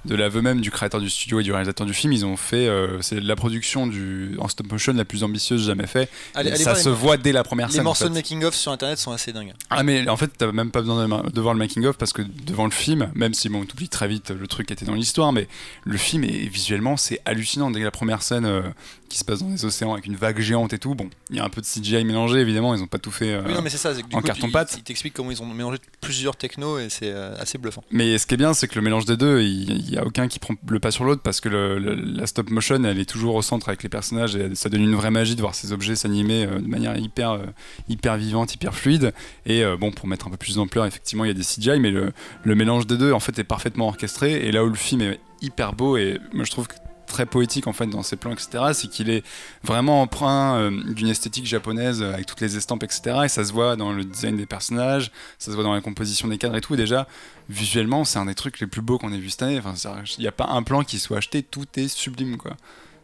de 0.09 0.14
l'aveu 0.14 0.40
même 0.42 0.61
du 0.61 0.70
créateur 0.70 1.00
du 1.00 1.11
studio 1.11 1.38
et 1.40 1.42
du 1.42 1.52
réalisateur 1.52 1.86
du 1.86 1.92
film, 1.94 2.12
ils 2.12 2.24
ont 2.24 2.36
fait, 2.36 2.66
euh, 2.66 3.00
c'est 3.02 3.20
la 3.20 3.36
production 3.36 3.86
du, 3.86 4.34
en 4.38 4.48
stop 4.48 4.72
motion 4.72 4.92
la 4.94 5.04
plus 5.04 5.22
ambitieuse 5.22 5.66
jamais 5.66 5.86
faite. 5.86 6.11
Ça 6.34 6.74
se 6.74 6.88
les, 6.88 6.94
voit 6.94 7.16
dès 7.18 7.30
la 7.32 7.44
première 7.44 7.66
les 7.68 7.74
scène. 7.74 7.80
en 7.82 7.84
morceaux 7.84 8.04
fait. 8.06 8.11
de 8.11 8.14
making-of 8.14 8.54
sur 8.54 8.72
internet 8.72 8.98
sont 8.98 9.12
assez 9.12 9.32
dingues. 9.32 9.52
Ah 9.70 9.82
mais 9.82 10.09
en 10.09 10.16
fait 10.16 10.30
t'as 10.36 10.50
même 10.50 10.70
pas 10.70 10.80
besoin 10.80 11.06
de, 11.06 11.30
de 11.30 11.40
voir 11.40 11.52
le 11.54 11.59
making 11.59 11.84
of 11.84 11.96
parce 11.98 12.12
que 12.14 12.22
devant 12.46 12.64
le 12.64 12.70
film, 12.70 13.11
même 13.14 13.34
si 13.34 13.48
bon 13.50 13.64
t'oublies 13.64 13.88
très 13.90 14.09
vite 14.09 14.30
le 14.30 14.46
truc 14.46 14.66
qui 14.68 14.72
était 14.72 14.86
dans 14.86 14.94
l'histoire, 14.94 15.32
mais 15.32 15.46
le 15.84 15.98
film 15.98 16.24
est 16.24 16.48
visuellement 16.48 16.96
c'est 16.96 17.20
hallucinant 17.26 17.70
dès 17.70 17.80
la 17.80 17.90
première 17.90 18.22
scène 18.22 18.46
euh, 18.46 18.62
qui 19.11 19.18
se 19.18 19.24
passe 19.24 19.40
dans 19.40 19.48
les 19.50 19.64
océans 19.64 19.92
avec 19.92 20.06
une 20.06 20.16
vague 20.16 20.38
géante 20.40 20.72
et 20.72 20.78
tout. 20.78 20.94
Bon, 20.94 21.09
il 21.30 21.36
y 21.36 21.40
a 21.40 21.44
un 21.44 21.48
peu 21.48 21.61
de 21.61 21.66
CGI 21.66 22.04
mélangé 22.04 22.38
évidemment, 22.40 22.74
ils 22.74 22.82
ont 22.82 22.86
pas 22.86 22.98
tout 22.98 23.11
fait. 23.11 23.32
euh, 23.32 23.42
Oui, 23.46 23.54
non, 23.54 23.62
mais 23.62 23.70
c'est 23.70 23.78
ça. 23.78 23.94
c'est 23.94 24.02
que 24.02 24.09
du 24.09 24.16
en 24.16 24.20
coup, 24.20 24.26
carton-pâte. 24.26 24.72
Ils, 24.74 24.78
ils 24.80 24.82
t'expliquent 24.82 25.14
comment 25.14 25.30
ils 25.30 25.42
ont 25.42 25.46
mélangé 25.46 25.78
plusieurs 26.00 26.36
technos 26.36 26.78
et 26.78 26.88
c'est 26.90 27.12
assez 27.12 27.59
bluffant. 27.59 27.82
Mais 27.90 28.18
ce 28.18 28.26
qui 28.26 28.34
est 28.34 28.36
bien, 28.38 28.52
c'est 28.54 28.68
que 28.68 28.74
le 28.74 28.82
mélange 28.82 29.04
des 29.06 29.16
deux, 29.16 29.40
il 29.42 29.88
il 29.88 29.97
a 29.99 30.07
aucun 30.07 30.28
qui 30.28 30.38
prend 30.38 30.55
le 30.68 30.80
pas 30.80 30.90
sur 30.90 31.05
l'autre 31.05 31.22
parce 31.22 31.40
que 31.40 31.49
la 31.49 32.26
stop 32.26 32.51
motion, 32.51 32.82
elle 32.84 32.99
est 32.99 33.09
toujours 33.09 33.34
au 33.34 33.42
centre 33.42 33.68
avec 33.68 33.82
les 33.82 33.88
personnages 33.88 34.36
et 34.36 34.55
ça 34.55 34.68
donne 34.68 34.82
une 34.82 34.94
vraie 34.94 35.11
magie 35.11 35.36
de 35.36 35.40
voir 35.40 35.55
ces 35.55 35.72
objets 35.72 35.96
s'animer 35.96 36.46
euh, 36.46 36.59
de 36.59 36.66
manière 36.68 36.96
hyper, 36.96 37.32
euh, 37.32 37.46
hyper 37.88 38.16
vivante, 38.16 38.55
hyper 38.55 38.74
fluide. 38.74 39.12
Et 39.46 39.64
euh, 39.64 39.76
bon, 39.76 39.90
pour 39.90 40.07
mettre 40.07 40.26
un 40.28 40.30
peu 40.30 40.36
plus 40.36 40.57
d'ampleur, 40.57 40.86
effectivement, 40.86 41.24
il 41.24 41.28
y 41.28 41.30
a 41.30 41.34
des 41.34 41.42
CGI, 41.42 41.80
mais 41.80 41.90
le, 41.90 42.12
le 42.44 42.55
mélange 42.55 42.86
des 42.86 42.96
deux, 42.96 43.12
en 43.12 43.20
fait, 43.20 43.38
est 43.38 43.44
parfaitement 43.44 43.88
orchestré. 43.88 44.46
Et 44.46 44.53
là 44.53 44.64
où 44.64 44.68
le 44.68 44.74
film 44.74 45.03
est 45.03 45.20
hyper 45.40 45.72
beau 45.72 45.96
et 45.96 46.18
moi 46.32 46.44
je 46.44 46.51
trouve 46.51 46.66
que 46.66 46.74
très 47.09 47.26
poétique 47.26 47.66
en 47.66 47.72
fait 47.72 47.86
dans 47.86 48.02
ses 48.02 48.16
plans, 48.16 48.32
etc. 48.32 48.64
C'est 48.72 48.88
qu'il 48.88 49.11
est 49.11 49.24
vraiment 49.62 50.02
emprunt 50.02 50.56
euh, 50.56 50.70
d'une 50.92 51.09
esthétique 51.09 51.46
japonaise 51.46 52.02
euh, 52.02 52.14
avec 52.14 52.26
toutes 52.26 52.40
les 52.40 52.56
estampes, 52.56 52.84
etc. 52.84 53.20
Et 53.24 53.28
ça 53.28 53.44
se 53.44 53.52
voit 53.52 53.76
dans 53.76 53.92
le 53.92 54.04
design 54.04 54.36
des 54.36 54.46
personnages, 54.46 55.11
ça 55.38 55.50
se 55.50 55.56
voit 55.56 55.64
dans 55.64 55.74
la 55.74 55.80
composition 55.80 56.28
des 56.28 56.38
cadres 56.38 56.56
et 56.56 56.61
tout. 56.61 56.74
Et 56.74 56.76
déjà, 56.76 57.09
visuellement, 57.48 58.04
c'est 58.04 58.18
un 58.18 58.26
des 58.26 58.34
trucs 58.34 58.61
les 58.61 58.66
plus 58.66 58.82
beaux 58.82 58.98
qu'on 58.98 59.12
ait 59.12 59.18
vu 59.18 59.30
cette 59.30 59.42
année. 59.42 59.59
Enfin, 59.59 59.74
il 60.18 60.20
n'y 60.20 60.28
a 60.28 60.32
pas 60.32 60.46
un 60.46 60.62
plan 60.62 60.82
qui 60.82 60.98
soit 60.98 61.18
acheté, 61.18 61.42
tout 61.42 61.66
est 61.76 61.88
sublime, 61.88 62.36
quoi. 62.36 62.52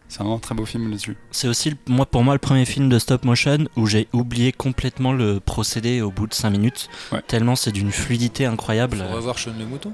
C'est 0.09 0.18
vraiment 0.18 0.36
un 0.36 0.40
très 0.40 0.55
beau 0.55 0.66
film 0.66 0.90
là-dessus. 0.90 1.16
C'est 1.30 1.48
aussi 1.48 1.74
moi, 1.88 2.07
pour 2.07 2.22
moi 2.22 2.34
le 2.34 2.38
premier 2.38 2.66
film 2.66 2.88
de 2.88 2.98
stop 2.98 3.24
motion 3.24 3.59
où 3.76 3.86
j'ai 3.86 4.07
oublié 4.12 4.52
complètement 4.52 5.12
le 5.12 5.40
procédé 5.40 6.02
au 6.02 6.11
bout 6.11 6.26
de 6.26 6.34
5 6.34 6.50
minutes. 6.50 6.88
Ouais. 7.11 7.22
Tellement 7.26 7.57
c'est 7.57 7.72
d'une 7.72 7.90
fluidité 7.90 8.44
incroyable. 8.44 8.98
Faut 8.98 9.16
revoir 9.16 9.38
Sean 9.38 9.55
le 9.59 9.64
mouton. 9.64 9.92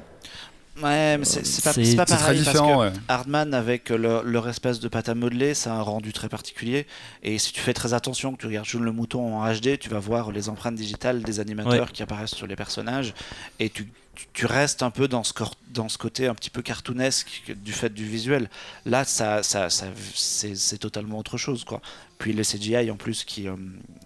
Ouais, 0.83 1.19
mais 1.19 1.25
c'est 1.25 1.63
pas, 1.63 1.73
pas 1.97 2.07
pareil 2.07 2.39
parce 2.43 2.51
différent, 2.57 2.79
que 2.79 2.85
ouais. 2.89 2.93
Hardman 3.09 3.53
avec 3.55 3.91
leur, 3.91 4.23
leur 4.25 4.49
espèce 4.49 4.81
de 4.81 4.89
pâte 4.89 5.09
à 5.09 5.15
modeler, 5.15 5.55
ça 5.55 5.73
a 5.73 5.77
un 5.77 5.83
rendu 5.83 6.13
très 6.13 6.29
particulier. 6.29 6.87
Et 7.23 7.39
si 7.39 7.53
tu 7.53 7.61
fais 7.61 7.75
très 7.75 7.93
attention, 7.95 8.33
que 8.35 8.41
tu 8.41 8.47
regardes 8.47 8.67
June 8.67 8.83
le 8.85 8.93
mouton 8.93 9.37
en 9.37 9.53
HD, 9.53 9.79
tu 9.79 9.89
vas 9.89 9.99
voir 9.99 10.31
les 10.33 10.49
empreintes 10.49 10.75
digitales 10.77 11.23
des 11.23 11.41
animateurs 11.41 11.93
qui 11.93 12.03
apparaissent 12.03 12.35
sur 12.35 12.47
les 12.47 12.57
personnages. 12.57 13.15
Et 13.59 13.69
tu, 13.71 13.87
tu- 14.15 14.27
tu 14.33 14.47
restes 14.47 14.83
un 14.83 14.91
peu 14.91 15.09
dans 15.09 15.25
ce, 15.25 15.33
cor- 15.33 15.57
dans 15.69 15.89
ce 15.89 15.99
côté 15.99 16.27
un 16.27 16.35
petit 16.35 16.51
peu 16.51 16.63
cartoonesque 16.63 17.55
du 17.57 17.73
fait 17.73 17.93
du 17.93 18.05
visuel. 18.05 18.49
Là, 18.87 19.05
ça, 19.05 19.43
ça, 19.43 19.71
ça- 19.71 19.87
c'est 20.15 20.55
c'est 20.57 20.79
totalement 20.79 21.19
autre 21.19 21.37
chose. 21.39 21.65
quoi. 21.65 21.81
Puis 22.21 22.35
les 22.35 22.43
CGI 22.45 22.91
en 22.91 22.97
plus 22.97 23.25
qui, 23.25 23.49
euh, 23.49 23.57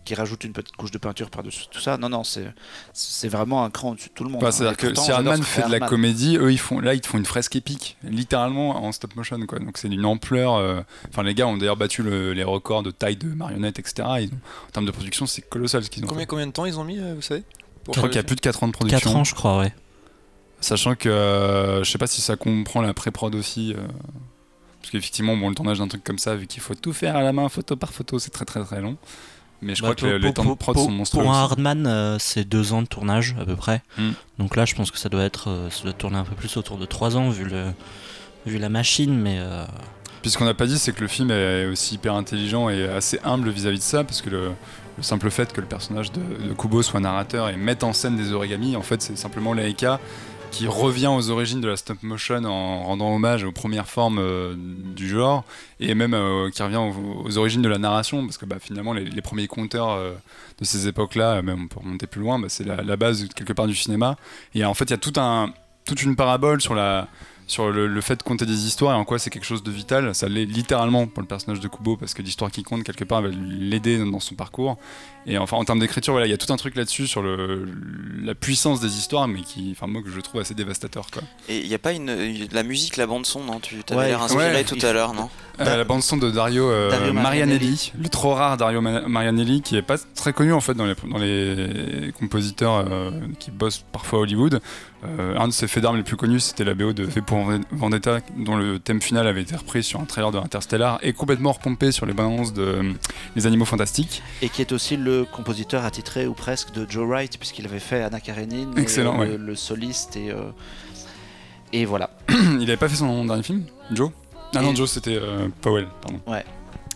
qui 0.05 0.15
rajoutent 0.15 0.45
une 0.45 0.53
petite 0.53 0.77
couche 0.77 0.93
de 0.93 0.99
peinture 0.99 1.31
par-dessus 1.31 1.65
tout 1.69 1.81
ça. 1.81 1.97
Non, 1.99 2.09
non, 2.09 2.23
c'est 2.23 2.47
c'est 2.93 3.27
vraiment 3.29 3.65
un 3.65 3.71
cran 3.71 3.91
au-dessus 3.91 4.09
de 4.11 4.15
tout 4.15 4.23
le 4.23 4.31
monde. 4.31 4.37
Enfin, 4.43 4.47
hein. 4.49 4.51
C'est-à-dire 4.53 4.77
que 4.77 4.87
si 4.95 5.11
que 5.11 5.43
fait 5.43 5.67
de 5.67 5.73
la 5.73 5.81
comédie, 5.81 6.37
eux 6.39 6.53
ils 6.53 6.59
font 6.59 6.79
là 6.79 6.95
ils 6.95 7.01
te 7.01 7.09
font 7.09 7.19
une 7.19 7.27
fresque 7.27 7.57
épique, 7.57 7.97
littéralement 8.05 8.85
en 8.85 8.93
stop 8.93 9.17
motion 9.17 9.39
quoi. 9.47 9.59
Donc 9.59 9.79
c'est 9.79 9.89
d'une 9.89 10.05
ampleur. 10.07 10.55
euh, 10.55 10.81
Enfin 11.11 11.25
les 11.25 11.35
gars 11.35 11.49
ont 11.49 11.57
d'ailleurs 11.57 11.77
battu 11.77 12.05
le- 12.05 12.33
les 12.35 12.45
records 12.45 12.85
de 12.85 12.93
taille 12.93 13.17
de 13.17 13.27
marionnettes 13.27 13.81
etc. 13.81 14.09
Ils 14.21 14.29
ont- 14.29 14.39
en 14.69 14.71
termes 14.73 14.87
de 14.87 14.93
production 14.93 15.27
c'est 15.27 15.43
colossal 15.43 15.83
ce 15.83 15.91
qu'ils 15.91 16.05
ont. 16.05 16.07
Combien, 16.07 16.21
fait. 16.23 16.27
combien 16.29 16.47
de 16.47 16.53
temps 16.53 16.67
ils 16.67 16.79
ont 16.79 16.85
mis, 16.85 16.99
euh, 17.01 17.15
vous 17.17 17.23
savez? 17.23 17.43
Je 17.89 17.91
crois 17.99 18.09
qu'il 18.09 18.17
y 18.17 18.21
a 18.21 18.23
plus 18.23 18.37
de 18.37 18.41
4 18.41 18.63
ans 18.63 18.69
de 18.69 18.73
production. 18.73 18.99
4 19.01 19.17
ans 19.17 19.25
je 19.25 19.35
crois 19.35 19.59
ouais. 19.59 19.75
Sachant 20.61 20.95
que 20.95 21.09
euh, 21.09 21.83
je 21.83 21.91
sais 21.91 21.99
pas 21.99 22.07
si 22.07 22.21
ça 22.21 22.37
comprend 22.37 22.81
la 22.81 22.95
pré-prod 22.95 23.35
aussi. 23.35 23.75
euh, 23.77 23.83
parce 24.85 24.91
qu'effectivement, 24.93 25.35
bon, 25.35 25.49
le 25.49 25.55
tournage 25.55 25.79
d'un 25.79 25.89
truc 25.89 26.05
comme 26.05 26.19
ça, 26.19 26.35
vu 26.37 26.47
qu'il 26.47 26.61
faut 26.61 26.75
tout 26.75 26.93
faire 26.93 27.17
à 27.17 27.23
la 27.23 27.33
main, 27.33 27.49
photo 27.49 27.75
par 27.75 27.91
photo, 27.95 28.19
c'est 28.19 28.29
très 28.29 28.45
très 28.45 28.63
très 28.63 28.83
long. 28.83 28.99
Mais 29.63 29.75
je 29.75 29.81
Bah, 29.81 29.95
crois 29.95 29.95
que 29.95 30.05
les, 30.05 30.19
les 30.19 30.35
temps 30.35 30.45
de 30.45 30.53
prod 30.53 30.77
sont 30.77 30.91
monstrueux. 30.91 31.23
Pour 31.23 31.33
un. 31.33 31.39
Hardman, 31.43 31.87
euh, 31.87 32.19
c'est 32.19 32.45
2 32.45 32.75
ans 32.75 32.83
de 32.83 32.87
tournage 32.87 33.35
à 33.41 33.47
peu 33.47 33.57
près. 33.57 33.83
Hmm. 33.97 34.11
Donc 34.39 34.57
là, 34.57 34.67
je 34.67 34.75
pense 34.75 34.91
que 34.91 34.99
ça 34.99 35.09
doit 35.09 35.23
être, 35.23 35.49
euh, 35.49 35.71
ça 35.71 35.85
doit 35.85 35.95
tourner 35.95 36.19
un 36.19 36.25
peu 36.25 36.35
plus 36.35 36.55
autour 36.59 36.77
de 36.77 36.85
3 36.85 37.17
ans 37.17 37.31
vu 37.31 37.45
le, 37.47 37.73
vu 38.45 38.59
la 38.59 38.69
machine, 38.69 39.19
mais 39.19 39.39
euh, 39.39 39.65
Puis 40.21 40.31
ce 40.31 40.37
qu'on 40.37 40.45
n'a 40.45 40.53
pas 40.53 40.67
dit, 40.67 40.79
c'est 40.79 40.93
que 40.93 41.01
le 41.01 41.09
film 41.09 41.31
est 41.31 41.65
aussi 41.65 41.95
hyper 41.95 42.13
intelligent 42.15 42.69
et 42.69 42.87
assez 42.87 43.19
humble 43.25 43.49
vis-à-vis 43.49 43.79
de 43.79 43.83
ça, 43.83 44.05
parce 44.05 44.21
que 44.21 44.29
le, 44.29 44.51
le 44.99 45.03
simple 45.03 45.31
fait 45.31 45.51
que 45.51 45.63
le 45.63 45.67
personnage 45.67 46.13
de, 46.13 46.21
de 46.21 46.53
Kubo 46.53 46.83
soit 46.83 47.01
narrateur 47.01 47.49
et 47.49 47.57
mette 47.57 47.85
en 47.85 47.95
scène 47.95 48.17
des 48.17 48.33
origamis, 48.33 48.77
en 48.77 48.83
fait, 48.83 49.01
c'est 49.01 49.17
simplement 49.17 49.55
Laika 49.55 49.99
qui 50.55 50.69
revient 50.69 51.09
aux 51.09 51.31
origines 51.31 51.61
de 51.61 51.69
la 51.69 51.77
stop 51.77 52.03
motion 52.03 52.45
en 52.45 52.85
rendant 52.85 53.13
hommage 53.15 53.43
aux 53.43 53.51
premières 53.51 53.89
formes 53.89 54.19
euh, 54.19 54.55
du 54.57 55.09
genre 55.09 55.45
et 55.81 55.95
même 55.95 56.15
euh, 56.15 56.49
qui 56.51 56.63
revient 56.63 56.77
aux, 57.25 57.39
origines 57.39 57.63
de 57.63 57.69
la 57.69 57.79
narration 57.79 58.25
parce 58.25 58.39
que 58.39 58.47
bah, 58.47 58.57
finalement 58.61 58.93
les, 58.93 59.23
premiers 59.23 59.49
conteurs 59.49 59.91
euh, 59.91 60.13
de 60.61 60.65
ces 60.65 60.87
époques-là, 60.87 61.43
même 61.43 61.65
on 61.65 61.69
peut 61.69 61.81
remonter 61.81 62.07
plus 62.07 62.21
loin, 62.21 62.39
bah, 62.39 62.47
c'est 62.49 62.65
la, 62.65 62.97
base 62.97 63.29
quelque 63.35 63.53
part 63.53 63.67
du 63.67 63.75
cinéma. 63.75 64.17
Et 64.55 64.65
en 64.65 64.75
fait 64.75 64.85
il 64.85 64.91
y 64.91 64.95
a 64.95 64.99
toute 64.99 66.03
une 66.03 66.15
parabole 66.15 66.61
sur 66.61 66.75
la 66.75 67.09
sur 67.47 67.71
le, 67.71 67.87
le 67.87 68.01
fait 68.01 68.17
de 68.17 68.23
compter 68.23 68.47
des 68.47 68.67
histoires 68.67 68.93
et 68.95 68.97
en 68.99 69.05
quoi 69.05 69.19
c'est 69.19 69.31
quelque 69.31 69.45
chose 69.45 69.63
de 69.63 69.71
vital. 69.71 70.15
Ça 70.15 70.29
l'est 70.29 70.45
littéralement 70.47 71.07
pour 71.07 71.21
le 71.23 71.29
personnage 71.29 71.61
de 71.61 71.69
Kubo 71.69 71.97
parce 71.97 72.15
que 72.15 72.23
l'histoire 72.23 72.51
qui 72.51 72.63
compte 72.63 72.85
quelque 72.85 73.05
part 73.05 73.23
va 73.23 73.29
l'aider 73.29 73.99
dans 73.99 74.21
son 74.21 74.35
parcours. 74.35 74.79
Et 75.27 75.39
enfin 75.39 75.57
en 75.57 75.65
termes 75.65 75.79
d'écriture, 75.79 76.13
voilà, 76.13 76.27
il 76.27 76.31
y 76.31 76.35
a 76.35 76.37
tout 76.37 76.53
un 76.53 76.57
truc 76.57 76.75
là-dessus 76.77 77.07
sur 77.07 77.23
le, 77.23 77.67
la 78.23 78.35
puissance 78.35 78.81
des 78.81 78.97
histoires, 78.99 79.27
mais 79.27 79.41
qui, 79.41 79.71
enfin 79.73 79.87
moi 79.87 80.03
que 80.03 80.11
je 80.11 80.21
trouve 80.21 80.41
assez 80.41 80.55
dévastateur 80.55 81.07
quoi. 81.11 81.23
Et 81.49 81.61
il 81.61 81.69
n'y 81.69 81.75
a 81.75 81.79
pas 81.79 81.93
une, 81.93 82.15
la 82.53 82.63
musique, 82.63 82.97
la 82.99 83.07
bande 83.07 83.25
son, 83.25 83.43
non? 83.45 83.59
Tu 83.61 83.83
t'avais 83.85 84.01
Ouais, 84.01 84.09
l'air 84.09 84.23
inspiré 84.23 84.53
ouais, 84.53 84.65
tout 84.65 84.79
à 84.85 84.93
l'heure, 84.93 85.15
non? 85.15 85.31
Euh, 85.61 85.77
la 85.77 85.85
bande 85.85 86.03
son 86.03 86.17
de 86.19 86.31
Dario, 86.31 86.69
euh, 86.69 86.91
Dario 86.91 87.13
Marianelli, 87.13 87.59
Marianelli. 87.59 87.93
le 87.99 88.09
trop 88.09 88.35
rare 88.35 88.57
Dario 88.57 88.81
Ma- 88.81 89.03
Marianelli, 89.09 89.63
qui 89.63 89.77
est 89.77 89.83
pas 89.83 89.97
très 90.15 90.33
connu 90.33 90.53
en 90.53 90.61
fait 90.61 90.75
dans 90.75 90.85
les, 90.87 90.95
dans 91.11 91.19
les 91.19 92.13
compositeurs 92.19 92.85
euh, 92.91 93.11
qui 93.39 93.51
bossent 93.51 93.85
parfois 93.93 94.19
à 94.19 94.23
Hollywood. 94.23 94.61
Euh, 95.19 95.37
un 95.39 95.49
de 95.49 95.53
ses 95.53 95.69
faits 95.69 95.83
d'armes 95.83 95.97
les 95.97 96.03
plus 96.03 96.17
connus, 96.17 96.41
c'était 96.41 96.65
la 96.65 96.75
BO 96.75 96.93
de 96.93 97.05
V 97.05 97.21
pour 97.21 97.39
Vendetta, 97.73 98.21
dont 98.37 98.57
le 98.57 98.79
thème 98.79 99.01
final 99.03 99.27
avait 99.27 99.43
été 99.43 99.55
repris 99.57 99.83
sur 99.83 100.01
un 100.01 100.05
trailer 100.05 100.31
de 100.31 100.39
Interstellar 100.39 100.99
et 101.03 101.13
complètement 101.13 101.53
repompé 101.53 101.93
sur 101.93 102.07
les 102.07 102.13
balances 102.15 102.53
de 102.53 102.63
euh, 102.63 102.93
Les 103.37 103.47
Animaux 103.47 103.65
Fantastiques. 103.65 104.23
Et 104.43 104.49
qui 104.49 104.61
est 104.63 104.73
aussi 104.73 104.97
le 104.97 105.25
compositeur 105.25 105.85
attitré 105.85 106.27
ou 106.27 106.35
presque 106.35 106.73
de 106.73 106.87
Joe 106.89 107.07
Wright, 107.07 107.39
puisqu'il 107.39 107.67
avait 107.67 107.79
fait 107.81 108.03
Anna 108.03 108.21
Karenine, 108.21 108.73
Excellent, 108.77 109.17
euh, 109.17 109.19
ouais. 109.19 109.29
le, 109.37 109.37
le 109.37 109.55
soliste, 109.55 110.17
et, 110.17 110.33
et 111.73 111.85
voilà. 111.85 112.11
Il 112.29 112.63
avait 112.63 112.77
pas 112.77 112.89
fait 112.89 112.97
son 112.97 113.25
dernier 113.25 113.43
film, 113.43 113.65
Joe? 113.93 114.11
Ah 114.55 114.63
non, 114.63 114.75
Joe, 114.75 114.91
c'était 114.91 115.19
Powell, 115.61 115.89
pardon. 116.01 116.21
Ouais. 116.27 116.45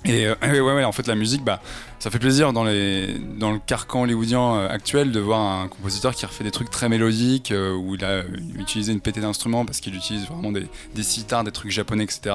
Et 0.04 0.26
euh, 0.26 0.34
ouais, 0.42 0.60
ouais, 0.60 0.74
ouais, 0.74 0.84
en 0.84 0.92
fait, 0.92 1.06
la 1.06 1.14
musique, 1.14 1.44
bah, 1.44 1.60
ça 1.98 2.10
fait 2.10 2.18
plaisir 2.18 2.52
dans, 2.52 2.64
les, 2.64 3.18
dans 3.18 3.50
le 3.50 3.58
carcan 3.58 4.02
hollywoodien 4.02 4.54
euh, 4.54 4.68
actuel 4.68 5.10
de 5.10 5.20
voir 5.20 5.40
un 5.40 5.68
compositeur 5.68 6.14
qui 6.14 6.24
refait 6.26 6.44
des 6.44 6.50
trucs 6.50 6.70
très 6.70 6.88
mélodiques, 6.88 7.50
euh, 7.50 7.74
où 7.74 7.94
il 7.96 8.04
a 8.04 8.08
euh, 8.08 8.24
utilisé 8.56 8.92
une 8.92 9.00
pétée 9.00 9.20
d'instruments 9.20 9.64
parce 9.64 9.80
qu'il 9.80 9.94
utilise 9.94 10.26
vraiment 10.26 10.52
des, 10.52 10.68
des 10.94 11.02
sitars, 11.02 11.44
des 11.44 11.52
trucs 11.52 11.72
japonais, 11.72 12.04
etc. 12.04 12.34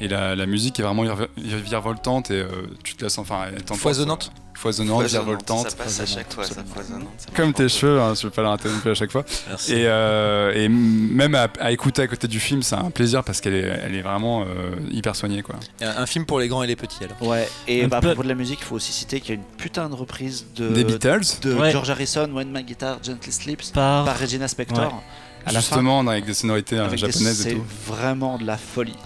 Et 0.00 0.08
la, 0.08 0.34
la 0.34 0.46
musique 0.46 0.80
est 0.80 0.82
vraiment 0.82 1.04
virevoltante 1.36 2.30
et 2.30 2.40
euh, 2.40 2.48
tu 2.82 2.96
te 2.96 3.04
la 3.04 3.10
sens, 3.10 3.30
enfin, 3.30 3.46
Foisonnante. 3.74 4.32
Euh, 4.56 4.60
Foisonnante, 4.60 5.04
virevoltante. 5.06 5.70
Ça 5.70 5.76
passe 5.76 6.00
à 6.00 6.06
chaque 6.06 6.32
fois, 6.32 6.44
ça 6.44 6.60
absolument. 6.60 6.74
foisonnante. 6.74 7.08
ça 7.18 7.26
Comme 7.34 7.52
tes 7.52 7.68
cheveux, 7.68 8.00
hein, 8.00 8.14
je 8.14 8.26
vais 8.26 8.30
pas 8.32 8.42
le 8.42 8.48
rater 8.48 8.68
non 8.68 8.78
plus 8.80 8.90
à 8.90 8.94
chaque 8.94 9.12
fois. 9.12 9.24
Merci. 9.48 9.72
Et, 9.74 9.86
euh, 9.86 10.52
et 10.54 10.68
même 10.68 11.34
à, 11.34 11.48
à 11.60 11.70
écouter 11.72 12.02
à 12.02 12.06
côté 12.08 12.26
du 12.28 12.40
film, 12.40 12.62
c'est 12.62 12.74
un 12.76 12.90
plaisir 12.90 13.22
parce 13.24 13.40
qu'elle 13.40 13.54
est, 13.54 13.80
elle 13.84 13.94
est 13.94 14.02
vraiment 14.02 14.42
euh, 14.42 14.46
hyper 14.90 15.14
soignée. 15.14 15.42
Quoi. 15.42 15.56
Un, 15.82 16.02
un 16.02 16.06
film 16.06 16.24
pour 16.26 16.40
les 16.40 16.48
grands 16.48 16.62
et 16.62 16.66
les 16.66 16.76
petits 16.76 17.04
alors. 17.04 17.22
Ouais. 17.22 17.48
Et 17.68 17.86
bah, 17.86 17.98
à 17.98 18.00
propos 18.00 18.22
de 18.22 18.28
la 18.28 18.34
musique, 18.34 18.58
il 18.60 18.64
faut 18.64 18.76
aussi 18.76 18.92
citer 18.92 19.20
qu'il 19.20 19.30
y 19.30 19.32
a 19.32 19.40
une 19.40 19.46
putain 19.58 19.88
de 19.88 19.94
reprise 19.94 20.46
de, 20.56 20.68
Des 20.70 20.84
Beatles, 20.84 21.20
de 21.42 21.54
Ouais. 21.54 21.70
George 21.70 21.90
Harrison, 21.90 22.28
When 22.32 22.50
My 22.50 22.62
Guitar 22.64 22.98
Gently 23.02 23.32
Sleeps, 23.32 23.70
par, 23.72 24.04
par 24.04 24.18
Regina 24.18 24.48
Spektor. 24.48 24.78
Ouais. 24.92 25.00
À 25.48 25.52
la 25.52 25.60
fin, 25.60 25.76
justement, 25.76 26.00
avec 26.08 26.24
des 26.24 26.34
sonorités 26.34 26.76
euh, 26.76 26.86
avec 26.86 27.00
des- 27.00 27.06
japonaises 27.06 27.40
et 27.46 27.50
c'est 27.50 27.54
tout. 27.54 27.64
vraiment 27.86 28.36
de 28.36 28.44
la 28.44 28.56
folie. 28.56 28.96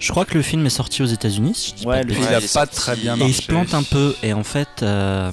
Je 0.00 0.10
crois 0.10 0.24
que 0.24 0.34
le 0.34 0.42
film 0.42 0.66
est 0.66 0.70
sorti 0.70 1.02
aux 1.02 1.06
États-Unis. 1.06 1.54
si 1.54 1.70
je 1.70 1.74
dis 1.76 1.86
Ouais, 1.86 1.96
pas 1.98 2.02
le 2.02 2.08
bêtises. 2.08 2.26
il 2.28 2.34
a 2.34 2.40
pas 2.40 2.46
sorti- 2.46 2.74
très 2.76 2.96
bien 2.96 3.14
et 3.14 3.18
marché. 3.18 3.32
il 3.32 3.34
se 3.36 3.46
plante 3.46 3.74
un 3.74 3.82
peu 3.84 4.14
et 4.22 4.32
en 4.32 4.42
fait 4.42 4.68
euh, 4.82 5.30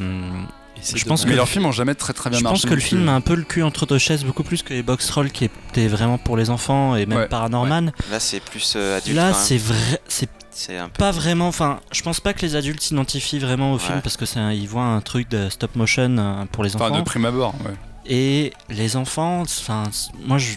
je 0.93 1.03
pense 1.05 1.25
Mais 1.25 1.31
que- 1.31 1.35
leurs 1.37 1.49
films 1.49 1.65
ont 1.65 1.71
jamais 1.71 1.95
très 1.95 2.13
très 2.13 2.29
bien 2.29 2.37
je 2.39 2.43
marché. 2.43 2.53
pense 2.61 2.69
que 2.69 2.75
le 2.75 2.81
plus. 2.81 2.89
film 2.89 3.09
a 3.09 3.13
un 3.13 3.21
peu 3.21 3.33
le 3.35 3.43
cul 3.43 3.63
entre 3.63 3.85
deux 3.85 3.97
chaises 3.97 4.23
beaucoup 4.23 4.43
plus 4.43 4.61
que 4.61 4.73
les 4.73 4.83
box 4.83 5.09
rolls 5.09 5.31
qui 5.31 5.45
étaient 5.45 5.87
vraiment 5.87 6.17
pour 6.19 6.37
les 6.37 6.49
enfants 6.49 6.95
et 6.95 7.05
même 7.05 7.17
Ouais, 7.19 7.27
Paranorman 7.27 7.91
Là, 8.11 8.19
c'est 8.19 8.39
plus 8.39 8.73
euh, 8.75 8.97
adulte. 8.97 9.15
là 9.15 9.33
c'est 9.33 9.57
vrai 9.57 9.99
c'est 10.07 10.29
c'est 10.51 10.77
un 10.77 10.89
peu. 10.89 10.97
pas 10.97 11.11
vraiment 11.11 11.47
enfin 11.47 11.79
je 11.91 12.01
pense 12.01 12.19
pas 12.19 12.33
que 12.33 12.41
les 12.41 12.55
adultes 12.55 12.81
s'identifient 12.81 13.39
vraiment 13.39 13.73
au 13.73 13.77
film 13.77 13.95
Ouais. 13.95 14.01
parce 14.01 14.17
que 14.17 14.25
un- 14.39 14.51
ils 14.51 14.67
voient 14.67 14.83
un 14.83 15.01
truc 15.01 15.29
de 15.29 15.49
stop 15.49 15.75
motion 15.75 16.15
euh, 16.17 16.45
pour 16.51 16.63
les 16.63 16.75
Enfin, 16.75 16.85
enfants 16.87 16.99
de 16.99 17.03
prime 17.03 17.25
abord, 17.25 17.53
ouais. 17.65 17.73
et 18.07 18.53
les 18.69 18.95
enfants 18.97 19.41
enfin 19.41 19.83
moi 20.25 20.37
je 20.39 20.55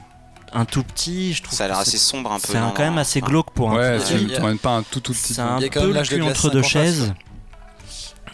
un 0.52 0.64
tout 0.64 0.82
petit 0.82 1.32
je 1.34 1.42
trouve 1.42 1.56
Ça 1.56 1.64
a 1.64 1.68
l'air 1.68 1.76
que 1.76 1.82
assez 1.82 1.92
c'est- 1.92 1.98
sombre 1.98 2.32
un 2.32 2.38
peu. 2.40 2.46
c'est 2.52 2.58
quand 2.58 2.78
même 2.78 2.98
assez 2.98 3.20
glauque 3.20 3.50
pour 3.52 3.70
un 3.72 3.76
Ouais, 3.76 3.98
petit. 3.98 4.26
t'emmènes 4.34 4.58
pas 4.58 4.70
un 4.76 4.82
tout 4.82 5.00
tout 5.00 5.12
petit. 5.12 5.34
c'est 5.34 5.40
un 5.40 5.58
peu 5.58 5.92
le 5.92 6.02
cul 6.02 6.22
entre 6.22 6.50
deux 6.50 6.62
5 6.62 6.68
en 6.68 6.68
face. 6.68 6.70
chaises 6.72 7.14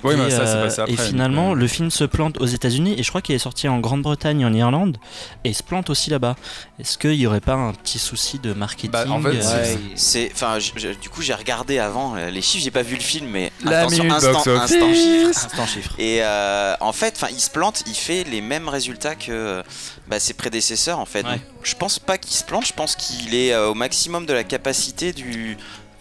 Oui, 0.05 0.15
et, 0.15 0.17
mais 0.17 0.31
ça, 0.31 0.47
c'est 0.47 0.55
euh, 0.55 0.65
passé 0.65 0.81
après. 0.83 0.95
et 0.95 0.97
finalement, 0.97 1.53
euh, 1.53 1.55
le 1.55 1.67
film 1.67 1.91
se 1.91 2.05
plante 2.05 2.39
aux 2.41 2.47
États-Unis 2.47 2.95
et 2.99 3.03
je 3.03 3.09
crois 3.09 3.23
qu'il 3.23 3.35
est 3.35 3.39
sorti 3.39 3.69
en 3.69 3.79
Grande-Bretagne, 3.79 4.45
en 4.45 4.53
Irlande, 4.53 4.99
et 5.45 5.53
se 5.53 5.63
plante 5.63 5.91
aussi 5.91 6.11
là-bas. 6.11 6.37
Est-ce 6.79 6.99
qu'il 6.99 7.19
n'y 7.19 7.27
aurait 7.27 7.41
pas 7.41 7.55
un 7.55 7.73
petit 7.73 7.99
souci 7.99 8.39
de 8.39 8.53
marketing 8.53 8.91
Bah, 8.91 9.05
en 9.09 9.21
fait, 9.21 9.29
euh, 9.29 9.65
Ouais, 9.65 9.79
C'est, 9.95 10.31
enfin, 10.33 10.59
du 11.01 11.09
coup, 11.09 11.23
j'ai 11.23 11.35
regardé 11.35 11.79
avant 11.79 12.17
euh, 12.17 12.31
les 12.31 12.43
chiffres. 12.43 12.65
J'ai 12.65 12.71
pas 12.71 12.83
vu 12.83 12.97
le 12.97 13.03
film, 13.03 13.29
mais 13.31 13.51
La 13.65 13.81
attention, 13.81 14.11
instant, 14.11 14.57
instant 14.57 14.95
chiffre. 14.95 15.29
Instant 15.29 15.67
chiffre. 15.67 15.95
Et 15.99 16.19
euh, 16.23 16.75
en 16.81 16.93
fait, 16.93 17.15
enfin, 17.17 17.29
il 17.33 17.41
se 17.41 17.51
plante, 17.51 17.83
il 17.87 17.95
fait 17.95 18.25
les 18.25 18.41
mêmes 18.41 18.69
résultats 18.69 19.15
que 19.15 19.63
bah, 20.09 20.21
ses 20.21 20.35
prédécesseurs 20.35 20.99
en 20.99 21.07
fait. 21.07 21.25
Ouais. 21.25 21.33
Donc, 21.33 21.41
je 21.63 21.75
pense 21.75 21.99
pas 21.99 22.19
qu'il 22.19 22.37
se 22.37 22.45
plante, 22.45 22.67
je 22.67 22.73
pense 22.73 22.95
qu'il 22.95 23.35
est 23.35 23.53
euh, 23.53 23.69
au 23.69 23.75
maximum 23.75 24.27
de 24.27 24.33
la 24.33 24.45
capacité 24.45 25.13
du, 25.13 25.57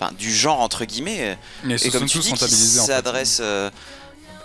enfin, 0.06 0.16
du 0.18 0.34
genre 0.34 0.62
entre 0.62 0.86
guillemets. 0.86 1.38
Mais 1.64 1.76
Et 1.76 1.78
ce 1.78 1.90
comme 1.90 2.08
sont 2.08 2.20
tu 2.22 2.30
tous 2.30 2.46
dis, 2.48 2.56
s'adresse. 2.56 3.40
euh, 3.42 3.70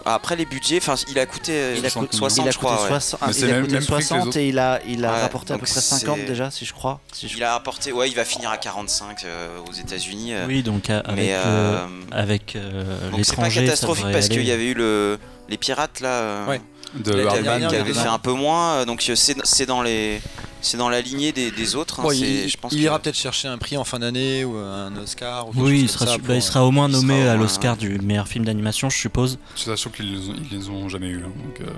après 0.06 0.34
les 0.34 0.46
budgets, 0.46 0.78
enfin, 0.78 0.94
il 1.10 1.18
a 1.18 1.26
coûté 1.26 1.52
euh, 1.52 1.74
Il 1.76 1.84
a 1.84 1.90
60 1.90 2.06
coûté, 2.06 2.16
60, 2.16 2.44
il 2.44 2.48
a 2.48 2.52
je 2.52 2.58
crois. 2.58 2.70
coûté 2.76 2.82
ouais. 2.84 2.88
60, 3.00 3.20
Mais 3.20 3.28
il 3.28 3.34
c'est 3.34 3.44
a 3.44 3.46
même- 3.48 3.60
coûté 3.62 3.74
même 3.74 3.82
prix 3.84 3.92
que 3.92 3.98
les 4.00 4.04
60 4.06 4.26
autres. 4.28 4.36
et 4.38 4.48
il 4.48 4.58
a, 4.58 4.80
il 4.88 5.04
a 5.04 5.12
Ouais, 5.12 5.20
rapporté 5.20 5.52
à 5.52 5.58
peu 5.58 5.66
près 5.66 5.80
50 5.80 6.18
c'est- 6.20 6.24
déjà, 6.26 6.50
si 6.50 6.64
je 6.64 6.72
crois. 6.72 7.00
Si 7.12 7.28
je- 7.28 7.36
Il 7.36 7.44
a 7.44 7.52
rapporté, 7.52 7.92
ouais, 7.92 8.08
il 8.08 8.14
va 8.16 8.24
finir 8.24 8.48
à 8.50 8.56
45 8.56 9.24
euh, 9.24 9.58
aux 9.68 9.72
États-Unis. 9.72 10.32
euh, 10.32 10.46
Oui, 10.48 10.62
donc 10.62 10.88
euh, 10.88 11.02
avec, 11.04 11.16
mais 11.16 11.34
euh, 11.34 11.44
euh, 11.44 11.86
avec 12.12 12.56
euh, 12.56 13.10
donc 13.10 13.20
c'est 13.24 13.36
pas 13.36 13.50
catastrophique 13.50 14.06
parce 14.10 14.28
qu'il 14.30 14.42
y 14.44 14.52
avait 14.52 14.68
eu 14.68 14.74
le, 14.74 15.18
les 15.50 15.58
pirates 15.58 16.00
là. 16.00 16.08
euh, 16.08 16.46
Ouais. 16.46 16.60
De 16.94 17.12
La 17.12 17.24
Hardman, 17.30 17.42
dernière, 17.44 17.68
qui 17.68 17.76
avait 17.76 17.92
fait 17.94 18.08
un- 18.08 18.18
peu 18.18 18.32
moins, 18.32 18.72
euh, 18.76 18.84
donc 18.86 19.04
euh, 19.10 19.14
c'est 19.14 19.36
c'est 19.44 19.66
dans 19.66 19.80
les 19.82 20.20
C'est 20.62 20.76
dans 20.76 20.88
la 20.88 21.00
lignée 21.00 21.32
des, 21.32 21.50
des 21.50 21.74
autres. 21.76 22.00
hein, 22.00 22.02
Bon, 22.04 22.10
c'est- 22.10 22.18
il, 22.44 22.48
je 22.48 22.56
pense 22.56 22.72
il 22.72 22.78
que- 22.78 22.82
ira 22.84 22.98
peut-être 22.98 23.16
chercher 23.16 23.48
un 23.48 23.58
prix 23.58 23.76
en 23.76 23.84
fin 23.84 23.98
d'année 23.98 24.44
ou 24.44 24.56
un 24.56 24.94
Oscar. 24.96 25.48
Ou 25.48 25.52
Oui, 25.56 25.80
il 25.82 25.88
sera, 25.88 26.06
ça 26.06 26.18
bah, 26.18 26.34
il 26.34 26.42
sera 26.42 26.64
au 26.66 26.70
moins 26.70 26.88
nommé 26.88 27.26
à 27.28 27.36
l'Oscar 27.36 27.76
du 27.76 27.98
meilleur 28.00 28.28
film 28.28 28.44
d'animation, 28.44 28.90
je 28.90 28.96
suppose. 28.98 29.38
Sachant 29.56 29.90
qu'ils 29.90 30.12
les, 30.12 30.28
ont- 30.28 30.34
ils 30.50 30.58
les 30.58 30.68
ont 30.68 30.88
jamais 30.88 31.08
eu. 31.08 31.18
hein, 31.24 31.32
donc, 31.44 31.60
euh, 31.60 31.70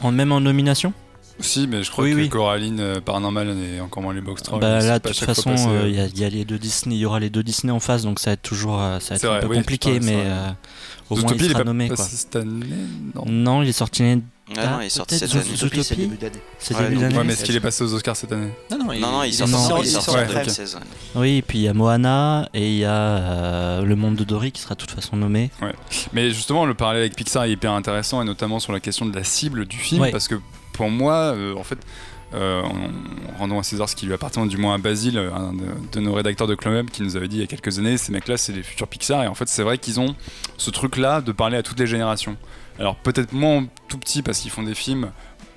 En 0.00 0.12
même 0.12 0.32
en 0.32 0.40
nomination? 0.40 0.92
Si, 1.40 1.66
mais 1.66 1.82
je 1.82 1.90
crois 1.90 2.04
Oui, 2.04 2.12
que 2.12 2.16
oui. 2.16 2.28
Coraline, 2.28 2.78
euh, 2.80 3.00
Paranormal 3.00 3.56
et 3.58 3.80
encore 3.80 4.02
moins 4.02 4.14
les 4.14 4.20
Box 4.20 4.42
Trolls. 4.42 4.60
Bah 4.60 4.78
là, 4.80 4.98
de 4.98 5.08
toute 5.08 5.18
façon, 5.18 5.50
passé, 5.50 5.66
euh, 5.66 5.82
euh, 5.84 5.88
il 5.88 5.94
y, 5.96 6.00
a- 6.00 6.06
il 6.06 6.18
y 6.18 6.24
a 6.24 6.28
les 6.28 6.44
deux 6.44 6.58
Disney, 6.58 6.94
il 6.94 6.98
y 7.00 7.06
aura 7.06 7.18
les 7.20 7.30
deux 7.30 7.42
Disney 7.42 7.72
en 7.72 7.80
face, 7.80 8.02
donc 8.02 8.20
ça 8.20 8.30
va 8.30 8.34
être 8.34 8.42
toujours, 8.42 8.78
ça 8.78 8.98
va 9.10 9.16
être 9.16 9.24
un 9.24 9.28
vrai, 9.28 9.40
peu 9.40 9.46
oui, 9.48 9.56
compliqué, 9.56 9.98
mais 10.00 10.14
euh, 10.26 10.48
au 11.10 11.16
moins 11.16 11.22
Zootopie, 11.22 11.40
il 11.40 11.44
il 11.46 11.46
est 11.46 11.52
sera 11.52 11.58
pas 11.60 11.64
nommé. 11.64 11.88
Quoi. 11.88 11.96
passé 11.96 12.16
cette 12.16 12.36
année 12.36 12.66
Non. 13.14 13.24
Non, 13.26 13.62
il 13.62 13.68
est 13.68 13.72
sorti. 13.72 14.02
Ah 14.56 14.66
non, 14.66 14.80
il 14.82 14.86
est 14.86 14.88
sorti 14.90 15.18
cette 15.18 15.34
année. 15.34 15.42
C'est 15.82 15.96
début 15.96 16.16
d'année. 16.16 16.32
C'est 16.58 16.74
Ouais, 16.76 16.88
début 16.88 17.00
d'année. 17.00 17.16
Ouais, 17.16 17.24
mais 17.24 17.32
est-ce 17.32 17.44
qu'il 17.44 17.56
est 17.56 17.60
passé 17.60 17.82
aux 17.82 17.92
Oscars 17.94 18.14
cette 18.14 18.30
année 18.32 18.50
Non, 18.70 18.78
non, 18.78 18.92
il, 18.92 19.00
Non, 19.00 19.10
non, 19.10 19.22
il 19.24 19.28
il 19.30 19.34
sort 19.34 19.48
non, 19.48 19.78
il 19.82 19.86
il 19.86 19.90
sort 19.90 20.02
sort 20.02 20.14
en 20.16 20.18
ouais, 20.18 20.26
2016. 20.26 20.74
ouais. 20.76 20.80
Oui, 21.16 21.36
et 21.38 21.42
puis 21.42 21.58
il 21.58 21.62
y 21.62 21.68
a 21.68 21.72
Moana 21.74 22.48
et 22.54 22.68
il 22.70 22.78
y 22.78 22.84
a 22.84 22.90
euh, 22.92 23.82
Le 23.82 23.96
Monde 23.96 24.16
de 24.16 24.24
Dory 24.24 24.52
qui 24.52 24.60
sera 24.60 24.74
de 24.74 24.80
toute 24.80 24.90
façon 24.90 25.16
nommé. 25.16 25.50
Mais 26.12 26.30
justement, 26.30 26.66
le 26.66 26.74
parallèle 26.74 27.02
avec 27.02 27.16
Pixar 27.16 27.44
est 27.44 27.50
hyper 27.52 27.72
intéressant, 27.72 28.20
et 28.22 28.24
notamment 28.26 28.60
sur 28.60 28.72
la 28.74 28.80
question 28.80 29.06
de 29.06 29.14
la 29.16 29.24
cible 29.24 29.64
du 29.66 29.78
film, 29.78 30.02
Ouais. 30.02 30.10
parce 30.12 30.28
que 30.28 30.34
pour 30.74 30.90
moi, 30.90 31.14
euh, 31.34 31.54
en 31.56 31.64
fait, 31.64 31.78
euh, 32.34 32.62
en 32.62 33.38
rendant 33.38 33.58
à 33.58 33.62
César 33.62 33.88
ce 33.88 33.94
qui 33.96 34.06
lui 34.06 34.12
appartient, 34.12 34.44
du 34.46 34.56
moins 34.56 34.74
à 34.74 34.78
Basile, 34.78 35.18
un 35.18 35.52
de, 35.52 35.64
de 35.92 36.00
nos 36.00 36.12
rédacteurs 36.12 36.46
de 36.48 36.54
Club 36.54 36.90
qui 36.90 37.02
nous 37.02 37.16
avait 37.16 37.28
dit 37.28 37.36
il 37.36 37.40
y 37.40 37.44
a 37.44 37.46
quelques 37.46 37.78
années, 37.78 37.96
ces 37.96 38.10
mecs-là, 38.12 38.36
c'est 38.36 38.52
les 38.52 38.62
futurs 38.62 38.88
Pixar, 38.88 39.22
et 39.22 39.28
en 39.28 39.34
fait, 39.34 39.48
c'est 39.48 39.62
vrai 39.62 39.78
qu'ils 39.78 40.00
ont 40.00 40.14
ce 40.56 40.70
truc-là 40.70 41.20
de 41.20 41.32
parler 41.32 41.56
à 41.56 41.62
toutes 41.62 41.78
les 41.80 41.86
générations. 41.86 42.36
Alors 42.78 42.96
peut-être 42.96 43.32
moins 43.32 43.66
tout 43.88 43.98
petit 43.98 44.20
parce 44.22 44.40
qu'ils 44.40 44.50
font 44.50 44.64
des 44.64 44.74
films, 44.74 45.10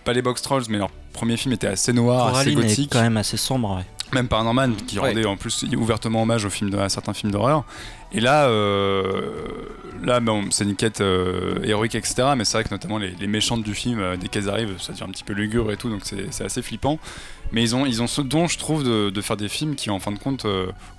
pas 0.06 0.14
les 0.14 0.22
Box 0.22 0.42
Trolls, 0.44 0.66
mais 0.70 0.78
leur 0.78 0.90
premier 1.14 1.36
film 1.36 1.54
était 1.54 1.66
assez 1.68 1.94
noir, 1.94 2.30
Coraline 2.32 2.60
assez 2.60 2.66
est 2.66 2.70
gothique. 2.70 2.92
quand 2.94 3.02
même 3.02 3.18
assez 3.18 3.38
sombre. 3.38 3.76
ouais. 3.78 3.86
Même 4.14 4.28
Paranorman, 4.30 4.74
qui 4.76 5.00
Ouais. 5.00 5.10
rendait 5.10 5.26
en 5.26 5.36
plus 5.36 5.66
ouvertement 5.76 6.22
hommage 6.22 6.46
aux 6.46 6.50
films 6.50 6.70
de- 6.70 6.78
à 6.78 6.88
certains 6.88 7.14
films 7.14 7.32
d'horreur. 7.34 7.66
Et 8.12 8.20
là, 8.20 8.48
euh, 8.48 9.22
là 10.04 10.22
c'est 10.52 10.64
une 10.64 10.76
quête 10.76 11.02
euh, 11.02 11.60
héroïque, 11.64 11.96
etc. 11.96 12.30
Mais 12.38 12.46
c'est 12.46 12.58
vrai 12.58 12.64
que 12.64 12.72
notamment 12.72 12.98
les, 12.98 13.28
méchantes 13.28 13.64
du 13.64 13.74
film, 13.74 14.00
euh, 14.00 14.16
dès 14.16 14.28
qu'elles 14.28 14.50
arrivent, 14.50 14.80
ça 14.80 14.94
devient 14.94 15.04
un 15.04 15.10
petit 15.12 15.24
peu 15.24 15.34
lugubre 15.34 15.72
et 15.72 15.78
tout, 15.78 15.90
donc 15.90 16.02
c'est 16.04 16.44
assez 16.44 16.62
flippant. 16.62 17.00
Mais 17.52 17.62
ils 17.62 17.76
ont, 17.76 17.86
ils 17.86 18.02
ont 18.02 18.08
ce 18.08 18.22
don, 18.22 18.48
je 18.48 18.58
trouve, 18.58 18.84
de, 18.84 19.22
faire 19.22 19.38
des 19.38 19.50
films 19.50 19.76
qui, 19.76 19.90
en 19.90 20.00
fin 20.00 20.12
de 20.12 20.20
compte, 20.20 20.46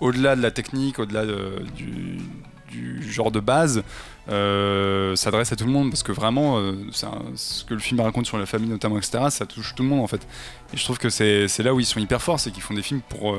au-delà 0.01 0.37
de 0.37 0.43
la 0.43 0.51
technique, 0.51 0.99
au-delà 0.99 1.27
de- 1.27 1.63
du, 1.77 3.11
genre 3.11 3.31
de 3.31 3.41
base, 3.41 3.83
euh, 4.29 5.17
s'adresse 5.17 5.53
à 5.53 5.57
tout 5.57 5.65
le 5.65 5.73
monde 5.73 5.91
parce 5.91 6.03
que 6.03 6.13
vraiment, 6.13 6.63
ce 6.93 7.65
que 7.65 7.75
le 7.75 7.81
film 7.81 8.01
raconte 8.01 8.27
sur 8.27 8.39
la 8.39 8.47
famille, 8.47 8.69
notamment, 8.69 8.99
etc., 8.99 9.25
ça 9.31 9.47
touche 9.47 9.75
tout 9.75 9.83
le 9.83 9.89
monde 9.89 10.01
en 10.01 10.07
fait. 10.07 10.27
Et 10.73 10.77
je 10.77 10.85
trouve 10.85 10.99
que 10.99 11.09
c'est 11.09 11.63
là 11.63 11.75
où 11.75 11.81
ils 11.81 11.87
sont 11.87 12.01
hyper 12.01 12.21
forts, 12.21 12.41
c'est 12.41 12.51
qu'ils 12.51 12.63
font 12.63 12.75
des 12.75 12.83
films 12.83 13.01
pour. 13.09 13.37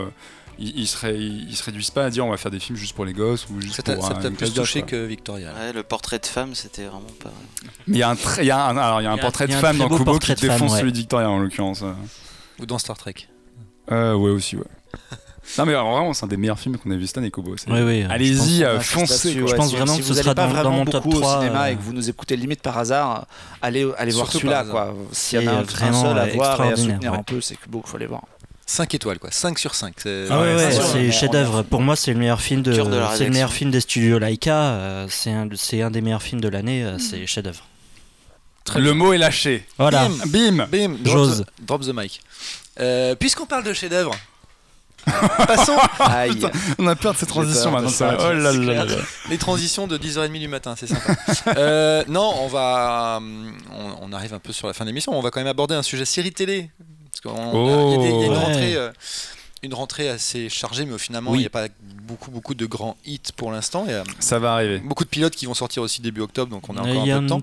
Ils, 0.59 0.79
ils, 0.81 0.87
se 0.87 0.97
ré- 0.97 1.15
ils 1.17 1.55
se 1.55 1.63
réduisent 1.63 1.91
pas 1.91 2.05
à 2.05 2.09
dire 2.09 2.25
on 2.25 2.29
va 2.29 2.37
faire 2.37 2.51
des 2.51 2.59
films 2.59 2.77
juste 2.77 2.93
pour 2.95 3.05
les 3.05 3.13
gosses 3.13 3.47
ou 3.49 3.61
juste 3.61 3.75
Ça 3.75 3.83
pour 3.95 4.05
ça 4.05 4.13
une 4.23 4.35
plus 4.35 4.53
touché 4.53 4.81
que 4.83 5.05
Victoria. 5.05 5.53
Ouais, 5.53 5.73
le 5.73 5.83
portrait 5.83 6.19
de 6.19 6.25
femme, 6.25 6.53
c'était 6.55 6.83
vraiment 6.85 7.01
pas. 7.23 7.31
Mais 7.87 7.97
il 7.97 7.99
y 7.99 8.03
a 8.03 8.09
un, 8.09 8.15
très- 8.15 8.43
il 8.43 8.47
y 8.47 8.51
a 8.51 8.65
un, 8.65 8.77
alors, 8.77 9.01
il 9.01 9.05
y 9.05 9.07
a 9.07 9.11
un 9.11 9.17
portrait 9.17 9.47
de 9.47 9.53
femme 9.53 9.77
dans 9.77 9.89
Kubo 9.89 10.19
qui 10.19 10.33
défonce 10.35 10.73
ouais. 10.73 10.79
celui 10.79 10.91
de 10.91 10.97
Victoria 10.97 11.29
en 11.29 11.39
l'occurrence. 11.39 11.81
euh. 11.83 11.93
Ou 12.59 12.65
dans 12.65 12.77
Star 12.77 12.97
Trek. 12.97 13.15
Euh, 13.91 14.13
ouais, 14.15 14.29
aussi, 14.31 14.55
ouais. 14.57 14.63
non, 15.57 15.65
mais 15.65 15.71
alors, 15.73 15.91
vraiment, 15.91 16.13
c'est 16.13 16.25
un 16.25 16.27
des 16.27 16.37
meilleurs 16.37 16.59
films 16.59 16.77
qu'on 16.77 16.91
a 16.91 16.95
vu 16.95 17.07
cette 17.07 17.17
année, 17.19 17.31
Kubo. 17.31 17.55
c'est- 17.57 17.71
Oui, 17.71 17.81
oui, 17.81 18.03
Allez-y, 18.09 18.59
je 18.59 18.63
euh, 18.65 18.73
J'insiste 18.81 18.91
foncez. 18.91 19.33
Je 19.47 19.55
pense 19.55 19.69
Si- 19.69 19.75
vraiment 19.75 19.93
si 19.93 19.99
que 20.01 20.05
vous 20.05 20.13
ce 20.13 20.21
sera 20.21 20.35
pas 20.35 20.47
dans- 20.47 20.53
dans 20.53 20.53
vraiment 20.61 20.77
mon 20.77 20.85
top 20.85 21.03
beaucoup 21.05 21.19
3, 21.21 21.37
au 21.37 21.41
cinéma 21.41 21.63
euh, 21.63 21.67
et 21.71 21.75
que 21.75 21.81
vous 21.81 21.93
nous 21.93 22.09
écoutez 22.09 22.35
limite 22.35 22.61
par 22.61 22.77
hasard, 22.77 23.25
allez, 23.61 23.89
allez 23.97 24.11
voir 24.11 24.31
celui-là. 24.31 24.65
quoi. 24.65 24.93
S'il 25.11 25.41
y 25.41 25.47
en 25.49 25.51
a 25.53 25.55
un, 25.61 25.65
seul 25.93 26.17
à 26.17 26.23
euh, 26.23 26.31
voir 26.35 26.63
et 26.65 26.73
à 26.73 26.75
soutenir 26.75 27.11
ouais. 27.13 27.17
un 27.19 27.23
peu, 27.23 27.39
c'est 27.41 27.55
Kubo 27.55 27.79
qu'il 27.81 27.89
faut 27.89 27.97
aller 27.97 28.05
voir. 28.07 28.23
5 28.69 28.93
étoiles, 28.93 29.17
quoi. 29.17 29.31
5 29.31 29.57
sur 29.57 29.73
5. 29.73 29.93
Ah 30.05 30.07
ouais, 30.07 30.29
Ouais, 30.29 30.55
ouais, 30.55 30.71
c'est 30.71 30.81
c'est 30.83 31.11
chef-d'œuvre. 31.11 31.63
Pour 31.63 31.81
moi, 31.81 31.95
c'est 31.95 32.13
le 32.13 32.19
meilleur 32.19 32.39
film 32.39 32.61
de, 32.61 32.71
c'est 33.15 33.23
le 33.25 33.31
meilleur 33.31 33.51
film 33.51 33.71
des 33.71 33.81
studios 33.81 34.19
Laika. 34.19 34.55
euh, 34.55 35.07
c'est 35.09 35.31
un, 35.31 35.47
c'est 35.55 35.81
un 35.81 35.89
des 35.89 36.01
meilleurs 36.01 36.21
films 36.21 36.39
de 36.39 36.47
l'année. 36.49 36.83
euh, 36.83 36.99
c'est 36.99 37.25
chef-d'œuvre. 37.25 37.65
Le 38.75 38.93
mot 38.93 39.11
est 39.13 39.17
lâché. 39.17 39.65
Voilà. 39.79 40.07
Bim 40.27 40.67
Bim, 40.71 40.97
drop 40.99 41.17
J'ose. 41.17 41.45
the, 41.59 41.65
drop 41.65 41.81
the 41.81 41.93
mic. 41.95 42.21
Euh, 42.79 43.15
Puisqu'on 43.15 43.47
parle 43.47 43.63
de 43.63 43.73
chef-d'œuvre, 43.73 44.11
passons 45.47 45.77
Aïe. 45.99 46.39
On 46.77 46.85
a 46.85 46.95
peur 46.95 47.13
de 47.13 47.17
ces 47.17 47.25
transitions 47.25 47.71
maintenant. 47.71 47.89
ça. 47.89 48.15
Oh 48.19 48.31
là 48.33 48.51
c'est 48.51 48.57
là 48.59 48.63
clair. 48.83 48.85
là. 48.85 48.95
les 49.31 49.37
transitions 49.39 49.87
de 49.87 49.97
10h30 49.97 50.37
du 50.39 50.47
matin, 50.47 50.75
c'est 50.77 50.85
sympa. 50.87 51.15
Euh, 51.57 52.03
non, 52.07 52.31
on 52.41 52.47
va, 52.47 53.19
on, 53.19 53.95
on 54.01 54.13
arrive 54.13 54.35
un 54.35 54.39
peu 54.39 54.53
sur 54.53 54.67
la 54.67 54.73
fin 54.73 54.83
de 54.85 54.89
l'émission. 54.89 55.17
On 55.17 55.21
va 55.21 55.31
quand 55.31 55.39
même 55.39 55.47
aborder 55.47 55.73
un 55.73 55.81
sujet 55.81 56.05
série 56.05 56.31
télé. 56.31 56.69
Parce 57.23 57.35
qu'on- 57.35 57.87
il 57.87 57.91
y 57.91 57.95
a 57.95 57.97
des- 57.97 58.09
il 58.15 58.19
y 58.19 58.23
a 58.23 58.25
une 58.27 58.31
Oh. 58.33 58.39
rentrée. 58.39 58.75
Euh, 58.75 58.91
une 59.61 59.73
rentrée 59.73 60.07
assez 60.07 60.47
chargée, 60.47 60.85
mais 60.85 60.97
finalement, 60.97 61.31
il 61.31 61.33
Oui. 61.33 61.39
n'y 61.41 61.45
a 61.45 61.49
pas 61.49 61.67
beaucoup, 62.07 62.31
beaucoup 62.31 62.53
de 62.53 62.65
grands 62.65 62.95
hits 63.05 63.19
pour 63.35 63.51
l'instant. 63.51 63.85
Il 63.89 64.03
Ça 64.19 64.39
va 64.39 64.53
arriver. 64.53 64.77
beaucoup 64.79 65.03
de 65.03 65.09
pilotes 65.09 65.35
qui 65.35 65.47
vont 65.47 65.53
sortir 65.53 65.83
aussi 65.83 66.01
début 66.01 66.21
octobre, 66.21 66.49
donc 66.49 66.69
on 66.69 66.77
a 66.77 66.87
Il 66.87 66.97
encore 66.97 67.09
un 67.13 67.17
peu 67.17 67.23
de 67.23 67.27
temps. 67.29 67.41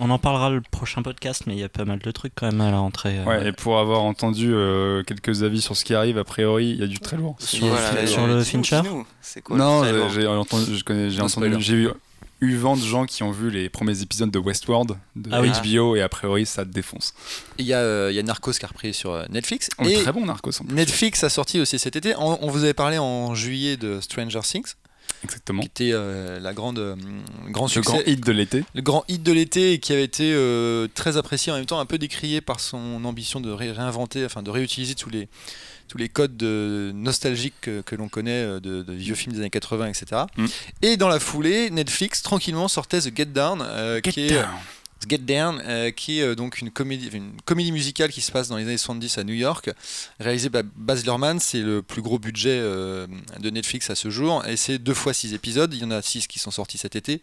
On 0.00 0.10
en 0.10 0.18
parlera 0.18 0.50
le 0.50 0.60
prochain 0.60 1.02
podcast, 1.02 1.44
mais 1.46 1.54
il 1.54 1.60
y 1.60 1.64
a 1.64 1.68
pas 1.68 1.84
mal 1.86 2.00
de 2.00 2.10
trucs 2.10 2.32
quand 2.34 2.46
même 2.50 2.60
à 2.60 2.70
la 2.70 2.78
rentrée. 2.78 3.18
euh, 3.18 3.24
Ouais, 3.24 3.48
et 3.48 3.52
pour 3.52 3.78
avoir 3.78 4.02
entendu 4.02 4.52
euh, 4.52 5.02
quelques 5.04 5.42
avis 5.42 5.62
sur 5.62 5.74
ce 5.76 5.84
qui 5.86 5.94
arrive, 5.94 6.18
a 6.18 6.24
priori, 6.24 6.70
il 6.70 6.80
y 6.80 6.82
a 6.82 6.86
du 6.86 6.98
très 6.98 7.16
lourd. 7.16 7.36
Sur, 7.38 7.66
Voilà, 7.68 7.86
sur 7.86 7.94
mais, 7.94 8.06
sur 8.08 8.26
le 8.26 8.42
Fincher 8.44 8.80
dis-nous, 8.82 9.06
C'est 9.22 9.40
quoi 9.40 9.56
non, 9.56 9.84
j'ai 10.10 10.26
entendu, 10.26 10.76
je 10.76 10.84
connais, 10.84 11.08
j'ai 11.10 11.20
entendu, 11.22 11.54
j'ai 11.60 11.74
eu, 11.74 11.88
eu 12.40 12.56
vent 12.56 12.76
de 12.76 12.82
gens 12.82 13.06
qui 13.06 13.22
ont 13.22 13.30
vu 13.30 13.50
les 13.50 13.68
premiers 13.68 14.02
épisodes 14.02 14.30
de 14.30 14.38
Westworld 14.38 14.96
de 15.16 15.30
Ah 15.32 15.40
oui. 15.40 15.50
HBO 15.74 15.96
et 15.96 16.02
a 16.02 16.08
priori 16.08 16.44
ça 16.46 16.64
défonce. 16.64 17.14
Il 17.58 17.64
y, 17.66 17.72
a, 17.72 17.78
euh, 17.78 18.08
il 18.12 18.16
y 18.16 18.18
a 18.18 18.22
Narcos 18.22 18.52
qui 18.52 18.64
a 18.64 18.68
repris 18.68 18.92
sur 18.92 19.12
euh, 19.12 19.24
Netflix. 19.30 19.68
Oh, 19.78 19.84
et 19.86 19.94
très 20.02 20.12
bon 20.12 20.26
Narcos. 20.26 20.50
en 20.60 20.64
plus. 20.64 20.74
Netflix 20.74 21.24
a 21.24 21.28
sorti 21.30 21.60
aussi 21.60 21.78
cet 21.78 21.96
été. 21.96 22.14
On, 22.16 22.38
on 22.44 22.50
vous 22.50 22.64
avait 22.64 22.74
parlé 22.74 22.98
en 22.98 23.34
juillet 23.34 23.76
de 23.76 24.00
Stranger 24.00 24.40
Things, 24.42 24.74
Exactement. 25.22 25.62
qui 25.62 25.68
était 25.68 25.90
euh, 25.92 26.38
la 26.40 26.52
grande, 26.52 26.78
euh, 26.78 26.96
grand 27.48 27.64
Le 27.66 27.70
succès. 27.70 27.90
grand 27.92 28.00
hit 28.06 28.24
de 28.24 28.32
l'été. 28.32 28.64
le 28.74 28.82
grand 28.82 29.04
hit 29.08 29.22
de 29.22 29.32
l'été 29.32 29.72
et 29.72 29.78
qui 29.78 29.92
avait 29.92 30.04
été 30.04 30.32
euh, 30.34 30.86
très 30.94 31.16
apprécié 31.16 31.50
en 31.52 31.56
même 31.56 31.66
temps 31.66 31.78
un 31.80 31.86
peu 31.86 31.96
décrié 31.98 32.40
par 32.42 32.60
son 32.60 33.04
ambition 33.04 33.40
de 33.40 33.50
ré- 33.50 33.72
réinventer 33.72 34.24
enfin 34.26 34.42
de 34.42 34.50
réutiliser 34.50 34.94
tous 34.94 35.08
les 35.10 35.28
tous 35.88 35.98
les 35.98 36.08
codes 36.08 36.36
de- 36.36 36.92
nostalgiques 36.94 37.54
que, 37.60 37.80
que 37.82 37.94
l'on 37.94 38.08
connaît 38.08 38.30
euh, 38.44 38.60
de, 38.60 38.82
de 38.82 38.92
vieux 38.92 39.14
films 39.14 39.32
des 39.34 39.40
années 39.40 39.50
80 39.50 39.86
etc 39.88 40.22
Mm. 40.36 40.46
et 40.82 40.96
dans 40.96 41.08
la 41.08 41.20
foulée 41.20 41.70
Netflix 41.70 42.22
tranquillement 42.22 42.68
sortait 42.68 43.00
The 43.00 43.16
Get 43.16 43.26
Down 43.26 43.62
euh, 43.62 44.00
qui 44.00 44.20
est 44.26 44.30
Down. 44.34 44.48
The 45.00 45.10
Get 45.10 45.18
Down, 45.18 45.62
euh, 45.66 45.90
qui 45.90 46.20
est 46.20 46.22
euh, 46.22 46.34
donc 46.34 46.60
une 46.60 46.70
comédie, 46.70 47.08
une 47.12 47.32
comédie 47.44 47.72
musicale 47.72 48.10
qui 48.10 48.22
se 48.22 48.32
passe 48.32 48.48
dans 48.48 48.56
les 48.56 48.62
années 48.64 48.78
70 48.78 49.18
à 49.18 49.24
New 49.24 49.34
York, 49.34 49.68
réalisée 50.18 50.48
par 50.48 50.62
Baz 50.76 51.04
Luhrmann. 51.04 51.40
C'est 51.40 51.60
le 51.60 51.82
plus 51.82 52.00
gros 52.00 52.18
budget 52.18 52.56
euh, 52.58 53.06
de 53.38 53.50
Netflix 53.50 53.90
à 53.90 53.96
ce 53.96 54.08
jour, 54.08 54.46
et 54.46 54.56
c'est 54.56 54.78
deux 54.78 54.94
fois 54.94 55.12
six 55.12 55.34
épisodes. 55.34 55.74
Il 55.74 55.80
y 55.80 55.84
en 55.84 55.90
a 55.90 56.00
six 56.00 56.26
qui 56.26 56.38
sont 56.38 56.50
sortis 56.52 56.78
cet 56.78 56.96
été. 56.96 57.20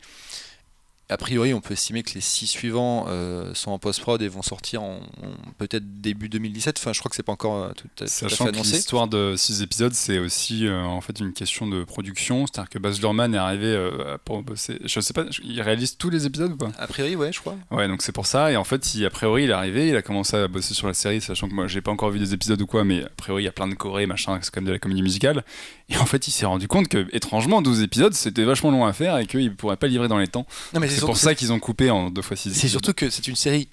A 1.11 1.17
priori, 1.17 1.53
on 1.53 1.61
peut 1.61 1.73
estimer 1.73 2.03
que 2.03 2.13
les 2.13 2.21
six 2.21 2.47
suivants 2.47 3.05
euh, 3.09 3.53
sont 3.53 3.71
en 3.71 3.79
post-prod 3.79 4.21
et 4.21 4.27
vont 4.29 4.41
sortir 4.41 4.81
en, 4.81 4.95
en 5.21 5.51
peut-être 5.57 5.83
début 6.01 6.29
2017. 6.29 6.77
Enfin, 6.79 6.93
je 6.93 6.99
crois 6.99 7.09
que 7.09 7.15
c'est 7.15 7.21
pas 7.23 7.33
encore 7.33 7.63
euh, 7.65 7.71
tout, 7.75 7.87
à- 8.03 8.07
fait 8.07 8.27
que 8.27 8.43
annoncé. 8.43 8.77
l'histoire 8.77 9.07
de 9.07 9.35
6 9.35 9.61
épisodes, 9.61 9.93
c'est 9.93 10.19
aussi 10.19 10.65
euh, 10.67 10.81
en 10.83 11.01
fait 11.01 11.19
une 11.19 11.33
question 11.33 11.67
de 11.67 11.83
production. 11.83 12.45
C'est-à-dire 12.47 12.69
que 12.69 12.79
Baz 12.79 12.99
Luhrmann 13.01 13.35
est 13.35 13.37
arrivé 13.37 13.67
euh, 13.67 14.17
pour 14.23 14.41
bosser. 14.41 14.79
Je 14.85 14.99
sais 15.01 15.13
pas, 15.13 15.25
il 15.43 15.61
réalise 15.61 15.97
tous 15.97 16.09
les 16.09 16.25
épisodes 16.25 16.53
ou 16.53 16.57
pas? 16.57 16.71
A 16.79 16.87
priori, 16.87 17.15
ouais, 17.17 17.31
je 17.33 17.39
crois. 17.41 17.57
Ouais, 17.71 17.87
donc 17.89 18.01
c'est 18.01 18.13
pour 18.13 18.25
ça. 18.25 18.51
Et 18.51 18.55
en 18.55 18.63
fait, 18.63 18.95
il, 18.95 19.05
a 19.05 19.09
priori, 19.09 19.43
il 19.43 19.49
est 19.49 19.53
arrivé, 19.53 19.89
il 19.89 19.95
a 19.97 20.01
commencé 20.01 20.37
à 20.37 20.47
bosser 20.47 20.73
sur 20.73 20.87
la 20.87 20.93
série, 20.93 21.19
sachant 21.19 21.49
que 21.49 21.53
moi, 21.53 21.67
j'ai 21.67 21.81
pas 21.81 21.91
encore 21.91 22.11
vu 22.11 22.19
des 22.19 22.33
épisodes 22.33 22.61
ou 22.61 22.65
quoi, 22.67 22.85
mais 22.85 23.03
a 23.03 23.09
priori, 23.17 23.43
il 23.43 23.45
y 23.45 23.49
a 23.49 23.51
plein 23.51 23.67
de 23.67 23.75
chorés, 23.75 24.05
machin, 24.05 24.39
c'est 24.41 24.49
quand 24.53 24.61
même 24.61 24.67
de 24.67 24.71
la 24.73 24.79
comédie 24.79 25.01
musicale. 25.03 25.43
Et 25.89 25.97
en 25.97 26.05
fait, 26.05 26.29
il 26.29 26.31
s'est 26.31 26.45
rendu 26.45 26.69
compte 26.69 26.87
que, 26.87 27.05
étrangement, 27.11 27.61
12 27.61 27.81
épisodes, 27.81 28.13
c'était 28.13 28.45
vachement 28.45 28.71
long 28.71 28.85
à 28.85 28.93
faire 28.93 29.17
et 29.17 29.25
qu'il 29.25 29.53
pourrait 29.53 29.75
pas 29.75 29.87
livrer 29.87 30.07
dans 30.07 30.19
les 30.19 30.27
temps. 30.27 30.45
Non, 30.73 30.79
mais 30.79 30.87
C'est 30.87 31.00
surtout- 31.01 31.13
pour 31.13 31.17
ça 31.17 31.35
qu'ils 31.35 31.51
ont 31.53 31.59
coupé 31.59 31.89
en 31.91 32.09
deux 32.09 32.21
fois 32.21 32.35
6 32.37 32.53
C'est 32.53 32.67
surtout 32.69 32.93
que 32.93 33.09
c'est 33.09 33.27
une 33.27 33.35
série 33.35 33.67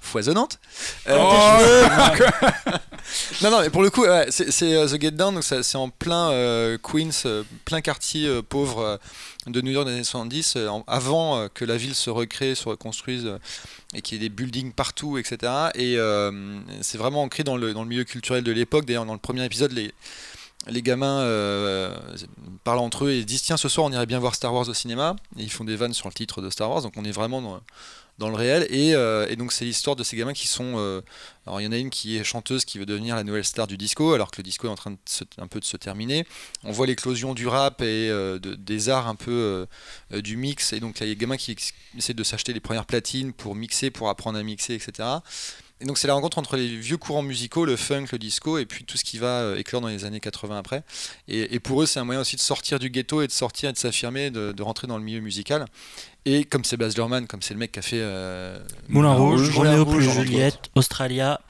foisonnante. 0.00 0.58
Euh, 1.08 1.16
Oh 1.18 2.72
non, 3.42 3.50
non, 3.50 3.60
mais 3.60 3.70
pour 3.70 3.82
le 3.82 3.90
coup, 3.90 4.02
ouais, 4.02 4.26
c'est 4.30 4.50
c'est, 4.50 4.74
euh, 4.74 4.86
The 4.86 5.00
Get 5.00 5.10
Down, 5.12 5.34
donc 5.34 5.44
c'est 5.44 5.76
en 5.76 5.88
plein 5.90 6.30
euh, 6.30 6.78
Queens, 6.82 7.10
euh, 7.26 7.42
plein 7.64 7.80
quartier 7.80 8.26
euh, 8.26 8.42
pauvre 8.42 8.80
euh, 8.80 8.96
de 9.46 9.60
New 9.60 9.70
York 9.72 9.86
des 9.86 9.92
années 9.92 10.04
70, 10.04 10.54
euh, 10.56 10.68
en- 10.68 10.84
avant 10.86 11.38
euh, 11.38 11.48
que 11.52 11.64
la 11.64 11.76
ville 11.76 11.94
se 11.94 12.10
recrée, 12.10 12.54
se 12.54 12.68
reconstruise 12.68 13.24
euh, 13.26 13.38
et 13.94 14.02
qu'il 14.02 14.16
y 14.20 14.24
ait 14.24 14.28
des 14.28 14.34
buildings 14.34 14.72
partout, 14.72 15.18
etc. 15.18 15.52
Et 15.74 15.96
euh, 15.98 16.58
c'est 16.82 16.98
vraiment 16.98 17.22
ancré 17.22 17.44
dans 17.44 17.56
le, 17.56 17.72
dans 17.74 17.82
le 17.82 17.88
milieu 17.88 18.04
culturel 18.04 18.42
de 18.44 18.52
l'époque. 18.52 18.84
D'ailleurs, 18.86 19.06
dans 19.06 19.12
le 19.12 19.18
premier 19.18 19.44
épisode, 19.44 19.72
les, 19.72 19.92
les 20.66 20.82
gamins 20.82 21.20
euh, 21.20 21.94
parlent 22.64 22.78
entre 22.78 23.04
eux 23.06 23.10
et 23.10 23.24
disent 23.24 23.42
Tiens, 23.42 23.56
ce 23.56 23.68
soir, 23.68 23.86
on 23.86 23.92
irait 23.92 24.06
bien 24.06 24.18
voir 24.18 24.34
Star 24.34 24.52
Wars 24.54 24.68
au 24.68 24.74
cinéma. 24.74 25.16
Et 25.38 25.42
ils 25.42 25.50
font 25.52 25.64
des 25.64 25.76
vannes 25.76 25.94
sur 25.94 26.08
le 26.08 26.14
titre 26.14 26.40
de 26.42 26.50
Star 26.50 26.70
Wars, 26.70 26.82
donc 26.82 26.94
on 26.96 27.04
est 27.04 27.10
vraiment 27.12 27.60
dans 28.18 28.28
le 28.28 28.34
réel. 28.36 28.66
Et, 28.70 28.94
euh, 28.94 29.26
et 29.28 29.36
donc 29.36 29.52
c'est 29.52 29.64
l'histoire 29.64 29.96
de 29.96 30.04
ces 30.04 30.16
gamins 30.16 30.32
qui 30.32 30.46
sont... 30.46 30.74
euh, 30.76 31.00
alors 31.46 31.60
il 31.60 31.64
y 31.64 31.66
en 31.66 31.72
a 31.72 31.76
une 31.76 31.90
qui 31.90 32.16
est 32.16 32.24
chanteuse 32.24 32.64
qui 32.64 32.78
veut 32.78 32.86
devenir 32.86 33.16
la 33.16 33.24
nouvelle 33.24 33.44
star 33.44 33.66
du 33.66 33.76
disco, 33.76 34.14
alors 34.14 34.30
que 34.30 34.36
le 34.38 34.44
disco 34.44 34.66
est 34.68 34.70
en 34.70 34.76
train 34.76 34.92
de 34.92 34.96
se- 35.04 35.24
un 35.38 35.46
peu 35.48 35.60
de 35.60 35.64
se 35.64 35.76
terminer. 35.76 36.24
On 36.62 36.72
voit 36.72 36.86
l'éclosion 36.86 37.34
du 37.34 37.46
rap 37.48 37.82
et 37.82 38.08
de- 38.08 38.54
des 38.54 38.88
arts 38.88 39.08
un 39.08 39.16
peu 39.16 39.66
du 40.10 40.36
mix. 40.36 40.72
Et 40.72 40.80
donc 40.80 41.00
il 41.00 41.06
y 41.06 41.10
a 41.10 41.14
des 41.14 41.20
gamins 41.20 41.36
qui 41.36 41.56
essaient 41.98 42.14
de 42.14 42.24
s'acheter 42.24 42.52
les 42.52 42.60
premières 42.60 42.86
platines 42.86 43.32
pour 43.32 43.54
mixer, 43.54 43.90
pour 43.90 44.08
apprendre 44.08 44.38
à 44.38 44.42
mixer, 44.42 44.74
etc. 44.74 45.08
Et 45.84 45.86
donc 45.86 45.98
c'est 45.98 46.08
la 46.08 46.14
rencontre 46.14 46.38
entre 46.38 46.56
les 46.56 46.66
vieux 46.66 46.96
courants 46.96 47.22
musicaux, 47.22 47.66
le 47.66 47.76
funk, 47.76 48.06
le 48.10 48.18
disco, 48.18 48.56
et 48.56 48.64
puis 48.64 48.84
tout 48.84 48.96
ce 48.96 49.04
qui 49.04 49.18
va 49.18 49.42
euh, 49.42 49.56
éclore 49.58 49.82
dans 49.82 49.88
les 49.88 50.06
années 50.06 50.18
80 50.18 50.56
après. 50.56 50.82
Et, 51.28 51.54
et 51.54 51.60
pour 51.60 51.82
eux, 51.82 51.86
c'est 51.86 52.00
un 52.00 52.04
moyen 52.04 52.22
aussi 52.22 52.36
de 52.36 52.40
sortir 52.40 52.78
du 52.78 52.88
ghetto 52.88 53.20
et 53.20 53.26
de 53.26 53.32
sortir 53.32 53.68
et 53.68 53.72
de 53.74 53.76
s'affirmer, 53.76 54.30
de, 54.30 54.52
de 54.52 54.62
rentrer 54.62 54.86
dans 54.86 54.96
le 54.96 55.04
milieu 55.04 55.20
musical. 55.20 55.66
Et 56.24 56.46
comme 56.46 56.64
c'est 56.64 56.78
Baz 56.78 56.96
Luhrmann, 56.96 57.26
comme 57.26 57.42
c'est 57.42 57.52
le 57.52 57.60
mec 57.60 57.72
qui 57.72 57.80
a 57.80 57.82
fait 57.82 58.00
euh, 58.00 58.58
Moulin 58.88 59.12
Rouge, 59.12 59.50
Roméo 59.54 59.84
Rouge, 59.84 59.96
plus 59.96 60.08
entre 60.08 60.22
Juliette, 60.22 60.70
Australia, 60.74 61.42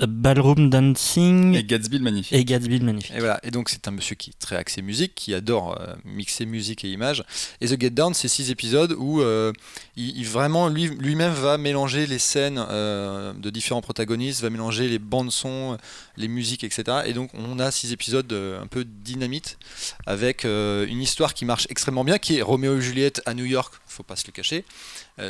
Ballroom 0.00 0.70
Dancing 0.70 1.54
Et 1.54 1.62
Gatsby 1.64 1.98
le 1.98 2.04
magnifique. 2.04 2.32
et 2.32 2.44
Gatsby 2.44 2.78
le 2.78 2.84
magnifique. 2.86 3.12
Et 3.14 3.18
voilà. 3.20 3.38
Et 3.44 3.50
donc 3.50 3.68
c'est 3.68 3.86
un 3.86 3.90
monsieur 3.90 4.16
qui 4.16 4.30
est 4.30 4.38
très 4.38 4.56
axé 4.56 4.82
musique, 4.82 5.14
qui 5.14 5.34
adore 5.34 5.78
euh, 5.80 5.94
mixer 6.04 6.46
musique 6.46 6.84
et 6.84 6.90
images. 6.90 7.22
Et 7.60 7.66
The 7.68 7.80
Get 7.80 7.90
Down, 7.90 8.14
c'est 8.14 8.26
six 8.28 8.50
épisodes 8.50 8.96
où 8.98 9.20
euh, 9.20 9.52
il, 9.96 10.16
il 10.16 10.26
vraiment 10.26 10.68
lui- 10.68 10.88
lui-même 10.88 11.32
va 11.32 11.58
mélanger 11.58 12.06
les 12.06 12.18
scènes 12.18 12.64
euh, 12.70 13.32
de 13.34 13.50
différents 13.50 13.82
protagonistes, 13.82 14.40
va 14.40 14.50
mélanger 14.50 14.88
les 14.88 14.98
bandes 14.98 15.30
son, 15.30 15.76
les 16.16 16.28
musiques, 16.28 16.64
etc. 16.64 17.02
Et 17.06 17.12
donc 17.12 17.30
on 17.34 17.58
a 17.60 17.70
six 17.70 17.92
épisodes 17.92 18.32
un 18.32 18.66
peu 18.66 18.84
dynamite 18.84 19.58
avec 20.06 20.44
une 20.44 21.00
histoire 21.02 21.34
qui 21.34 21.44
marche 21.44 21.66
extrêmement 21.70 22.02
bien, 22.04 22.18
qui 22.18 22.38
est 22.38 22.42
Roméo 22.42 22.78
et 22.78 22.80
Juliette 22.80 23.22
à 23.26 23.34
New 23.34 23.44
York, 23.44 23.74
faut 23.86 24.02
pas 24.02 24.16
se 24.16 24.26
le 24.26 24.32
cacher. 24.32 24.64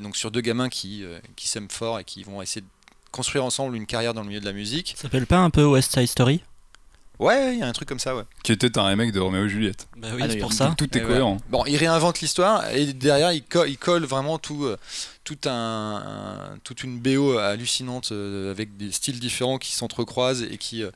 Donc 0.02 0.16
sur 0.16 0.30
deux 0.30 0.40
gamins 0.40 0.68
qui, 0.68 1.04
qui 1.36 1.48
s'aiment 1.48 1.68
fort 1.70 1.98
et 1.98 2.04
qui 2.04 2.22
vont 2.22 2.40
essayer 2.40 2.60
de 2.62 2.66
construire 3.12 3.44
ensemble 3.44 3.76
une 3.76 3.86
carrière 3.86 4.14
dans 4.14 4.22
le 4.22 4.28
milieu 4.28 4.40
de 4.40 4.44
la 4.46 4.52
musique. 4.52 4.94
Ça 4.96 5.02
s'appelle 5.02 5.26
pas 5.26 5.38
un 5.38 5.50
peu 5.50 5.64
West 5.64 5.92
Side 5.94 6.08
Story? 6.08 6.42
Ouais, 7.18 7.54
il 7.54 7.60
y 7.60 7.62
a 7.62 7.68
un 7.68 7.72
truc 7.72 7.88
comme 7.88 8.00
ça, 8.00 8.16
ouais. 8.16 8.24
Qui 8.42 8.50
était 8.50 8.76
un 8.78 8.84
remake 8.84 9.12
de 9.12 9.20
Roméo 9.20 9.44
et 9.44 9.48
Juliette. 9.48 9.86
Bah 9.96 10.08
Ah, 10.10 10.14
oui, 10.16 10.22
c'est 10.22 10.28
d'ailleurs, 10.28 10.40
pour 10.40 10.52
ça. 10.52 10.74
Tout 10.76 10.96
est 10.98 11.00
Et 11.00 11.04
cohérent. 11.04 11.36
Bon, 11.50 11.64
il 11.66 11.76
réinvente 11.76 12.20
l'histoire 12.20 12.68
et 12.70 12.86
derrière 12.94 13.30
il, 13.32 13.44
co- 13.44 13.64
il 13.64 13.78
colle 13.78 14.04
vraiment 14.04 14.38
tout, 14.38 14.64
euh, 14.64 14.76
tout 15.22 15.38
un, 15.44 15.52
un- 16.54 16.58
toute 16.64 16.82
une 16.82 16.98
BO 16.98 17.38
hallucinante 17.38 18.10
euh, 18.10 18.50
avec 18.50 18.76
des 18.76 18.90
styles 18.90 19.20
différents 19.20 19.58
qui 19.58 19.70
s'entrecroisent 19.72 20.42
et 20.42 20.58
qui, 20.58 20.82
euh, 20.82 20.90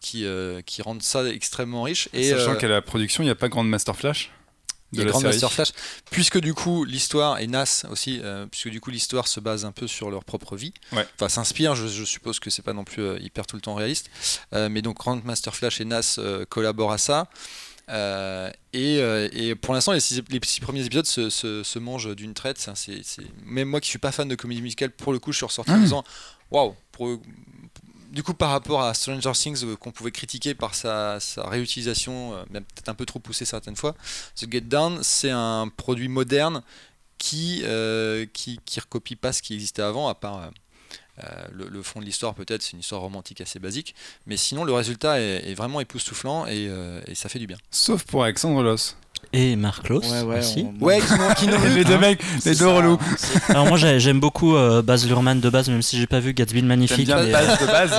qui, 0.00 0.24
euh, 0.24 0.62
qui 0.62 0.82
rendent 0.82 1.02
ça 1.02 1.24
extrêmement 1.28 1.82
riche. 1.84 2.08
Et 2.12 2.30
Sachant 2.30 2.52
euh, 2.52 2.56
qu'à 2.56 2.68
la 2.68 2.82
production, 2.82 3.22
il 3.22 3.26
n'y 3.26 3.30
a 3.32 3.36
pas 3.36 3.48
Grande 3.48 3.68
Master 3.68 3.94
Flash? 3.94 4.32
De 4.92 5.02
la 5.02 5.10
Grand 5.10 5.20
série. 5.20 5.32
Master 5.32 5.52
Flash, 5.52 5.72
puisque 6.10 6.38
du 6.40 6.54
coup 6.54 6.84
l'histoire 6.84 7.38
et 7.40 7.46
Nas 7.46 7.84
aussi, 7.90 8.20
euh, 8.22 8.46
puisque 8.46 8.68
du 8.70 8.80
coup 8.80 8.90
l'histoire 8.90 9.28
se 9.28 9.40
base 9.40 9.64
un 9.64 9.72
peu 9.72 9.86
sur 9.86 10.10
leur 10.10 10.24
propre 10.24 10.56
vie, 10.56 10.72
Ouais. 10.92 11.06
enfin 11.16 11.28
s'inspire. 11.28 11.74
Je, 11.74 11.86
je 11.88 12.04
suppose 12.04 12.40
que 12.40 12.50
c'est 12.50 12.62
pas 12.62 12.72
non 12.72 12.84
plus 12.84 13.02
euh, 13.02 13.18
hyper 13.20 13.46
tout 13.46 13.56
le 13.56 13.62
temps 13.62 13.74
réaliste, 13.74 14.10
Euh, 14.54 14.68
mais 14.70 14.80
donc 14.82 14.96
Grand 14.98 15.22
Master 15.24 15.54
Flash 15.54 15.80
et 15.80 15.84
Nas 15.84 16.18
collaborent 16.48 16.92
à 16.92 16.98
ça. 16.98 17.28
Et, 18.72 18.96
et 19.32 19.54
pour 19.54 19.74
l'instant, 19.74 19.92
les 19.92 20.00
six, 20.00 20.22
les 20.28 20.40
six 20.44 20.60
premiers 20.60 20.84
épisodes 20.84 21.06
se, 21.06 21.30
se- 21.30 21.62
se 21.62 21.78
mangent 21.78 22.14
d'une 22.14 22.34
traite. 22.34 22.58
Ça, 22.58 22.74
Même 23.46 23.68
moi 23.68 23.80
qui 23.80 23.88
suis 23.88 23.98
pas 23.98 24.12
fan 24.12 24.28
de 24.28 24.34
comédie 24.34 24.62
musicale, 24.62 24.90
pour 24.90 25.12
le 25.12 25.18
coup, 25.18 25.32
je 25.32 25.38
suis 25.38 25.46
ressorti 25.46 25.70
en 25.70 25.74
Ah. 25.76 25.78
disant 25.78 26.04
Waouh 26.50 26.74
pour- 26.92 27.18
Du 28.18 28.24
coup, 28.24 28.34
par 28.34 28.50
rapport 28.50 28.82
à 28.82 28.94
Stranger 28.94 29.30
Things, 29.32 29.64
euh, 29.64 29.76
qu'on 29.76 29.92
pouvait 29.92 30.10
critiquer 30.10 30.52
par 30.52 30.74
sa, 30.74 31.20
sa 31.20 31.48
réutilisation, 31.48 32.34
euh, 32.34 32.42
même 32.50 32.64
peut-être 32.64 32.88
un 32.88 32.94
peu 32.94 33.06
trop 33.06 33.20
poussée 33.20 33.44
certaines 33.44 33.76
fois, 33.76 33.94
The 34.34 34.50
Get 34.50 34.62
Down, 34.62 34.98
c'est 35.04 35.30
un 35.30 35.68
produit 35.68 36.08
moderne 36.08 36.62
qui, 37.16 37.62
euh, 37.62 38.26
qui, 38.32 38.58
recopie 38.80 39.14
pas 39.14 39.32
ce 39.32 39.40
qui 39.40 39.54
existait 39.54 39.82
avant, 39.82 40.08
à 40.08 40.16
part. 40.16 40.50
le, 41.52 41.80
fond 41.84 42.00
de 42.00 42.04
l'histoire 42.04 42.34
peut-être 42.34 42.62
c'est 42.62 42.72
une 42.72 42.80
histoire 42.80 43.00
romantique 43.00 43.40
assez 43.40 43.58
basique 43.58 43.94
mais 44.26 44.36
sinon 44.36 44.62
le 44.62 44.72
résultat 44.72 45.20
est, 45.20 45.54
vraiment 45.54 45.80
époustouflant 45.80 46.46
et, 46.46 46.70
et 47.06 47.14
ça 47.16 47.28
fait 47.28 47.40
du 47.40 47.46
bien 47.48 47.58
Sauf 47.70 48.04
pour 48.04 48.22
Alexandre 48.24 48.62
Loss. 48.62 48.96
Et 49.32 49.56
Marc 49.56 49.88
Loss 49.90 50.10
Ouais, 50.10 50.22
ouais, 50.22 50.38
aussi. 50.38 50.66
on- 50.80 50.84
ouais 50.84 51.00
qui 51.36 51.46
les 51.76 51.84
deux 51.84 51.98
mecs, 51.98 52.20
les 52.46 52.54
deux 52.54 52.66
relous. 52.68 52.98
Alors 53.50 53.66
moi 53.66 53.76
j'ai- 53.76 54.00
j'aime 54.00 54.20
beaucoup 54.20 54.56
euh, 54.56 54.80
Baz 54.80 55.06
Luhrmann 55.06 55.38
de 55.40 55.50
base, 55.50 55.68
même 55.68 55.82
si 55.82 55.98
j'ai 55.98 56.06
pas 56.06 56.18
vu 56.20 56.32
Gatsby 56.32 56.62
le 56.62 56.66
magnifique. 56.66 57.04
bien 57.06 57.22
mais, 57.22 57.30
base 57.32 57.58
de 57.60 57.66
base 57.66 57.90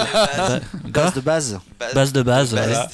Base 0.87 1.13
de 1.13 1.21
base. 1.21 1.59
Base 1.93 2.13
de 2.13 2.21
base. 2.23 2.53
Base. 2.55 2.67
ouais. 2.69 2.85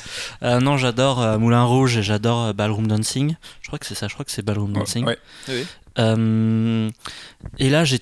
Euh, 0.43 0.59
non, 0.59 0.75
j'adore 0.77 1.21
euh, 1.21 1.37
Moulin 1.37 1.63
Rouge 1.63 1.97
et 1.97 2.03
j'adore 2.03 2.47
euh, 2.47 2.53
Ballroom 2.53 2.87
Dancing. 2.87 3.35
Je 3.61 3.67
crois 3.67 3.79
que 3.79 3.85
c'est 3.85 3.95
ça, 3.95 4.07
je 4.07 4.13
crois 4.13 4.25
que 4.25 4.31
c'est 4.31 4.43
Ballroom 4.45 4.73
Dancing. 4.73 5.05
Ouais. 5.05 5.17
Oui. 5.47 5.65
Euh, 5.97 6.89
et 7.57 7.69
là, 7.69 7.85
j'ai. 7.85 7.99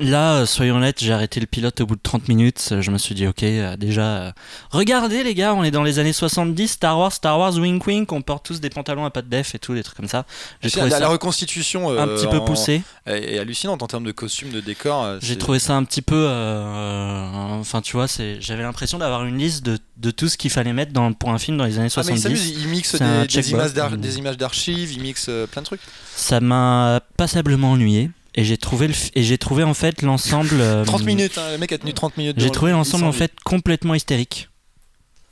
Là, 0.00 0.36
euh, 0.36 0.46
soyons 0.46 0.76
honnêtes, 0.76 0.98
j'ai 1.04 1.12
arrêté 1.12 1.40
le 1.40 1.46
pilote 1.46 1.80
au 1.82 1.86
bout 1.86 1.94
de 1.94 2.00
30 2.02 2.26
minutes. 2.28 2.70
Euh, 2.72 2.80
Je 2.80 2.90
me 2.90 2.96
suis 2.98 3.14
dit, 3.14 3.26
ok, 3.26 3.42
euh, 3.42 3.76
déjà, 3.76 4.32
regardez 4.70 5.22
les 5.22 5.34
gars, 5.34 5.52
on 5.54 5.62
est 5.62 5.70
dans 5.70 5.82
les 5.82 5.98
années 5.98 6.12
70, 6.14 6.68
Star 6.68 6.98
Wars, 6.98 7.12
Star 7.12 7.38
Wars, 7.38 7.54
wink 7.56 7.86
wink, 7.86 8.10
on 8.12 8.22
porte 8.22 8.46
tous 8.46 8.60
des 8.60 8.70
pantalons 8.70 9.04
à 9.04 9.10
pas 9.10 9.20
de 9.22 9.28
def 9.28 9.54
et 9.54 9.58
tout, 9.58 9.74
des 9.74 9.82
trucs 9.82 9.96
comme 9.96 10.08
ça. 10.08 10.24
J'ai 10.62 10.70
trouvé 10.70 10.88
la, 10.88 10.96
ça 10.96 11.00
la 11.00 11.08
reconstitution 11.08 11.90
un 11.90 12.08
euh, 12.08 12.16
petit 12.16 12.26
peu 12.26 12.38
en- 12.38 12.44
poussé. 12.44 12.82
est, 13.06 13.34
est 13.34 13.38
hallucinante 13.38 13.82
en 13.82 13.86
termes 13.86 14.04
de 14.04 14.12
costumes, 14.12 14.50
de 14.50 14.60
décors. 14.60 15.18
J'ai 15.20 15.36
trouvé 15.36 15.58
ça 15.58 15.74
un 15.76 15.84
petit 15.84 16.02
peu. 16.02 16.26
euh, 16.28 17.58
Enfin, 17.60 17.82
tu 17.82 17.92
vois, 17.92 18.06
j'avais 18.40 18.62
l'impression 18.62 18.96
d'avoir 18.98 19.24
une 19.26 19.36
liste 19.36 19.64
de, 19.66 19.78
de 19.98 20.10
tout 20.10 20.28
ce 20.28 20.38
qu'il 20.38 20.50
fallait 20.50 20.72
mettre 20.72 20.92
dans, 20.92 21.12
pour 21.12 21.30
un 21.30 21.38
film 21.38 21.58
dans 21.58 21.64
les 21.64 21.78
années 21.78 21.88
Ah, 21.94 22.00
mais 22.06 22.12
il 22.14 22.20
70. 22.20 22.54
il 22.58 22.68
mixe 22.68 22.94
des, 22.94 23.26
des 23.26 24.18
images 24.18 24.36
d'archives, 24.38 24.92
il 24.92 25.02
mixe 25.02 25.28
plein 25.50 25.60
de 25.60 25.66
trucs. 25.66 25.80
Ça 26.16 26.40
m'a 26.40 27.00
passablement 27.18 27.72
ennuyé. 27.72 28.10
Et 28.34 28.44
j'ai 28.44 28.56
trouvé, 28.56 28.86
le, 28.88 28.94
f- 28.94 29.10
et 29.14 29.22
j'ai 29.22 29.38
trouvé 29.38 29.64
en 29.64 29.74
fait 29.74 30.02
l'ensemble. 30.02 30.50
euh, 30.60 30.84
30 30.84 31.04
minutes, 31.04 31.36
hein, 31.38 31.50
le 31.52 31.58
mec 31.58 31.72
a 31.72 31.78
tenu 31.78 31.92
30 31.92 32.16
minutes. 32.16 32.36
J'ai 32.38 32.50
trouvé 32.50 32.70
le- 32.70 32.76
l'ensemble 32.76 33.04
en 33.04 33.12
fait 33.12 33.32
complètement 33.44 33.94
hystérique. 33.94 34.48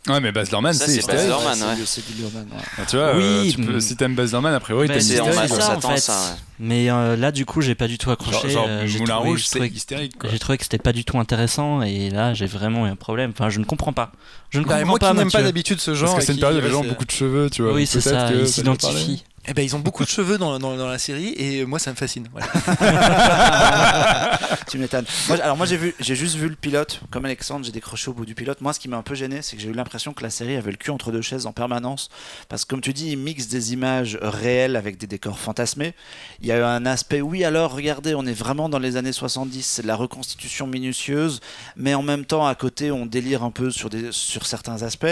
Ouais, 0.08 0.20
mais 0.20 0.32
Baz 0.32 0.48
Luhrmann, 0.50 0.72
Ça, 0.72 0.86
c'est 0.86 0.92
c'est 1.02 1.06
Baz 1.06 1.16
hystérique. 1.22 1.26
Luhrmann, 1.28 1.60
ouais. 1.62 1.74
C'est 1.84 2.00
c'est 2.00 2.06
du 2.14 2.20
Luhrmann, 2.22 2.44
ouais. 2.50 2.62
Ah, 2.78 2.82
Tu 2.88 2.96
vois, 2.96 3.14
Oui, 3.16 3.22
euh, 3.24 3.50
tu 3.50 3.58
peux- 3.62 3.80
si 3.80 3.94
t'aimes 3.94 4.14
Baz 4.14 4.30
Luhrmann, 4.32 4.54
a 4.54 4.60
priori, 4.60 4.88
t'aimes 4.88 5.00
c'est 5.00 5.14
c'est 5.16 5.20
en 5.20 5.28
hystérique. 5.28 5.52
on 5.52 5.56
ça, 5.60 5.64
en 5.76 5.80
s'attend 5.80 5.96
ça, 5.98 6.12
ouais. 6.30 6.36
Mais 6.60 6.90
euh, 6.90 7.14
là, 7.16 7.30
du 7.30 7.44
coup, 7.44 7.60
j'ai 7.60 7.74
pas 7.74 7.88
du 7.88 7.98
tout 7.98 8.10
accroché. 8.10 8.48
Genre, 8.48 8.50
genre 8.50 8.66
euh, 8.68 8.86
j'ai 8.86 9.00
Moulin 9.00 9.14
trouvé- 9.16 9.30
Rouge, 9.30 9.44
c'est 9.46 9.68
hystérique. 9.68 10.16
quoi. 10.18 10.30
J'ai 10.30 10.38
trouvé 10.38 10.56
que 10.56 10.64
c'était 10.64 10.78
pas 10.78 10.92
du 10.92 11.04
tout 11.04 11.18
intéressant 11.18 11.82
et 11.82 12.10
là 12.10 12.32
j'ai 12.32 12.46
vraiment 12.46 12.86
eu 12.86 12.90
un 12.90 12.96
problème. 12.96 13.32
Enfin, 13.34 13.50
je 13.50 13.58
ne 13.58 13.64
comprends 13.64 13.92
pas. 13.92 14.12
Je 14.50 14.60
ne 14.60 14.64
Bah, 14.64 14.74
comprends 14.78 14.86
moi 14.88 14.98
pas. 14.98 15.10
qui 15.10 15.16
n'aime 15.18 15.30
pas 15.30 15.42
d'habitude 15.42 15.78
ce 15.80 15.94
genre. 15.94 16.14
Parce 16.14 16.20
que 16.20 16.26
c'est 16.26 16.32
une 16.32 16.36
qui- 16.38 16.40
période 16.40 16.62
où 16.62 16.66
les 16.66 16.72
gens 16.72 16.80
ont 16.80 16.84
beaucoup 16.88 17.04
de 17.04 17.10
cheveux, 17.10 17.50
tu 17.50 17.62
vois. 17.62 17.74
Oui, 17.74 17.86
c'est 17.86 18.00
ça. 18.00 18.32
Ils 18.32 18.48
s'identifient. 18.48 19.24
Eh 19.50 19.54
ben, 19.54 19.62
ils 19.62 19.74
ont 19.74 19.78
beaucoup 19.78 20.04
de 20.04 20.10
cheveux 20.10 20.36
dans, 20.36 20.58
dans, 20.58 20.76
la 20.76 20.98
série 20.98 21.32
et 21.38 21.64
moi 21.64 21.78
ça 21.78 21.90
me 21.90 21.96
fascine. 21.96 22.28
Voilà. 22.32 22.48
tu 24.68 24.76
m'étonnes. 24.76 25.06
Alors 25.30 25.56
moi 25.56 25.64
j'ai 25.64 25.78
vu, 25.78 25.94
j'ai 26.00 26.14
juste 26.14 26.36
vu 26.36 26.50
le 26.50 26.54
pilote. 26.54 27.00
Comme 27.10 27.24
Alexandre, 27.24 27.64
j'ai 27.64 27.72
décroché 27.72 28.10
au 28.10 28.12
bout 28.12 28.26
du 28.26 28.34
pilote. 28.34 28.60
Moi, 28.60 28.74
ce 28.74 28.80
qui 28.80 28.88
m'a 28.88 28.98
un 28.98 29.02
peu 29.02 29.14
gêné, 29.14 29.40
c'est 29.40 29.56
que 29.56 29.62
j'ai 29.62 29.70
eu 29.70 29.72
l'impression 29.72 30.12
que 30.12 30.22
la 30.22 30.28
série 30.28 30.56
avait 30.56 30.70
le 30.70 30.76
cul 30.76 30.90
entre 30.90 31.12
deux 31.12 31.22
chaises 31.22 31.46
en 31.46 31.52
permanence. 31.52 32.10
Parce 32.50 32.64
que 32.64 32.70
comme 32.70 32.82
tu 32.82 32.92
dis, 32.92 33.12
ils 33.12 33.16
mixent 33.16 33.48
des 33.48 33.72
images 33.72 34.18
réelles 34.20 34.76
avec 34.76 34.98
des 34.98 35.06
décors 35.06 35.38
fantasmés. 35.38 35.94
Il 36.40 36.46
y 36.46 36.52
a 36.52 36.58
eu 36.58 36.62
un 36.62 36.84
aspect, 36.84 37.22
oui, 37.22 37.42
alors 37.44 37.72
regardez, 37.74 38.14
on 38.14 38.26
est 38.26 38.34
vraiment 38.34 38.68
dans 38.68 38.78
les 38.78 38.96
années 38.96 39.12
70, 39.12 39.62
c'est 39.62 39.82
de 39.82 39.86
la 39.86 39.96
reconstitution 39.96 40.66
minutieuse, 40.66 41.40
mais 41.74 41.94
en 41.94 42.02
même 42.02 42.26
temps, 42.26 42.46
à 42.46 42.54
côté, 42.54 42.90
on 42.90 43.06
délire 43.06 43.42
un 43.42 43.50
peu 43.50 43.70
sur, 43.70 43.88
des, 43.88 44.12
sur 44.12 44.44
certains 44.44 44.82
aspects. 44.82 45.06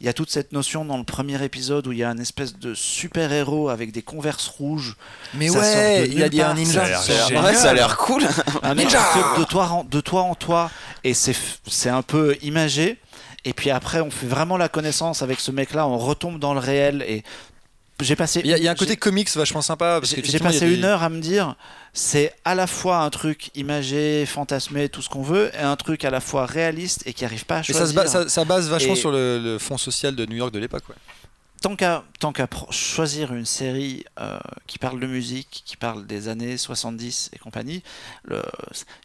Il 0.00 0.06
y 0.06 0.08
a 0.08 0.14
toute 0.14 0.30
cette 0.30 0.52
notion 0.52 0.86
dans 0.86 0.96
le 0.96 1.04
premier 1.04 1.42
épisode 1.44 1.86
où 1.86 1.92
il 1.92 1.98
y 1.98 2.04
a 2.04 2.08
un 2.08 2.18
espèce 2.18 2.58
de 2.58 2.72
super-héros 2.72 3.65
avec 3.68 3.92
des 3.92 4.02
converses 4.02 4.48
rouges. 4.48 4.96
Mais 5.34 5.48
Ça 5.48 5.58
ouais, 5.58 6.08
il 6.08 6.22
a 6.22 6.28
dit 6.28 6.42
un 6.42 6.54
ninja. 6.54 6.86
Ça 7.02 7.12
a 7.12 7.72
l'air 7.74 7.90
Ça 7.90 7.92
a 7.92 7.94
cool. 7.94 8.24
un 8.62 8.76
saute 8.88 9.38
de 9.38 9.44
toi, 9.44 9.68
en, 9.68 9.84
de 9.84 10.00
toi 10.00 10.22
en 10.22 10.34
toi 10.34 10.70
et 11.04 11.14
c'est 11.14 11.88
un 11.90 12.02
peu 12.02 12.36
imagé 12.42 12.98
et 13.44 13.52
puis 13.52 13.70
après 13.70 14.00
on 14.00 14.10
fait 14.10 14.26
vraiment 14.26 14.56
la 14.56 14.68
connaissance 14.68 15.22
avec 15.22 15.38
ce 15.40 15.50
mec 15.52 15.72
là 15.72 15.86
on 15.86 15.98
retombe 15.98 16.38
dans 16.40 16.52
le 16.54 16.58
réel 16.60 17.04
et 17.06 17.22
j'ai 18.00 18.16
passé 18.16 18.40
Il 18.44 18.50
y, 18.50 18.52
a, 18.52 18.58
il 18.58 18.64
y 18.64 18.68
a 18.68 18.72
un 18.72 18.74
côté 18.74 18.96
comics 18.96 19.30
vachement 19.36 19.62
sympa. 19.62 20.00
j'ai 20.02 20.38
passé 20.38 20.60
des- 20.68 20.74
une 20.74 20.84
heure 20.84 21.02
à 21.02 21.08
me 21.08 21.20
dire 21.20 21.54
c'est 21.94 22.32
à 22.44 22.54
la 22.54 22.66
fois 22.66 22.98
un 22.98 23.10
truc 23.10 23.50
imagé 23.54 24.26
fantasmé 24.26 24.88
tout 24.88 25.00
ce 25.00 25.08
qu'on 25.08 25.22
veut 25.22 25.50
et 25.54 25.62
un 25.62 25.76
truc 25.76 26.04
à 26.04 26.10
la 26.10 26.20
fois 26.20 26.44
réaliste 26.44 27.02
et 27.06 27.14
qui 27.14 27.24
arrive 27.24 27.46
pas 27.46 27.58
à 27.58 27.60
Et 27.60 27.62
choisir 27.62 27.86
ça, 27.86 27.88
se 27.90 27.94
base, 27.94 28.12
ça, 28.12 28.28
ça 28.28 28.44
base 28.44 28.68
vachement 28.68 28.92
Et- 28.94 28.96
sur 28.96 29.10
le, 29.12 29.38
le 29.38 29.58
fond 29.58 29.78
social 29.78 30.14
de 30.14 30.26
New 30.26 30.36
York 30.36 30.52
de 30.52 30.58
l'époque. 30.58 30.84
Ouais. 30.90 30.94
Tant 32.20 32.32
qu'à 32.32 32.48
choisir 32.70 33.34
une 33.34 33.44
série 33.46 34.04
euh, 34.20 34.38
qui 34.68 34.78
parle 34.78 35.00
de 35.00 35.06
musique, 35.06 35.62
qui 35.64 35.76
parle 35.76 36.06
des 36.06 36.28
années 36.28 36.56
70 36.56 37.30
et 37.32 37.38
compagnie, 37.38 37.82
le, 38.24 38.40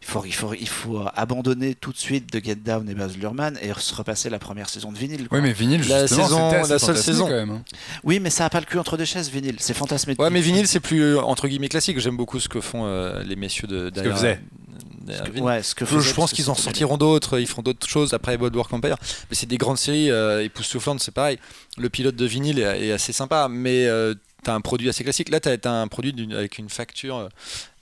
il, 0.02 0.06
faut, 0.06 0.24
il, 0.26 0.34
faut, 0.34 0.54
il 0.54 0.68
faut 0.68 1.02
abandonner 1.16 1.74
tout 1.74 1.92
de 1.92 1.98
suite 1.98 2.32
de 2.32 2.40
Get 2.44 2.56
Down 2.56 2.88
et 2.90 2.94
Baz 2.94 3.18
Luhrmann 3.18 3.58
et 3.62 3.72
se 3.80 3.96
repasser 3.96 4.30
la 4.30 4.38
première 4.38 4.70
saison 4.70 4.92
de 4.92 4.98
vinyle. 4.98 5.28
quoi. 5.28 5.40
Oui, 5.40 5.44
mais 5.44 5.54
vinyle, 5.54 5.88
La 5.88 6.06
justement, 6.06 6.28
saison- 6.52 6.68
la 6.70 6.80
seule 6.80 6.98
saison. 6.98 7.26
quand 7.26 7.32
même. 7.32 7.50
hein. 7.50 7.64
Oui, 8.04 8.20
mais 8.20 8.30
ça 8.30 8.46
a 8.46 8.50
pas 8.50 8.60
le 8.60 8.66
cul 8.68 8.78
entre 8.78 8.98
deux 8.98 9.06
chaises, 9.06 9.30
vinyle. 9.32 9.56
C'est 9.60 9.74
fantasmé. 9.74 10.16
Ouais, 10.20 10.30
mais 10.30 10.42
vinyle, 10.42 10.68
c'est 10.68 10.80
plus 10.82 11.02
euh, 11.02 11.22
entre 11.22 11.48
guillemets 11.48 11.70
classique. 11.70 11.98
J'aime 12.00 12.18
beaucoup 12.18 12.40
ce 12.40 12.50
que 12.50 12.62
font 12.62 12.86
euh, 12.86 13.24
les 13.24 13.36
messieurs 13.36 13.68
de 13.68 13.90
derrière 13.90 14.14
Que- 14.16 14.20
Vinyle. 14.22 14.40
Ouais, 15.42 15.64
ce 15.64 15.76
que 15.76 15.86
Je, 15.86 16.14
pense 16.14 16.32
qu'ils 16.34 16.50
en 16.50 16.56
sortiront 16.56 16.98
d'autres, 16.98 17.40
ils 17.40 17.48
feront 17.48 17.62
d'autres 17.62 17.88
choses 17.88 18.14
après 18.14 18.38
Boardwalk 18.38 18.72
Empire. 18.74 18.98
Mais 19.30 19.36
c'est 19.36 19.46
des 19.48 19.58
grandes 19.58 19.78
séries 19.78 20.10
euh, 20.12 20.44
époustouflantes, 20.44 21.00
c'est 21.02 21.14
pareil. 21.14 21.38
Le 21.78 21.90
pilote 21.90 22.16
de 22.16 22.26
vinyle 22.26 22.60
est, 22.60 22.88
est 22.88 22.92
assez 22.92 23.14
sympa, 23.14 23.48
mais 23.50 23.86
euh, 23.88 24.14
t'as 24.44 24.54
un 24.54 24.62
produit 24.62 24.90
assez 24.90 25.04
classique. 25.04 25.30
Là, 25.30 25.40
t'as 25.40 25.56
as 25.64 25.70
un 25.82 25.88
produit 25.88 26.14
avec 26.34 26.58
une 26.58 26.70
facture. 26.70 27.30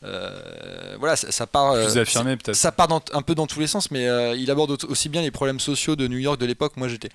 euh, 0.04 0.96
voilà, 0.98 1.16
ça, 1.16 1.32
ça 1.32 1.48
part. 1.48 1.72
euh, 1.72 1.86
Plus 1.86 1.98
affirmé, 1.98 2.38
peut-être. 2.38 2.56
ça 2.56 2.72
part 2.72 2.88
dans- 2.88 3.02
un 3.14 3.22
peu 3.22 3.36
dans 3.36 3.48
tous 3.48 3.60
les 3.60 3.68
sens, 3.68 3.92
mais 3.92 4.08
euh, 4.08 4.36
il 4.36 4.50
aborde 4.52 4.72
au- 4.72 4.92
aussi 4.92 5.10
bien 5.10 5.22
les 5.22 5.32
problèmes 5.32 5.60
sociaux 5.60 5.96
de 5.96 6.08
New 6.08 6.18
York 6.18 6.40
de 6.40 6.46
l'époque. 6.46 6.74
Moi, 6.78 6.88
j'étais 6.88 7.10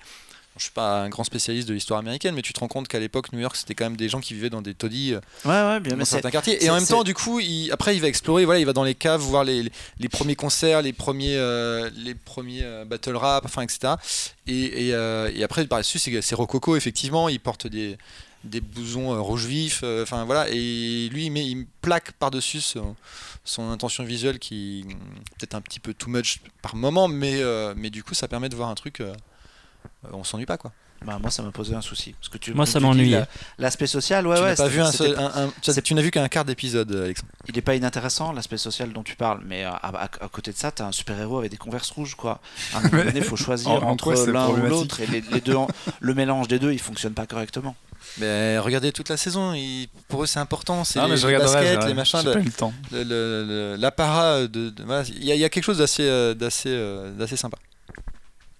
je 0.57 0.63
suis 0.63 0.71
pas 0.71 1.01
un 1.01 1.09
grand 1.09 1.23
spécialiste 1.25 1.67
de 1.67 1.73
l'histoire 1.73 1.99
américaine, 1.99 2.33
mais 2.33 2.41
tu 2.41 2.53
te 2.53 2.59
rends 2.61 2.67
compte 2.69 2.87
qu'à 2.87 2.99
l'époque, 2.99 3.33
New 3.33 3.39
York, 3.39 3.55
c'était 3.57 3.75
quand 3.75 3.83
même 3.85 3.97
des 3.97 4.07
gens 4.07 4.21
qui 4.21 4.33
vivaient 4.33 4.49
dans 4.49 4.61
des 4.61 4.73
taudis 4.73 5.13
euh, 5.13 5.19
Ouais, 5.43 5.51
ouais, 5.51 5.79
bien, 5.81 5.97
dans 5.97 6.05
certains 6.05 6.31
quartiers. 6.31 6.63
Et 6.63 6.69
en 6.69 6.75
même 6.75 6.85
temps, 6.87 7.03
du 7.03 7.13
coup, 7.13 7.39
il- 7.41 7.71
après, 7.73 7.95
il 7.95 8.01
va 8.01 8.07
explorer. 8.07 8.45
Voilà, 8.45 8.59
il 8.61 8.65
va 8.65 8.71
dans 8.73 8.83
les 8.85 8.95
caves 8.95 9.19
voir 9.21 9.43
les, 9.43 9.69
les 9.99 10.09
premiers 10.09 10.35
concerts, 10.37 10.81
les 10.81 10.93
premiers, 10.93 11.35
euh, 11.35 11.89
les 11.97 12.15
premiers 12.15 12.63
euh, 12.63 12.85
battle 12.85 13.15
rap, 13.17 13.43
enfin, 13.45 13.63
etc. 13.63 13.95
Et, 14.47 14.87
et, 14.87 14.93
euh, 14.93 15.29
et 15.35 15.43
après, 15.43 15.65
par-dessus, 15.67 15.99
c'est 15.99 16.21
c'est 16.21 16.35
rococo, 16.35 16.75
effectivement. 16.77 17.27
Il 17.27 17.39
porte 17.41 17.67
des, 17.67 17.97
des 18.45 18.61
blousons 18.61 19.21
rouge 19.21 19.45
vif. 19.47 19.83
Enfin, 20.03 20.23
voilà. 20.23 20.47
Et 20.49 21.09
lui, 21.11 21.25
il, 21.25 21.31
met, 21.31 21.45
il 21.45 21.65
plaque 21.81 22.13
par-dessus 22.13 22.61
son, 22.61 22.95
son 23.43 23.69
intention 23.71 24.05
visuelle 24.05 24.39
qui 24.39 24.85
peut-être 25.37 25.55
un 25.55 25.61
petit 25.61 25.81
peu 25.81 25.93
too 25.93 26.09
much 26.09 26.39
par 26.61 26.75
moment, 26.77 27.09
mais, 27.09 27.41
mais 27.75 27.89
du 27.89 28.03
coup, 28.03 28.13
ça 28.13 28.29
permet 28.29 28.47
de 28.47 28.55
voir 28.55 28.69
un 28.69 28.75
truc. 28.75 29.01
Euh, 30.05 30.07
euh, 30.07 30.11
on 30.13 30.23
s'ennuie 30.23 30.45
pas, 30.45 30.57
quoi. 30.57 30.71
Bah, 31.05 31.19
moi, 31.21 31.29
ça 31.29 31.43
m'a 31.43 31.51
posé 31.51 31.75
un 31.75 31.81
souci. 31.81 32.13
Parce 32.13 32.29
que 32.29 32.37
tu, 32.37 32.53
Moi, 32.53 32.65
ça 32.65 32.79
la- 33.19 33.27
L'aspect 33.59 33.85
social, 33.85 34.25
ouais, 34.25 34.37
tu 34.37 34.41
ouais. 34.41 34.49
n'as 34.49 34.55
pas 34.55 34.67
vu 34.69 34.81
un 34.81 34.91
c'était- 34.91 35.09
seul, 35.09 35.19
un- 35.19 35.43
un- 35.47 35.81
tu 35.83 35.93
n'as 35.93 36.01
vu 36.01 36.09
qu'un 36.09 36.27
quart 36.29 36.45
d'épisode, 36.45 36.89
euh, 36.93 37.03
Alexandre. 37.05 37.31
il 37.47 37.57
est 37.57 37.61
pas 37.61 37.75
inintéressant 37.75 38.31
l'aspect 38.31 38.57
social 38.57 38.91
dont 38.93 39.03
tu 39.03 39.15
parles, 39.15 39.41
mais 39.45 39.63
à, 39.65 39.71
à- 39.73 40.03
à 40.05 40.07
côté 40.29 40.51
de 40.51 40.57
ça, 40.57 40.71
t'as 40.71 40.85
un 40.85 40.91
super 40.93 41.19
héros 41.19 41.37
avec 41.39 41.51
des 41.51 41.57
converses 41.57 41.91
rouges, 41.91 42.15
quoi. 42.15 42.39
À 42.73 42.77
un 42.77 42.81
moment 42.83 43.03
donné, 43.03 43.11
il 43.19 43.23
faut 43.23 43.35
choisir 43.35 43.71
En- 43.71 43.77
en 43.83 43.89
entre 43.91 44.13
l'un 44.31 44.47
ou 44.47 44.55
l'autre, 44.55 45.01
et 45.01 45.05
les, 45.07 45.21
les 45.21 45.41
deux, 45.41 45.55
en- 45.55 45.67
le 45.99 46.13
mélange 46.13 46.47
des 46.47 46.59
deux, 46.59 46.71
il 46.71 46.79
fonctionne 46.79 47.13
pas 47.13 47.27
correctement. 47.27 47.75
Mais 48.19 48.57
regardez 48.59 48.91
toute 48.91 49.09
la 49.09 49.17
saison, 49.17 49.53
pour 50.07 50.23
eux 50.23 50.27
c'est 50.27 50.39
important, 50.39 50.83
c'est 50.85 50.99
Ah, 50.99 51.07
les, 51.07 51.17
je 51.17 51.27
baskets, 51.27 51.85
les 51.87 51.93
machins, 51.93 52.19
j'ai 52.21 52.27
le- 52.27 52.33
pas 52.33 52.39
eu 52.39 52.43
le 52.45 52.51
temps. 52.51 52.73
le- 52.91 53.03
le- 53.03 53.45
le- 53.45 53.75
l'apparat 53.77 54.41
de, 54.47 54.69
de- 54.69 54.83
voilà, 54.83 55.03
il 55.09 55.25
y, 55.25 55.31
a- 55.31 55.35
il 55.35 55.41
y 55.41 55.43
a 55.43 55.49
quelque 55.49 55.63
chose 55.63 55.79
d'assez 55.79 56.03
euh, 56.03 56.33
d'assez 56.33 56.69
euh, 56.69 57.11
d'assez 57.11 57.35
sympa. 57.35 57.57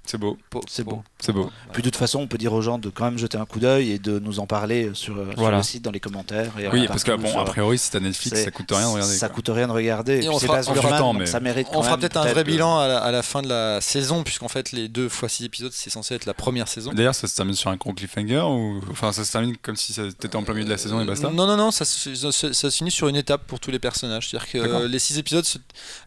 C'est 0.06 0.18
beau, 0.18 0.38
C'est 0.68 0.84
beau. 0.84 1.03
c'est 1.20 1.32
beau. 1.34 1.49
Puis 1.74 1.82
de 1.82 1.89
toute 1.89 1.97
façon, 1.97 2.20
on 2.20 2.28
peut 2.28 2.38
dire 2.38 2.53
aux 2.53 2.62
gens 2.62 2.78
de 2.78 2.89
quand 2.89 3.06
même 3.06 3.18
jeter 3.18 3.38
un 3.38 3.45
coup 3.45 3.60
d'œil 3.60 3.91
et 3.91 3.99
de 3.99 4.20
nous 4.20 4.39
en 4.39 4.45
parler 4.47 4.91
sur, 4.93 5.16
euh, 5.18 5.26
sur 5.32 5.39
Voilà. 5.39 5.58
le 5.58 5.64
site, 5.64 5.84
dans 5.84 5.91
les 5.91 5.99
commentaires. 5.99 6.51
Et 6.60 6.68
Oui, 6.68 6.84
euh, 6.84 6.88
parce 6.88 7.03
que 7.03 7.12
bon, 7.16 7.28
sur- 7.30 7.39
a 7.39 7.45
priori, 7.45 7.78
si 7.78 7.89
t'as 7.91 7.99
Netflix, 7.99 8.43
ça 8.43 8.51
coûte 8.51 8.72
rien 8.72 8.88
de 8.89 8.93
regarder. 8.93 9.14
Ça 9.16 9.28
quoi. 9.28 9.36
coûte 9.36 9.49
rien 9.49 9.68
de 9.68 9.72
regarder. 9.74 10.14
Et 10.20 10.26
Et 10.26 10.30
on 10.30 10.38
c'est 10.39 10.47
fera- 10.47 11.14
mais- 11.14 11.26
ça 11.26 11.39
mérite. 11.39 11.68
On 11.74 11.82
fera 11.82 11.97
peut-être 11.97 12.18
un 12.18 12.26
vrai 12.26 12.43
que- 12.43 12.49
bilan 12.49 12.80
à 12.80 12.88
la, 12.88 12.97
à 12.99 13.12
la 13.12 13.24
fin 13.24 13.41
de 13.41 13.47
la 13.49 13.82
saison, 13.82 14.24
puisqu'en 14.24 14.47
fait 14.47 14.72
les 14.72 14.88
deux 14.88 15.10
fois 15.10 15.30
six 15.30 15.43
épisodes 15.45 15.72
c'est 15.74 15.89
censé 15.89 16.14
être 16.16 16.26
la 16.26 16.34
première 16.34 16.68
saison. 16.68 16.91
D'ailleurs, 16.93 17.16
ça 17.16 17.28
se 17.28 17.36
termine 17.36 17.56
sur 17.56 17.70
un 17.70 17.76
gros 17.76 17.93
cliffhanger 17.93 18.41
ou 18.41 18.82
enfin 18.91 19.12
ça 19.12 19.24
se 19.26 19.32
termine 19.32 19.56
comme 19.58 19.76
si 19.76 19.93
c'était 19.93 20.36
en 20.36 20.43
plein 20.43 20.53
milieu 20.53 20.66
de 20.66 20.70
la 20.72 20.78
saison 20.78 21.01
et 21.01 21.06
basta. 21.06 21.30
Non, 21.30 21.47
non, 21.47 21.58
non, 21.58 21.72
ça, 21.72 21.86
se- 21.86 22.14
ça, 22.16 22.32
se- 22.32 22.53
ça 22.53 22.72
se 22.72 22.78
finit 22.78 22.91
sur 22.91 23.08
une 23.08 23.16
étape 23.16 23.45
pour 23.47 23.60
tous 23.60 23.72
les 23.72 23.80
personnages. 23.80 24.30
C'est-à-dire 24.30 24.51
que 24.51 24.58
euh, 24.60 24.88
les 24.88 24.99
six 24.99 25.18
épisodes. 25.18 25.45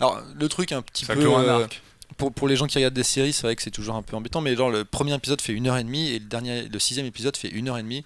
Alors, 0.01 0.21
le 0.39 0.49
truc 0.49 0.73
un 0.73 0.83
petit 0.83 1.05
Ça 1.05 1.15
peu. 1.15 1.21
Pour, 2.19 2.33
pour 2.33 2.47
les 2.49 2.57
gens 2.57 2.67
qui 2.67 2.77
regardent 2.77 2.93
des 2.95 3.03
séries, 3.03 3.33
c'est 3.33 3.43
vrai 3.43 3.57
que 3.57 3.63
c'est 3.63 3.71
toujours 3.71 3.95
un 3.97 4.03
peu 4.03 4.15
embêtant, 4.17 4.41
mais 4.43 4.55
genre 4.55 4.71
le 4.71 4.85
premier 4.85 5.15
épisode 5.15 5.41
fait 5.41 5.53
une 5.55 5.67
heure 5.69 5.79
et 5.79 5.85
demie 5.85 6.09
et 6.11 6.19
le, 6.19 6.27
dernier, 6.27 6.65
le 6.69 6.79
sixième 6.79 7.07
épisode 7.07 7.37
fait 7.37 7.49
une 7.49 7.69
heure 7.69 7.79
et 7.79 7.83
demie. 7.83 8.05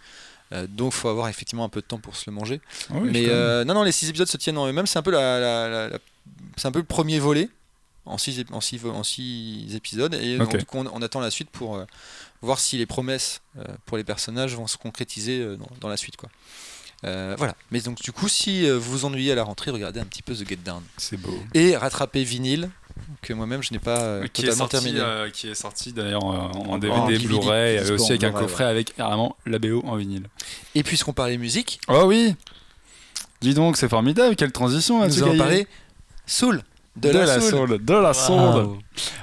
Euh, 0.52 0.66
donc 0.68 0.92
faut 0.92 1.08
avoir 1.08 1.28
effectivement 1.28 1.64
un 1.64 1.70
peu 1.70 1.80
de 1.80 1.86
temps 1.86 1.98
pour 1.98 2.14
se 2.14 2.28
le 2.28 2.34
manger. 2.36 2.60
Ah 2.90 2.94
oui, 3.00 3.08
mais 3.10 3.24
euh, 3.28 3.64
non, 3.64 3.72
non, 3.74 3.82
les 3.84 3.92
six 3.92 4.08
épisodes 4.10 4.28
se 4.28 4.36
tiennent 4.36 4.58
en 4.58 4.66
eux-mêmes. 4.68 4.86
C'est 4.86 4.98
un 4.98 5.02
peu 5.02 5.10
la, 5.10 5.40
la- 5.40 5.68
la- 5.68 5.88
la- 5.88 5.98
c'est 6.56 6.68
un 6.68 6.72
peu 6.72 6.78
le 6.80 6.84
premier 6.84 7.18
volet 7.18 7.48
en 8.04 8.18
six, 8.18 8.38
ép- 8.38 8.52
en 8.52 8.60
six, 8.60 8.76
vo- 8.76 8.90
en 8.90 9.02
six 9.02 9.74
épisodes. 9.74 10.12
Et 10.14 10.38
Ok. 10.38 10.58
donc, 10.58 10.74
on, 10.74 10.86
on 10.92 11.00
attend 11.02 11.20
la 11.20 11.30
suite 11.30 11.48
pour 11.50 11.76
euh, 11.76 11.86
voir 12.42 12.58
si 12.60 12.76
les 12.76 12.84
promesses 12.84 13.40
euh, 13.58 13.64
pour 13.86 13.96
les 13.96 14.04
personnages 14.04 14.54
vont 14.54 14.66
se 14.66 14.76
concrétiser 14.76 15.42
dans, 15.56 15.68
dans 15.80 15.88
la 15.88 15.96
suite, 15.96 16.16
quoi. 16.18 16.28
Euh, 17.04 17.34
voilà. 17.36 17.56
Mais 17.72 17.80
donc 17.80 18.00
du 18.00 18.12
coup, 18.12 18.28
si 18.28 18.68
vous 18.70 18.80
vous 18.80 19.04
ennuyez 19.04 19.32
à 19.32 19.34
la 19.34 19.42
rentrée, 19.42 19.70
regardez 19.72 19.98
un 19.98 20.04
petit 20.04 20.22
peu 20.22 20.34
The 20.36 20.48
Get 20.48 20.56
Down 20.56 20.82
c'est 20.98 21.16
beau. 21.16 21.36
et 21.52 21.76
rattrapez 21.76 22.22
Vinyle 22.22 22.70
que 23.22 23.32
moi-même 23.32 23.62
je 23.62 23.72
n'ai 23.72 23.78
pas 23.78 24.00
euh, 24.00 24.26
qui 24.32 24.42
est 24.42 24.44
totalement 24.46 24.68
sorti, 24.68 24.76
terminé. 24.84 25.00
euh, 25.00 25.30
qui 25.30 25.48
est 25.48 25.54
sorti 25.54 25.92
d'ailleurs 25.92 26.24
euh, 26.24 26.58
en 26.58 26.72
En 26.74 26.78
DVD, 26.78 27.18
Blu-ray, 27.18 27.76
et 27.76 27.90
aussi 27.92 28.10
avec 28.12 28.24
un 28.24 28.32
coffret 28.32 28.64
avec 28.64 28.94
carrément 28.96 29.36
la 29.46 29.58
BO 29.58 29.80
en 29.86 29.96
vinyle. 29.96 30.24
Et 30.74 30.82
puisqu'on 30.82 31.12
parlait 31.12 31.38
musique, 31.38 31.80
Oh 31.88 32.04
oui 32.06 32.34
Dis 33.40 33.54
donc, 33.54 33.76
c'est 33.76 33.88
formidable, 33.88 34.36
quelle 34.36 34.52
transition 34.52 34.96
nous 34.96 35.02
là-dessus, 35.02 35.22
allons 35.22 35.36
parler 35.38 35.66
Soul. 36.26 36.62
De, 36.94 37.08
de, 37.10 37.18
la, 37.18 37.24
la 37.24 37.40
soul. 37.40 37.50
soul, 37.68 37.84
de 37.84 37.94
la 37.94 38.12
soul. 38.14 38.68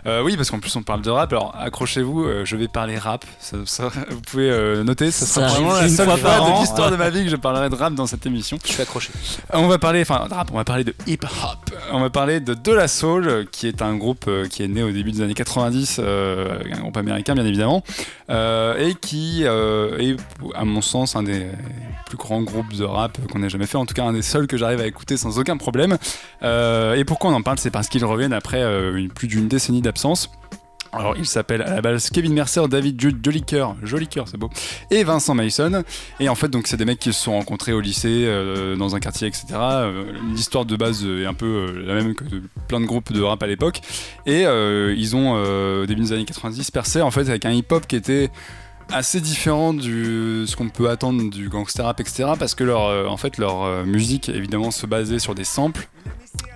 Euh, 0.06 0.22
oui, 0.24 0.36
parce 0.36 0.50
qu'en 0.52 0.60
plus 0.60 0.76
on 0.76 0.84
parle 0.84 1.02
de 1.02 1.10
rap. 1.10 1.32
Alors 1.32 1.56
accrochez-vous, 1.60 2.24
euh, 2.24 2.46
je 2.46 2.56
vais 2.56 2.68
parler 2.68 2.98
rap. 2.98 3.26
Ça- 3.40 3.58
ça- 3.66 3.90
vous 4.10 4.22
pouvez 4.22 4.50
euh, 4.50 4.84
noter, 4.84 5.12
ça 5.12 5.26
sera 5.26 5.48
Ça 5.50 5.56
vraiment 5.56 5.74
la 5.74 5.84
une 5.84 5.90
seule 5.90 6.08
fois 6.18 6.18
de 6.56 6.60
l'histoire 6.60 6.92
de 6.92 6.96
ma 6.96 7.10
vie 7.10 7.24
que 7.24 7.30
je 7.30 7.36
parlerai 7.36 7.70
de 7.70 7.76
rap 7.76 7.94
dans 7.94 8.08
cette 8.08 8.26
émission. 8.26 8.58
Je 8.66 8.72
suis 8.74 8.82
accroché. 8.82 9.12
On 9.54 9.68
va 9.68 9.78
parler, 9.78 10.02
enfin 10.02 10.26
de 10.28 10.34
rap, 10.34 10.50
on 10.52 10.58
va 10.58 10.64
parler 10.64 10.84
de 10.84 10.94
hip 11.08 11.20
hop. 11.24 11.72
On 11.92 12.00
va 12.00 12.10
parler 12.10 12.40
de 12.40 12.54
De 12.54 12.72
La 12.72 12.88
Soul, 12.88 13.46
qui 13.52 13.68
est 13.68 13.82
un 13.82 13.96
groupe 13.96 14.30
qui 14.50 14.64
est 14.64 14.68
né 14.68 14.84
au 14.84 14.92
début 14.92 15.12
des 15.12 15.22
années 15.22 15.34
90, 15.34 15.98
euh, 16.00 16.60
un 16.74 16.80
groupe 16.80 16.98
américain 16.98 17.36
bien 17.36 17.46
évidemment, 17.46 17.84
euh, 18.30 18.78
et 18.78 18.96
qui 18.96 19.42
euh, 19.46 19.98
est, 20.00 20.16
à 20.56 20.66
mon 20.66 20.82
sens, 20.82 21.16
un 21.16 21.24
des 21.24 21.46
plus 22.08 22.18
grands 22.18 22.42
groupes 22.42 22.74
de 22.74 22.84
rap 22.84 23.18
qu'on 23.32 23.44
ait 23.44 23.50
jamais 23.50 23.68
fait, 23.68 23.78
en 23.78 23.86
tout 23.86 23.94
cas 23.94 24.04
un 24.04 24.14
des 24.14 24.24
seuls 24.24 24.48
que 24.48 24.58
j'arrive 24.58 24.82
à 24.82 24.88
écouter 24.88 25.16
sans 25.16 25.38
aucun 25.38 25.58
problème. 25.58 25.98
Euh, 26.44 26.96
et 26.96 27.04
pourquoi 27.06 27.30
on 27.30 27.34
en 27.36 27.42
parle? 27.44 27.60
C'est 27.60 27.70
parce 27.72 27.88
qu'ils 27.88 28.04
reviennent 28.06 28.34
après 28.34 28.62
euh, 28.64 28.96
une- 28.96 29.10
plus 29.10 29.28
d'une 29.28 29.48
décennie 29.48 29.59
d'absence. 29.82 30.30
Alors, 30.92 31.16
il 31.18 31.26
s'appelle 31.28 31.62
à 31.62 31.76
la 31.76 31.82
base 31.82 32.10
Kevin 32.10 32.34
Mercer, 32.34 32.68
David 32.68 33.00
Jude, 33.00 33.20
Jolicoeur, 33.24 33.76
Jolicoeur, 33.84 34.28
c'est 34.28 34.38
beau, 34.38 34.50
et 34.90 35.04
Vincent 35.04 35.36
Mason. 35.36 35.84
Et 36.20 36.30
en 36.30 36.36
fait, 36.36 36.48
donc, 36.48 36.66
c'est 36.66 36.78
des 36.78 36.86
mecs 36.86 37.00
qui 37.00 37.14
se 37.14 37.22
sont 37.22 37.34
rencontrés 37.34 37.74
au 37.74 37.80
lycée, 37.80 38.26
euh, 38.26 38.76
dans 38.76 38.96
un 38.96 39.00
quartier, 39.00 39.28
etc. 39.28 39.46
Euh, 39.52 40.12
L'histoire 40.34 40.66
de 40.66 40.76
base 40.76 41.06
est 41.06 41.26
un 41.26 41.36
peu 41.36 41.46
euh, 41.46 41.86
la 41.86 41.94
même 41.94 42.16
que 42.16 42.24
plein 42.68 42.80
de 42.80 42.86
groupes 42.86 43.14
de 43.14 43.22
rap 43.22 43.42
à 43.44 43.48
l'époque. 43.48 43.82
Et 44.26 44.44
ils 44.44 45.16
ont, 45.16 45.34
au 45.34 45.86
début 45.86 46.02
des 46.02 46.14
années 46.14 46.26
90, 46.26 46.72
percé 46.72 47.02
en 47.02 47.12
fait 47.12 47.30
avec 47.30 47.46
un 47.46 47.52
hip-hop 47.52 47.86
qui 47.88 47.96
était 47.96 48.30
assez 48.92 49.22
différent 49.22 49.74
de 49.74 50.46
ce 50.48 50.56
qu'on 50.56 50.70
peut 50.70 50.90
attendre 50.90 51.30
du 51.30 51.50
gangster 51.50 51.86
rap, 51.86 52.00
etc. 52.00 52.32
Parce 52.38 52.56
que 52.56 52.64
leur, 52.64 53.12
en 53.12 53.18
fait, 53.18 53.38
leur 53.38 53.86
musique, 53.86 54.30
évidemment, 54.30 54.72
se 54.72 54.88
basait 54.88 55.20
sur 55.20 55.36
des 55.36 55.44
samples. 55.44 55.88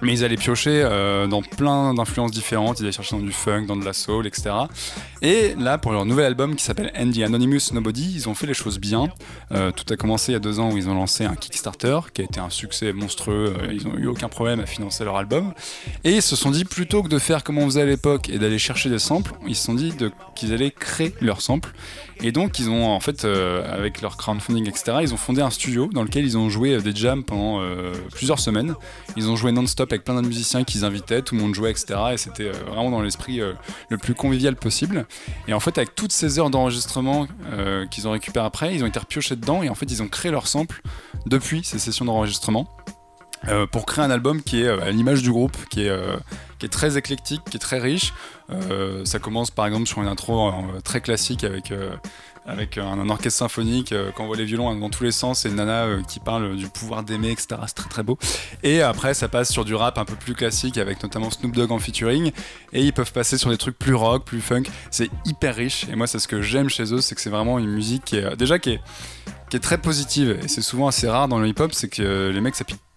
Mais 0.04 0.14
ils 0.14 0.26
allaient 0.26 0.36
piocher 0.36 0.82
euh, 0.84 1.28
dans 1.28 1.42
plein 1.42 1.94
d'influences 1.94 2.32
différentes, 2.32 2.80
ils 2.80 2.84
allaient 2.84 2.92
chercher 2.92 3.16
dans 3.16 3.22
du 3.22 3.32
funk, 3.32 3.66
dans 3.68 3.78
de 3.78 3.86
la 3.86 3.94
soul, 3.94 4.28
etc. 4.28 4.52
Et 5.22 5.56
là, 5.58 5.78
pour 5.78 5.94
leur 5.94 6.06
nouvel 6.06 6.26
album 6.26 6.56
qui 6.56 6.64
s'appelle 6.64 6.92
Andy 6.98 7.24
Anonymous 7.24 7.72
Nobody, 7.72 8.12
ils 8.14 8.28
ont 8.28 8.36
fait 8.36 8.48
les 8.48 8.54
choses 8.54 8.80
bien. 8.80 9.08
Euh, 9.54 9.72
tout 9.72 9.86
a 9.94 9.96
commencé 9.96 10.32
il 10.32 10.34
y 10.34 10.36
a 10.36 10.40
deux 10.40 10.60
ans 10.60 10.72
où 10.72 10.78
ils 10.78 10.90
ont 10.90 10.94
lancé 10.94 11.24
un 11.24 11.36
Kickstarter 11.36 12.00
qui 12.14 12.22
a 12.22 12.26
été 12.26 12.42
un 12.42 12.50
succès 12.50 12.92
monstrueux. 12.92 13.54
Euh, 13.62 13.74
Ils 13.74 13.88
n'ont 13.88 13.98
eu 13.98 14.08
aucun 14.08 14.28
problème 14.28 14.60
à 14.60 14.66
financer 14.66 15.06
leur 15.06 15.16
album. 15.16 15.54
Et 16.04 16.12
ils 16.12 16.22
se 16.22 16.36
sont 16.36 16.52
dit, 16.52 16.66
plutôt 16.66 17.02
que 17.02 17.08
de 17.08 17.20
faire 17.20 17.44
comme 17.46 17.58
on 17.58 17.66
faisait 17.66 17.84
à 17.84 17.86
l'époque 17.86 18.28
et 18.30 18.40
d'aller 18.40 18.60
chercher 18.60 18.90
des 18.90 19.00
samples, 19.00 19.32
ils 19.48 19.56
se 19.56 19.64
sont 19.64 19.74
dit 19.74 19.94
qu'ils 20.36 20.52
allaient 20.52 20.72
créer 20.72 21.14
leurs 21.22 21.42
samples. 21.42 21.72
Et 22.22 22.32
donc, 22.32 22.60
ils 22.60 22.70
ont, 22.70 22.88
en 22.88 23.00
fait, 23.00 23.26
avec 23.26 24.02
leur 24.02 24.18
crowdfunding, 24.18 24.68
etc., 24.68 24.98
ils 25.02 25.14
ont 25.14 25.18
fondé 25.18 25.42
un 25.42 25.50
studio 25.50 25.90
dans 25.92 26.04
lequel 26.04 26.26
ils 26.26 26.38
ont 26.38 26.50
joué 26.50 26.82
des 26.82 26.96
jams 26.96 27.24
pendant 27.24 27.62
plusieurs 28.12 28.40
semaines. 28.40 28.76
Ils 29.18 29.30
ont 29.30 29.36
joué 29.36 29.43
non-stop 29.52 29.92
avec 29.92 30.04
plein 30.04 30.22
de 30.22 30.28
musiciens 30.28 30.64
qu'ils 30.64 30.86
invitaient, 30.86 31.22
tout 31.22 31.36
le 31.36 31.42
monde 31.42 31.56
jouait, 31.56 31.72
etc. 31.72 32.00
Et 32.14 32.18
c'était 32.18 32.48
euh, 32.48 32.54
vraiment 32.68 32.92
dans 32.92 33.02
l'esprit 33.02 33.42
euh, 33.42 33.54
le 33.90 33.98
plus 33.98 34.14
convivial 34.14 34.56
possible. 34.56 35.06
Et 35.48 35.54
en 35.54 35.60
fait, 35.60 35.78
avec 35.78 35.96
toutes 35.96 36.12
ces 36.12 36.40
heures 36.40 36.50
d'enregistrement 36.50 37.28
euh, 37.52 37.86
qu'ils 37.88 38.08
ont 38.08 38.12
récupérées 38.12 38.46
après, 38.46 38.76
ils 38.76 38.84
ont 38.84 38.88
été 38.88 39.00
repiochés 39.00 39.36
dedans 39.36 39.64
et 39.64 39.70
en 39.70 39.76
fait, 39.76 39.86
ils 39.86 40.02
ont 40.02 40.08
créé 40.08 40.32
leur 40.32 40.48
sample 40.48 40.82
depuis 41.26 41.64
ces 41.64 41.80
sessions 41.80 42.06
d'enregistrement. 42.06 42.68
pour 43.74 43.86
créer 43.86 44.06
un 44.06 44.12
album 44.12 44.42
qui 44.42 44.62
est 44.62 44.70
à 44.70 44.90
l'image 44.92 45.22
du 45.22 45.30
groupe, 45.30 45.58
qui 45.70 45.82
est, 45.82 45.92
qui 46.60 46.66
est 46.66 46.70
très 46.70 46.98
éclectique, 46.98 47.42
qui 47.50 47.58
est 47.58 47.60
très 47.60 47.80
riche. 47.80 48.14
Ça 49.04 49.20
commence 49.20 49.52
par 49.52 49.66
exemple 49.66 49.86
sur 49.86 50.02
une 50.02 50.08
intro 50.08 50.52
très 50.84 51.02
classique 51.02 51.44
avec, 51.44 51.74
avec 52.46 52.78
un, 52.78 52.86
un 52.86 53.10
orchestre 53.10 53.40
symphonique, 53.40 53.92
euh, 53.92 54.12
quand 54.16 54.24
on 54.24 54.28
voit 54.28 54.38
les 54.38 54.46
violons 54.46 54.74
dans 54.76 54.90
tous 54.90 55.04
les 55.04 55.12
sens 55.12 55.46
et 55.46 55.50
une 55.50 55.56
nana 55.56 55.86
euh, 55.86 56.02
qui 56.04 56.20
parle 56.20 56.56
du 56.56 56.68
pouvoir 56.68 57.04
d'aimer, 57.04 57.32
etc. 57.32 57.48
C'est 57.68 57.76
très 57.76 57.90
très 57.90 58.04
beau. 58.04 58.18
Et 58.64 58.82
après, 58.82 59.14
ça 59.14 59.28
passe 59.28 59.52
sur 59.52 59.66
du 59.66 59.76
rap 59.76 59.98
un 59.98 60.06
peu 60.06 60.16
plus 60.16 60.34
classique 60.34 60.78
avec 60.78 61.02
notamment 61.02 61.30
Snoop 61.30 61.54
Dogg 61.54 61.72
en 61.72 61.80
featuring. 61.80 62.32
Et 62.74 62.84
ils 62.84 62.94
peuvent 62.94 63.14
passer 63.14 63.38
sur 63.38 63.50
des 63.50 63.58
trucs 63.58 63.78
plus 63.78 63.96
rock, 63.96 64.26
plus 64.26 64.42
funk. 64.42 64.64
C'est 64.92 65.10
hyper 65.26 65.56
riche. 65.56 65.88
Et 65.90 65.96
moi, 65.96 66.08
c'est 66.08 66.20
ce 66.20 66.28
que 66.28 66.42
j'aime 66.42 66.70
chez 66.70 66.94
eux, 66.94 67.02
c'est 67.02 67.16
que 67.16 67.22
c'est 67.22 67.30
vraiment 67.30 67.60
une 67.60 67.70
musique 67.70 68.04
qui 68.04 68.18
est 68.18 68.36
déjà 68.36 68.60
qui 68.60 68.72
est 68.72 68.82
qui 69.54 69.58
est 69.58 69.60
très 69.60 69.78
positive 69.78 70.40
et 70.44 70.48
c'est 70.48 70.64
souvent 70.64 70.88
assez 70.88 71.08
rare 71.08 71.28
dans 71.28 71.38
le 71.38 71.48
hip-hop, 71.48 71.76
c'est 71.76 71.88
que 71.88 72.32
les 72.34 72.42
mecs 72.42 72.56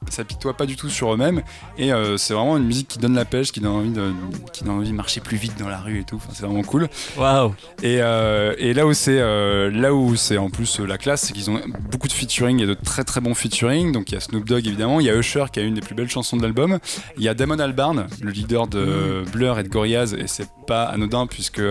s'apitoient 0.08 0.56
pas 0.56 0.64
du 0.64 0.74
tout 0.74 0.88
sur 0.88 1.12
eux-mêmes 1.12 1.42
et 1.76 1.92
euh, 1.92 2.16
c'est 2.16 2.32
vraiment 2.32 2.56
une 2.56 2.64
musique 2.64 2.88
qui 2.88 2.98
donne 2.98 3.14
la 3.14 3.26
pêche, 3.26 3.52
qui 3.52 3.60
donne 3.60 3.72
envie 3.72 3.90
de, 3.90 4.10
qui 4.54 4.64
donne 4.64 4.76
envie 4.76 4.88
de 4.88 4.94
marcher 4.94 5.20
plus 5.20 5.36
vite 5.36 5.58
dans 5.58 5.68
la 5.68 5.80
rue 5.80 6.00
et 6.00 6.04
tout. 6.04 6.16
Enfin, 6.16 6.30
c'est 6.32 6.46
vraiment 6.46 6.62
cool. 6.62 6.88
Waouh. 7.18 7.54
Et, 7.82 7.98
euh, 8.00 8.54
et 8.56 8.72
là 8.72 8.86
où 8.86 8.94
c'est 8.94 9.18
euh, 9.20 9.70
là 9.70 9.92
où 9.92 10.16
c'est 10.16 10.38
en 10.38 10.48
plus 10.48 10.78
la 10.78 10.96
classe, 10.96 11.24
c'est 11.24 11.34
qu'ils 11.34 11.50
ont 11.50 11.60
beaucoup 11.90 12.08
de 12.08 12.12
featuring 12.14 12.62
et 12.62 12.66
de 12.66 12.72
très 12.72 13.04
très 13.04 13.20
bons 13.20 13.34
featuring. 13.34 13.92
Donc 13.92 14.10
il 14.10 14.14
y 14.14 14.16
a 14.16 14.20
Snoop 14.20 14.46
Dogg 14.46 14.66
évidemment, 14.66 15.00
il 15.00 15.06
y 15.06 15.10
a 15.10 15.14
Usher 15.14 15.44
qui 15.52 15.60
a 15.60 15.62
une 15.62 15.74
des 15.74 15.82
plus 15.82 15.94
belles 15.94 16.08
chansons 16.08 16.38
de 16.38 16.42
l'album. 16.42 16.78
Il 17.18 17.22
y 17.22 17.28
a 17.28 17.34
Damon 17.34 17.58
Albarn, 17.58 18.06
le 18.22 18.30
leader 18.30 18.66
de 18.66 19.24
Blur 19.30 19.58
et 19.58 19.62
de 19.62 19.68
Gorillaz, 19.68 20.14
et 20.14 20.26
c'est 20.26 20.48
pas 20.66 20.84
anodin 20.84 21.26
puisque 21.26 21.62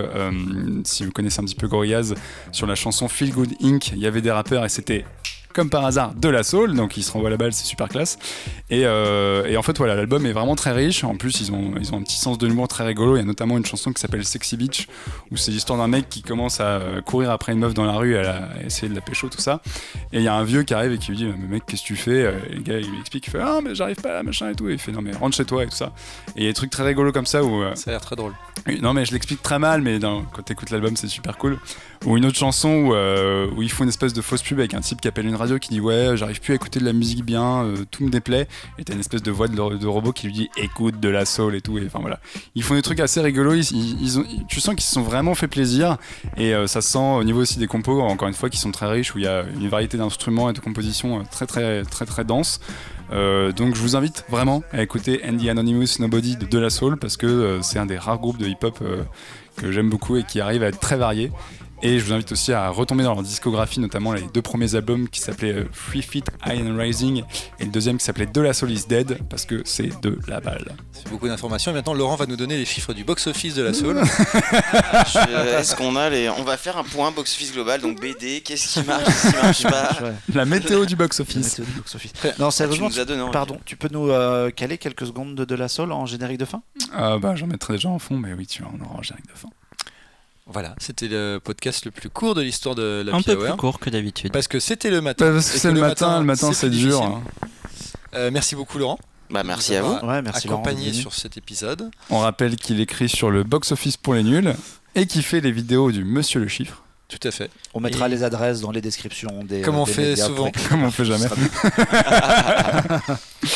si 0.84 1.04
vous 1.04 1.10
connaissez 1.10 1.40
un 1.40 1.44
petit 1.44 1.56
peu 1.56 1.66
Gorillaz, 1.66 2.14
sur 2.52 2.68
la 2.68 2.76
chanson 2.76 3.08
Feel 3.08 3.32
Good 3.32 3.54
Inc, 3.62 3.90
il 3.92 3.98
y 3.98 4.06
avait 4.06 4.22
des 4.22 4.30
rappeurs 4.30 4.64
et 4.64 4.68
c'était 4.76 5.06
comme 5.56 5.70
par 5.70 5.84
hasard 5.84 6.14
de 6.14 6.28
la 6.28 6.42
soul, 6.44 6.74
donc 6.76 6.96
il 6.96 7.02
se 7.02 7.10
renvoie 7.10 7.30
la 7.30 7.36
balle, 7.36 7.52
c'est 7.52 7.64
super 7.64 7.88
classe. 7.88 8.18
Et, 8.70 8.82
euh, 8.84 9.44
et 9.46 9.56
en 9.56 9.62
fait, 9.62 9.76
voilà, 9.78 9.94
l'album 9.96 10.24
est 10.26 10.32
vraiment 10.32 10.54
très 10.54 10.72
riche. 10.72 11.02
En 11.02 11.16
plus, 11.16 11.40
ils 11.40 11.50
ont, 11.52 11.72
ils 11.80 11.92
ont 11.92 11.96
un 11.98 12.02
petit 12.02 12.16
sens 12.18 12.38
de 12.38 12.46
l'humour 12.46 12.68
très 12.68 12.84
rigolo. 12.84 13.16
Il 13.16 13.20
y 13.20 13.22
a 13.22 13.24
notamment 13.24 13.56
une 13.56 13.64
chanson 13.66 13.92
qui 13.92 14.00
s'appelle 14.00 14.24
Sexy 14.24 14.56
Beach, 14.56 14.86
où 15.32 15.36
c'est 15.36 15.50
l'histoire 15.50 15.78
d'un 15.78 15.88
mec 15.88 16.08
qui 16.08 16.22
commence 16.22 16.60
à 16.60 16.64
euh, 16.78 17.00
courir 17.00 17.30
après 17.30 17.52
une 17.52 17.58
meuf 17.58 17.74
dans 17.74 17.84
la 17.86 17.94
rue, 17.94 18.16
à, 18.16 18.22
la- 18.22 18.36
à 18.36 18.62
essayer 18.64 18.88
de 18.88 18.94
la 18.94 19.00
pécho, 19.00 19.28
tout 19.28 19.40
ça. 19.40 19.60
Et 20.12 20.18
il 20.18 20.22
y 20.22 20.28
a 20.28 20.34
un 20.34 20.44
vieux 20.44 20.62
qui 20.62 20.74
arrive 20.74 20.92
et 20.92 20.98
qui 20.98 21.10
lui 21.10 21.16
dit 21.16 21.24
Mais 21.26 21.48
mec, 21.56 21.62
qu'est-ce 21.66 21.82
que 21.82 21.86
tu 21.86 21.96
fais? 21.96 22.22
Euh, 22.22 22.32
Et 22.50 22.54
le 22.56 22.60
gars, 22.62 22.78
il 22.78 22.90
lui 22.90 23.00
explique 23.00 23.26
Il 23.26 23.30
fait 23.30 23.40
Ah, 23.42 23.60
mais 23.64 23.74
j'arrive 23.74 23.96
pas, 24.02 24.22
machin 24.22 24.50
et 24.50 24.54
tout. 24.54 24.68
Et 24.68 24.72
il 24.74 24.78
fait 24.78 24.92
Non, 24.92 25.00
mais 25.00 25.12
rentre 25.12 25.36
chez 25.36 25.44
toi 25.44 25.62
et 25.64 25.66
tout 25.66 25.76
ça. 25.76 25.92
Et 26.36 26.40
il 26.40 26.42
y 26.42 26.46
a 26.46 26.50
des 26.50 26.54
trucs 26.54 26.70
très 26.70 26.82
rigolos 26.82 27.12
comme 27.12 27.26
ça 27.26 27.42
où. 27.44 27.62
euh, 27.62 27.74
Ça 27.74 27.90
a 27.90 27.92
l'air 27.92 28.00
très 28.00 28.16
drôle. 28.16 28.32
Non 28.82 28.94
mais 28.94 29.04
je 29.04 29.12
l'explique 29.12 29.42
très 29.42 29.60
mal, 29.60 29.80
mais 29.80 30.00
dans- 30.00 30.22
quand 30.24 30.42
t'écoutes 30.42 30.70
l'album 30.70 30.96
c'est 30.96 31.06
super 31.06 31.36
cool. 31.38 31.58
Ou 32.04 32.16
une 32.16 32.24
autre 32.26 32.36
chanson 32.38 32.68
où, 32.68 32.94
euh, 32.94 33.46
où 33.56 33.62
ils 33.62 33.70
font 33.70 33.84
une 33.84 33.90
espèce 33.90 34.12
de 34.12 34.20
fausse 34.22 34.42
pub 34.42 34.58
avec 34.58 34.74
un 34.74 34.80
type 34.80 35.00
qui 35.00 35.06
appelle 35.06 35.26
une 35.26 35.36
radio 35.36 35.45
qui 35.58 35.70
dit 35.70 35.80
ouais 35.80 36.16
j'arrive 36.16 36.40
plus 36.40 36.52
à 36.52 36.56
écouter 36.56 36.80
de 36.80 36.84
la 36.84 36.92
musique 36.92 37.24
bien, 37.24 37.64
euh, 37.64 37.84
tout 37.90 38.04
me 38.04 38.10
déplaît. 38.10 38.48
Et 38.78 38.84
t'as 38.84 38.94
une 38.94 39.00
espèce 39.00 39.22
de 39.22 39.30
voix 39.30 39.48
de, 39.48 39.86
robot 39.86 40.12
qui 40.12 40.26
lui 40.26 40.32
dit 40.32 40.50
écoute 40.56 41.00
de 41.00 41.08
la 41.08 41.24
soul 41.24 41.54
et 41.54 41.60
tout. 41.60 41.78
Et 41.78 41.86
enfin 41.86 42.00
voilà, 42.00 42.20
ils 42.54 42.62
font 42.62 42.74
des 42.74 42.82
trucs 42.82 43.00
assez 43.00 43.20
rigolos. 43.20 43.54
Ils, 43.72 44.18
ont, 44.18 44.24
tu 44.48 44.60
sens 44.60 44.74
qu'ils 44.74 44.84
se 44.84 44.92
sont 44.92 45.02
vraiment 45.02 45.34
fait 45.34 45.48
plaisir 45.48 45.96
et 46.36 46.54
euh, 46.54 46.66
ça 46.66 46.80
se 46.80 46.90
sent 46.90 46.98
au 46.98 47.24
niveau 47.24 47.40
aussi 47.40 47.58
des 47.58 47.66
compos 47.66 48.00
encore 48.00 48.28
une 48.28 48.34
fois 48.34 48.50
qui 48.50 48.58
sont 48.58 48.70
très 48.70 48.86
riches 48.86 49.14
où 49.14 49.18
il 49.18 49.24
y 49.24 49.28
a 49.28 49.44
une 49.58 49.68
variété 49.68 49.96
d'instruments 49.96 50.50
et 50.50 50.52
de 50.52 50.60
compositions 50.60 51.20
euh, 51.20 51.22
très 51.30 51.46
très 51.46 51.82
très 51.84 52.04
très 52.04 52.24
denses. 52.24 52.60
Euh, 53.12 53.52
donc 53.52 53.74
je 53.76 53.80
vous 53.80 53.94
invite 53.94 54.24
vraiment 54.28 54.62
à 54.72 54.82
écouter 54.82 55.20
Andy 55.26 55.48
Anonymous 55.48 56.00
Nobody 56.00 56.36
de 56.36 56.44
De 56.44 56.58
La 56.58 56.70
Soul 56.70 56.96
parce 56.96 57.16
que 57.16 57.60
c'est 57.62 57.78
un 57.78 57.86
des 57.86 57.98
rares 57.98 58.18
groupes 58.18 58.38
de 58.38 58.46
hip-hop 58.46 58.82
que 59.56 59.72
j'aime 59.72 59.88
beaucoup 59.88 60.16
et 60.16 60.24
qui 60.24 60.40
arrive 60.40 60.62
à 60.62 60.66
être 60.66 60.80
très 60.80 60.96
varié. 60.96 61.30
Et 61.82 61.98
je 61.98 62.04
vous 62.06 62.12
invite 62.14 62.32
aussi 62.32 62.52
à 62.52 62.70
retomber 62.70 63.04
dans 63.04 63.12
leur 63.14 63.22
discographie, 63.22 63.80
notamment 63.80 64.12
les 64.14 64.22
deux 64.32 64.40
premiers 64.42 64.74
albums 64.74 65.08
qui 65.08 65.20
s'appelaient 65.20 65.52
euh, 65.52 65.68
Free 65.72 66.00
Feet 66.02 66.24
High 66.46 66.62
and 66.66 66.76
Rising 66.78 67.22
et 67.60 67.64
le 67.66 67.70
deuxième 67.70 67.98
qui 67.98 68.04
s'appelait 68.04 68.26
De 68.26 68.40
La 68.40 68.54
Soul 68.54 68.70
is 68.72 68.84
Dead 68.88 69.18
parce 69.28 69.44
que 69.44 69.60
c'est 69.66 69.90
de 70.00 70.18
la 70.26 70.40
balle. 70.40 70.74
C'est 70.92 71.08
beaucoup 71.10 71.28
d'informations. 71.28 71.70
Et 71.72 71.74
maintenant, 71.74 71.92
Laurent 71.94 72.16
va 72.16 72.24
nous 72.26 72.36
donner 72.36 72.56
les 72.56 72.64
chiffres 72.64 72.94
du 72.94 73.04
box-office 73.04 73.54
de 73.54 73.62
la 73.62 73.74
Soul. 73.74 74.00
Je- 74.02 75.58
Est-ce 75.58 75.76
qu'on 75.76 75.96
a 75.96 76.08
les. 76.10 76.28
On 76.30 76.44
va 76.44 76.56
faire 76.56 76.76
un 76.78 76.84
point 76.84 77.10
box-office 77.10 77.52
global, 77.52 77.80
donc 77.80 78.00
BD, 78.00 78.40
qu'est-ce 78.40 78.80
qui 78.80 78.86
marche, 78.86 79.04
qu'est-ce 79.04 79.28
qui 79.30 79.36
marche 79.36 79.62
pas. 79.64 79.90
La 80.34 80.44
météo 80.44 80.84
du 80.86 80.94
La 80.94 81.04
box-office. 81.04 81.58
météo 81.58 81.64
du 81.66 81.72
box-office. 81.78 82.12
Très- 82.14 82.34
Non, 82.38 82.48
Tu 82.48 82.56
sérieusement, 82.56 82.88
nous 82.88 83.00
as 83.00 83.04
donné 83.04 83.22
pardon, 83.32 83.58
tu 83.64 83.76
peux 83.76 83.88
nous 83.92 84.08
euh, 84.10 84.50
caler 84.50 84.78
quelques 84.78 85.06
secondes 85.06 85.34
de 85.34 85.44
De 85.44 85.54
La 85.54 85.68
Soul 85.68 85.92
en 85.92 86.06
générique 86.06 86.38
de 86.38 86.44
fin? 86.46 86.62
Ah 86.94 87.18
bah 87.18 87.34
j'en 87.36 87.46
mettrai 87.46 87.74
déjà 87.74 87.88
en 87.90 87.98
fond, 87.98 88.16
mais 88.16 88.32
oui, 88.32 88.46
tu 88.46 88.62
en 88.62 88.72
auras 88.84 88.98
en 88.98 89.02
générique 89.02 89.28
de 89.28 89.38
fin. 89.38 89.48
Voilà, 90.48 90.74
c'était 90.78 91.08
le 91.08 91.40
podcast 91.42 91.84
le 91.84 91.90
plus 91.90 92.08
court 92.08 92.34
de 92.34 92.40
l'histoire 92.42 92.74
de 92.76 93.02
la 93.04 93.14
Un 93.16 93.20
peu 93.22 93.32
Hour. 93.32 93.44
plus 93.46 93.56
court 93.56 93.80
que 93.80 93.90
d'habitude. 93.90 94.32
Parce 94.32 94.46
que 94.46 94.60
c'était 94.60 94.90
le 94.90 95.00
matin. 95.00 95.32
Parce 95.32 95.50
que 95.50 95.58
c'est 95.58 95.72
le 95.72 95.80
matin, 95.80 96.20
le 96.20 96.24
matin 96.24 96.52
c'est 96.52 96.70
dur. 96.70 97.02
hein. 97.02 97.22
Euh, 98.14 98.30
merci 98.32 98.54
beaucoup, 98.54 98.78
Laurent. 98.78 98.98
Bah 99.28 99.42
merci 99.42 99.74
à 99.74 99.82
vous. 99.82 99.94
Ouais, 100.06 100.22
merci 100.22 100.46
Accompagné 100.46 100.92
sur 100.92 101.12
cet 101.12 101.36
épisode. 101.36 101.90
On 102.10 102.20
rappelle 102.20 102.54
qu'il 102.54 102.80
écrit 102.80 103.08
sur 103.08 103.30
le 103.32 103.42
box-office 103.42 103.96
pour 103.96 104.14
les 104.14 104.22
nuls 104.22 104.54
et 104.94 105.06
qu'il 105.06 105.22
fait 105.24 105.40
les 105.40 105.50
vidéos 105.50 105.90
du 105.90 106.04
Monsieur 106.04 106.38
le 106.38 106.46
Chiffre, 106.46 106.84
Tout 107.08 107.28
à 107.28 107.30
fait. 107.30 107.50
On 107.72 107.78
mettra 107.80 108.06
Et- 108.06 108.10
les 108.10 108.24
adresses 108.24 108.60
dans 108.60 108.72
les 108.72 108.80
descriptions 108.80 109.44
des. 109.44 109.60
Comme 109.60 109.76
on 109.78 109.84
des 109.84 109.92
fait 109.92 110.16
souvent. 110.16 110.50
comme 110.68 110.82
on 110.82 110.90
fait 110.90 111.04
jamais. 111.04 111.28
Ce. 111.28 111.34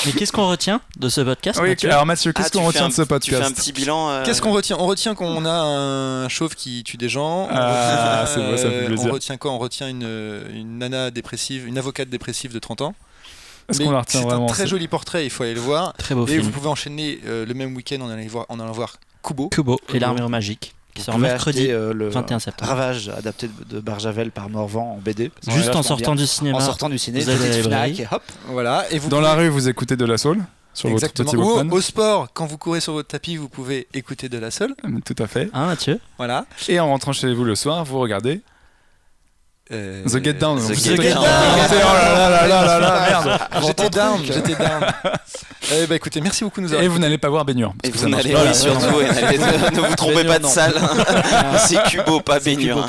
Mais 0.06 0.12
qu'est-ce 0.12 0.32
qu'on 0.32 0.48
retient 0.48 0.80
de 0.98 1.08
ce 1.08 1.20
podcast 1.20 1.58
Oui, 1.60 1.70
Mathieu 1.70 1.90
alors 1.90 2.06
Mathieu, 2.06 2.32
qu'est-ce 2.32 2.48
Ah, 2.48 2.58
qu'on 2.58 2.64
retient 2.64 2.84
un- 2.84 2.88
de 2.88 2.94
ce 2.94 3.02
Tu 3.02 3.08
fais 3.08 3.14
un 3.36 3.40
podcast 3.40 3.56
petit 3.56 3.72
bilan. 3.72 4.10
euh, 4.10 4.24
Qu'est-ce 4.24 4.40
qu'on 4.40 4.52
retient? 4.52 4.76
On 4.78 4.86
retient 4.86 5.14
qu'on 5.14 5.44
a 5.44 5.50
un 5.50 6.28
chauve 6.28 6.54
qui 6.54 6.84
tue 6.84 6.96
des 6.96 7.08
gens. 7.08 7.46
On 7.46 7.48
Ah, 7.50 8.20
retient, 8.22 8.34
c'est 8.34 8.50
beau, 8.50 8.56
ça 8.56 8.70
fait 8.70 8.76
euh, 8.84 8.86
plaisir. 8.86 9.06
On 9.10 9.12
retient 9.14 9.36
quoi? 9.36 9.50
On 9.52 9.58
retient 9.58 9.88
une, 9.88 10.08
une 10.54 10.78
nana 10.78 11.10
dépressive, 11.10 11.66
une 11.66 11.78
avocate 11.78 12.08
dépressive 12.08 12.52
de 12.52 12.58
30 12.60 12.82
ans. 12.82 12.94
Est-ce 13.68 13.78
Mais 13.80 13.84
qu'on 13.86 13.90
la 13.92 14.00
retient 14.00 14.20
C'est 14.20 14.26
un 14.26 14.28
vraiment 14.30 14.46
très 14.46 14.66
joli 14.66 14.86
portrait, 14.88 15.24
il 15.24 15.30
faut 15.30 15.42
aller 15.42 15.54
le 15.54 15.60
voir. 15.60 15.92
Très 15.94 16.14
beau 16.14 16.24
Et 16.26 16.30
film. 16.30 16.42
vous 16.42 16.50
pouvez 16.50 16.68
enchaîner 16.68 17.20
euh, 17.26 17.44
le 17.46 17.54
même 17.54 17.74
week-end 17.76 18.00
en 18.00 18.08
allant 18.10 18.26
voir, 18.28 18.46
en 18.48 18.58
allant 18.60 18.72
voir 18.72 18.96
Kubo. 19.24 19.48
Kubo 19.48 19.78
et 19.92 19.98
l'armure 19.98 20.28
magique 20.28 20.74
qui 20.94 21.02
sort 21.02 21.18
mercredi 21.18 21.60
acheter, 21.60 21.72
euh, 21.72 21.92
le 21.92 22.08
21 22.08 22.38
septembre. 22.38 22.70
Ravage 22.70 23.08
adapté 23.08 23.48
de, 23.48 23.74
de 23.76 23.80
Barjavel 23.80 24.30
par 24.30 24.48
Morvan 24.48 24.94
en 24.96 24.98
BD. 24.98 25.30
Juste 25.48 25.74
en 25.74 25.82
sortant 25.82 26.12
bien. 26.14 26.22
du 26.22 26.26
cinéma. 26.26 26.58
En 26.58 26.60
sortant 26.60 26.88
du 26.88 26.98
ciné, 26.98 27.20
vous 27.20 27.30
allez. 27.30 27.62
Fnac, 27.62 28.00
et 28.00 28.06
hop. 28.10 28.22
Voilà. 28.48 28.84
Et 28.90 28.98
vous 28.98 29.08
Dans 29.08 29.18
pouvez- 29.18 29.28
la 29.28 29.34
rue, 29.34 29.48
vous 29.48 29.68
écoutez 29.68 29.96
de 29.96 30.04
la 30.04 30.18
soul 30.18 30.38
sur 30.72 30.88
Exactement. 30.88 31.32
votre 31.32 31.62
petit 31.64 31.74
au, 31.74 31.80
sport, 31.80 32.28
quand 32.32 32.46
vous 32.46 32.58
courez 32.58 32.80
sur 32.80 32.92
votre 32.92 33.08
tapis, 33.08 33.36
vous 33.36 33.48
pouvez 33.48 33.88
écouter 33.92 34.28
de 34.28 34.38
la 34.38 34.50
seule. 34.50 34.74
Tout 35.04 35.16
à 35.18 35.26
fait. 35.26 35.50
Hein, 35.52 35.66
Mathieu? 35.66 35.98
Voilà. 36.16 36.46
Et 36.68 36.78
en 36.80 36.86
rentrant 36.88 37.12
chez 37.12 37.32
vous 37.34 37.44
le 37.44 37.54
soir, 37.54 37.84
vous 37.84 37.98
regardez 37.98 38.40
Euh, 39.72 40.02
The 40.04 40.22
Get 40.24 40.32
Down. 40.34 40.58
The 40.58 40.74
Get 40.74 40.96
Down. 40.96 41.18
Oh 41.18 41.22
là 41.22 42.12
là 42.12 42.28
là 42.28 42.46
là 42.48 42.64
là 42.64 42.78
là, 42.80 43.06
merde. 43.08 43.40
J'étais 43.66 43.90
down, 43.90 44.20
j'étais 44.24 44.54
down. 44.54 44.84
Eh 45.72 45.86
bah 45.86 45.94
écoutez, 45.94 46.20
merci 46.20 46.42
beaucoup 46.42 46.60
de 46.60 46.66
nous 46.66 46.72
avoir. 46.72 46.84
Et 46.84 46.88
vous 46.88 46.98
n'allez 46.98 47.18
pas 47.18 47.28
voir 47.28 47.44
Baignure. 47.44 47.74
Et 47.84 47.90
vous 47.90 48.08
n'allez 48.08 48.32
pas. 48.32 48.42
oui, 48.44 48.54
surtout, 48.54 49.00
et 49.02 49.04
n'allez- 49.06 49.38
ne, 49.38 49.80
vous 49.88 49.94
trompez 49.94 50.24
pas 50.24 50.38
de 50.38 50.42
non. 50.44 50.48
salle. 50.48 50.74
C'est 51.68 51.80
Cubo, 51.84 52.20
pas 52.20 52.40
C'est 52.40 52.56
Baignure. 52.56 52.88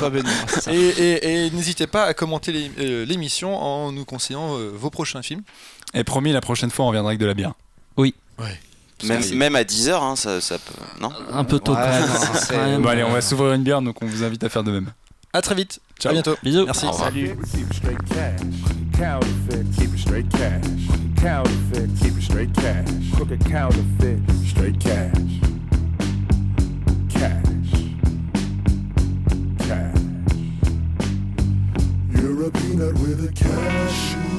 Et, 0.68 0.72
et- 0.88 1.44
et 1.46 1.50
n'hésitez 1.50 1.86
pas 1.86 2.04
à 2.06 2.14
commenter 2.14 2.72
euh, 2.80 3.04
l'émission 3.04 3.54
en 3.56 3.92
nous 3.92 4.04
conseillant 4.04 4.56
euh, 4.58 4.72
vos 4.74 4.90
prochains 4.90 5.22
films. 5.22 5.42
Et 5.94 6.02
promis, 6.02 6.32
la 6.32 6.40
prochaine 6.40 6.70
fois, 6.70 6.86
on 6.86 6.88
reviendra 6.88 7.10
avec 7.10 7.20
de 7.20 7.26
la 7.26 7.34
bière. 7.34 7.52
Même, 9.04 9.34
même 9.34 9.56
à 9.56 9.62
10h, 9.64 9.92
hein, 10.00 10.16
ça, 10.16 10.40
ça 10.40 10.58
peut. 10.58 10.74
Non? 11.00 11.10
Un 11.32 11.44
peu 11.44 11.58
tôt 11.58 11.72
Ouais, 11.74 11.78
quand 12.50 12.56
même. 12.56 12.82
Bon, 12.82 12.88
allez, 12.88 13.02
on 13.02 13.10
va 13.10 13.20
s'ouvrir 13.20 13.52
une 13.52 13.62
bière, 13.64 13.82
donc 13.82 13.96
on 14.00 14.06
vous 14.06 14.22
invite 14.22 14.44
à 14.44 14.48
faire 14.48 14.62
de 14.62 14.70
même. 14.70 14.92
À 15.34 15.40
très 15.40 15.54
vite. 15.54 15.80
Ciao. 15.98 16.10
À 16.10 16.12
bientôt. 16.12 16.36
Bisous. 16.42 16.64
Merci. 16.66 16.86
Au 16.86 16.90
revoir. 16.90 17.10
Keep 17.12 17.38
it 17.38 17.74
straight 17.74 17.98
cash. 18.08 18.40
Counterfeit, 18.92 19.64
keep 19.78 19.94
it 19.94 19.98
straight 19.98 20.28
cash. 20.30 20.62
Counterfeit, 21.16 21.88
keep 22.00 22.16
it 22.16 22.22
straight 22.22 22.52
cash. 22.54 22.86
Crooked 23.14 23.44
counterfeit, 23.46 24.20
straight 24.46 24.78
cash. 24.78 25.40
Cash. 27.08 27.72
Cash. 29.58 29.98
You're 32.20 32.46
a 32.46 32.50
peanut 32.50 32.94
with 33.00 33.24
a 33.24 33.32
cashew. 33.32 34.31